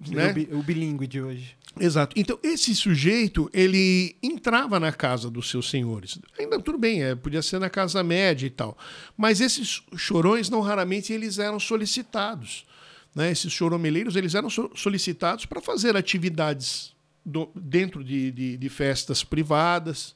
né? 0.07 0.33
o 0.51 0.61
bilíngue 0.63 1.05
de 1.07 1.21
hoje. 1.21 1.55
Exato. 1.79 2.17
Então, 2.17 2.39
esse 2.41 2.73
sujeito, 2.73 3.49
ele 3.53 4.15
entrava 4.23 4.79
na 4.79 4.91
casa 4.93 5.29
dos 5.29 5.49
seus 5.49 5.69
senhores. 5.69 6.17
Ainda 6.39 6.59
tudo 6.59 6.77
bem, 6.77 7.03
é, 7.03 7.15
podia 7.15 7.41
ser 7.41 7.59
na 7.59 7.69
casa 7.69 8.01
média 8.01 8.47
e 8.47 8.49
tal. 8.49 8.77
Mas 9.17 9.41
esses 9.41 9.83
chorões, 9.97 10.49
não 10.49 10.61
raramente, 10.61 11.11
eles 11.11 11.37
eram 11.37 11.59
solicitados. 11.59 12.65
Né? 13.13 13.31
Esses 13.31 13.51
choromeleiros, 13.51 14.15
eles 14.15 14.35
eram 14.35 14.49
so- 14.49 14.71
solicitados 14.75 15.45
para 15.45 15.59
fazer 15.61 15.97
atividades 15.97 16.93
do- 17.25 17.49
dentro 17.55 18.03
de, 18.03 18.31
de- 18.31 18.57
de 18.57 18.69
festas 18.69 19.23
privadas 19.23 20.15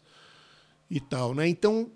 e 0.90 1.00
tal. 1.00 1.34
Né? 1.34 1.48
Então, 1.50 1.92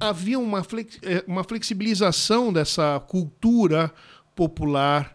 havia 0.00 0.38
uma, 0.38 0.64
flex- 0.64 0.98
eh, 1.02 1.22
uma 1.26 1.44
flexibilização 1.44 2.52
dessa 2.52 2.98
cultura 3.08 3.92
popular 4.34 5.13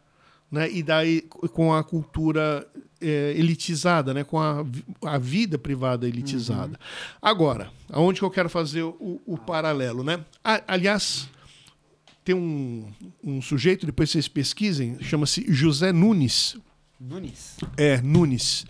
né? 0.52 0.70
e 0.72 0.82
daí 0.84 1.22
com 1.54 1.74
a 1.74 1.84
cultura 1.84 2.68
eh, 3.02 3.34
elitizada, 3.38 4.14
né? 4.14 4.24
com 4.24 4.39
a, 4.39 4.66
a 5.04 5.18
vida 5.18 5.58
privada 5.58 6.08
elitizada. 6.08 6.80
Agora, 7.22 7.72
aonde 7.89 8.20
que 8.20 8.26
eu 8.26 8.32
quero 8.32 8.50
fazer 8.50 8.84
o, 8.84 9.22
o 9.26 9.38
paralelo? 9.38 10.04
Né? 10.04 10.24
A- 10.43 10.64
aliás, 10.68 11.30
tem 12.24 12.36
um, 12.36 12.91
um 13.24 13.41
sujeito, 13.41 13.86
depois 13.86 14.10
vocês 14.10 14.28
pesquisem, 14.28 14.97
chama-se 15.02 15.45
José 15.52 15.91
Nunes. 15.91 16.58
Nunes. 17.00 17.56
É, 17.78 18.02
Nunes. 18.02 18.66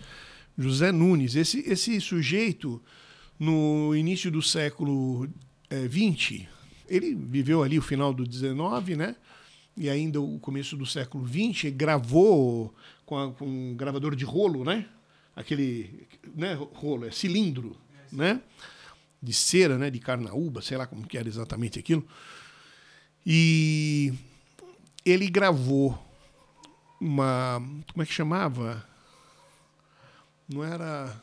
José 0.56 0.92
Nunes. 0.92 1.34
Esse, 1.34 1.60
esse 1.60 2.00
sujeito, 2.00 2.80
no 3.38 3.94
início 3.96 4.30
do 4.30 4.40
século 4.42 5.28
XX, 5.70 6.46
ele 6.88 7.14
viveu 7.14 7.62
ali 7.62 7.78
o 7.78 7.82
final 7.82 8.12
do 8.12 8.24
XIX, 8.30 8.96
né? 8.96 9.16
E 9.80 9.88
ainda 9.88 10.20
o 10.20 10.38
começo 10.38 10.76
do 10.76 10.84
século 10.84 11.26
XX, 11.26 11.70
gravou 11.72 12.74
com, 13.06 13.16
a- 13.18 13.32
com 13.32 13.46
um 13.46 13.74
gravador 13.74 14.14
de 14.14 14.26
rolo, 14.26 14.62
né? 14.62 14.86
Aquele 15.34 16.06
né, 16.34 16.52
rolo, 16.74 17.06
é 17.06 17.10
cilindro, 17.10 17.74
né? 18.12 18.42
De 19.22 19.32
cera, 19.32 19.78
né? 19.78 19.88
De 19.88 19.98
carnaúba, 19.98 20.60
sei 20.60 20.76
lá 20.76 20.86
como 20.86 21.06
que 21.06 21.16
era 21.16 21.26
exatamente 21.26 21.78
aquilo. 21.78 22.06
E 23.24 24.12
ele 25.02 25.28
gravou 25.30 25.98
uma. 27.00 27.62
Como 27.90 28.02
é 28.02 28.06
que 28.06 28.12
chamava? 28.12 28.86
Não 30.46 30.62
era. 30.62 31.22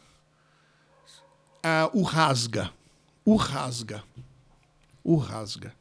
Ah, 1.62 1.89
o 1.93 2.01
Rasga. 2.01 2.72
O 3.24 3.36
Rasga. 3.36 4.03
O 5.03 5.16
Rasga. 5.16 5.76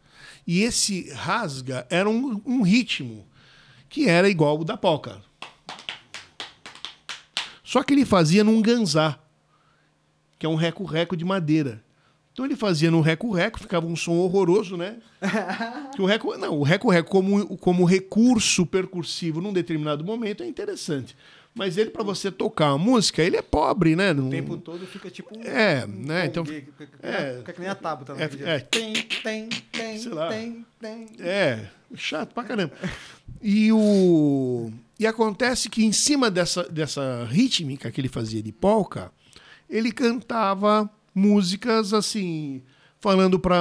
E 0.47 0.63
esse 0.63 1.11
Rasga 1.11 1.87
era 1.91 2.09
um, 2.09 2.41
um 2.47 2.63
ritmo 2.63 3.27
que 3.89 4.09
era 4.09 4.29
igual 4.29 4.61
o 4.61 4.65
da 4.65 4.77
polca. 4.77 5.21
Só 7.65 7.83
que 7.83 7.93
ele 7.95 8.05
fazia 8.05 8.45
num 8.45 8.63
ganzá, 8.63 9.19
que 10.39 10.47
é 10.47 10.49
um 10.49 10.55
reco-reco 10.55 11.17
de 11.17 11.25
madeira. 11.25 11.85
Então 12.33 12.45
ele 12.45 12.55
fazia 12.55 12.91
no 12.91 13.01
reco-reco, 13.01 13.59
ficava 13.59 13.87
um 13.87 13.97
som 13.97 14.13
horroroso, 14.19 14.77
né? 14.77 14.99
Que 15.95 16.03
o 16.03 16.05
reco, 16.05 16.37
não, 16.37 16.59
o 16.59 16.63
reco-reco 16.63 17.11
como, 17.11 17.57
como 17.57 17.85
recurso 17.85 18.67
percursivo 18.67 19.41
num 19.41 19.53
determinado 19.53 20.05
momento 20.05 20.43
é 20.43 20.47
interessante. 20.47 21.17
Mas 21.59 21.79
ele, 21.79 21.89
para 21.89 22.05
você 22.05 22.31
tocar 22.31 22.69
a 22.69 22.79
música, 22.79 23.23
ele 23.23 23.37
é 23.37 23.41
pobre, 23.41 23.97
né? 23.97 24.13
Não- 24.13 24.27
O 24.29 24.31
tempo 24.31 24.59
todo 24.59 24.87
fica 24.87 25.11
tipo 25.11 25.37
um. 25.37 25.41
É, 25.43 25.87
né, 25.87 26.27
então- 26.27 26.45
fica- 26.45 26.71
é. 27.03 27.39
Fica 27.39 27.53
que 27.55 27.61
nem 27.61 27.69
a 27.71 27.75
tábua. 27.75 28.05
Tá 28.05 28.15
É, 28.23 28.57
é. 28.57 28.59
Tem, 28.61 28.93
tem, 28.93 29.49
tem, 29.73 29.99
Sei 29.99 30.13
lá. 30.13 30.29
tem, 30.29 30.67
tem. 30.79 31.07
É, 31.19 31.67
chato 31.95 32.35
pra 32.35 32.45
caramba. 32.45 32.75
E 33.41 33.73
o 33.73 34.71
e 34.99 35.07
acontece 35.07 35.71
que 35.71 35.85
em 35.85 35.93
cima 35.93 36.31
dessa, 36.31 36.63
dessa 36.65 37.27
rítmica 37.31 37.91
que 37.91 38.01
ele 38.01 38.09
fazia 38.09 38.43
de 38.43 38.53
polka, 38.53 39.11
ele 39.69 39.91
cantava 39.93 40.89
músicas 41.15 41.95
assim, 41.95 42.63
falando 43.01 43.39
pra 43.39 43.57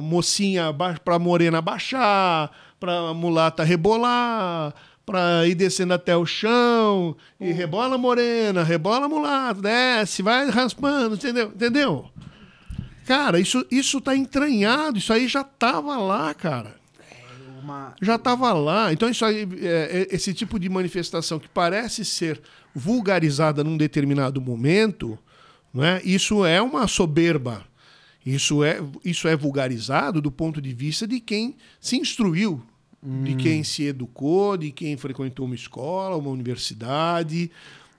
mocinha, 0.00 0.74
pra 1.04 1.18
morena 1.18 1.60
baixar, 1.60 2.50
pra 2.80 3.12
mulata 3.14 3.62
rebolar, 3.64 4.74
pra 5.04 5.46
ir 5.46 5.54
descendo 5.54 5.92
até 5.92 6.16
o 6.16 6.24
chão, 6.24 7.16
e 7.38 7.52
rebola 7.52 7.98
morena, 7.98 8.62
rebola 8.62 9.08
mulata, 9.08 9.60
desce, 9.60 10.22
vai 10.22 10.48
raspando, 10.48 11.14
entendeu? 11.14 11.48
Entendeu? 11.54 12.10
Cara, 13.06 13.38
isso, 13.38 13.66
isso 13.70 14.00
tá 14.00 14.16
entranhado, 14.16 14.98
isso 14.98 15.12
aí 15.12 15.28
já 15.28 15.44
tava 15.44 15.96
lá, 15.96 16.32
cara. 16.32 16.74
Uma, 17.62 17.94
Já 18.00 18.18
tava 18.18 18.52
lá. 18.52 18.92
Então, 18.92 19.08
isso 19.08 19.24
aí, 19.24 19.48
é, 19.62 20.06
é, 20.10 20.14
esse 20.14 20.34
tipo 20.34 20.58
de 20.58 20.68
manifestação 20.68 21.38
que 21.38 21.48
parece 21.48 22.04
ser 22.04 22.40
vulgarizada 22.74 23.64
num 23.64 23.76
determinado 23.76 24.40
momento, 24.40 25.18
né, 25.72 26.00
isso 26.04 26.44
é 26.44 26.60
uma 26.60 26.86
soberba. 26.86 27.64
Isso 28.24 28.64
é, 28.64 28.80
isso 29.04 29.28
é 29.28 29.36
vulgarizado 29.36 30.20
do 30.20 30.30
ponto 30.30 30.60
de 30.60 30.72
vista 30.72 31.06
de 31.06 31.20
quem 31.20 31.56
se 31.78 31.96
instruiu, 31.96 32.62
de 33.04 33.34
quem 33.34 33.62
se 33.62 33.84
educou, 33.84 34.56
de 34.56 34.70
quem 34.70 34.96
frequentou 34.96 35.44
uma 35.44 35.54
escola, 35.54 36.16
uma 36.16 36.30
universidade, 36.30 37.50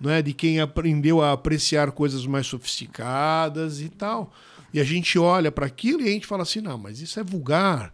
né, 0.01 0.21
de 0.21 0.33
quem 0.33 0.59
aprendeu 0.59 1.21
a 1.21 1.31
apreciar 1.31 1.91
coisas 1.91 2.25
mais 2.25 2.47
sofisticadas 2.47 3.81
e 3.81 3.89
tal. 3.89 4.33
E 4.73 4.79
a 4.79 4.83
gente 4.83 5.19
olha 5.19 5.51
para 5.51 5.67
aquilo 5.67 6.01
e 6.01 6.09
a 6.09 6.11
gente 6.11 6.25
fala 6.25 6.43
assim: 6.43 6.59
não, 6.59 6.77
mas 6.77 6.99
isso 6.99 7.19
é 7.19 7.23
vulgar. 7.23 7.93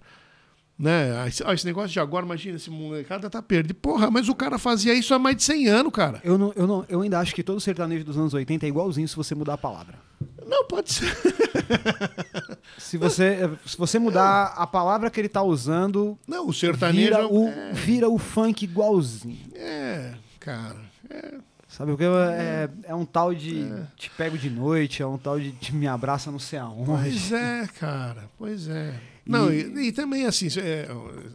Né? 0.80 1.28
Esse, 1.28 1.43
ah, 1.45 1.53
esse 1.53 1.66
negócio 1.66 1.89
de 1.89 1.99
agora, 1.99 2.26
imagina, 2.26 2.55
esse 2.55 2.72
molecada 2.72 3.30
tá 3.30 3.39
perdido. 3.41 3.76
Porra, 3.76 4.09
mas 4.09 4.30
o 4.30 4.34
cara 4.34 4.57
fazia 4.57 4.93
isso 4.93 5.14
há 5.14 5.20
mais 5.20 5.36
de 5.36 5.43
100 5.43 5.68
anos, 5.68 5.93
cara. 5.93 6.20
eu, 6.24 6.38
não, 6.39 6.53
eu, 6.55 6.66
não, 6.66 6.86
eu 6.89 7.01
ainda 7.01 7.20
acho 7.20 7.36
que 7.36 7.43
todo 7.43 7.59
sertanejo 7.59 8.03
dos 8.03 8.18
anos 8.18 8.34
80 8.34 8.66
é 8.66 8.70
igualzinho 8.70 9.07
se 9.07 9.16
você 9.16 9.36
mudar 9.36 9.53
a 9.53 9.57
palavra. 9.57 10.11
Não, 10.46 10.66
pode 10.66 10.92
ser. 10.92 11.16
Se 12.78 12.98
você, 12.98 13.50
se 13.66 13.78
você 13.78 14.00
mudar 14.00 14.54
a 14.58 14.68
palavra 14.68 15.10
que 15.10 15.20
ele 15.20 15.30
tá 15.30 15.42
usando, 15.42 16.18
Não, 16.28 16.48
o 16.48 16.54
sertanejo. 16.54 16.98
vira 17.10 17.28
o, 17.28 17.48
é, 17.48 17.74
vira 17.74 18.10
o 18.10 18.18
funk 18.18 18.64
igualzinho. 18.66 19.38
é, 19.56 20.14
cara. 20.39 20.78
É, 21.10 21.36
Sabe? 21.68 21.92
Porque 21.92 22.04
é, 22.04 22.70
é 22.84 22.94
um 22.96 23.06
tal 23.06 23.34
de 23.34 23.66
te 23.96 24.10
pego 24.12 24.38
de 24.38 24.50
noite, 24.50 25.02
é 25.02 25.08
um 25.08 25.18
tal 25.18 25.39
de 25.39 25.52
te 25.54 25.74
me 25.74 25.88
abraça 25.88 26.30
não 26.30 26.39
sei 26.39 26.60
aonde. 26.60 26.86
pois 26.86 27.32
é, 27.32 27.68
cara. 27.80 28.30
Pois 28.38 28.68
é. 28.68 28.94
Não, 29.26 29.52
e, 29.54 29.88
e 29.88 29.92
também 29.94 30.26
assim, 30.26 30.48
é, 30.60 30.88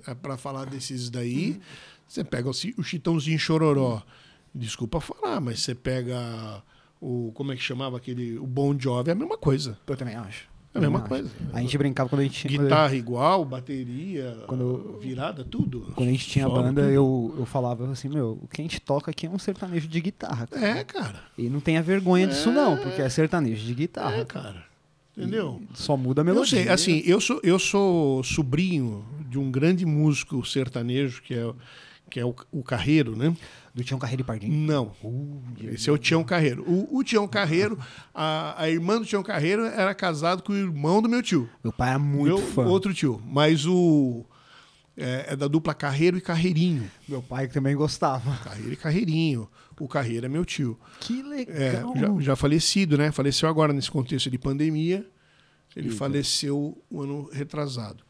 é 0.07 0.14
para 0.14 0.36
falar 0.36 0.66
desses 0.66 1.09
daí, 1.09 1.59
você 2.07 2.22
pega 2.22 2.48
o, 2.48 2.52
o 2.76 2.82
Chitãozinho 2.82 3.38
Chororó. 3.38 4.02
Desculpa 4.54 5.00
falar, 5.00 5.40
mas 5.40 5.61
você 5.61 5.74
pega 5.74 6.62
o. 7.01 7.30
Como 7.34 7.53
é 7.53 7.57
que 7.57 7.62
chamava 7.62 7.97
aquele. 7.97 8.38
O 8.38 8.47
Bon 8.47 8.78
Jovi, 8.78 9.11
é 9.11 9.12
a 9.12 9.16
mesma 9.16 9.36
coisa. 9.38 9.78
Eu 9.86 9.97
também 9.97 10.14
acho. 10.14 10.49
É 10.74 10.78
a 10.78 10.80
mesma 10.80 10.99
Eu 10.99 11.01
acho. 11.03 11.09
coisa. 11.09 11.30
A 11.55 11.61
gente 11.61 11.78
brincava 11.78 12.09
quando 12.11 12.20
a 12.20 12.24
gente 12.24 12.49
tinha. 12.49 12.62
Guitarra 12.62 12.94
igual, 12.94 13.44
bateria, 13.44 14.36
Quando- 14.47 14.99
virada, 15.01 15.42
tudo. 15.44 15.92
Quando 15.94 16.09
a 16.09 16.12
gente 16.12 16.26
tinha 16.26 16.47
Solo, 16.47 16.62
banda, 16.62 16.82
tudo. 16.82 16.92
eu, 16.92 17.34
eu 17.38 17.47
falava 17.47 17.90
assim, 17.90 18.09
meu, 18.09 18.38
o 18.42 18.49
que 18.49 18.61
a 18.61 18.64
gente 18.64 18.78
toca 18.80 19.11
aqui 19.11 19.26
é 19.26 19.30
um 19.30 19.38
sertanejo 19.38 19.88
de 19.88 20.01
guitarra. 20.01 20.47
cara. 20.47 20.66
É, 20.66 20.84
cara. 20.84 21.22
E 21.38 21.49
não 21.49 21.61
tenha 21.61 21.82
vergonha 21.82 22.26
disso, 22.26 22.51
não, 22.53 22.76
porque 22.76 23.01
é 23.01 23.09
sertanejo 23.09 23.64
de 23.64 23.74
guitarra. 23.74 24.16
É, 24.16 24.24
cara. 24.24 24.64
Entendeu? 25.16 25.62
Só 25.72 25.97
muda 25.97 26.20
a 26.20 26.22
Eu 26.22 26.26
melodia. 26.26 26.62
sei, 26.62 26.68
assim, 26.68 27.03
eu 27.07 27.18
sou, 27.22 27.40
eu 27.42 27.59
sou 27.59 28.22
sobrinho 28.22 29.03
de 29.30 29.38
um 29.38 29.51
grande 29.51 29.86
músico 29.86 30.44
sertanejo, 30.44 31.22
que 31.22 31.32
é, 31.32 31.51
que 32.11 32.20
é 32.20 32.24
o, 32.24 32.34
o 32.52 32.62
Carreiro, 32.62 33.16
né? 33.16 33.36
Do 33.74 33.84
Tião 33.84 33.98
Carreiro 33.98 34.22
e 34.22 34.24
Pardinho. 34.24 34.54
Não. 34.54 34.92
Esse 35.72 35.90
é 35.90 35.92
o 35.92 35.98
Tião 35.98 36.24
Carreiro. 36.24 36.62
O, 36.66 36.98
o 36.98 37.04
Tião 37.04 37.26
Carreiro, 37.28 37.78
a, 38.14 38.62
a 38.62 38.70
irmã 38.70 38.98
do 38.98 39.04
Tião 39.04 39.22
Carreiro 39.22 39.64
era 39.66 39.94
casado 39.94 40.42
com 40.42 40.52
o 40.52 40.57
irmão 40.57 41.02
do 41.02 41.09
meu 41.09 41.22
tio. 41.22 41.48
Meu 41.62 41.72
pai 41.72 41.90
era 41.90 41.98
muito 41.98 42.36
meu 42.36 42.38
fã. 42.38 42.64
outro 42.64 42.94
tio. 42.94 43.20
Mas 43.26 43.66
o. 43.66 44.24
É, 44.96 45.26
é 45.32 45.36
da 45.36 45.46
dupla 45.46 45.74
Carreiro 45.74 46.16
e 46.16 46.22
Carreirinho. 46.22 46.90
Meu 47.07 47.20
pai 47.22 47.48
também 47.48 47.76
gostava. 47.76 48.34
Carreiro 48.42 48.72
e 48.72 48.76
Carreirinho. 48.76 49.46
O 49.78 49.86
Carreiro 49.86 50.24
é 50.24 50.28
meu 50.28 50.42
tio. 50.42 50.78
Que 51.00 51.20
É, 51.20 51.82
legal. 51.82 51.94
já, 51.96 52.20
já 52.20 52.36
falecido, 52.36 52.96
né? 52.96 53.12
Faleceu 53.12 53.46
agora 53.46 53.74
nesse 53.74 53.90
contexto 53.90 54.30
de 54.30 54.38
pandemia. 54.38 55.07
Ele 55.74 55.90
faleceu 55.90 56.82
o 56.88 57.02
ano 57.02 57.28
retrasado. 57.30 58.02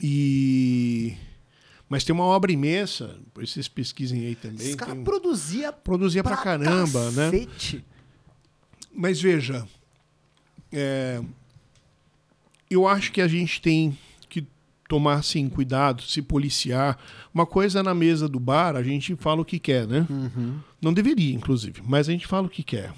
E 0.00 1.14
mas 1.94 2.02
tem 2.02 2.12
uma 2.12 2.24
obra 2.24 2.50
imensa, 2.50 3.16
vocês 3.32 3.68
pesquisem 3.68 4.26
aí 4.26 4.34
também. 4.34 4.66
Esse 4.66 4.76
cara 4.76 4.96
tem- 4.96 5.04
produzia 5.04 5.72
Produzia 5.72 6.24
pra, 6.24 6.36
caramba, 6.36 7.08
né? 7.12 7.30
cacete. 7.30 7.84
Mas 8.92 9.20
veja, 9.20 9.64
é, 10.72 11.22
eu 12.68 12.88
acho 12.88 13.12
que 13.12 13.20
a 13.20 13.28
gente 13.28 13.60
tem 13.62 13.96
que 14.28 14.44
tomar 14.88 15.14
assim 15.14 15.48
cuidado, 15.48 16.02
se 16.02 16.20
policiar. 16.20 16.98
Uma 17.32 17.46
coisa 17.46 17.80
na 17.80 17.94
mesa 17.94 18.28
do 18.28 18.40
bar, 18.40 18.74
a 18.74 18.82
gente 18.82 19.14
fala 19.14 19.40
o 19.42 19.44
que 19.44 19.60
quer, 19.60 19.86
né? 19.86 20.04
Uhum. 20.10 20.58
Não 20.82 20.92
deveria, 20.92 21.32
inclusive, 21.32 21.80
mas 21.86 22.08
a 22.08 22.12
gente 22.12 22.26
fala 22.26 22.48
o 22.48 22.50
que 22.50 22.64
quer, 22.64 22.92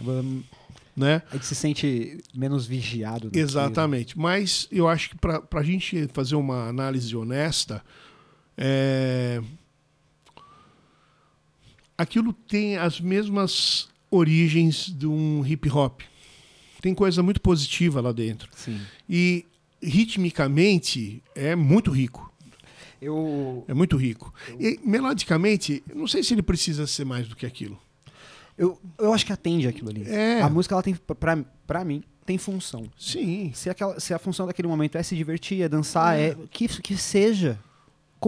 né? 0.96 1.20
A 1.30 1.34
gente 1.34 1.44
se 1.46 1.54
sente 1.54 2.18
menos 2.34 2.66
vigiado. 2.66 3.30
Exatamente. 3.34 4.18
Mas 4.18 4.66
eu 4.72 4.88
acho 4.88 5.10
que 5.10 5.16
para 5.18 5.42
a 5.52 5.62
gente 5.62 6.08
fazer 6.14 6.34
uma 6.36 6.66
análise 6.68 7.14
honesta, 7.14 7.84
é, 8.56 9.42
aquilo 11.96 12.32
tem 12.32 12.76
as 12.76 13.00
mesmas 13.00 13.88
origens 14.10 14.86
de 14.86 15.06
um 15.06 15.44
hip 15.44 15.68
hop. 15.70 16.00
Tem 16.80 16.94
coisa 16.94 17.22
muito 17.22 17.40
positiva 17.40 18.00
lá 18.00 18.12
dentro. 18.12 18.48
Sim. 18.54 18.80
E 19.08 19.44
ritmicamente 19.82 21.22
é 21.34 21.56
muito 21.56 21.90
rico. 21.90 22.32
Eu, 23.00 23.64
É 23.68 23.74
muito 23.74 23.96
rico. 23.96 24.32
E 24.58 24.80
melodicamente, 24.82 25.82
eu 25.88 25.96
não 25.96 26.06
sei 26.06 26.22
se 26.22 26.32
ele 26.32 26.42
precisa 26.42 26.86
ser 26.86 27.04
mais 27.04 27.28
do 27.28 27.36
que 27.36 27.44
aquilo. 27.44 27.78
eu, 28.56 28.80
eu 28.98 29.12
acho 29.12 29.26
que 29.26 29.32
atende 29.32 29.68
aquilo 29.68 29.90
ali. 29.90 30.04
É. 30.08 30.40
A 30.40 30.48
música, 30.48 30.74
ela 30.74 30.82
tem, 30.82 30.94
pra, 30.94 31.36
pra 31.66 31.84
mim, 31.84 32.02
tem 32.24 32.38
função. 32.38 32.84
Sim. 32.98 33.52
Se, 33.54 33.68
aquela, 33.68 34.00
se 34.00 34.14
a 34.14 34.18
função 34.18 34.46
daquele 34.46 34.66
momento 34.68 34.96
é 34.96 35.02
se 35.02 35.14
divertir, 35.14 35.62
é 35.62 35.68
dançar, 35.68 36.18
é, 36.18 36.36
que, 36.50 36.68
que 36.80 36.96
seja. 36.96 37.58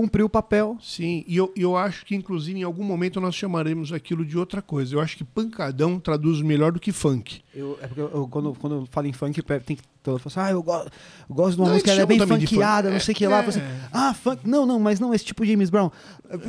Cumpriu 0.01 0.27
o 0.27 0.29
papel. 0.29 0.79
Sim, 0.81 1.25
e 1.27 1.37
eu, 1.37 1.53
eu 1.57 1.77
acho 1.77 2.07
que, 2.07 2.15
inclusive, 2.15 2.61
em 2.61 2.63
algum 2.63 2.85
momento 2.85 3.21
nós 3.21 3.35
chamaremos 3.35 3.93
aquilo 3.93 4.25
de 4.25 4.39
outra 4.39 4.63
coisa. 4.63 4.95
Eu 4.95 5.01
acho 5.01 5.17
que 5.17 5.25
pancadão 5.25 5.99
traduz 5.99 6.41
melhor 6.41 6.71
do 6.71 6.79
que 6.79 6.93
funk. 6.93 7.41
Eu, 7.53 7.77
é 7.83 7.87
porque 7.89 8.01
eu, 8.01 8.09
eu- 8.15 8.29
quando, 8.29 8.55
quando 8.61 8.75
eu 8.77 8.89
falo 8.93 9.09
em 9.09 9.13
funk, 9.13 9.43
tem 9.43 9.75
que 9.75 9.83
todo 10.01 10.13
mundo 10.13 10.31
fala 10.31 10.47
assim, 10.47 10.53
ah, 10.53 10.57
eu, 10.57 10.63
go, 10.63 10.73
eu 10.73 11.35
gosto 11.35 11.57
de 11.57 11.61
uma 11.63 11.67
Não, 11.67 11.73
música, 11.73 11.91
ela 11.91 12.03
é 12.03 12.07
bem 12.07 12.19
funkeada, 12.21 12.89
funk. 12.89 12.93
não 12.95 13.01
sei 13.01 13.13
o 13.13 13.17
que 13.17 13.25
É, 13.25 13.29
lá. 13.29 13.39
é. 13.39 13.43
Você, 13.43 13.63
ah, 13.93 14.15
funk. 14.15 14.49
Não, 14.49 14.65
não, 14.65 14.79
mas 14.79 15.01
não, 15.01 15.13
esse 15.13 15.25
tipo 15.25 15.45
de 15.45 15.51
James 15.51 15.69
Brown. 15.69 15.91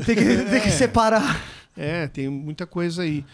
Tem 0.05 0.15
que, 0.15 0.23
tem 0.23 0.61
que 0.61 0.69
separar. 0.69 1.43
É, 1.75 2.07
tem 2.07 2.29
muita 2.29 2.67
coisa 2.67 3.01
aí. 3.01 3.25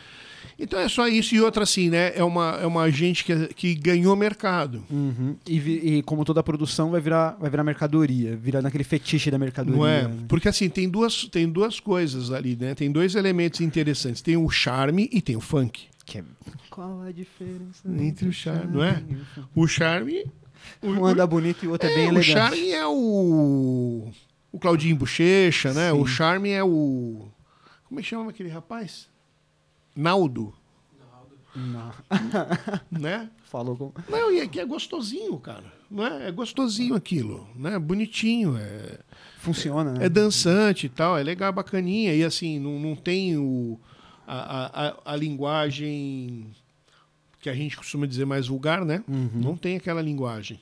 Então 0.57 0.79
é 0.79 0.87
só 0.87 1.07
isso. 1.07 1.35
E 1.35 1.41
outra, 1.41 1.63
assim, 1.63 1.89
né? 1.89 2.13
É 2.15 2.23
uma, 2.23 2.57
é 2.61 2.65
uma 2.65 2.89
gente 2.89 3.23
que, 3.25 3.47
que 3.53 3.75
ganhou 3.75 4.15
mercado. 4.15 4.83
Uhum. 4.89 5.35
E, 5.47 5.97
e 5.97 6.03
como 6.03 6.23
toda 6.23 6.41
produção, 6.41 6.91
vai 6.91 7.01
virar, 7.01 7.35
vai 7.39 7.49
virar 7.49 7.63
mercadoria. 7.63 8.35
Virar 8.37 8.61
naquele 8.61 8.83
fetiche 8.85 9.29
da 9.29 9.37
mercadoria. 9.37 9.77
Não 9.77 9.85
é? 9.87 10.07
né? 10.07 10.25
Porque 10.29 10.47
assim, 10.47 10.69
tem 10.69 10.87
duas, 10.89 11.25
tem 11.25 11.49
duas 11.49 11.79
coisas 11.79 12.31
ali, 12.31 12.55
né? 12.55 12.73
Tem 12.73 12.89
dois 12.91 13.15
elementos 13.15 13.59
interessantes. 13.61 14.21
Tem 14.21 14.37
o 14.37 14.49
charme 14.49 15.09
e 15.11 15.21
tem 15.21 15.35
o 15.35 15.41
funk. 15.41 15.83
Que 16.05 16.19
é- 16.19 16.23
Qual 16.69 17.01
a 17.01 17.11
diferença 17.11 17.87
Entre 17.99 18.27
o 18.27 18.33
charme, 18.33 18.73
não 18.73 18.83
é? 18.83 19.03
O 19.55 19.67
charme. 19.67 20.23
O, 20.81 20.87
Um 20.89 21.05
anda 21.05 21.25
bonito 21.27 21.63
e 21.65 21.67
o 21.67 21.71
outro 21.71 21.87
é, 21.89 21.91
é, 21.91 21.95
bem 21.95 22.05
o 22.07 22.09
elegante. 22.11 22.31
charme 22.31 22.69
é 22.71 22.85
o. 22.87 24.09
O 24.51 24.59
Claudinho 24.59 24.95
Bochecha, 24.95 25.73
né? 25.73 25.91
Sim. 25.91 25.97
O 25.99 26.05
charme 26.07 26.49
é 26.49 26.63
o. 26.63 27.27
Como 27.87 27.99
é 27.99 28.03
que 28.03 28.09
chama 28.09 28.29
aquele 28.29 28.49
rapaz? 28.49 29.07
Naldo, 29.95 30.53
Não, 31.55 31.91
né? 32.91 33.29
falou 33.45 33.77
com... 33.77 33.93
Não, 34.09 34.31
e 34.31 34.39
é 34.41 34.47
que 34.47 34.59
é 34.59 34.65
gostosinho, 34.65 35.39
cara. 35.39 35.63
Não 35.89 36.05
é? 36.05 36.27
é 36.27 36.31
gostosinho 36.31 36.95
aquilo, 36.95 37.47
né? 37.55 37.79
Bonitinho, 37.79 38.57
é, 38.57 38.99
Funciona, 39.39 39.93
né? 39.93 40.05
é 40.05 40.09
dançante 40.09 40.87
e 40.87 40.89
tal, 40.89 41.17
é 41.17 41.23
legal, 41.23 41.53
bacaninha. 41.53 42.13
E 42.13 42.23
assim, 42.23 42.59
não, 42.59 42.77
não 42.79 42.95
tem 42.95 43.37
o, 43.37 43.79
a, 44.27 44.89
a, 44.89 45.13
a- 45.13 45.15
linguagem 45.15 46.47
que 47.39 47.49
a 47.49 47.53
gente 47.53 47.77
costuma 47.77 48.05
dizer 48.07 48.25
mais 48.25 48.47
vulgar, 48.47 48.83
né? 48.83 49.03
Uhum. 49.07 49.29
Não 49.35 49.55
tem 49.55 49.77
aquela 49.77 50.01
linguagem. 50.01 50.59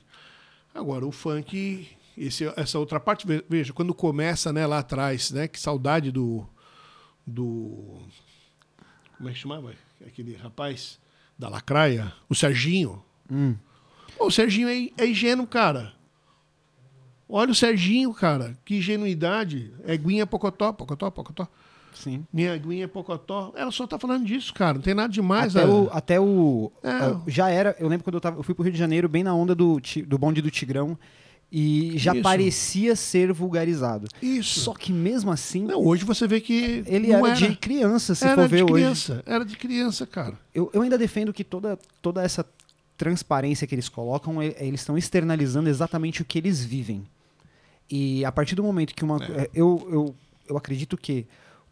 Agora, 0.74 1.06
o 1.06 1.10
funk, 1.10 1.88
esse- 2.16 2.52
essa 2.56 2.78
outra 2.78 3.00
parte, 3.00 3.26
ve- 3.26 3.44
veja, 3.48 3.72
quando 3.72 3.94
começa 3.94 4.52
né, 4.52 4.66
lá 4.66 4.78
atrás, 4.80 5.30
né? 5.32 5.48
Que 5.48 5.58
saudade 5.58 6.12
do. 6.12 6.46
do 7.26 7.98
como 9.16 9.28
é 9.28 9.32
que 9.32 9.38
chamava? 9.38 9.72
Aquele 10.06 10.36
rapaz 10.36 10.98
da 11.38 11.48
Lacraia, 11.48 12.12
o 12.28 12.34
Serginho. 12.34 13.02
Hum. 13.30 13.54
Pô, 14.16 14.26
o 14.26 14.30
Serginho 14.30 14.68
é, 14.68 14.90
é 14.98 15.06
ingênuo, 15.06 15.46
cara. 15.46 15.92
Olha 17.28 17.50
o 17.50 17.54
Serginho, 17.54 18.12
cara. 18.12 18.56
Que 18.64 18.76
ingenuidade. 18.76 19.72
É 19.84 19.96
Guinha 19.96 20.26
Pocotó, 20.26 20.72
Pocotó, 20.72 21.10
Pocotó. 21.10 21.48
Sim. 21.94 22.26
Minha 22.32 22.56
Guinha 22.56 22.86
Pocotó. 22.86 23.52
Ela 23.56 23.70
só 23.70 23.86
tá 23.86 23.98
falando 23.98 24.24
disso, 24.24 24.52
cara. 24.52 24.74
Não 24.74 24.82
tem 24.82 24.94
nada 24.94 25.12
demais. 25.12 25.56
Até 25.56 25.66
o, 25.66 25.88
até 25.90 26.20
o. 26.20 26.72
É. 26.82 27.30
Já 27.30 27.48
era. 27.50 27.74
Eu 27.78 27.88
lembro 27.88 28.04
quando 28.04 28.14
eu, 28.14 28.20
tava, 28.20 28.38
eu 28.38 28.42
fui 28.42 28.54
pro 28.54 28.64
Rio 28.64 28.72
de 28.72 28.78
Janeiro, 28.78 29.08
bem 29.08 29.24
na 29.24 29.34
onda 29.34 29.54
do, 29.54 29.80
do 30.06 30.18
bonde 30.18 30.42
do 30.42 30.50
Tigrão. 30.50 30.98
E 31.56 31.96
já 31.96 32.12
Isso. 32.12 32.22
parecia 32.22 32.96
ser 32.96 33.32
vulgarizado. 33.32 34.08
Isso. 34.20 34.58
Só 34.58 34.74
que 34.74 34.92
mesmo 34.92 35.30
assim, 35.30 35.62
Não, 35.62 35.80
hoje 35.86 36.04
você 36.04 36.26
vê 36.26 36.40
que. 36.40 36.82
ele 36.84 37.12
não 37.12 37.24
era, 37.24 37.36
de 37.36 37.54
criança, 37.54 38.12
se 38.12 38.24
era 38.26 38.34
for 38.34 38.48
ver 38.48 38.56
de 38.56 38.62
hoje. 38.64 38.72
criança. 38.72 39.22
Era 39.24 39.44
de 39.44 39.56
criança, 39.56 40.04
cara. 40.04 40.36
Eu, 40.52 40.68
eu 40.74 40.82
ainda 40.82 40.98
defendo 40.98 41.32
que 41.32 41.44
toda, 41.44 41.78
toda 42.02 42.24
essa 42.24 42.44
transparência 42.98 43.68
que 43.68 43.74
eles 43.74 43.88
colocam, 43.88 44.42
eles 44.42 44.80
estão 44.80 44.98
externalizando 44.98 45.68
exatamente 45.68 46.22
o 46.22 46.24
que 46.24 46.38
eles 46.38 46.64
vivem. 46.64 47.06
E 47.88 48.24
a 48.24 48.32
partir 48.32 48.56
do 48.56 48.64
momento 48.64 48.92
que 48.92 49.04
uma. 49.04 49.24
É. 49.24 49.48
Eu, 49.54 49.88
eu, 49.92 50.14
eu 50.48 50.56
acredito 50.56 50.96
que 50.96 51.24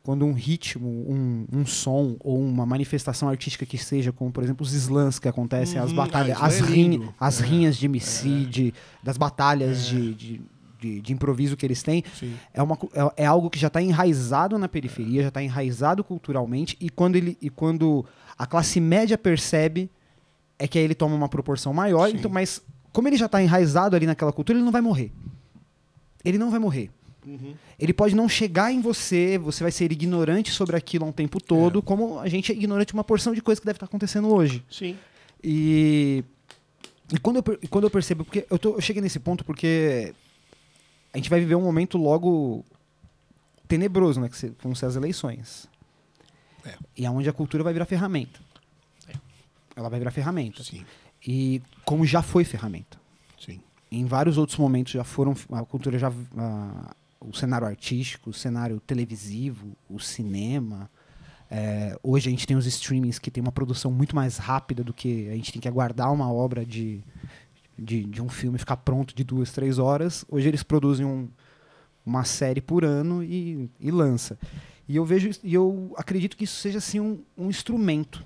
quando 0.03 0.25
um 0.25 0.33
ritmo, 0.33 0.89
um, 0.89 1.47
um 1.53 1.65
som 1.67 2.17
ou 2.21 2.41
uma 2.41 2.67
manifestação 2.67 3.29
artística 3.29 3.65
que 3.65 3.79
seja, 3.79 4.11
como 4.13 4.33
por 4.33 4.43
exemplo 4.43 4.65
os 4.67 4.73
slams 4.73 5.19
que 5.19 5.29
acontecem, 5.29 5.79
as 5.79 5.91
Uhum. 5.91 5.97
batalhas, 5.97 6.37
Ah, 6.41 6.47
as, 6.47 6.61
é 6.61 6.65
rin- 6.65 7.09
as 7.21 7.41
É. 7.41 7.45
rinhas 7.45 7.77
de 7.77 7.87
MC, 7.87 8.29
de- 8.47 8.75
das 9.03 9.17
batalhas 9.17 9.87
de, 9.87 10.13
de, 10.15 10.41
de, 10.81 11.01
de 11.01 11.13
improviso 11.13 11.57
que 11.57 11.65
eles 11.65 11.83
têm, 11.85 12.03
Sim. 12.19 12.35
é, 12.53 12.61
uma, 12.61 12.77
é, 13.17 13.23
é 13.23 13.27
algo 13.27 13.49
que 13.49 13.59
já 13.61 13.69
está 13.69 13.81
enraizado 13.81 14.59
na 14.59 14.69
periferia, 14.69 15.23
já 15.23 15.29
está 15.29 15.41
enraizado 15.43 16.03
culturalmente, 16.03 16.77
e 16.81 16.91
quando, 16.91 17.15
ele, 17.15 17.39
e 17.41 17.49
quando 17.49 18.05
a 18.37 18.45
classe 18.45 18.81
média 18.81 19.17
percebe, 19.17 19.89
é 20.59 20.67
que 20.67 20.79
aí 20.79 20.85
ele 20.85 20.97
toma 20.97 21.15
uma 21.15 21.29
proporção 21.29 21.73
maior. 21.73 22.11
Sim. 22.11 22.17
Então, 22.17 22.31
mas 22.31 22.61
como 22.93 23.07
ele 23.09 23.17
já 23.17 23.27
está 23.27 23.41
enraizado 23.41 23.95
ali 23.95 24.07
naquela 24.07 24.33
cultura, 24.33 24.59
ele 24.59 24.65
não 24.65 24.73
vai 24.73 24.81
morrer. 24.83 25.13
Ele 26.25 26.39
não 26.39 26.51
vai 26.51 26.59
morrer. 26.59 26.91
Uhum. 27.27 27.55
Ele 27.79 27.93
pode 27.93 28.15
não 28.17 28.29
chegar 28.29 28.73
em 28.73 28.81
você, 28.81 29.39
você 29.39 29.63
vai 29.63 29.71
ser 29.71 29.91
ignorante 29.93 30.51
sobre 30.51 30.77
aquilo 30.77 31.05
há 31.05 31.09
um 31.09 31.13
tempo 31.13 31.41
todo, 31.41 31.79
É. 31.79 31.83
como 31.83 32.19
a 32.19 32.29
gente 32.29 32.51
é 32.51 32.55
ignorante 32.55 32.89
de 32.89 32.95
uma 32.95 33.05
porção 33.05 33.33
de 33.33 33.41
coisa 33.41 33.61
que 33.61 33.67
deve 33.67 33.77
estar 33.77 33.87
acontecendo 33.87 34.29
hoje. 34.29 34.65
Sim. 34.71 34.97
E, 35.43 36.25
e 37.15 37.19
quando, 37.21 37.37
eu, 37.37 37.69
quando 37.71 37.85
eu 37.85 37.91
percebo, 37.91 38.25
porque 38.25 38.47
eu, 38.51 38.59
tô, 38.59 38.75
eu 38.75 38.81
cheguei 38.81 39.01
nesse 39.03 39.21
ponto 39.21 39.45
porque 39.45 40.13
a 41.13 41.17
gente 41.19 41.31
vai 41.31 41.39
viver 41.41 41.55
um 41.55 41.63
momento 41.63 41.97
logo 41.99 42.65
tenebroso, 43.69 44.21
né? 44.21 44.29
Que 44.29 44.53
vão 44.63 44.75
ser 44.75 44.87
as 44.87 44.97
eleições. 44.97 45.69
É. 46.65 46.75
E 46.97 47.07
aonde 47.07 47.29
a 47.29 47.33
cultura 47.33 47.63
vai 47.65 47.73
virar 47.73 47.87
ferramenta. 47.87 48.41
Ela 49.75 49.89
vai 49.89 49.99
virar 49.99 50.11
ferramenta. 50.11 50.63
Sim. 50.63 50.85
E 51.27 51.63
como 51.85 52.05
já 52.05 52.21
foi 52.21 52.45
ferramenta. 52.45 53.01
Sim. 53.41 53.61
Em 53.91 54.05
vários 54.05 54.37
outros 54.39 54.59
momentos 54.59 54.93
já 54.93 55.03
foram. 55.05 55.35
A 55.53 55.65
cultura 55.65 55.99
já. 55.99 56.13
a- 56.37 56.95
o 57.25 57.33
cenário 57.35 57.67
artístico, 57.67 58.31
o 58.31 58.33
cenário 58.33 58.81
televisivo, 58.81 59.77
o 59.89 59.99
cinema. 59.99 60.91
É, 61.51 61.99
hoje 62.03 62.29
a 62.29 62.31
gente 62.31 62.47
tem 62.47 62.57
os 62.57 62.67
streamings 62.67 63.19
que 63.19 63.31
tem 63.31 63.43
uma 63.43 63.53
produção 63.53 63.91
muito 63.93 64.17
mais 64.17 64.39
rápida 64.39 64.83
do 64.83 64.93
que 64.95 65.29
a 65.29 65.35
gente 65.35 65.53
tem 65.53 65.61
que 65.61 65.69
aguardar 65.69 66.13
uma 66.13 66.33
obra 66.33 66.65
de, 66.65 67.03
de, 67.79 68.05
de 68.05 68.23
um 68.23 68.29
filme 68.29 68.59
ficar 68.59 68.79
pronto 68.79 69.15
de 69.15 69.23
duas, 69.23 69.53
três 69.53 69.79
horas. 69.79 70.25
Hoje 70.29 70.49
eles 70.49 70.63
produzem 70.63 71.05
um- 71.05 71.29
uma 72.05 72.25
série 72.25 72.61
por 72.61 72.85
ano 72.85 73.23
e, 73.23 73.71
e 73.79 73.91
lança. 73.91 74.39
E 74.89 74.97
eu 74.97 75.05
vejo 75.05 75.31
e 75.45 75.55
eu 75.55 75.95
acredito 75.97 76.37
que 76.37 76.45
isso 76.45 76.57
seja 76.61 76.79
assim 76.79 76.99
um, 76.99 77.23
um 77.37 77.49
instrumento. 77.49 78.25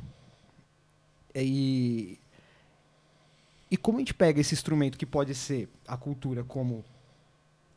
E, 1.34 2.18
e 3.70 3.76
como 3.76 3.98
a 3.98 4.00
gente 4.00 4.14
pega 4.14 4.40
esse 4.40 4.54
instrumento 4.54 4.96
que 4.96 5.04
pode 5.04 5.34
ser 5.34 5.68
a 5.86 5.96
cultura 5.96 6.42
como 6.42 6.84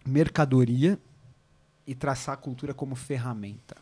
mercadoria 0.06 0.98
e 1.90 1.96
traçar 1.96 2.36
a 2.36 2.38
cultura 2.38 2.72
como 2.72 2.94
ferramenta? 2.96 3.76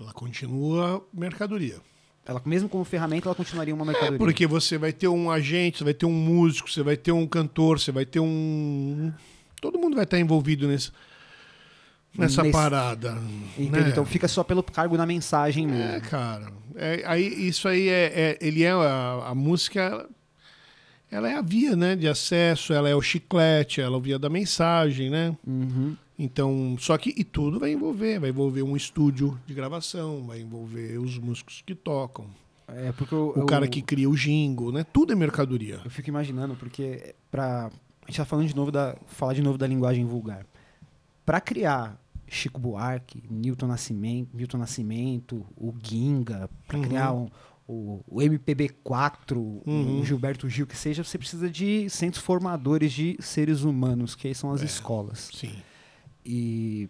Ela 0.00 0.12
continua 0.12 1.06
mercadoria. 1.12 1.76
Ela, 2.24 2.40
mesmo 2.44 2.66
como 2.68 2.82
ferramenta, 2.82 3.28
ela 3.28 3.34
continuaria 3.34 3.74
uma 3.74 3.84
mercadoria. 3.84 4.18
Porque 4.18 4.46
você 4.46 4.78
vai 4.78 4.92
ter 4.92 5.06
um 5.06 5.30
agente, 5.30 5.78
você 5.78 5.84
vai 5.84 5.94
ter 5.94 6.06
um 6.06 6.12
músico, 6.12 6.70
você 6.70 6.82
vai 6.82 6.96
ter 6.96 7.12
um 7.12 7.26
cantor, 7.26 7.78
você 7.78 7.92
vai 7.92 8.06
ter 8.06 8.20
um. 8.20 9.12
Todo 9.60 9.78
mundo 9.78 9.94
vai 9.94 10.04
estar 10.04 10.18
envolvido 10.18 10.66
nesse, 10.66 10.90
nessa 12.16 12.42
Nesse- 12.42 12.52
parada. 12.52 13.14
Né? 13.14 13.88
Então 13.90 14.04
fica 14.06 14.26
só 14.26 14.42
pelo 14.42 14.62
cargo 14.62 14.96
da 14.96 15.04
mensagem 15.06 15.66
mesmo. 15.66 15.92
É, 15.96 16.00
cara. 16.00 16.52
É, 16.74 17.02
aí, 17.06 17.46
isso 17.48 17.68
aí 17.68 17.88
é, 17.88 18.12
é- 18.14 18.38
ele 18.40 18.62
é 18.64 18.70
a, 18.72 19.28
a 19.28 19.34
música. 19.34 20.08
Ela- 21.10 21.30
é 21.30 21.34
a 21.36 21.42
via, 21.42 21.74
né, 21.76 21.94
de 21.96 22.08
acesso, 22.08 22.72
ela 22.72 22.88
é 22.88 22.94
o 22.94 23.02
chiclete, 23.02 23.80
ela 23.80 23.94
é 23.94 23.98
o 23.98 24.00
via 24.00 24.18
da 24.18 24.28
mensagem, 24.28 25.10
né? 25.10 25.36
Uhum. 25.46 25.96
Então, 26.18 26.76
só 26.78 26.96
que 26.96 27.12
e 27.16 27.22
tudo 27.22 27.60
vai 27.60 27.72
envolver, 27.72 28.18
vai 28.18 28.30
envolver 28.30 28.62
um 28.62 28.74
estúdio 28.76 29.38
de 29.46 29.52
gravação, 29.52 30.24
vai 30.26 30.40
envolver 30.40 30.98
os 30.98 31.18
músicos 31.18 31.62
que 31.64 31.74
tocam. 31.74 32.26
É. 32.68 32.90
Porque 32.92 33.14
eu, 33.14 33.32
o 33.36 33.40
eu- 33.40 33.46
cara 33.46 33.68
que 33.68 33.82
cria 33.82 34.08
o 34.08 34.16
jingle, 34.16 34.72
né? 34.72 34.84
Tudo 34.92 35.12
é 35.12 35.16
mercadoria. 35.16 35.80
Eu 35.84 35.90
fico 35.90 36.08
imaginando, 36.08 36.54
porque 36.56 37.14
pra. 37.30 37.66
A 38.02 38.06
gente 38.10 38.16
tá 38.16 38.24
falando 38.24 38.48
de 38.48 38.56
novo 38.56 38.72
da. 38.72 38.96
Falar 39.06 39.34
de 39.34 39.42
novo 39.42 39.56
da 39.58 39.66
linguagem 39.66 40.04
vulgar. 40.04 40.44
Pra 41.24 41.40
criar 41.40 42.00
Chico 42.26 42.58
Buarque, 42.60 43.22
Newton 43.30 43.66
Nascimento, 43.68 44.30
Milton 44.34 44.58
Nascimento, 44.58 45.44
o 45.56 45.72
Ginga, 45.82 46.48
pra 46.66 46.78
Uhum. 46.78 46.84
criar 46.84 47.12
um- 47.12 47.28
o, 47.68 48.00
o 48.06 48.20
MPB4, 48.20 49.36
Uhum. 49.66 50.00
o 50.00 50.04
Gilberto 50.04 50.48
Gil, 50.48 50.66
que 50.66 50.76
seja, 50.76 51.02
você 51.02 51.18
precisa 51.18 51.50
de 51.50 51.88
centros 51.90 52.22
formadores 52.22 52.92
de 52.92 53.16
seres 53.20 53.62
humanos, 53.62 54.14
que 54.14 54.28
aí 54.28 54.34
são 54.34 54.52
as 54.52 54.62
É. 54.62 54.64
escolas. 54.64 55.30
Sim. 55.34 55.54
E 56.24 56.88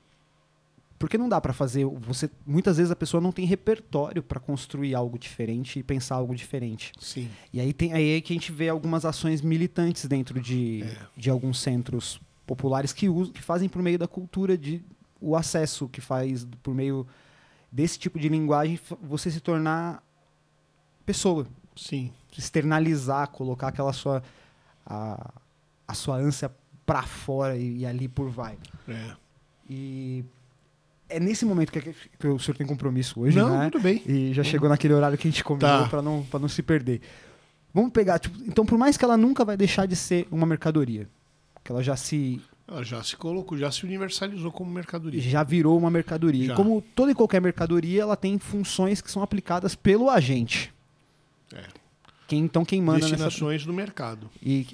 porque 0.99 1.19
não 1.19 1.29
dá 1.29 1.39
pra 1.41 1.53
fazer, 1.53 1.85
você 1.85 2.31
muitas 2.47 2.79
vezes 2.79 2.91
a 2.91 2.97
pessoa 2.97 3.21
não 3.21 3.31
tem 3.31 3.45
repertório 3.45 4.23
pra 4.23 4.41
construir 4.41 4.95
algo 4.95 5.19
diferente 5.19 5.79
e 5.79 5.83
pensar 5.83 6.15
algo 6.15 6.35
diferente. 6.35 6.91
Sim. 6.99 7.29
E 7.53 7.61
aí 7.61 7.73
tem 7.75 7.93
aí 7.93 8.17
é 8.17 8.21
que 8.23 8.33
a 8.33 8.37
gente 8.37 8.51
vê 8.51 8.71
algumas 8.71 9.05
ações 9.05 9.43
militantes 9.43 10.07
dentro 10.07 10.41
de, 10.41 10.83
É. 10.85 10.97
de 11.17 11.29
alguns 11.29 11.61
centros 11.61 12.19
populares 12.47 12.93
que, 12.95 13.09
usam, 13.11 13.33
que 13.33 13.43
fazem 13.43 13.69
por 13.69 13.83
meio 13.83 13.99
da 13.99 14.09
cultura 14.09 14.57
de 14.57 14.83
o 15.21 15.37
acesso 15.37 15.87
que 15.89 16.01
faz 16.01 16.47
por 16.63 16.75
meio 16.75 17.07
desse 17.71 17.99
tipo 17.99 18.19
de 18.19 18.29
linguagem 18.31 18.79
você 19.03 19.31
se 19.31 19.41
tornar 19.41 20.03
pessoa, 21.07 21.47
Sim. 21.77 22.11
externalizar, 22.37 23.29
colocar 23.29 23.69
aquela 23.69 23.93
sua 23.93 24.23
a, 24.85 25.33
a 25.89 25.95
sua 25.95 26.17
ânsia 26.17 26.51
pra 26.85 27.03
fora 27.03 27.57
e, 27.57 27.79
e 27.79 27.87
ali 27.87 28.09
por 28.09 28.29
vai. 28.29 28.57
É. 28.89 29.11
E 29.71 30.25
é 31.09 31.19
nesse 31.21 31.45
momento 31.45 31.73
que, 31.73 31.81
que 31.81 32.27
o 32.27 32.39
senhor 32.39 32.57
tem 32.57 32.67
compromisso 32.67 33.21
hoje, 33.21 33.37
Não, 33.39 33.49
né? 33.59 33.71
tudo 33.71 33.83
bem. 33.83 34.03
E 34.07 34.33
já 34.33 34.43
chegou 34.45 34.69
naquele 34.69 34.95
horário 34.95 35.17
que 35.17 35.27
a 35.27 35.31
gente 35.31 35.43
combinou 35.45 35.83
Tá. 35.85 35.89
pra 35.89 36.03
não, 36.03 36.23
pra 36.25 36.39
não 36.39 36.49
se 36.49 36.63
perder. 36.63 37.01
Vamos 37.73 37.91
pegar, 37.93 38.19
tipo, 38.19 38.39
então 38.47 38.65
por 38.65 38.79
mais 38.79 38.97
que 38.97 39.05
ela 39.05 39.17
nunca 39.17 39.45
vai 39.45 39.57
deixar 39.57 39.87
de 39.87 39.95
ser 39.97 40.27
uma 40.31 40.47
mercadoria, 40.47 41.09
que 41.63 41.71
ela 41.71 41.83
já 41.83 41.95
se 41.97 42.41
Ela 42.67 42.83
já 42.83 43.03
se 43.03 43.17
colocou, 43.17 43.59
já 43.59 43.71
se 43.71 43.85
universalizou 43.85 44.51
como 44.51 44.71
mercadoria. 44.71 45.21
já 45.21 45.43
virou 45.43 45.77
uma 45.79 45.91
mercadoria. 45.91 46.47
Já. 46.47 46.53
E 46.53 46.57
como 46.57 46.81
toda 46.95 47.11
e 47.13 47.15
qualquer 47.15 47.41
mercadoria, 47.41 48.03
ela 48.03 48.17
tem 48.17 48.39
funções 48.39 49.01
que 49.01 49.11
são 49.11 49.23
aplicadas 49.23 49.75
pelo 49.75 50.09
agente. 50.09 50.73
É. 51.55 51.63
Quem, 52.27 52.41
então 52.41 52.65
quem 52.65 52.81
manda 52.83 52.99
nessa 53.01 53.11
Destinações 53.11 53.65
do 53.65 53.73
mercado. 53.73 54.29
e 54.43 54.67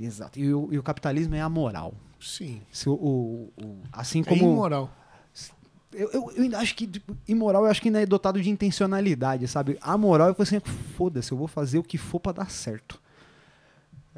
exato. 0.00 0.38
E 0.38 0.52
o, 0.52 0.68
e 0.72 0.78
o 0.78 0.82
capitalismo 0.82 1.34
é 1.34 1.40
amoral. 1.40 1.94
Sim. 2.20 2.60
Se 2.72 2.88
o, 2.88 2.92
o- 2.94 3.52
o- 3.62 3.78
assim 3.92 4.20
É 4.20 4.24
como 4.24 4.42
imoral. 4.52 4.90
Eu, 5.92 6.10
eu, 6.12 6.32
eu 6.36 6.42
ainda 6.42 6.58
acho 6.58 6.74
que 6.74 6.86
tipo, 6.86 7.16
imoral, 7.26 7.64
eu 7.64 7.70
acho 7.70 7.80
que 7.80 7.88
ainda 7.88 8.02
é 8.02 8.06
dotado 8.06 8.40
de 8.42 8.50
intencionalidade, 8.50 9.46
sabe? 9.48 9.78
A 9.80 9.96
moral 9.96 10.28
é 10.30 10.42
assim, 10.42 10.60
foda-se, 10.96 11.32
eu 11.32 11.38
vou 11.38 11.46
fazer 11.48 11.78
o 11.78 11.82
que 11.82 11.96
for 11.96 12.20
pra 12.20 12.32
dar 12.32 12.50
certo. 12.50 13.00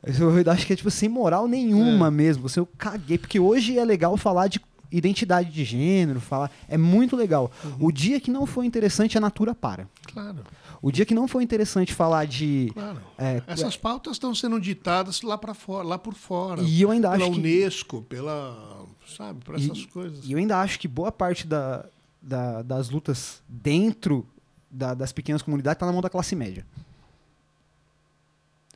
Eu 0.02 0.50
acho 0.52 0.66
que 0.66 0.72
é 0.72 0.76
tipo 0.76 0.90
sem 0.90 1.08
moral 1.08 1.46
nenhuma 1.48 2.06
É. 2.06 2.10
mesmo. 2.10 2.48
Você, 2.48 2.58
eu 2.60 2.66
caguei, 2.66 3.18
porque 3.18 3.38
hoje 3.38 3.78
é 3.78 3.84
legal 3.84 4.16
falar 4.16 4.46
de 4.48 4.60
identidade 4.90 5.50
de 5.50 5.64
gênero, 5.64 6.20
falar. 6.20 6.50
É 6.68 6.76
muito 6.78 7.14
legal. 7.16 7.50
Uhum. 7.64 7.86
O 7.86 7.92
dia 7.92 8.18
que 8.20 8.30
não 8.30 8.46
for 8.46 8.62
interessante, 8.64 9.16
a 9.18 9.20
natura 9.20 9.54
para. 9.54 9.88
Claro, 10.12 10.38
O 10.80 10.90
dia 10.92 11.04
que 11.04 11.14
não 11.14 11.26
for 11.28 11.40
interessante 11.42 11.92
falar 11.92 12.24
de. 12.26 12.70
claro. 12.72 13.00
é, 13.18 13.42
Essas 13.46 13.76
pautas 13.76 14.12
estão 14.14 14.34
sendo 14.34 14.60
ditadas 14.60 15.20
lá 15.22 15.36
para 15.36 15.52
fora, 15.54 15.86
lá 15.86 15.98
por 15.98 16.14
fora. 16.14 16.62
e 16.62 16.80
eu 16.82 16.90
ainda 16.90 17.10
pela 17.10 17.24
acho 17.24 17.32
que. 17.34 17.38
Unesco, 17.40 18.02
pela, 18.02 18.84
sabe, 19.16 19.44
por 19.44 19.56
essas 19.56 19.84
coisas. 19.86 20.24
E 20.24 20.32
eu 20.32 20.38
ainda 20.38 20.58
acho 20.60 20.78
que 20.78 20.86
boa 20.88 21.10
parte 21.12 21.46
da, 21.46 21.84
da- 22.22 22.62
das 22.62 22.88
lutas 22.90 23.42
dentro 23.48 24.26
da- 24.70 24.94
das 24.94 25.12
pequenas 25.12 25.42
comunidades 25.42 25.76
está 25.76 25.86
na 25.86 25.92
mão 25.92 26.00
da 26.02 26.08
classe 26.10 26.34
média. 26.36 26.64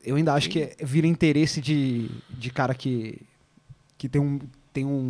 Eu 0.03 0.15
ainda 0.17 0.33
acho 0.33 0.49
que 0.49 0.59
é- 0.59 0.75
vira 0.83 1.07
interesse 1.07 1.61
de, 1.61 2.09
de 2.29 2.49
cara 2.51 2.73
que, 2.75 3.21
que 3.97 4.09
tem, 4.09 4.21
um, 4.21 4.39
tem 4.73 4.83
um, 4.85 5.07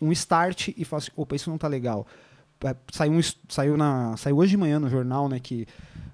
um 0.00 0.12
start 0.12 0.68
e 0.76 0.84
fala 0.84 1.02
assim, 1.02 1.10
opa, 1.16 1.34
isso 1.36 1.50
não 1.50 1.58
tá 1.58 1.68
legal. 1.68 2.06
É, 2.64 2.74
Saiu, 2.90 3.12
um 3.12 3.20
saiu, 3.48 3.76
na, 3.76 4.16
saiu 4.16 4.38
hoje 4.38 4.50
de 4.50 4.56
manhã 4.56 4.78
no 4.78 4.88
jornal, 4.88 5.28
né, 5.28 5.38
que 5.38 5.66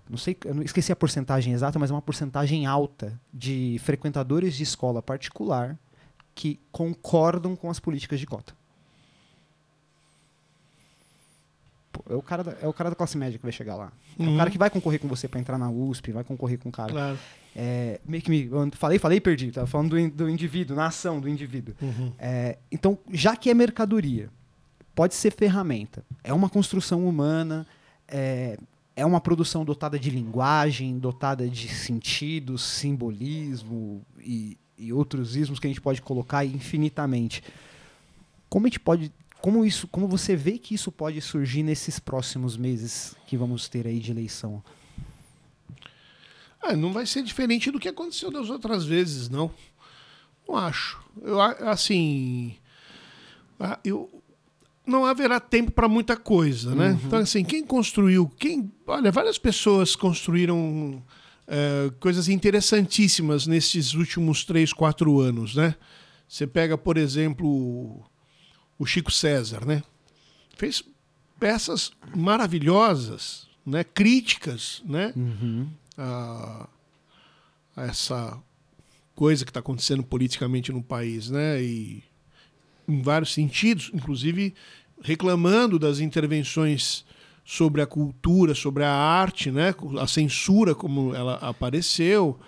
não 0.08 0.18
sei, 0.18 0.36
eu 0.44 0.54
não 0.54 0.62
esqueci 0.62 0.92
a 0.92 0.96
porcentagem 0.96 1.52
exata, 1.52 1.78
mas 1.78 1.90
é 1.90 1.94
uma 1.94 2.02
porcentagem 2.02 2.66
alta 2.66 3.18
de 3.32 3.80
frequentadores 3.82 4.54
de 4.54 4.62
escola 4.62 5.00
particular 5.00 5.78
que 6.34 6.60
concordam 6.70 7.54
com 7.56 7.70
as 7.70 7.80
políticas 7.80 8.18
de 8.20 8.26
cota. 8.26 8.54
Pô, 11.92 12.02
é, 12.08 12.14
o 12.14 12.22
cara 12.22 12.42
da, 12.42 12.56
é 12.62 12.66
o 12.66 12.72
cara 12.72 12.88
da 12.90 12.96
classe 12.96 13.16
média 13.18 13.38
que 13.38 13.44
vai 13.44 13.52
chegar 13.52 13.76
lá. 13.76 13.92
É 14.18 14.22
Uhum. 14.22 14.34
o 14.34 14.38
cara 14.38 14.50
que 14.50 14.56
vai 14.58 14.70
concorrer 14.70 14.98
com 14.98 15.06
você 15.08 15.28
pra 15.28 15.38
entrar 15.38 15.58
na 15.58 15.70
USP, 15.70 16.10
vai 16.12 16.24
concorrer 16.24 16.58
com 16.58 16.68
o 16.70 16.72
cara. 16.72 16.90
Claro. 16.90 17.18
É, 17.54 18.00
meio 18.06 18.22
que 18.22 18.30
me, 18.30 18.44
eu 18.50 18.70
falei, 18.72 18.98
falei 18.98 19.18
e 19.18 19.20
perdi. 19.20 19.50
Tava 19.52 19.66
falando 19.66 19.90
do, 19.90 19.98
in- 19.98 20.08
do 20.08 20.28
indivíduo, 20.28 20.74
na 20.74 20.86
ação 20.86 21.20
do 21.20 21.28
indivíduo. 21.28 21.74
Uhum. 21.82 22.12
É, 22.18 22.56
então, 22.70 22.98
já 23.12 23.36
que 23.36 23.50
é 23.50 23.54
mercadoria, 23.54 24.30
pode 24.94 25.14
ser 25.14 25.32
ferramenta. 25.32 26.02
É 26.24 26.32
uma 26.32 26.48
construção 26.48 27.06
humana, 27.06 27.66
é, 28.08 28.56
é 28.96 29.04
uma 29.04 29.20
produção 29.20 29.64
dotada 29.66 29.98
de 29.98 30.08
linguagem, 30.08 30.98
dotada 30.98 31.46
de 31.46 31.68
sentidos, 31.68 32.62
simbolismo 32.62 34.02
e, 34.18 34.56
e 34.78 34.92
outros 34.92 35.36
ismos 35.36 35.58
que 35.58 35.66
a 35.66 35.70
gente 35.70 35.80
pode 35.80 36.00
colocar 36.00 36.44
infinitamente. 36.46 37.42
Como 38.48 38.66
a 38.66 38.68
gente 38.68 38.80
pode. 38.80 39.12
Como, 39.42 39.64
isso, 39.64 39.88
como 39.88 40.06
você 40.06 40.36
vê 40.36 40.56
que 40.56 40.72
isso 40.72 40.92
pode 40.92 41.20
surgir 41.20 41.64
nesses 41.64 41.98
próximos 41.98 42.56
meses 42.56 43.16
que 43.26 43.36
vamos 43.36 43.68
ter 43.68 43.88
aí 43.88 43.98
de 43.98 44.12
eleição? 44.12 44.62
Ah, 46.62 46.76
não 46.76 46.92
vai 46.92 47.04
ser 47.04 47.24
diferente 47.24 47.68
do 47.68 47.80
que 47.80 47.88
aconteceu 47.88 48.30
das 48.30 48.48
outras 48.48 48.84
vezes, 48.84 49.28
não. 49.28 49.50
Não 50.48 50.56
acho. 50.56 51.02
Eu, 51.20 51.40
assim, 51.40 52.54
eu, 53.84 54.08
não 54.86 55.04
haverá 55.04 55.40
tempo 55.40 55.72
para 55.72 55.88
muita 55.88 56.16
coisa, 56.16 56.72
né? 56.72 56.96
Então, 57.04 57.18
assim, 57.18 57.44
quem 57.44 57.64
construiu, 57.66 58.30
quem, 58.38 58.70
olha, 58.86 59.10
várias 59.10 59.38
pessoas 59.38 59.96
construíram 59.96 61.02
eh, 61.48 61.90
coisas 61.98 62.28
interessantíssimas 62.28 63.44
nesses 63.44 63.94
últimos 63.94 64.44
três, 64.44 64.72
quatro 64.72 65.18
anos, 65.18 65.56
né? 65.56 65.74
Você 66.28 66.46
pega, 66.46 66.78
por 66.78 66.96
exemplo, 66.96 68.04
o 68.82 68.86
Chico 68.86 69.12
César, 69.12 69.64
né? 69.64 69.80
Fez 70.56 70.82
peças 71.38 71.92
maravilhosas, 72.16 73.46
né? 73.64 73.84
Críticas, 73.84 74.82
né? 74.84 75.12
a, 75.96 76.68
a 77.76 77.84
essa 77.84 78.42
coisa 79.14 79.44
que 79.44 79.50
está 79.50 79.60
acontecendo 79.60 80.02
politicamente 80.02 80.72
no 80.72 80.82
país, 80.82 81.30
né? 81.30 81.62
E 81.62 82.02
em 82.88 83.00
vários 83.02 83.32
sentidos, 83.32 83.88
inclusive 83.94 84.52
reclamando 85.00 85.78
das 85.78 86.00
intervenções 86.00 87.04
sobre 87.44 87.82
a 87.82 87.86
cultura, 87.86 88.52
sobre 88.52 88.82
a 88.82 88.92
arte, 88.92 89.52
né? 89.52 89.72
A 90.00 90.08
censura 90.08 90.74
como 90.74 91.14
ela 91.14 91.34
apareceu, 91.34 92.40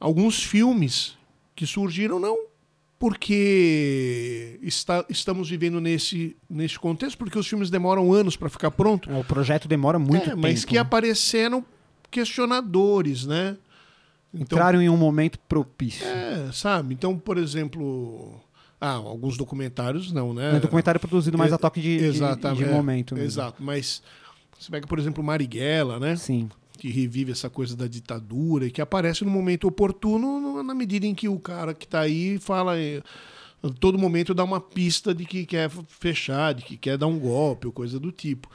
alguns 0.00 0.42
filmes 0.42 1.18
que 1.54 1.66
surgiram 1.66 2.18
não 2.18 2.55
porque 2.98 4.58
está, 4.62 5.04
estamos 5.08 5.48
vivendo 5.50 5.80
nesse, 5.80 6.36
nesse 6.48 6.78
contexto, 6.78 7.18
porque 7.18 7.38
os 7.38 7.46
filmes 7.46 7.70
demoram 7.70 8.12
anos 8.12 8.36
para 8.36 8.48
ficar 8.48 8.70
pronto, 8.70 9.10
O 9.10 9.24
projeto 9.24 9.68
demora 9.68 9.98
muito 9.98 10.22
é, 10.24 10.30
tempo. 10.30 10.38
mas 10.38 10.64
que 10.64 10.74
né? 10.74 10.80
apareceram 10.80 11.64
questionadores, 12.10 13.26
né? 13.26 13.56
Então, 14.32 14.42
entraram 14.56 14.82
em 14.82 14.88
um 14.88 14.96
momento 14.96 15.38
propício. 15.40 16.06
é, 16.06 16.50
sabe? 16.52 16.94
Então, 16.94 17.18
por 17.18 17.38
exemplo, 17.38 18.40
ah, 18.80 18.92
alguns 18.92 19.36
documentários 19.36 20.12
não, 20.12 20.34
né? 20.34 20.52
É 20.52 20.56
um 20.56 20.60
documentário 20.60 21.00
produzido 21.00 21.38
mais 21.38 21.52
a 21.52 21.58
toque 21.58 21.80
de, 21.80 21.98
de- 22.12 22.18
de 22.56 22.64
é, 22.64 22.70
momento. 22.70 23.14
mesmo. 23.14 23.26
Exato, 23.26 23.62
mas 23.62 24.02
você 24.58 24.70
pega, 24.70 24.86
por 24.86 24.98
exemplo, 24.98 25.22
Marighella, 25.22 25.98
né? 26.00 26.16
Sim. 26.16 26.48
Que 26.76 26.88
revive 26.90 27.32
essa 27.32 27.48
coisa 27.50 27.74
da 27.76 27.86
ditadura 27.86 28.66
e 28.66 28.70
que 28.70 28.80
aparece 28.82 29.24
no 29.24 29.30
momento 29.30 29.66
oportuno, 29.66 30.40
no- 30.40 30.62
na 30.62 30.74
medida 30.74 31.06
em 31.06 31.14
que 31.14 31.28
o 31.28 31.38
cara 31.38 31.72
que 31.74 31.84
está 31.86 32.00
aí 32.00 32.38
fala. 32.38 32.78
eh, 32.78 33.02
todo 33.80 33.98
momento 33.98 34.32
dá 34.34 34.44
uma 34.44 34.60
pista 34.60 35.12
de 35.14 35.24
que 35.24 35.44
quer 35.44 35.68
fechar, 35.88 36.54
de 36.54 36.62
que 36.62 36.76
quer 36.76 36.96
dar 36.96 37.06
um 37.08 37.18
golpe 37.18 37.66
ou 37.66 37.72
coisa 37.72 37.98
do 37.98 38.12
tipo. 38.12 38.48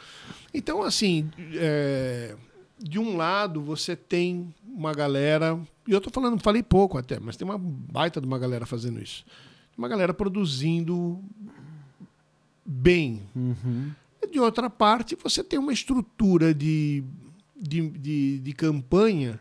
Então, 0.54 0.82
assim, 0.84 1.30
é, 1.56 2.36
de 2.80 2.98
um 2.98 3.18
lado 3.18 3.62
você 3.62 3.96
tem 3.96 4.54
uma 4.66 4.94
galera, 4.94 5.60
e 5.88 5.92
eu 5.92 6.00
tô 6.00 6.10
falando, 6.10 6.40
falei 6.42 6.64
pouco 6.64 6.98
até, 6.98 7.20
mas 7.20 7.36
tem 7.36 7.46
uma 7.46 7.58
baita 7.58 8.22
de 8.22 8.28
uma 8.28 8.40
galera 8.40 8.66
fazendo 8.66 9.02
isso. 9.02 9.26
Uma 9.78 9.90
galera 9.90 10.14
produzindo 10.14 11.20
bem. 12.66 13.22
Uhum. 13.36 13.92
De 14.32 14.40
outra 14.40 14.70
parte, 14.70 15.18
você 15.22 15.44
tem 15.44 15.60
uma 15.60 15.74
estrutura 15.74 16.54
de, 16.54 17.04
de, 17.62 17.90
de, 17.90 18.40
de 18.40 18.54
campanha 18.54 19.40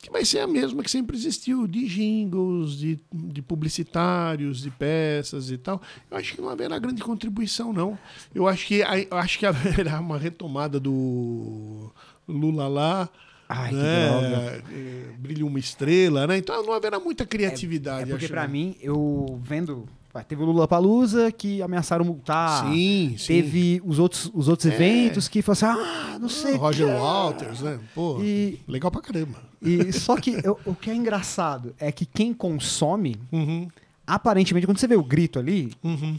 que 0.00 0.10
vai 0.10 0.24
ser 0.24 0.40
a 0.40 0.46
mesma 0.46 0.82
que 0.82 0.90
sempre 0.90 1.16
existiu, 1.16 1.66
de 1.66 1.86
jingles, 1.88 2.76
de, 2.76 3.00
de 3.12 3.42
publicitários, 3.42 4.60
de 4.60 4.70
peças 4.70 5.50
e 5.50 5.58
tal. 5.58 5.80
Eu 6.10 6.16
acho 6.16 6.34
que 6.34 6.40
não 6.40 6.48
haverá 6.48 6.78
grande 6.78 7.02
contribuição, 7.02 7.72
não. 7.72 7.98
Eu 8.34 8.46
acho 8.46 8.66
que, 8.66 8.82
eu 9.10 9.16
acho 9.16 9.38
que 9.38 9.46
haverá 9.46 9.98
uma 9.98 10.18
retomada 10.18 10.78
do 10.78 11.90
Lula 12.28 12.68
lá, 12.68 13.08
Ai, 13.48 13.70
que 13.70 13.76
né? 13.76 14.62
É, 14.70 15.12
Brilha 15.18 15.46
uma 15.46 15.58
estrela, 15.58 16.26
né? 16.26 16.36
Então 16.38 16.64
não 16.64 16.72
haverá 16.72 16.98
muita 16.98 17.24
criatividade. 17.24 18.02
É 18.02 18.12
porque 18.12 18.26
acho, 18.26 18.32
pra 18.32 18.42
né? 18.42 18.52
mim, 18.52 18.76
eu 18.80 19.40
vendo. 19.42 19.88
Vai, 20.16 20.24
Teve 20.24 20.42
o 20.42 20.46
Lula 20.46 20.66
Palusa 20.66 21.30
que 21.30 21.62
ameaçaram 21.62 22.04
multar. 22.04 22.66
sim, 22.66 23.14
sim. 23.18 23.26
Teve 23.26 23.80
os 23.84 23.98
outros, 23.98 24.30
os 24.34 24.48
outros 24.48 24.70
É. 24.70 24.74
eventos 24.74 25.28
que 25.28 25.40
falaram 25.42 25.80
assim: 25.80 25.90
ah, 26.14 26.18
não 26.18 26.28
sei. 26.28 26.54
Ah, 26.54 26.58
Roger 26.58 26.86
Walters, 26.88 27.60
né? 27.60 27.78
Pô, 27.94 28.18
E, 28.22 28.58
legal 28.66 28.90
pra 28.90 29.00
caramba. 29.00 29.38
e 29.62 29.92
só 29.92 30.16
que 30.16 30.38
eu- 30.44 30.58
o 30.64 30.74
que 30.74 30.90
é 30.90 30.94
engraçado 30.94 31.74
é 31.78 31.90
que 31.92 32.04
quem 32.06 32.32
consome, 32.34 33.16
Uhum, 33.32 33.68
aparentemente, 34.06 34.66
quando 34.66 34.78
você 34.78 34.86
vê 34.86 34.96
o 34.96 35.02
grito 35.02 35.38
ali, 35.38 35.72
uhum. 35.82 36.16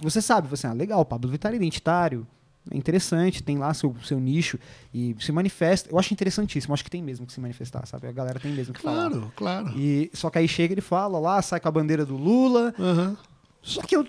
você 0.00 0.20
sabe, 0.20 0.48
você, 0.48 0.66
ah, 0.66 0.72
legal, 0.72 1.00
o 1.00 1.04
Pablo 1.04 1.30
Vittar 1.30 1.52
é 1.52 1.56
identitário, 1.56 2.26
é 2.70 2.76
interessante, 2.76 3.42
tem 3.42 3.58
lá 3.58 3.74
seu, 3.74 3.94
seu 4.04 4.18
nicho 4.18 4.58
e 4.92 5.14
se 5.20 5.30
manifesta. 5.32 5.90
Eu 5.90 5.98
acho 5.98 6.12
interessantíssimo, 6.14 6.72
acho 6.72 6.82
que 6.84 6.90
tem 6.90 7.02
mesmo 7.02 7.26
que 7.26 7.32
se 7.32 7.40
manifestar, 7.40 7.86
sabe? 7.86 8.06
A 8.06 8.12
galera 8.12 8.40
tem 8.40 8.52
mesmo 8.52 8.72
que 8.72 8.80
falar. 8.80 9.10
Claro, 9.10 9.32
claro. 9.36 9.78
E, 9.78 10.10
só 10.14 10.30
que 10.30 10.38
aí 10.38 10.48
chega 10.48 10.72
ele 10.74 10.80
fala 10.80 11.18
lá, 11.18 11.40
sai 11.42 11.60
com 11.60 11.68
a 11.68 11.70
bandeira 11.72 12.06
do 12.06 12.16
Lula. 12.16 12.74
Aham. 12.78 13.16
Só 13.62 13.82
que 13.82 13.94
eu, 13.96 14.06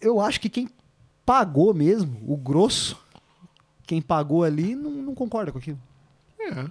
eu 0.00 0.20
acho 0.20 0.40
que 0.40 0.48
quem 0.48 0.68
pagou 1.26 1.72
mesmo, 1.74 2.20
o 2.26 2.36
grosso, 2.36 2.98
quem 3.86 4.00
pagou 4.00 4.44
ali, 4.44 4.74
não, 4.74 4.90
não 4.90 5.14
concorda 5.14 5.52
com 5.52 5.58
aquilo. 5.58 5.78
É, 6.40 6.66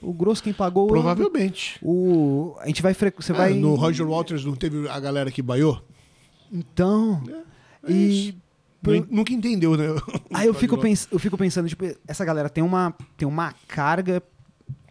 O 0.00 0.12
grosso 0.12 0.42
quem 0.42 0.52
pagou. 0.52 0.86
provavelmente. 0.88 1.78
O, 1.82 2.56
a 2.58 2.66
gente 2.66 2.80
vai. 2.82 2.94
Você 2.94 3.32
Ah, 3.32 3.36
vai. 3.36 3.54
No 3.54 3.74
Roger 3.74 4.06
Walters 4.08 4.44
não 4.44 4.56
teve 4.56 4.88
a 4.88 4.98
galera 4.98 5.30
que 5.30 5.42
baiou? 5.42 5.84
Então. 6.50 7.22
É 7.84 7.92
e. 7.92 8.28
isso. 8.28 8.41
Nu- 8.82 9.06
Nunca 9.10 9.32
entendeu, 9.32 9.76
né? 9.76 9.86
Aí 10.34 10.46
eu 10.46 10.54
fico, 10.54 10.76
pens, 10.78 11.08
eu 11.10 11.18
fico 11.18 11.36
pensando, 11.38 11.68
tipo, 11.68 11.84
essa 12.06 12.24
galera 12.24 12.48
tem 12.50 12.62
uma, 12.64 12.94
tem 13.16 13.26
uma 13.28 13.54
carga 13.68 14.22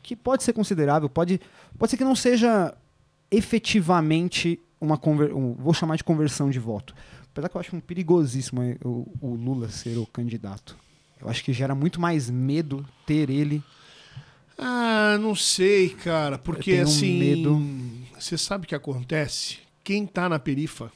que 0.01 0.15
pode 0.15 0.43
ser 0.43 0.53
considerável, 0.53 1.09
pode, 1.09 1.39
pode 1.77 1.89
ser 1.91 1.97
que 1.97 2.03
não 2.03 2.15
seja 2.15 2.73
efetivamente 3.29 4.59
uma 4.79 4.97
conver, 4.97 5.33
um- 5.33 5.53
vou 5.53 5.73
chamar 5.73 5.95
de 5.95 6.03
conversão 6.03 6.49
de 6.49 6.59
voto. 6.59 6.95
Apesar 7.31 7.49
que 7.49 7.55
eu 7.55 7.61
acho 7.61 7.75
um 7.75 7.79
perigosíssimo 7.79 8.61
o, 8.83 9.07
o 9.21 9.35
Lula 9.35 9.69
ser 9.69 9.97
o 9.97 10.05
candidato. 10.05 10.75
Eu 11.21 11.29
acho 11.29 11.43
que 11.43 11.53
gera 11.53 11.75
muito 11.75 11.99
mais 12.01 12.29
medo 12.29 12.85
ter 13.05 13.29
ele. 13.29 13.61
Ah, 14.57 15.17
não 15.19 15.35
sei, 15.35 15.89
cara. 15.89 16.37
Porque 16.37 16.73
assim. 16.73 17.19
medo. 17.19 17.61
Você 18.19 18.37
sabe 18.37 18.65
o 18.65 18.67
que 18.67 18.75
acontece? 18.75 19.59
Quem 19.83 20.05
tá 20.05 20.27
na 20.27 20.39
perifa, 20.39 20.91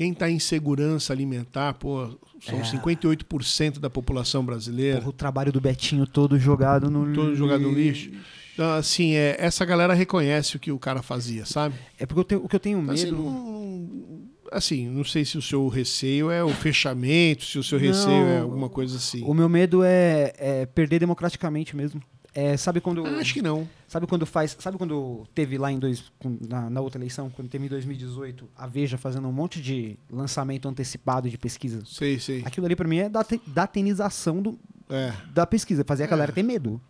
quem 0.00 0.14
tá 0.14 0.30
em 0.30 0.38
segurança 0.38 1.12
alimentar, 1.12 1.74
pô, 1.74 2.08
são 2.40 2.58
É. 2.58 2.62
58% 2.62 3.78
da 3.78 3.90
população 3.90 4.42
brasileira. 4.42 4.96
Porra, 4.96 5.10
o 5.10 5.12
trabalho 5.12 5.52
do 5.52 5.60
Betinho 5.60 6.06
todo 6.06 6.38
jogado 6.38 6.90
no 6.90 7.12
Todo 7.12 7.36
jogado 7.36 7.60
no 7.60 7.70
lixo. 7.70 8.10
Então, 8.54 8.72
assim, 8.72 9.12
é, 9.12 9.36
essa 9.38 9.62
galera 9.62 9.92
reconhece 9.92 10.56
o 10.56 10.58
que 10.58 10.72
o 10.72 10.78
cara 10.78 11.02
fazia, 11.02 11.44
sabe? 11.44 11.74
É 11.98 12.06
porque 12.06 12.18
eu 12.20 12.24
tenho, 12.24 12.42
o 12.42 12.48
que 12.48 12.56
eu 12.56 12.60
tenho 12.60 12.80
medo. 12.80 12.94
Assim 12.94 13.10
não, 13.10 14.22
assim, 14.50 14.88
não 14.88 15.04
sei 15.04 15.22
se 15.22 15.36
o 15.36 15.42
seu 15.42 15.68
receio 15.68 16.30
é 16.30 16.42
o 16.42 16.48
fechamento, 16.48 17.44
se 17.44 17.58
o 17.58 17.62
seu 17.62 17.78
Não. 17.78 17.86
receio 17.86 18.24
é 18.26 18.38
alguma 18.38 18.70
coisa 18.70 18.96
assim. 18.96 19.22
O 19.22 19.34
meu 19.34 19.50
medo 19.50 19.82
é, 19.84 20.32
é 20.38 20.64
perder 20.64 20.98
democraticamente 21.00 21.76
mesmo. 21.76 22.00
É, 22.34 22.56
sabe 22.56 22.80
quando. 22.80 23.04
Ah, 23.04 23.18
acho 23.18 23.34
que 23.34 23.42
não. 23.42 23.68
Sabe 23.88 24.06
quando 24.06 24.24
faz. 24.24 24.56
Sabe 24.60 24.78
quando 24.78 25.26
teve 25.34 25.58
lá 25.58 25.72
em 25.72 25.78
dois. 25.78 26.12
Na, 26.48 26.70
na 26.70 26.80
outra 26.80 26.98
eleição, 26.98 27.28
quando 27.28 27.48
teve 27.48 27.66
em 27.66 27.68
2018, 27.68 28.48
a 28.56 28.66
Veja 28.68 28.96
fazendo 28.96 29.26
um 29.26 29.32
monte 29.32 29.60
de 29.60 29.98
lançamento 30.10 30.68
antecipado 30.68 31.28
de 31.28 31.36
pesquisa? 31.36 31.82
Sei, 31.84 32.20
sei. 32.20 32.42
Aquilo 32.46 32.66
ali 32.66 32.76
pra 32.76 32.86
mim 32.86 32.98
é 32.98 33.08
date- 33.08 33.40
datenização 33.46 34.40
do, 34.40 34.58
É. 34.88 35.12
da 35.32 35.44
pesquisa, 35.46 35.82
fazer 35.84 36.04
a 36.04 36.06
É. 36.06 36.08
galera 36.10 36.30
ter 36.32 36.44
medo. 36.44 36.80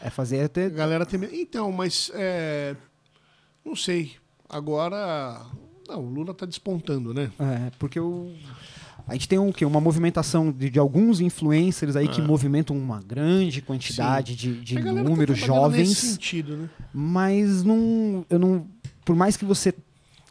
É 0.00 0.10
fazer 0.10 0.42
A 0.44 0.48
ter. 0.48 0.70
galera 0.70 1.04
tem. 1.04 1.18
medo. 1.18 1.34
Então, 1.34 1.72
mas. 1.72 2.10
é, 2.14 2.76
não 3.64 3.74
sei. 3.74 4.12
Agora. 4.48 5.44
Não, 5.88 6.04
o 6.04 6.08
Lula 6.10 6.34
tá 6.34 6.44
despontando, 6.46 7.12
né? 7.14 7.32
É, 7.38 7.70
porque 7.78 7.98
o. 7.98 8.32
A 9.08 9.14
gente 9.14 9.26
tem 9.28 9.38
um, 9.38 9.50
quê? 9.50 9.64
uma 9.64 9.80
movimentação 9.80 10.52
de, 10.52 10.68
de 10.68 10.78
alguns 10.78 11.20
influencers 11.20 11.96
aí 11.96 12.06
que 12.08 12.20
Ah. 12.20 12.24
movimentam 12.24 12.76
uma 12.76 13.00
grande 13.00 13.62
quantidade 13.62 14.36
de, 14.36 14.60
de 14.60 14.74
galera 14.74 15.02
tá 15.02 15.08
números 15.10 15.38
trabalhando 15.40 15.62
jovens. 15.72 15.88
Nesse 15.88 16.06
sentido, 16.12 16.56
né? 16.56 16.70
mas 16.92 17.64
não, 17.64 18.24
eu 18.28 18.38
não, 18.38 18.66
por 19.04 19.16
mais 19.16 19.36
que 19.36 19.44
você 19.46 19.72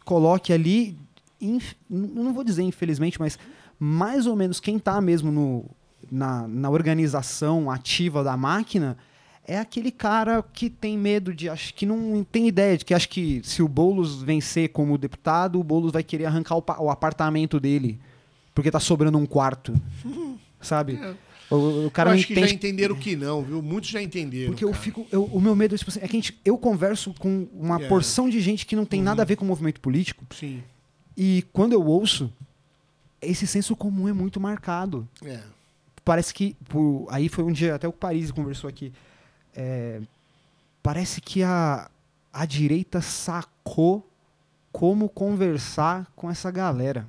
coloque 0.04 0.52
ali, 0.52 0.96
inf- 1.40 1.74
não 1.90 2.32
vou 2.32 2.44
dizer 2.44 2.62
infelizmente, 2.62 3.18
mas 3.18 3.38
mais 3.80 4.26
ou 4.26 4.36
menos 4.36 4.60
quem 4.60 4.76
está 4.76 5.00
mesmo 5.00 5.30
no, 5.32 5.64
na, 6.10 6.46
na 6.46 6.70
organização 6.70 7.70
ativa 7.70 8.22
da 8.22 8.36
máquina 8.36 8.96
é 9.44 9.58
aquele 9.58 9.90
cara 9.90 10.42
que 10.52 10.68
tem 10.70 10.96
medo 10.98 11.32
de, 11.34 11.48
acho 11.48 11.72
que 11.74 11.86
não 11.86 12.22
tem 12.30 12.46
ideia 12.46 12.76
de 12.76 12.84
que 12.84 12.92
acho 12.94 13.08
que 13.08 13.40
se 13.42 13.62
o 13.62 13.66
Boulos 13.68 14.22
vencer 14.22 14.68
como 14.68 14.96
deputado, 14.98 15.58
o 15.58 15.64
Boulos 15.64 15.90
vai 15.90 16.02
querer 16.02 16.26
arrancar 16.26 16.56
o, 16.56 16.64
o 16.80 16.90
apartamento 16.90 17.58
dele 17.58 17.98
porque 18.58 18.72
tá 18.72 18.80
sobrando 18.80 19.16
um 19.16 19.24
quarto, 19.24 19.72
sabe? 20.60 20.98
É. 21.50 21.54
O, 21.54 21.86
o 21.86 21.90
cara 21.90 22.10
eu 22.10 22.14
acho 22.14 22.26
que 22.26 22.34
já 22.34 22.40
entende 22.40 22.54
entenderam 22.56 22.94
que 22.96 23.16
não, 23.16 23.42
viu? 23.42 23.62
Muitos 23.62 23.88
já 23.88 24.02
entenderam. 24.02 24.50
porque 24.50 24.62
eu 24.66 24.70
cara. 24.70 24.82
fico. 24.82 25.06
eu- 25.10 25.24
o 25.24 25.40
meu 25.40 25.56
medo 25.56 25.74
é, 25.74 25.78
tipo 25.78 25.90
assim, 25.90 26.00
é 26.00 26.06
que 26.06 26.14
a 26.14 26.20
gente, 26.20 26.38
eu 26.44 26.58
converso 26.58 27.14
com 27.14 27.48
uma 27.54 27.80
É. 27.80 27.88
porção 27.88 28.28
de 28.28 28.38
gente 28.38 28.66
que 28.66 28.76
não 28.76 28.84
tem 28.84 29.00
nada 29.00 29.22
a 29.22 29.24
ver 29.24 29.36
com 29.36 29.46
o 29.46 29.48
movimento 29.48 29.80
político. 29.80 30.26
Sim. 30.34 30.62
E 31.16 31.46
quando 31.50 31.72
eu 31.72 31.82
ouço, 31.82 32.30
esse 33.22 33.46
senso 33.46 33.74
comum 33.74 34.06
é 34.08 34.12
muito 34.12 34.38
marcado. 34.38 35.08
É. 35.24 35.40
Parece 36.04 36.34
que. 36.34 36.54
por- 36.68 37.06
aí 37.10 37.30
foi 37.30 37.44
um 37.44 37.52
dia, 37.52 37.76
até 37.76 37.88
o 37.88 37.92
Paris 37.92 38.30
conversou 38.30 38.68
aqui. 38.68 38.92
é, 39.56 40.02
parece 40.82 41.18
que 41.20 41.42
a, 41.42 41.88
a 42.30 42.44
direita 42.44 43.00
sacou 43.00 44.06
como 44.70 45.08
conversar 45.08 46.12
com 46.14 46.30
essa 46.30 46.50
galera. 46.50 47.06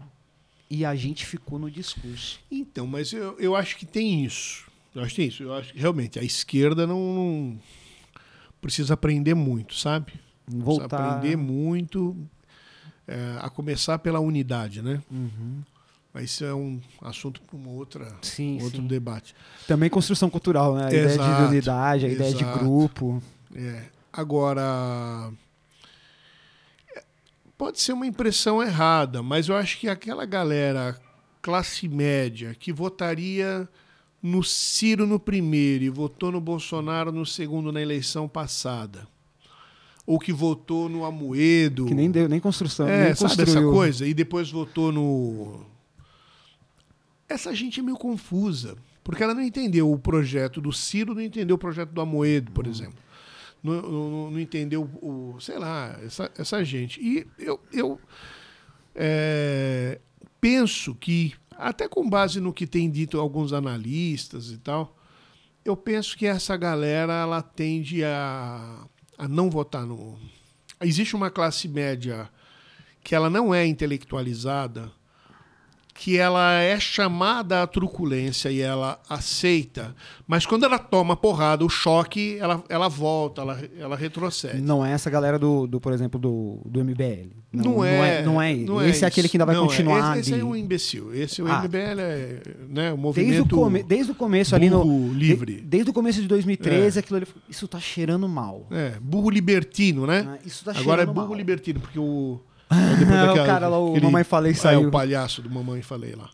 E 0.70 0.86
a 0.86 0.96
gente 0.96 1.26
ficou 1.26 1.58
no 1.58 1.70
discurso. 1.70 2.40
Então, 2.52 2.86
mas 2.86 3.12
eu, 3.12 3.36
eu 3.40 3.56
acho 3.56 3.76
que 3.76 3.86
tem 3.86 4.24
isso. 4.24 4.66
Eu 4.94 5.02
acho 5.02 5.12
que 5.12 5.16
tem 5.22 5.28
isso. 5.28 5.44
Eu 5.44 5.54
acho 5.54 5.74
que 5.74 5.80
realmente 5.80 6.20
a 6.20 6.24
esquerda 6.24 6.86
não, 6.86 7.00
não 7.14 7.60
precisa 8.62 8.94
aprender 8.94 9.34
muito, 9.34 9.76
sabe? 9.76 10.14
Precisa 10.46 10.64
Voltar. 10.66 11.18
aprender 11.18 11.36
muito, 11.36 12.16
é, 13.08 13.38
a 13.40 13.50
começar 13.50 13.98
pela 14.00 14.20
unidade, 14.20 14.82
né? 14.82 15.02
Uhum. 15.10 15.62
Mas 16.14 16.26
isso 16.32 16.44
é 16.44 16.54
um 16.54 16.80
assunto 17.02 17.40
para 17.42 17.56
uma 17.56 17.70
outra, 17.70 18.16
Sim, 18.22 18.60
outro 18.62 18.82
sim. 18.82 18.88
debate. 18.88 19.36
Também 19.68 19.90
construção 19.90 20.30
cultural, 20.30 20.76
né? 20.76 20.86
A 20.86 20.88
ideia 20.90 21.08
de 21.08 21.14
Exato, 21.14 21.44
unidade, 21.52 22.06
a 22.06 22.10
ideia 22.10 22.34
de 22.34 22.44
exato. 22.44 22.60
grupo. 22.60 23.24
É. 23.56 23.86
Agora, 24.12 25.32
pode 27.60 27.82
ser 27.82 27.92
uma 27.92 28.08
impressão 28.08 28.64
errada, 28.64 29.22
mas 29.22 29.50
eu 29.50 29.56
acho 29.58 29.78
que 29.78 29.90
aquela 29.90 30.26
galera 30.26 30.98
classe 31.42 31.90
média 31.90 32.56
que 32.58 32.72
votaria 32.72 33.68
no 34.24 34.42
Ciro 34.42 35.06
no 35.06 35.20
primeiro 35.20 35.84
e 35.84 35.90
votou 35.90 36.32
no 36.32 36.40
Bolsonaro 36.40 37.12
no 37.12 37.26
segundo 37.26 37.70
na 37.70 37.82
eleição 37.82 38.30
passada, 38.30 39.06
ou 40.08 40.18
que 40.18 40.32
votou 40.32 40.88
no 40.88 41.04
Amoedo, 41.04 41.86
Que 41.86 41.94
nem 41.94 42.10
deu, 42.10 42.30
nem 42.30 42.40
construção, 42.40 42.88
é, 42.88 43.08
nem 43.08 43.16
sabe 43.16 43.36
construiu. 43.36 43.58
essa 43.58 43.62
coisa? 43.70 44.08
E 44.08 44.14
depois 44.14 44.50
votou 44.50 44.94
no. 44.94 45.66
Essa 47.28 47.54
gente 47.54 47.82
é 47.82 47.84
meio 47.84 47.98
confusa. 47.98 48.78
Porque 49.04 49.24
ela 49.24 49.34
não 49.34 49.42
entendeu 49.42 49.92
o 49.92 49.98
projeto 49.98 50.62
do 50.62 50.72
Ciro, 50.72 51.14
não 51.16 51.22
entendeu 51.22 51.56
o 51.56 51.60
projeto 51.60 51.90
do 51.90 52.00
Amoedo, 52.00 52.52
por 52.52 52.68
exemplo. 52.68 53.00
Não, 53.62 53.82
não- 53.82 54.32
não 54.32 54.40
entendeu 54.40 54.84
o. 55.02 55.38
Sei 55.40 55.58
lá, 55.58 55.98
essa, 56.04 56.32
essa 56.38 56.64
gente. 56.64 57.00
E 57.02 57.28
eu, 57.38 57.60
eu 57.72 58.00
é, 58.96 60.00
penso 60.42 60.96
que, 60.96 61.34
até 61.52 61.88
com 61.88 62.10
base 62.10 62.40
no 62.40 62.54
que 62.54 62.66
tem 62.68 62.90
dito 62.90 63.20
alguns 63.20 63.54
analistas 63.54 64.52
e 64.52 64.58
tal, 64.58 64.96
eu 65.64 65.76
penso 65.76 66.18
que 66.18 66.26
essa 66.26 66.56
galera 66.58 67.14
ela 67.14 67.42
tende 67.42 68.04
a, 68.04 68.86
a 69.18 69.28
não 69.28 69.50
votar 69.50 69.86
no. 69.86 70.18
Existe 70.82 71.16
uma 71.16 71.30
classe 71.30 71.68
média 71.68 72.30
que 73.04 73.14
ela 73.14 73.30
não 73.30 73.54
é 73.54 73.66
intelectualizada, 73.66 74.92
que 76.02 76.18
ela 76.18 76.62
é 76.62 76.80
chamada 76.80 77.62
à 77.62 77.68
truculência 77.68 78.50
e 78.50 78.62
ela 78.62 78.98
aceita, 79.10 79.94
mas 80.26 80.46
quando 80.46 80.64
ela 80.64 80.80
toma 80.80 81.14
porrada, 81.18 81.66
o 81.66 81.70
choque, 81.70 82.38
ela, 82.40 82.64
ela 82.70 82.88
volta, 82.88 83.42
ela, 83.42 83.60
ela 83.78 83.98
retrocede. 83.98 84.62
Não 84.62 84.86
é 84.86 84.94
essa 84.94 85.10
galera 85.10 85.38
do, 85.38 85.68
do 85.68 85.82
por 85.82 85.92
exemplo, 85.92 86.18
do, 86.18 86.62
do 86.66 86.80
MBL. 86.86 87.32
Não, 87.52 87.84
é, 87.84 88.22
Não 88.24 88.42
é, 88.42 88.56
não 88.56 88.82
Esse 88.82 89.04
é 89.04 89.08
aquele 89.08 89.26
isso. 89.26 89.32
que 89.32 89.38
ainda 89.38 89.46
vai 89.46 89.56
Não, 89.56 89.68
continuar. 89.68 90.18
Esse, 90.20 90.32
esse 90.34 90.40
é 90.40 90.44
um 90.46 90.56
imbecil. 90.56 91.14
Esse 91.14 91.42
é 91.42 91.44
o 91.44 91.48
Ah. 91.48 91.64
MBL, 91.64 92.00
é 92.00 92.42
né, 92.70 92.94
o 92.94 92.94
desde, 92.94 92.94
o 92.94 92.98
movimento 92.98 93.56
come, 93.56 93.84
desde 93.84 94.12
o 94.12 94.16
começo 94.16 94.56
ali 94.56 94.70
no. 94.70 95.12
livre. 95.12 95.56
de- 95.56 95.62
desde 95.62 95.90
o 95.90 95.94
começo 95.94 96.22
de 96.22 96.28
2013, 96.30 97.00
aquilo 97.00 97.18
ali. 97.18 97.28
Isso 97.50 97.68
tá 97.68 97.80
cheirando 97.80 98.30
mal. 98.30 98.68
É, 98.72 98.94
burro 99.02 99.30
libertino, 99.30 100.06
né? 100.08 100.26
Ah, 100.30 100.40
Isso 100.46 100.64
tá 100.64 100.72
Agora 100.72 100.84
é 101.02 101.06
cheirando 101.06 101.14
burro 101.14 101.28
mal. 101.30 101.36
libertino, 101.38 101.80
porque 101.82 102.00
o. 102.00 102.40
o 103.34 103.46
cara 103.46 103.68
lá, 103.68 103.80
o 103.80 104.00
Mamãe 104.02 104.24
Falei 104.24 104.52
É, 104.52 104.56
saiu. 104.56 104.88
o 104.88 104.92
palhaço 104.92 105.42
do 105.42 105.50
Mamãe 105.50 105.82
Falei 105.82 106.14
lá. 106.14 106.30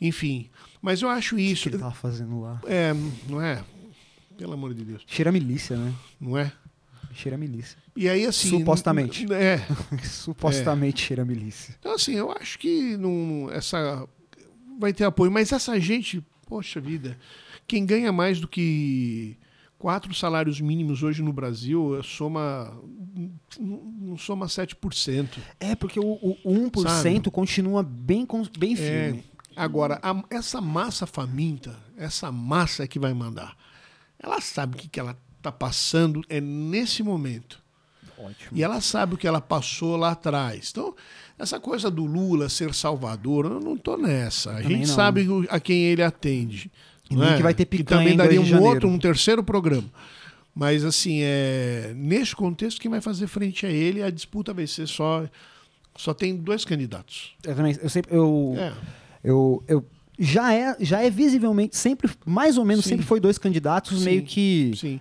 Enfim. 0.00 0.48
Mas 0.80 1.02
eu 1.02 1.08
acho 1.08 1.36
O 1.36 1.38
isso. 1.38 1.64
que 1.64 1.68
ele 1.70 1.78
tava 1.78 1.94
fazendo 1.94 2.40
lá? 2.40 2.60
É, 2.66 2.92
não 3.28 3.40
é? 3.40 3.62
Pelo 4.36 4.52
amor 4.52 4.74
de 4.74 4.84
Deus. 4.84 5.02
Cheira 5.06 5.32
milícia, 5.32 5.76
né? 5.76 5.92
Não 6.20 6.36
é? 6.38 6.52
Cheira 7.14 7.36
milícia. 7.38 7.78
E 7.96 8.08
aí, 8.08 8.26
assim. 8.26 8.50
Supostamente. 8.50 9.26
É. 9.32 9.60
Supostamente 10.04 11.02
cheira 11.02 11.22
a 11.22 11.24
milícia. 11.24 11.74
Então, 11.80 11.94
assim, 11.94 12.12
eu 12.14 12.30
acho 12.30 12.58
que 12.58 12.96
não, 12.98 13.50
essa 13.50 14.06
vai 14.78 14.92
ter 14.92 15.04
apoio. 15.04 15.30
Mas 15.32 15.50
essa 15.52 15.80
gente, 15.80 16.22
poxa 16.46 16.78
vida, 16.80 17.18
quem 17.66 17.86
ganha 17.86 18.12
mais 18.12 18.38
do 18.38 18.46
que 18.46 19.36
quatro 19.78 20.14
salários 20.14 20.60
mínimos 20.60 21.02
hoje 21.02 21.22
no 21.22 21.32
Brasil 21.32 22.02
soma. 22.02 22.72
Não 23.58 24.16
soma 24.18 24.46
7%. 24.46 25.38
É, 25.58 25.74
porque 25.74 25.98
o, 25.98 26.04
o 26.04 26.36
1% 26.70 26.82
Sabe? 26.88 27.30
continua 27.30 27.82
bem, 27.82 28.26
bem 28.58 28.72
É, 28.74 28.76
firme. 28.76 29.24
agora, 29.54 29.98
a- 30.02 30.22
essa 30.30 30.60
massa 30.60 31.06
faminta, 31.06 31.76
essa 31.96 32.30
massa 32.30 32.84
é 32.84 32.86
que 32.86 32.98
vai 32.98 33.14
mandar. 33.14 33.56
Ela 34.18 34.40
sabe 34.40 34.76
o 34.76 34.78
que, 34.78 34.88
que 34.88 35.00
ela 35.00 35.16
está 35.38 35.50
passando 35.52 36.22
é 36.28 36.40
nesse 36.40 37.02
momento. 37.02 37.64
Ótimo. 38.18 38.50
E 38.52 38.62
ela 38.62 38.80
sabe 38.80 39.14
o 39.14 39.18
que 39.18 39.26
ela 39.28 39.40
passou 39.42 39.94
lá 39.96 40.12
atrás. 40.12 40.70
Então, 40.72 40.94
essa 41.38 41.60
coisa 41.60 41.90
do 41.90 42.04
Lula 42.06 42.48
ser 42.48 42.74
salvador, 42.74 43.44
eu 43.44 43.60
não 43.60 43.76
tô 43.76 43.96
nessa. 43.98 44.52
A 44.52 44.62
Também 44.62 44.78
gente 44.78 44.88
não. 44.88 44.94
sabe 44.94 45.26
a 45.50 45.60
quem 45.60 45.84
ele 45.84 46.02
atende. 46.02 46.70
E 47.10 47.22
é? 47.22 47.36
que 47.36 47.42
vai 47.42 47.54
ter 47.54 47.64
Que 47.64 47.78
picanha 47.78 48.00
também 48.00 48.16
daria 48.16 48.36
2 48.38 48.48
de 48.48 48.54
um 48.54 48.62
outro, 48.62 48.88
um 48.88 48.98
terceiro 48.98 49.42
programa. 49.42 49.88
Mas, 50.54 50.84
assim, 50.84 51.18
é... 51.22 51.92
neste 51.94 52.34
contexto, 52.34 52.80
quem 52.80 52.90
vai 52.90 53.00
fazer 53.00 53.26
frente 53.26 53.66
a 53.66 53.70
ele, 53.70 54.02
a 54.02 54.10
disputa 54.10 54.52
vai 54.54 54.66
ser 54.66 54.86
só. 54.86 55.26
Só 55.96 56.12
tem 56.12 56.36
dois 56.36 56.64
candidatos. 56.64 57.34
Eu 57.44 57.54
também, 57.54 57.76
eu 57.82 57.88
sempre, 57.88 58.14
eu, 58.14 58.54
É. 58.58 58.72
eu, 59.24 59.62
eu 59.66 59.84
já 60.18 60.52
é, 60.54 60.76
já 60.80 61.02
é 61.02 61.08
visivelmente 61.10 61.76
sempre, 61.76 62.10
mais 62.24 62.58
ou 62.58 62.64
menos 62.64 62.84
Sim. 62.84 62.90
sempre 62.90 63.06
foi 63.06 63.20
dois 63.20 63.38
candidatos 63.38 63.98
Sim. 63.98 64.04
meio 64.04 64.22
que 64.22 64.72
Sim. 64.76 65.00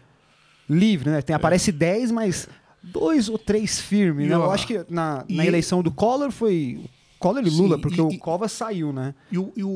livre, 0.69 1.10
né? 1.10 1.22
Tem 1.22 1.36
aparece 1.36 1.72
10, 1.72 2.11
mas 2.11 2.48
dois 2.84 3.27
ou 3.30 3.38
três 3.38 3.80
firmes, 3.80 4.30
né? 4.30 4.36
Eu 4.36 4.52
acho 4.52 4.68
que 4.68 4.86
na, 4.90 5.26
na 5.30 5.44
e- 5.44 5.48
eleição 5.48 5.82
do 5.82 5.91
Collor 5.91 6.32
foi 6.32 6.80
Collor 7.26 7.43
e 7.47 7.49
Sim, 7.49 7.57
Lula, 7.57 7.80
porque 7.80 7.99
e- 7.99 8.03
o 8.03 8.18
Cova 8.19 8.47
saiu, 8.47 8.93
né? 8.93 9.15
E 9.31 9.38
o, 9.39 9.52
e 9.56 9.64
o- 9.64 9.69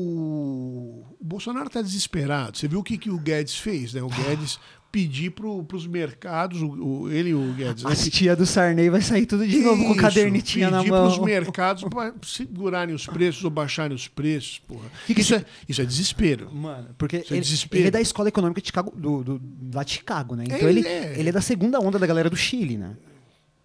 o 1.20 1.24
Bolsonaro 1.24 1.66
está 1.66 1.82
desesperado. 1.82 2.56
Você 2.56 2.68
viu 2.68 2.78
o 2.78 2.82
que, 2.82 2.96
que 2.96 3.10
o 3.10 3.18
Guedes 3.18 3.56
fez, 3.56 3.92
né? 3.92 4.00
O 4.02 4.08
Guedes 4.08 4.60
pedir 4.92 5.30
para 5.30 5.46
os 5.48 5.86
mercados, 5.86 6.62
o, 6.62 6.68
o- 6.68 7.10
ele 7.12 7.30
e 7.30 7.34
o 7.34 7.52
Guedes, 7.54 7.82
né? 7.82 7.90
As 7.92 8.08
tia 8.08 8.36
do 8.36 8.46
Sarney 8.46 8.88
vai 8.88 9.00
sair 9.00 9.26
tudo 9.26 9.46
de 9.46 9.58
novo 9.58 9.82
com 9.84 9.90
Isso, 9.92 10.00
cadernitinha 10.00 10.70
na 10.70 10.78
pedir 10.78 10.90
mão. 10.90 11.08
para 11.08 11.12
os 11.12 11.18
mercados 11.24 11.82
para 11.84 12.14
segurarem 12.22 12.94
os 12.94 13.04
preços 13.06 13.42
ou 13.44 13.50
baixarem 13.50 13.94
os 13.96 14.06
preços, 14.06 14.60
porra. 14.66 14.88
Que 15.06 15.14
que 15.14 15.20
isso, 15.20 15.34
é, 15.34 15.44
isso 15.68 15.80
é 15.82 15.84
desespero. 15.84 16.54
Mano, 16.54 16.88
porque 16.96 17.16
Isso 17.18 17.32
é 17.32 17.36
ele, 17.36 17.42
desespero. 17.44 17.80
ele 17.82 17.88
é 17.88 17.90
da 17.90 18.00
escola 18.00 18.28
econômica 18.28 18.60
de 18.60 18.66
Chicago, 18.68 18.92
do, 18.96 19.22
do, 19.24 19.40
lá 19.74 19.82
de 19.82 19.92
Chicago, 19.92 20.36
né? 20.36 20.44
Então 20.46 20.56
Ele 20.68 20.80
ele, 20.80 20.88
é. 20.88 21.14
ele 21.18 21.28
é 21.28 21.32
da 21.32 21.40
segunda 21.40 21.80
onda 21.80 21.98
da 21.98 22.06
galera 22.06 22.30
do 22.30 22.36
Chile, 22.36 22.76
né? 22.76 22.96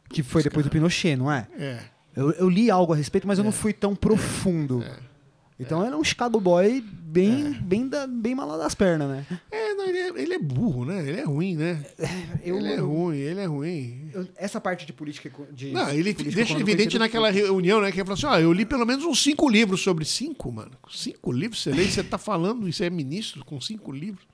Que 0.10 0.22
foi 0.24 0.42
depois 0.44 0.64
do 0.66 0.70
Pinochet, 0.70 1.16
não 1.16 1.32
é? 1.32 1.48
É. 1.58 1.80
Eu, 2.16 2.32
eu 2.32 2.50
li 2.50 2.70
algo 2.72 2.94
a 2.94 2.96
respeito, 2.96 3.28
mas 3.28 3.38
eu 3.38 3.44
não 3.44 3.52
fui 3.52 3.74
tão 3.74 3.96
profundo. 3.96 4.84
Então 5.60 5.86
ele 5.86 5.94
é 5.94 5.98
um 5.98 6.04
Chicago 6.04 6.38
boy 6.40 6.82
bem, 6.82 7.54
bem, 7.54 7.88
da, 7.88 8.06
bem 8.06 8.36
malado 8.36 8.62
das 8.62 8.76
pernas, 8.76 9.08
né? 9.08 9.26
É, 9.50 9.74
não, 9.74 9.86
ele, 9.88 9.98
é, 9.98 10.08
ele 10.22 10.34
é 10.34 10.40
burro, 10.40 10.84
né? 10.84 11.00
Ele 11.08 11.18
é 11.22 11.24
ruim, 11.24 11.56
né? 11.56 11.86
Eu, 12.44 12.58
ele 12.58 12.68
é 12.74 12.80
eu- 12.80 12.88
ruim, 12.90 13.18
ele 13.18 13.40
é 13.40 13.46
ruim. 13.46 14.12
essa 14.36 14.60
parte 14.60 14.86
de 14.86 14.92
política. 14.92 15.32
De, 15.54 15.72
Não, 15.72 15.90
ele 15.92 16.14
política 16.14 16.36
deixa 16.36 16.60
evidente 16.60 17.00
naquela 17.00 17.32
reunião, 17.32 17.80
né? 17.80 17.90
Que 17.90 18.00
ele 18.00 18.06
falou 18.06 18.16
assim: 18.18 18.26
ó, 18.26 18.38
eu 18.38 18.52
li 18.52 18.66
pelo 18.66 18.86
menos 18.86 19.06
uns 19.06 19.24
cinco 19.24 19.48
livros 19.48 19.82
sobre 19.82 20.04
cinco, 20.04 20.52
mano. 20.52 20.72
Cinco 20.92 21.32
livros, 21.32 21.62
você 21.64 21.72
lê, 21.72 21.84
e 21.84 21.92
você 21.92 22.04
tá 22.04 22.18
falando, 22.18 22.68
isso 22.68 22.84
é 22.84 22.90
ministro 22.90 23.46
com 23.46 23.62
cinco 23.62 23.94
livros. 23.94 24.26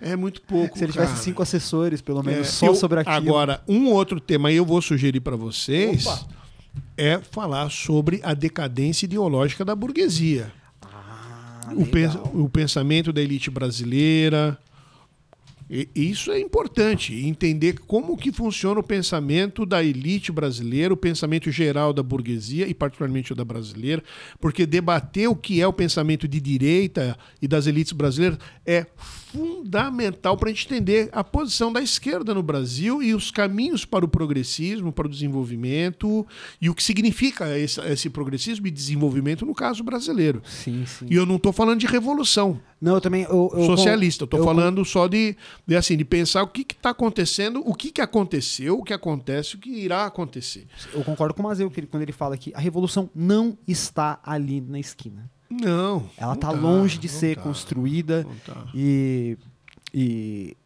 É 0.00 0.16
muito 0.16 0.40
pouco. 0.42 0.78
Se 0.78 0.84
ele 0.84 0.92
tivesse 0.92 1.12
cara. 1.12 1.22
cinco 1.24 1.42
assessores, 1.42 2.00
pelo 2.00 2.22
menos, 2.22 2.48
É, 2.48 2.50
só 2.50 2.66
eu- 2.66 2.74
sobre 2.74 3.00
aquilo. 3.00 3.14
Agora, 3.16 3.62
um 3.68 3.88
outro 3.88 4.18
tema 4.20 4.48
aí 4.48 4.56
eu 4.56 4.64
vou 4.64 4.80
sugerir 4.80 5.20
para 5.20 5.36
vocês 5.36 6.06
Opa. 6.06 6.26
é 6.96 7.18
falar 7.18 7.70
sobre 7.70 8.20
a 8.22 8.32
decadência 8.32 9.04
ideológica 9.04 9.64
da 9.64 9.74
burguesia. 9.74 10.52
Ah, 10.82 11.72
o, 11.76 11.84
pens- 11.86 12.18
o 12.32 12.48
pensamento 12.48 13.12
da 13.12 13.20
elite 13.20 13.50
brasileira. 13.50 14.58
E- 15.72 15.88
Isso 15.94 16.32
é 16.32 16.40
importante, 16.40 17.14
entender 17.14 17.78
como 17.86 18.16
que 18.16 18.32
funciona 18.32 18.80
o 18.80 18.82
pensamento 18.82 19.64
da 19.64 19.80
elite 19.84 20.32
brasileira, 20.32 20.92
o 20.92 20.96
pensamento 20.96 21.48
geral 21.52 21.92
da 21.92 22.02
burguesia 22.02 22.66
e 22.66 22.74
particularmente 22.74 23.32
o 23.32 23.36
da 23.36 23.44
brasileira, 23.44 24.02
porque 24.40 24.66
debater 24.66 25.28
o 25.28 25.36
que 25.36 25.60
é 25.60 25.66
o 25.68 25.72
pensamento 25.72 26.26
de 26.26 26.40
direita 26.40 27.16
e 27.40 27.46
das 27.46 27.68
elites 27.68 27.92
brasileiras 27.92 28.38
é 28.66 28.84
fundamental 29.30 30.36
para 30.36 30.48
a 30.48 30.52
gente 30.52 30.66
entender 30.66 31.08
a 31.12 31.22
posição 31.22 31.72
da 31.72 31.80
esquerda 31.80 32.34
no 32.34 32.42
Brasil 32.42 33.02
e 33.02 33.14
os 33.14 33.30
caminhos 33.30 33.84
para 33.84 34.04
o 34.04 34.08
progressismo, 34.08 34.92
para 34.92 35.06
o 35.06 35.10
desenvolvimento 35.10 36.26
e 36.60 36.68
o 36.68 36.74
que 36.74 36.82
significa 36.82 37.56
esse, 37.58 37.80
esse 37.82 38.10
progressismo 38.10 38.66
e 38.66 38.70
desenvolvimento 38.70 39.46
no 39.46 39.54
caso 39.54 39.82
brasileiro. 39.82 40.42
Sim, 40.44 40.84
sim. 40.86 41.06
E 41.08 41.14
eu 41.14 41.24
não 41.26 41.36
estou 41.36 41.52
falando 41.52 41.78
de 41.80 41.86
revolução 41.86 42.60
Não, 42.80 42.94
eu 42.94 43.00
também. 43.00 43.22
Eu, 43.22 43.50
eu- 43.54 43.66
socialista, 43.66 44.24
eu 44.24 44.26
estou 44.26 44.42
falando 44.44 44.84
só 44.84 45.06
de, 45.06 45.36
de, 45.66 45.76
assim, 45.76 45.96
de 45.96 46.04
pensar 46.04 46.42
o 46.42 46.48
que 46.48 46.62
está 46.62 46.90
acontecendo, 46.90 47.62
o 47.64 47.74
que, 47.74 47.90
que 47.90 48.00
aconteceu, 48.00 48.78
o 48.78 48.82
que 48.84 48.92
acontece, 48.92 49.56
o 49.56 49.58
que 49.58 49.70
irá 49.70 50.06
acontecer. 50.06 50.66
Eu 50.92 51.04
concordo 51.04 51.34
com 51.34 51.42
o 51.42 51.46
Mazeu 51.46 51.70
quando 51.90 52.02
ele 52.02 52.12
fala 52.12 52.36
que 52.36 52.52
a 52.54 52.58
revolução 52.60 53.08
não 53.14 53.56
está 53.66 54.18
ali 54.24 54.60
na 54.60 54.78
esquina. 54.78 55.30
Não. 55.50 56.08
Ela 56.16 56.34
está 56.34 56.48
tá, 56.48 56.52
longe 56.52 56.98
de 56.98 57.08
ser 57.08 57.36
tá, 57.36 57.42
construída 57.42 58.24
tá. 58.46 58.66
e, 58.72 59.36
e, 59.92 60.56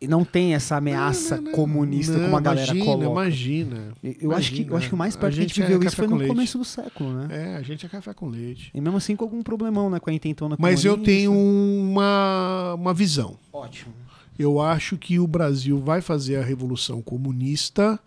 e 0.00 0.08
não 0.08 0.24
tem 0.24 0.54
essa 0.54 0.76
ameaça 0.76 1.36
Não, 1.36 1.42
não, 1.42 1.50
não. 1.50 1.56
comunista 1.56 2.18
como 2.18 2.36
a 2.36 2.40
galera 2.40 2.66
imagina, 2.66 2.84
coloca. 2.84 3.20
Imagina. 3.20 3.92
Eu 4.20 4.32
acho, 4.32 4.52
que, 4.52 4.66
eu 4.68 4.76
acho 4.76 4.88
que 4.88 4.94
o 4.94 4.98
mais 4.98 5.14
perto 5.14 5.34
que 5.34 5.38
a 5.38 5.42
gente 5.42 5.62
é 5.62 5.66
viveu 5.66 5.82
isso 5.84 5.94
foi 5.94 6.08
no 6.08 6.16
leite. 6.16 6.30
começo 6.30 6.58
do 6.58 6.64
século, 6.64 7.12
né? 7.12 7.28
É, 7.30 7.56
a 7.56 7.62
gente 7.62 7.86
é 7.86 7.88
café 7.88 8.12
com 8.12 8.28
leite. 8.28 8.72
E 8.74 8.80
mesmo 8.80 8.96
assim 8.96 9.14
com 9.14 9.24
algum 9.24 9.42
problemão, 9.42 9.88
né? 9.88 10.00
Com 10.00 10.10
a 10.10 10.12
intentona 10.12 10.56
Mas 10.58 10.84
eu 10.84 10.98
tenho 10.98 11.32
uma, 11.32 12.74
uma 12.74 12.92
visão. 12.92 13.38
Ótimo. 13.52 13.94
Eu 14.36 14.60
acho 14.60 14.96
que 14.96 15.20
o 15.20 15.26
Brasil 15.26 15.78
vai 15.78 16.00
fazer 16.00 16.36
a 16.36 16.42
revolução 16.42 17.00
comunista 17.00 18.00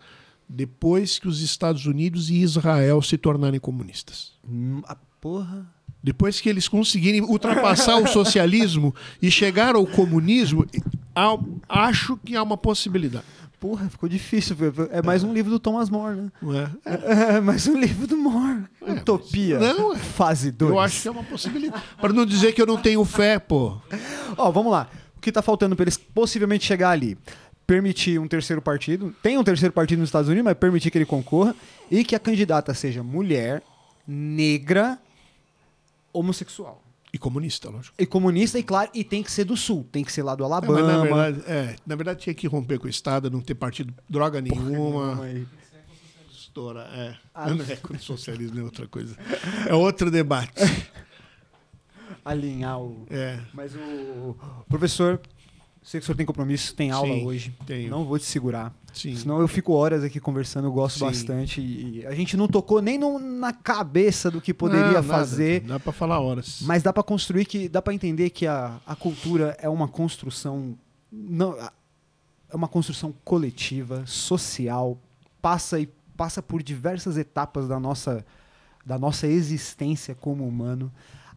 depois 0.50 1.18
que 1.18 1.28
os 1.28 1.42
Estados 1.42 1.86
Unidos 1.86 2.30
e 2.30 2.42
Israel 2.42 3.02
se 3.02 3.18
tornarem 3.18 3.60
comunistas. 3.60 4.34
Hum, 4.48 4.82
a 4.86 4.96
porra. 5.22 5.75
Depois 6.06 6.40
que 6.40 6.48
eles 6.48 6.68
conseguirem 6.68 7.20
ultrapassar 7.22 7.98
o 7.98 8.06
socialismo 8.06 8.94
e 9.20 9.32
chegar 9.32 9.74
ao 9.74 9.88
comunismo, 9.88 10.64
acho 11.68 12.16
que 12.18 12.36
há 12.36 12.44
uma 12.44 12.56
possibilidade. 12.56 13.26
Porra, 13.60 13.90
ficou 13.90 14.08
difícil. 14.08 14.56
É 14.92 15.02
mais 15.02 15.24
um 15.24 15.34
livro 15.34 15.50
do 15.50 15.58
Thomas 15.58 15.90
More, 15.90 16.16
né? 16.16 16.32
Não 16.40 16.56
é? 16.56 16.70
É 17.38 17.42
mais 17.42 17.66
um 17.66 17.76
livro 17.76 18.06
do 18.06 18.16
More. 18.16 18.66
Utopia. 18.88 19.58
não, 19.58 19.96
é. 19.96 19.98
Fase 19.98 20.52
2. 20.52 20.72
Eu 20.72 20.80
acho 20.80 21.02
que 21.02 21.08
é 21.08 21.12
uma 21.12 21.24
possibilidade. 21.24 21.84
Para 22.00 22.14
não 22.14 22.24
dizer 22.24 22.54
que 22.54 22.62
eu 22.62 22.68
não 22.68 22.78
tenho 22.78 23.04
fé, 23.04 23.40
pô. 23.40 23.76
Ó, 24.38 24.52
vamos 24.52 24.72
lá. 24.72 24.88
O 25.18 25.22
que 25.22 25.32
tá 25.32 25.42
faltando 25.42 25.76
para 25.76 25.86
eles 25.86 25.98
possivelmente 25.98 26.66
chegar 26.66 26.92
ali? 26.92 27.18
Permitir 27.66 28.20
um 28.20 28.28
terceiro 28.28 28.62
partido. 28.62 29.12
Tem 29.24 29.40
um 29.40 29.44
terceiro 29.44 29.74
partido 29.74 30.02
nos 30.02 30.10
Estados 30.10 30.30
Unidos, 30.30 30.46
mas 30.46 30.54
permitir 30.56 30.92
que 30.92 31.00
ele 31.00 31.06
concorra. 31.06 31.56
E 31.90 32.04
que 32.04 32.16
a 32.16 32.20
candidata 32.20 32.76
seja 32.76 33.02
mulher, 33.02 33.64
negra, 34.08 35.00
homossexual. 36.18 36.84
E 37.14 37.18
comunista, 37.18 37.70
lógico. 37.70 37.96
E 37.98 38.06
comunista, 38.06 38.60
e 38.60 38.64
claro, 38.64 38.90
e 38.94 39.02
tem 39.04 39.24
que 39.24 39.32
ser 39.32 39.46
do 39.46 39.56
sul. 39.56 39.88
Tem 39.90 40.04
que 40.04 40.12
ser 40.12 40.22
lá 40.24 40.36
do 40.36 40.44
É, 40.44 40.46
Alabama. 40.48 40.82
mas 40.82 40.88
na 40.88 41.02
verdade, 41.04 41.44
é, 41.48 41.76
na 41.86 41.96
verdade 41.96 42.20
tinha 42.22 42.34
que 42.34 42.46
romper 42.46 42.78
com 42.78 42.88
o 42.88 42.90
Estado, 42.90 43.30
não 43.32 43.40
ter 43.40 43.56
partido 43.56 43.94
droga 44.10 44.42
nenhuma. 44.42 45.24
Aí. 45.24 45.48
Estoura, 46.30 46.82
é. 46.92 47.16
Ah, 47.34 47.50
não 47.50 47.64
é 47.66 47.76
com 47.78 47.98
socialismo, 47.98 48.60
é 48.60 48.64
outra 48.64 48.88
coisa. 48.88 49.16
É 49.68 49.74
outro 49.74 50.12
debate. 50.12 50.54
Alinhar 52.24 52.80
o. 52.82 53.06
É. 53.10 53.40
Mas 53.54 53.74
o 53.76 54.36
professor, 54.68 55.22
sei 55.86 56.00
que 56.00 56.04
o 56.04 56.06
senhor 56.08 56.18
tem 56.18 56.26
compromisso, 56.26 56.74
tem 56.76 56.92
aula 56.92 57.14
Sim, 57.14 57.26
hoje. 57.26 57.56
tenho. 57.66 57.90
Não 57.90 58.04
vou 58.04 58.18
te 58.20 58.26
segurar. 58.26 58.74
Sim. 58.94 59.16
Senão 59.16 59.40
eu 59.40 59.48
fico 59.48 59.72
horas 59.74 60.04
aqui 60.04 60.20
conversando, 60.20 60.68
eu 60.68 60.72
gosto 60.72 61.00
Sim. 61.00 61.06
bastante. 61.06 61.62
E 61.62 62.06
a 62.08 62.16
gente 62.16 62.36
não 62.36 62.48
tocou 62.48 62.82
nem 62.82 62.98
no- 62.98 63.20
na 63.20 63.54
cabeça 63.54 64.32
do 64.32 64.42
que 64.42 64.54
poderia 64.54 65.02
Não, 65.02 65.04
fazer. 65.04 65.62
Dá 65.62 65.80
pra 65.80 65.92
falar 65.94 66.20
horas. 66.20 66.60
Mas 66.64 66.82
dá 66.82 66.92
pra 66.92 67.04
construir 67.04 67.46
que. 67.46 67.70
Dá 67.70 67.82
pra 67.82 67.94
entender 67.94 68.30
que 68.32 68.48
a, 68.48 68.80
a 68.86 68.96
cultura 68.96 69.56
é 69.62 69.70
uma 69.70 69.88
construção. 69.88 70.78
Não, 71.12 71.56
é 72.50 72.56
uma 72.56 72.68
construção 72.68 73.14
coletiva, 73.24 74.04
social, 74.06 74.98
passa 75.42 75.80
e 75.80 75.88
passa 76.18 76.42
por 76.42 76.64
diversas 76.64 77.18
etapas 77.18 77.68
da 77.68 77.78
nossa, 77.80 78.26
da 78.86 78.98
nossa 78.98 79.28
existência 79.28 80.16
como 80.16 80.48
humano. 80.48 80.90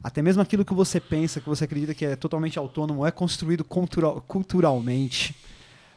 Até 0.02 0.22
mesmo 0.22 0.40
aquilo 0.42 0.64
que 0.64 0.74
você 0.74 1.00
pensa, 1.00 1.40
que 1.40 1.48
você 1.48 1.64
acredita 1.64 1.92
que 1.94 2.04
é 2.04 2.14
totalmente 2.16 2.58
autônomo, 2.58 3.04
é 3.04 3.10
construído 3.10 3.64
cultural, 3.64 4.22
culturalmente 4.26 5.34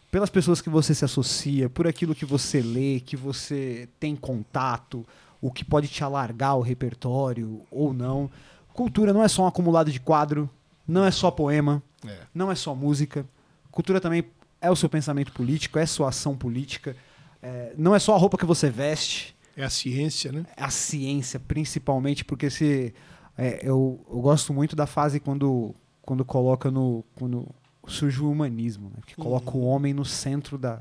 pelas 0.10 0.30
pessoas 0.30 0.60
que 0.60 0.70
você 0.70 0.94
se 0.94 1.06
associa, 1.06 1.70
por 1.70 1.88
aquilo 1.88 2.14
que 2.16 2.26
você 2.26 2.62
lê, 2.62 3.00
que 3.00 3.16
você 3.16 3.88
tem 4.00 4.16
contato, 4.16 5.06
o 5.40 5.52
que 5.52 5.64
pode 5.64 5.88
te 5.88 6.04
alargar 6.04 6.58
o 6.58 6.62
repertório 6.62 7.62
ou 7.72 7.94
não. 7.94 8.30
Cultura 8.74 9.14
não 9.14 9.24
é 9.24 9.28
só 9.28 9.44
um 9.44 9.48
acumulado 9.48 9.92
de 9.92 10.00
quadro, 10.00 10.50
não 10.88 11.06
é 11.06 11.12
só 11.12 11.32
poema, 11.32 11.82
É. 12.06 12.18
não 12.34 12.52
é 12.52 12.56
só 12.56 12.76
música. 12.76 13.26
Cultura 13.72 14.02
também 14.02 14.24
é 14.60 14.70
o 14.70 14.76
seu 14.76 14.90
pensamento 14.90 15.32
político, 15.32 15.80
é 15.80 15.86
sua 15.86 16.10
ação 16.10 16.36
política. 16.36 16.96
É, 17.42 17.74
não 17.78 17.96
é 17.96 18.00
só 18.00 18.14
a 18.16 18.18
roupa 18.18 18.38
que 18.38 18.46
você 18.46 18.70
veste, 18.70 19.36
É 19.56 19.64
a 19.64 19.70
ciência, 19.70 20.32
né? 20.32 20.46
é 20.58 20.64
a 20.64 20.70
ciência, 20.70 21.40
principalmente, 21.40 22.26
porque 22.26 22.50
se. 22.50 22.94
É, 23.38 23.60
eu, 23.64 24.00
eu 24.10 24.20
gosto 24.20 24.54
muito 24.54 24.76
da 24.76 24.86
fase 24.86 25.20
quando, 25.20 25.74
quando 26.02 26.24
coloca 26.26 26.70
no. 26.70 27.04
Quando 27.16 27.48
surge 27.88 28.22
o 28.22 28.30
humanismo, 28.30 28.90
né? 28.90 29.02
que 29.06 29.16
coloca 29.16 29.58
o 29.58 29.62
homem 29.64 29.94
no 29.94 30.06
centro, 30.06 30.58
da, 30.58 30.80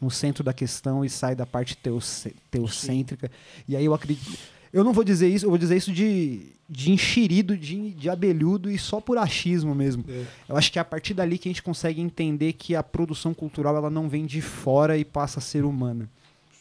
no 0.00 0.10
centro 0.10 0.44
da 0.44 0.52
questão 0.52 1.04
e 1.04 1.10
sai 1.10 1.34
da 1.34 1.44
parte 1.44 1.76
teocêntrica. 2.50 3.30
E 3.68 3.76
aí 3.76 3.84
eu 3.84 3.92
acredito. 3.92 4.38
Eu 4.72 4.84
não 4.84 4.92
vou 4.92 5.02
dizer 5.02 5.28
isso, 5.28 5.44
eu 5.44 5.50
vou 5.50 5.58
dizer 5.58 5.76
isso 5.76 5.92
de, 5.92 6.52
de 6.68 6.92
enxerido, 6.92 7.56
de, 7.56 7.90
de 7.90 8.08
abelhudo 8.08 8.70
e 8.70 8.78
só 8.78 9.00
por 9.00 9.18
achismo 9.18 9.74
mesmo. 9.74 10.04
É. 10.08 10.24
Eu 10.48 10.56
acho 10.56 10.70
que 10.70 10.78
é 10.78 10.82
a 10.82 10.84
partir 10.84 11.14
dali 11.14 11.38
que 11.38 11.48
a 11.48 11.50
gente 11.50 11.62
consegue 11.62 12.00
entender 12.00 12.52
que 12.52 12.74
a 12.74 12.82
produção 12.82 13.34
cultural 13.34 13.76
ela 13.76 13.90
não 13.90 14.08
vem 14.08 14.24
de 14.24 14.40
fora 14.40 14.96
e 14.96 15.04
passa 15.04 15.38
a 15.38 15.42
ser 15.42 15.64
humana. 15.64 16.08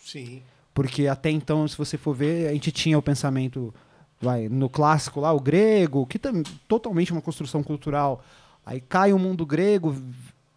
Sim. 0.04 0.42
Porque 0.74 1.08
até 1.08 1.30
então, 1.30 1.68
se 1.68 1.78
você 1.78 1.98
for 1.98 2.14
ver, 2.16 2.48
a 2.48 2.54
gente 2.54 2.72
tinha 2.72 2.98
o 2.98 3.02
pensamento 3.02 3.74
vai, 4.22 4.48
no 4.50 4.70
clássico 4.70 5.20
lá, 5.20 5.32
o 5.34 5.40
grego, 5.40 6.06
que 6.06 6.18
tam, 6.18 6.42
totalmente 6.68 7.12
uma 7.12 7.22
construção 7.22 7.62
cultural. 7.64 8.24
Aí 8.66 8.80
cai 8.82 9.14
o 9.14 9.20
mundo 9.20 9.46
grego, 9.46 9.96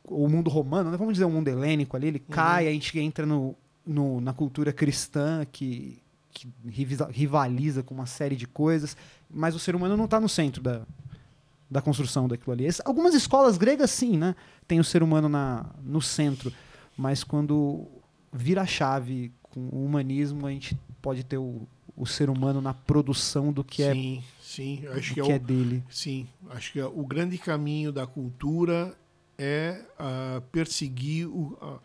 o 0.05 0.29
mundo 0.29 0.49
romano, 0.49 0.91
né? 0.91 0.97
vamos 0.97 1.15
dizer 1.15 1.25
o 1.27 1.31
mundo 1.31 1.49
helênico 1.49 1.97
ali, 1.97 2.07
ele 2.09 2.19
cai, 2.19 2.67
a 2.67 2.71
gente 2.73 2.99
entra 2.99 3.27
no, 3.27 3.55
no- 3.87 4.21
na 4.21 4.33
cultura 4.33 4.73
cristã 4.73 5.47
que, 5.53 5.99
que 6.33 6.49
rivaliza 7.13 7.83
com 7.83 7.95
uma 7.95 8.07
série 8.07 8.37
de 8.37 8.47
coisas, 8.47 8.97
mas 9.31 9.55
o 9.55 9.59
ser 9.59 9.75
humano 9.77 9.97
não 9.97 10.07
está 10.07 10.19
no 10.21 10.29
centro 10.29 10.63
da, 10.63 10.83
da 11.71 11.83
construção 11.83 12.27
daquilo 12.29 12.53
ali. 12.53 12.65
Esse- 12.65 12.83
Algumas 12.85 13.15
escolas 13.15 13.59
gregas, 13.59 13.91
sim, 13.91 14.17
né? 14.17 14.35
Tem 14.67 14.81
o 14.81 14.85
ser 14.85 15.03
humano 15.03 15.29
na, 15.29 15.67
no 15.85 16.01
centro, 16.01 16.51
mas 16.97 17.23
quando 17.23 17.87
vira 18.33 18.63
a 18.63 18.67
chave 18.67 19.31
com 19.43 19.61
o 19.73 19.85
humanismo, 19.85 20.47
a 20.47 20.51
gente 20.51 20.79
pode 21.03 21.25
ter 21.25 21.37
o, 21.39 21.67
o 21.99 22.07
ser 22.07 22.31
humano 22.31 22.61
na 22.61 22.73
produção 22.73 23.53
do 23.53 23.65
que, 23.65 23.83
é, 23.83 23.93
sim, 23.93 24.25
sim. 24.41 24.81
Eu 24.83 24.93
acho 24.93 25.15
do 25.15 25.15
que, 25.15 25.31
é, 25.33 25.35
é 25.35 25.37
o, 25.37 25.41
dele. 25.41 25.85
Sim, 25.91 26.29
acho 26.51 26.73
que 26.73 26.81
o 26.81 27.05
grande 27.05 27.37
caminho 27.37 27.93
da 27.93 28.07
cultura 28.07 28.97
é 29.37 29.85
ah, 29.99 30.41
perseguir 30.53 31.27
o, 31.27 31.59
ah, 31.61 31.79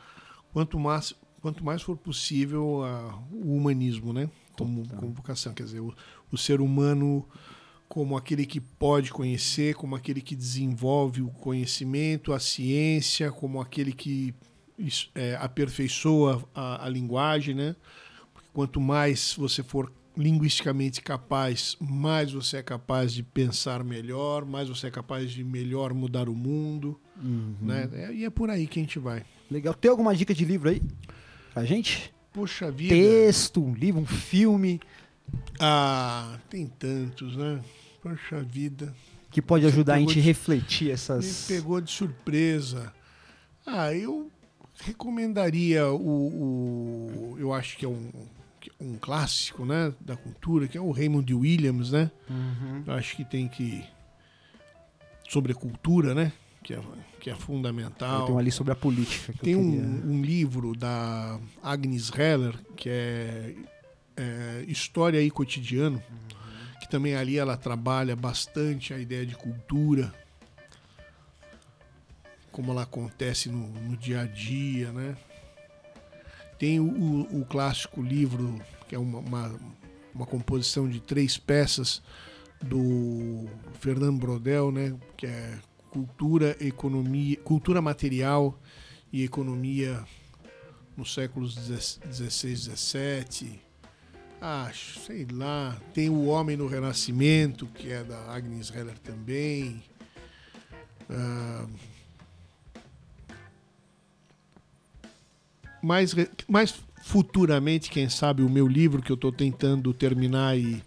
quanto 0.53 0.79
mais 0.79 1.13
quanto 1.41 1.63
mais 1.65 1.81
for 1.81 1.97
possível 1.97 2.83
ah, 2.85 3.19
o 3.31 3.55
humanismo, 3.55 4.13
né? 4.13 4.29
Como, 4.57 4.87
como 4.87 5.11
vocação, 5.11 5.53
quer 5.53 5.63
dizer, 5.63 5.79
o, 5.79 5.93
o 6.31 6.37
ser 6.37 6.61
humano 6.61 7.27
como 7.89 8.15
aquele 8.15 8.45
que 8.45 8.59
pode 8.59 9.11
conhecer, 9.11 9.75
como 9.75 9.95
aquele 9.95 10.21
que 10.21 10.35
desenvolve 10.35 11.21
o 11.21 11.29
conhecimento, 11.29 12.33
a 12.33 12.39
ciência, 12.39 13.31
como 13.31 13.61
aquele 13.61 13.93
que 13.93 14.33
é, 15.13 15.35
aperfeiçoa 15.35 16.43
a, 16.55 16.85
a 16.85 16.89
linguagem, 16.89 17.53
né? 17.53 17.75
Quanto 18.53 18.79
mais 18.79 19.35
você 19.37 19.61
for 19.63 19.91
linguisticamente 20.15 21.01
capaz, 21.01 21.75
mais 21.79 22.31
você 22.31 22.57
é 22.57 22.63
capaz 22.63 23.13
de 23.13 23.23
pensar 23.23 23.83
melhor, 23.83 24.45
mais 24.45 24.69
você 24.69 24.87
é 24.87 24.91
capaz 24.91 25.31
de 25.31 25.43
melhor 25.43 25.93
mudar 25.93 26.29
o 26.29 26.35
mundo, 26.35 26.99
Uhum. 27.21 27.55
né? 27.61 27.89
E 28.13 28.23
é 28.25 28.29
por 28.29 28.49
aí 28.49 28.67
que 28.67 28.79
a 28.79 28.83
gente 28.83 28.99
vai. 28.99 29.23
Legal. 29.49 29.73
Tem 29.73 29.89
alguma 29.89 30.15
dica 30.15 30.33
de 30.33 30.45
livro 30.45 30.69
aí 30.69 30.81
pra 31.53 31.63
gente? 31.65 32.13
Poxa 32.31 32.71
vida. 32.71 32.93
Texto, 32.93 33.63
um 33.63 33.73
livro, 33.73 34.01
um 34.01 34.05
filme 34.05 34.79
Ah, 35.59 36.37
tem 36.49 36.67
tantos, 36.67 37.35
né? 37.37 37.59
Poxa 38.01 38.41
vida. 38.43 38.93
que 39.31 39.41
pode 39.41 39.65
ajudar 39.65 39.95
a 39.95 39.99
gente 39.99 40.19
a 40.19 40.21
refletir 40.21 40.85
Me 40.87 40.91
essas. 40.93 41.45
pegou 41.47 41.81
de 41.81 41.89
surpresa. 41.91 42.93
Ah, 43.65 43.91
eu 43.93 44.29
recomendaria 44.83 45.87
o, 45.87 45.97
o- 47.31 47.35
eu 47.39 47.51
acho 47.53 47.77
que 47.77 47.85
é 47.85 47.87
um, 47.87 48.09
um 48.79 48.97
clássico, 48.97 49.65
né, 49.65 49.93
da 50.01 50.15
cultura, 50.15 50.67
que 50.67 50.77
é 50.77 50.81
o 50.81 50.91
Raymond 50.91 51.33
Williams, 51.33 51.91
né? 51.91 52.11
Uhum. 52.29 52.83
Acho 52.87 53.15
que 53.15 53.23
tem 53.23 53.47
que 53.47 53.83
sobre 55.27 55.53
a 55.53 55.55
cultura, 55.55 56.13
né, 56.13 56.33
que 56.63 56.73
é 56.73 56.81
que 57.23 57.29
é 57.29 57.35
fundamental. 57.35 58.25
Tem 58.25 58.35
um 58.35 58.37
ali 58.37 58.51
sobre 58.51 58.73
a 58.73 58.75
política. 58.75 59.33
Tem 59.41 59.55
um, 59.55 59.71
queria... 59.71 59.85
um 60.11 60.21
livro 60.21 60.75
da 60.75 61.39
Agnes 61.63 62.11
Heller, 62.11 62.53
que 62.75 62.89
é, 62.89 63.55
é 64.17 64.65
História 64.67 65.21
e 65.21 65.31
Cotidiano, 65.31 66.03
que 66.81 66.89
também 66.89 67.15
ali 67.15 67.37
ela 67.37 67.55
trabalha 67.55 68.13
bastante 68.13 68.93
a 68.93 68.99
ideia 68.99 69.25
de 69.25 69.37
cultura, 69.37 70.13
como 72.51 72.71
ela 72.71 72.83
acontece 72.83 73.47
no, 73.47 73.69
no 73.69 73.95
dia 73.95 74.19
a 74.19 74.25
dia, 74.25 74.91
né? 74.91 75.15
Tem 76.63 76.79
o, 76.79 76.85
o- 76.85 77.41
o 77.41 77.45
clássico 77.45 78.01
livro, 78.01 78.57
que 78.87 78.95
é 78.95 78.97
uma, 78.97 79.19
uma, 79.19 79.59
uma 80.15 80.25
composição 80.25 80.87
de 80.87 81.01
três 81.01 81.37
peças, 81.37 82.01
do 82.61 83.49
Fernando 83.81 84.17
Brodel, 84.17 84.71
né? 84.71 84.95
Que 85.17 85.25
é 85.27 85.59
Cultura, 85.91 86.55
Economia, 86.61 87.35
Cultura 87.43 87.81
Material 87.81 88.57
e 89.11 89.25
Economia 89.25 90.05
nos 90.95 91.13
séculos 91.13 91.53
16, 91.55 92.67
17. 92.67 93.59
Ah, 94.41 94.71
sei 95.05 95.27
lá. 95.33 95.77
Tem 95.93 96.07
o 96.09 96.27
Homem 96.27 96.55
no 96.55 96.67
Renascimento, 96.67 97.65
que 97.67 97.91
é 97.91 98.05
da 98.05 98.33
Agnes 98.33 98.71
Heller 98.73 98.97
também. 98.99 99.83
Ah, 101.09 101.65
mais, 105.83 106.15
mais 106.47 106.73
futuramente, 107.03 107.89
quem 107.91 108.09
sabe, 108.09 108.41
o 108.41 108.49
meu 108.49 108.67
livro 108.67 109.01
que 109.01 109.11
eu 109.11 109.15
estou 109.15 109.31
tentando 109.31 109.93
terminar 109.93 110.57
e. 110.57 110.81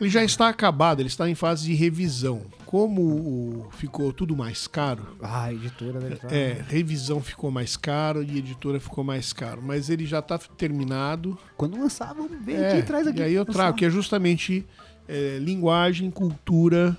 Ele 0.00 0.10
já 0.10 0.24
está 0.24 0.48
acabado, 0.48 0.98
ele 1.00 1.08
está 1.08 1.28
em 1.28 1.34
fase 1.34 1.66
de 1.66 1.74
revisão. 1.74 2.42
Como 2.66 3.68
ficou 3.76 4.12
tudo 4.12 4.34
mais 4.34 4.66
caro, 4.66 5.16
Ah, 5.22 5.44
a 5.44 5.52
editora 5.54 6.00
deve 6.00 6.14
estar. 6.14 6.32
é, 6.32 6.64
revisão 6.66 7.20
ficou 7.22 7.52
mais 7.52 7.76
caro 7.76 8.20
e 8.22 8.38
editora 8.38 8.80
ficou 8.80 9.04
mais 9.04 9.32
caro. 9.32 9.62
Mas 9.62 9.88
ele 9.90 10.04
já 10.04 10.18
está 10.18 10.38
terminado. 10.38 11.38
Quando 11.56 11.78
lançar, 11.78 12.12
vamos 12.14 12.32
ver 12.44 12.54
É, 12.54 12.68
aqui 12.70 12.78
e 12.78 12.82
traz 12.82 13.06
aqui. 13.06 13.20
E 13.20 13.22
aí 13.22 13.34
eu 13.34 13.42
lançar. 13.42 13.52
trago, 13.52 13.76
que 13.76 13.84
é 13.84 13.90
justamente 13.90 14.66
é, 15.06 15.38
linguagem, 15.38 16.10
cultura 16.10 16.96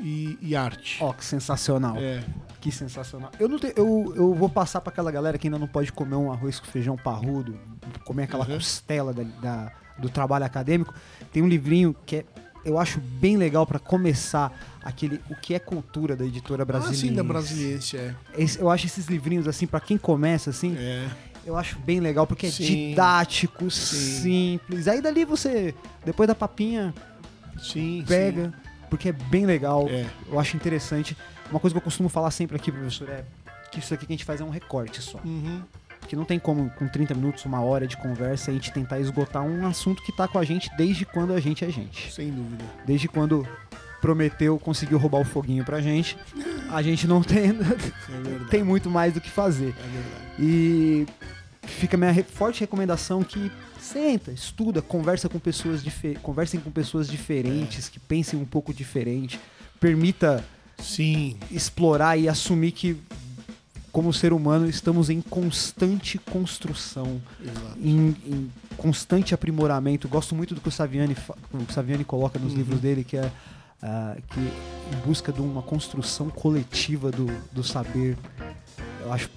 e, 0.00 0.38
e 0.40 0.56
arte. 0.56 0.98
Ó, 1.00 1.12
que 1.12 1.24
sensacional. 1.24 1.96
É, 1.98 2.22
Que 2.60 2.70
sensacional. 2.72 3.30
Eu, 3.38 3.48
não 3.48 3.58
te- 3.58 3.72
eu, 3.76 4.12
eu 4.16 4.34
vou 4.34 4.48
passar 4.48 4.80
pra 4.80 4.90
aquela 4.92 5.10
galera 5.10 5.36
que 5.38 5.46
ainda 5.46 5.58
não 5.58 5.66
pode 5.68 5.92
comer 5.92 6.16
um 6.16 6.32
arroz 6.32 6.58
com 6.58 6.66
feijão 6.66 6.96
parrudo, 6.96 7.58
comer 8.04 8.24
aquela 8.24 8.46
Uhum. 8.46 8.54
costela 8.54 9.12
da, 9.12 9.22
da- 9.22 9.72
do 9.98 10.08
trabalho 10.08 10.44
acadêmico. 10.44 10.92
Tem 11.32 11.42
um 11.42 11.46
livrinho 11.48 11.94
que 12.06 12.16
é, 12.16 12.24
eu 12.64 12.78
acho 12.78 12.98
bem 13.00 13.36
legal 13.36 13.66
pra 13.66 13.78
começar 13.78 14.50
aquele 14.82 15.20
o 15.30 15.34
que 15.36 15.54
é 15.54 15.58
cultura 15.58 16.16
da 16.16 16.24
editora 16.24 16.62
ah, 16.62 16.66
brasileira. 16.66 17.06
sim, 17.08 17.12
da 17.14 17.22
Brasiliense, 17.22 17.96
é. 17.98 18.14
eu 18.58 18.70
acho 18.70 18.86
esses 18.86 19.06
livrinhos 19.06 19.46
assim 19.46 19.66
pra 19.66 19.78
quem 19.80 19.98
começa 19.98 20.48
assim, 20.48 20.74
é. 20.78 21.06
eu 21.44 21.56
acho 21.58 21.78
bem 21.80 22.00
legal 22.00 22.26
porque 22.26 22.46
é 22.46 22.50
Sim. 22.50 22.64
didático, 22.90 23.70
Sim. 23.70 24.22
simples. 24.22 24.88
Aí 24.88 25.02
dali 25.02 25.24
você 25.26 25.74
depois 26.04 26.26
da 26.26 26.34
papinha 26.34 26.94
Sim, 27.58 28.02
pega, 28.08 28.52
porque 28.94 29.08
é 29.08 29.12
bem 29.12 29.44
legal. 29.44 29.88
É. 29.88 30.06
Eu 30.30 30.38
acho 30.38 30.56
interessante. 30.56 31.16
Uma 31.50 31.58
coisa 31.58 31.74
que 31.74 31.78
eu 31.78 31.82
costumo 31.82 32.08
falar 32.08 32.30
sempre 32.30 32.54
aqui, 32.54 32.70
professor, 32.70 33.08
é 33.08 33.24
que 33.72 33.80
isso 33.80 33.92
aqui 33.92 34.06
que 34.06 34.12
a 34.12 34.14
gente 34.14 34.24
faz 34.24 34.40
é 34.40 34.44
um 34.44 34.50
recorte 34.50 35.02
só. 35.02 35.18
Uhum. 35.24 35.62
Porque 35.98 36.14
não 36.14 36.24
tem 36.24 36.38
como, 36.38 36.70
com 36.70 36.86
30 36.86 37.12
minutos, 37.14 37.44
uma 37.44 37.60
hora 37.60 37.88
de 37.88 37.96
conversa, 37.96 38.52
a 38.52 38.54
gente 38.54 38.70
tentar 38.70 39.00
esgotar 39.00 39.42
um 39.42 39.66
assunto 39.66 40.00
que 40.04 40.12
tá 40.12 40.28
com 40.28 40.38
a 40.38 40.44
gente 40.44 40.70
desde 40.76 41.04
quando 41.04 41.32
a 41.32 41.40
gente 41.40 41.64
é 41.64 41.70
gente. 41.70 42.12
Sem 42.12 42.30
dúvida. 42.30 42.64
Desde 42.86 43.08
quando 43.08 43.44
Prometeu 44.00 44.60
conseguiu 44.60 44.96
roubar 44.96 45.22
o 45.22 45.24
foguinho 45.24 45.64
pra 45.64 45.80
gente. 45.80 46.16
A 46.70 46.80
gente 46.80 47.08
não 47.08 47.20
tem, 47.20 47.50
É 47.50 48.48
tem 48.48 48.62
muito 48.62 48.88
mais 48.88 49.12
do 49.12 49.20
que 49.20 49.30
fazer. 49.30 49.74
É 49.76 49.88
verdade. 49.88 50.24
E 50.38 51.06
fica 51.66 51.96
a 51.96 51.98
minha 51.98 52.24
forte 52.24 52.60
recomendação 52.60 53.24
que 53.24 53.50
senta, 53.84 54.32
estuda, 54.32 54.80
conversa 54.80 55.28
com 55.28 55.38
pessoas 55.38 55.82
conversem 56.22 56.58
com 56.58 56.70
pessoas 56.70 57.08
diferentes, 57.08 57.88
que 57.88 58.00
pensem 58.00 58.38
um 58.38 58.44
pouco 58.44 58.72
diferente. 58.72 59.38
Permita 59.78 60.44
Sim, 60.78 61.36
explorar 61.50 62.16
e 62.18 62.28
assumir 62.28 62.72
que, 62.72 62.96
como 63.92 64.12
ser 64.12 64.32
humano, 64.32 64.68
estamos 64.68 65.08
em 65.08 65.20
constante 65.20 66.18
construção, 66.18 67.20
em, 67.76 68.16
em 68.26 68.50
constante 68.76 69.34
aprimoramento. 69.34 70.08
Gosto 70.08 70.34
muito 70.34 70.54
do 70.54 70.60
que 70.60 70.68
o 70.68 70.72
Saviani, 70.72 71.16
o 71.52 71.72
Saviani 71.72 72.04
coloca 72.04 72.38
nos 72.38 72.52
Uhum. 72.52 72.58
livros 72.58 72.80
dele, 72.80 73.04
que 73.04 73.16
é 73.16 73.30
ah, 73.82 74.16
que 74.30 74.40
em 74.40 75.06
busca 75.06 75.30
de 75.32 75.40
uma 75.40 75.62
construção 75.62 76.30
coletiva 76.30 77.10
do, 77.10 77.26
do 77.52 77.62
saber. 77.62 78.16
Eu 79.02 79.12
acho 79.12 79.28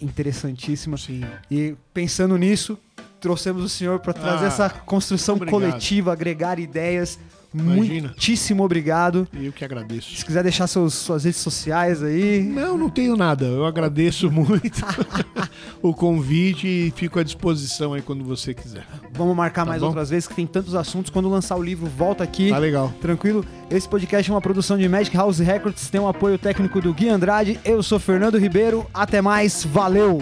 interessantíssima. 0.00 0.96
Sim. 0.98 1.24
E 1.50 1.74
pensando 1.92 2.36
nisso, 2.36 2.78
trouxemos 3.20 3.62
o 3.64 3.68
senhor 3.68 3.98
para 4.00 4.12
trazer 4.12 4.44
Ah, 4.44 4.48
essa 4.48 4.70
construção 4.70 5.38
coletiva, 5.38 6.12
agregar 6.12 6.58
ideias. 6.58 7.18
Imagina. 7.54 8.08
muitíssimo 8.08 8.62
obrigado. 8.62 9.26
Eu 9.32 9.50
que 9.50 9.64
agradeço. 9.64 10.14
Se 10.14 10.22
quiser 10.26 10.42
deixar 10.42 10.66
seus, 10.66 10.92
suas 10.92 11.24
redes 11.24 11.40
sociais 11.40 12.02
aí. 12.02 12.42
Não, 12.42 12.76
não 12.76 12.90
tenho 12.90 13.16
nada. 13.16 13.46
Eu 13.46 13.64
agradeço 13.64 14.30
muito 14.30 14.84
o 15.80 15.94
convite 15.94 16.66
e 16.66 16.92
fico 16.94 17.18
à 17.18 17.22
disposição 17.22 17.94
aí 17.94 18.02
quando 18.02 18.22
você 18.24 18.52
quiser. 18.52 18.84
Vamos 19.12 19.34
marcar 19.34 19.64
mais 19.64 19.80
bom. 19.80 19.86
outras 19.86 20.10
vezes, 20.10 20.28
que 20.28 20.34
tem 20.34 20.46
tantos 20.46 20.74
assuntos. 20.74 21.10
Quando 21.10 21.30
lançar 21.30 21.56
o 21.56 21.62
livro, 21.62 21.86
volta 21.86 22.22
aqui. 22.22 22.50
Tá 22.50 22.58
legal. 22.58 22.92
Tranquilo? 23.00 23.42
Esse 23.70 23.88
podcast 23.88 24.30
é 24.30 24.34
uma 24.34 24.40
produção 24.42 24.76
de 24.76 24.86
Magic 24.86 25.16
House 25.16 25.38
Records, 25.38 25.88
tem 25.88 26.00
um 26.00 26.08
apoio 26.08 26.36
técnico 26.36 26.78
do 26.82 26.92
Gui 26.92 27.08
Andrade. 27.08 27.58
Eu 27.64 27.82
sou 27.82 27.98
Fernando 27.98 28.36
Ribeiro. 28.38 28.84
Até 28.92 29.22
mais, 29.22 29.64
valeu! 29.64 30.18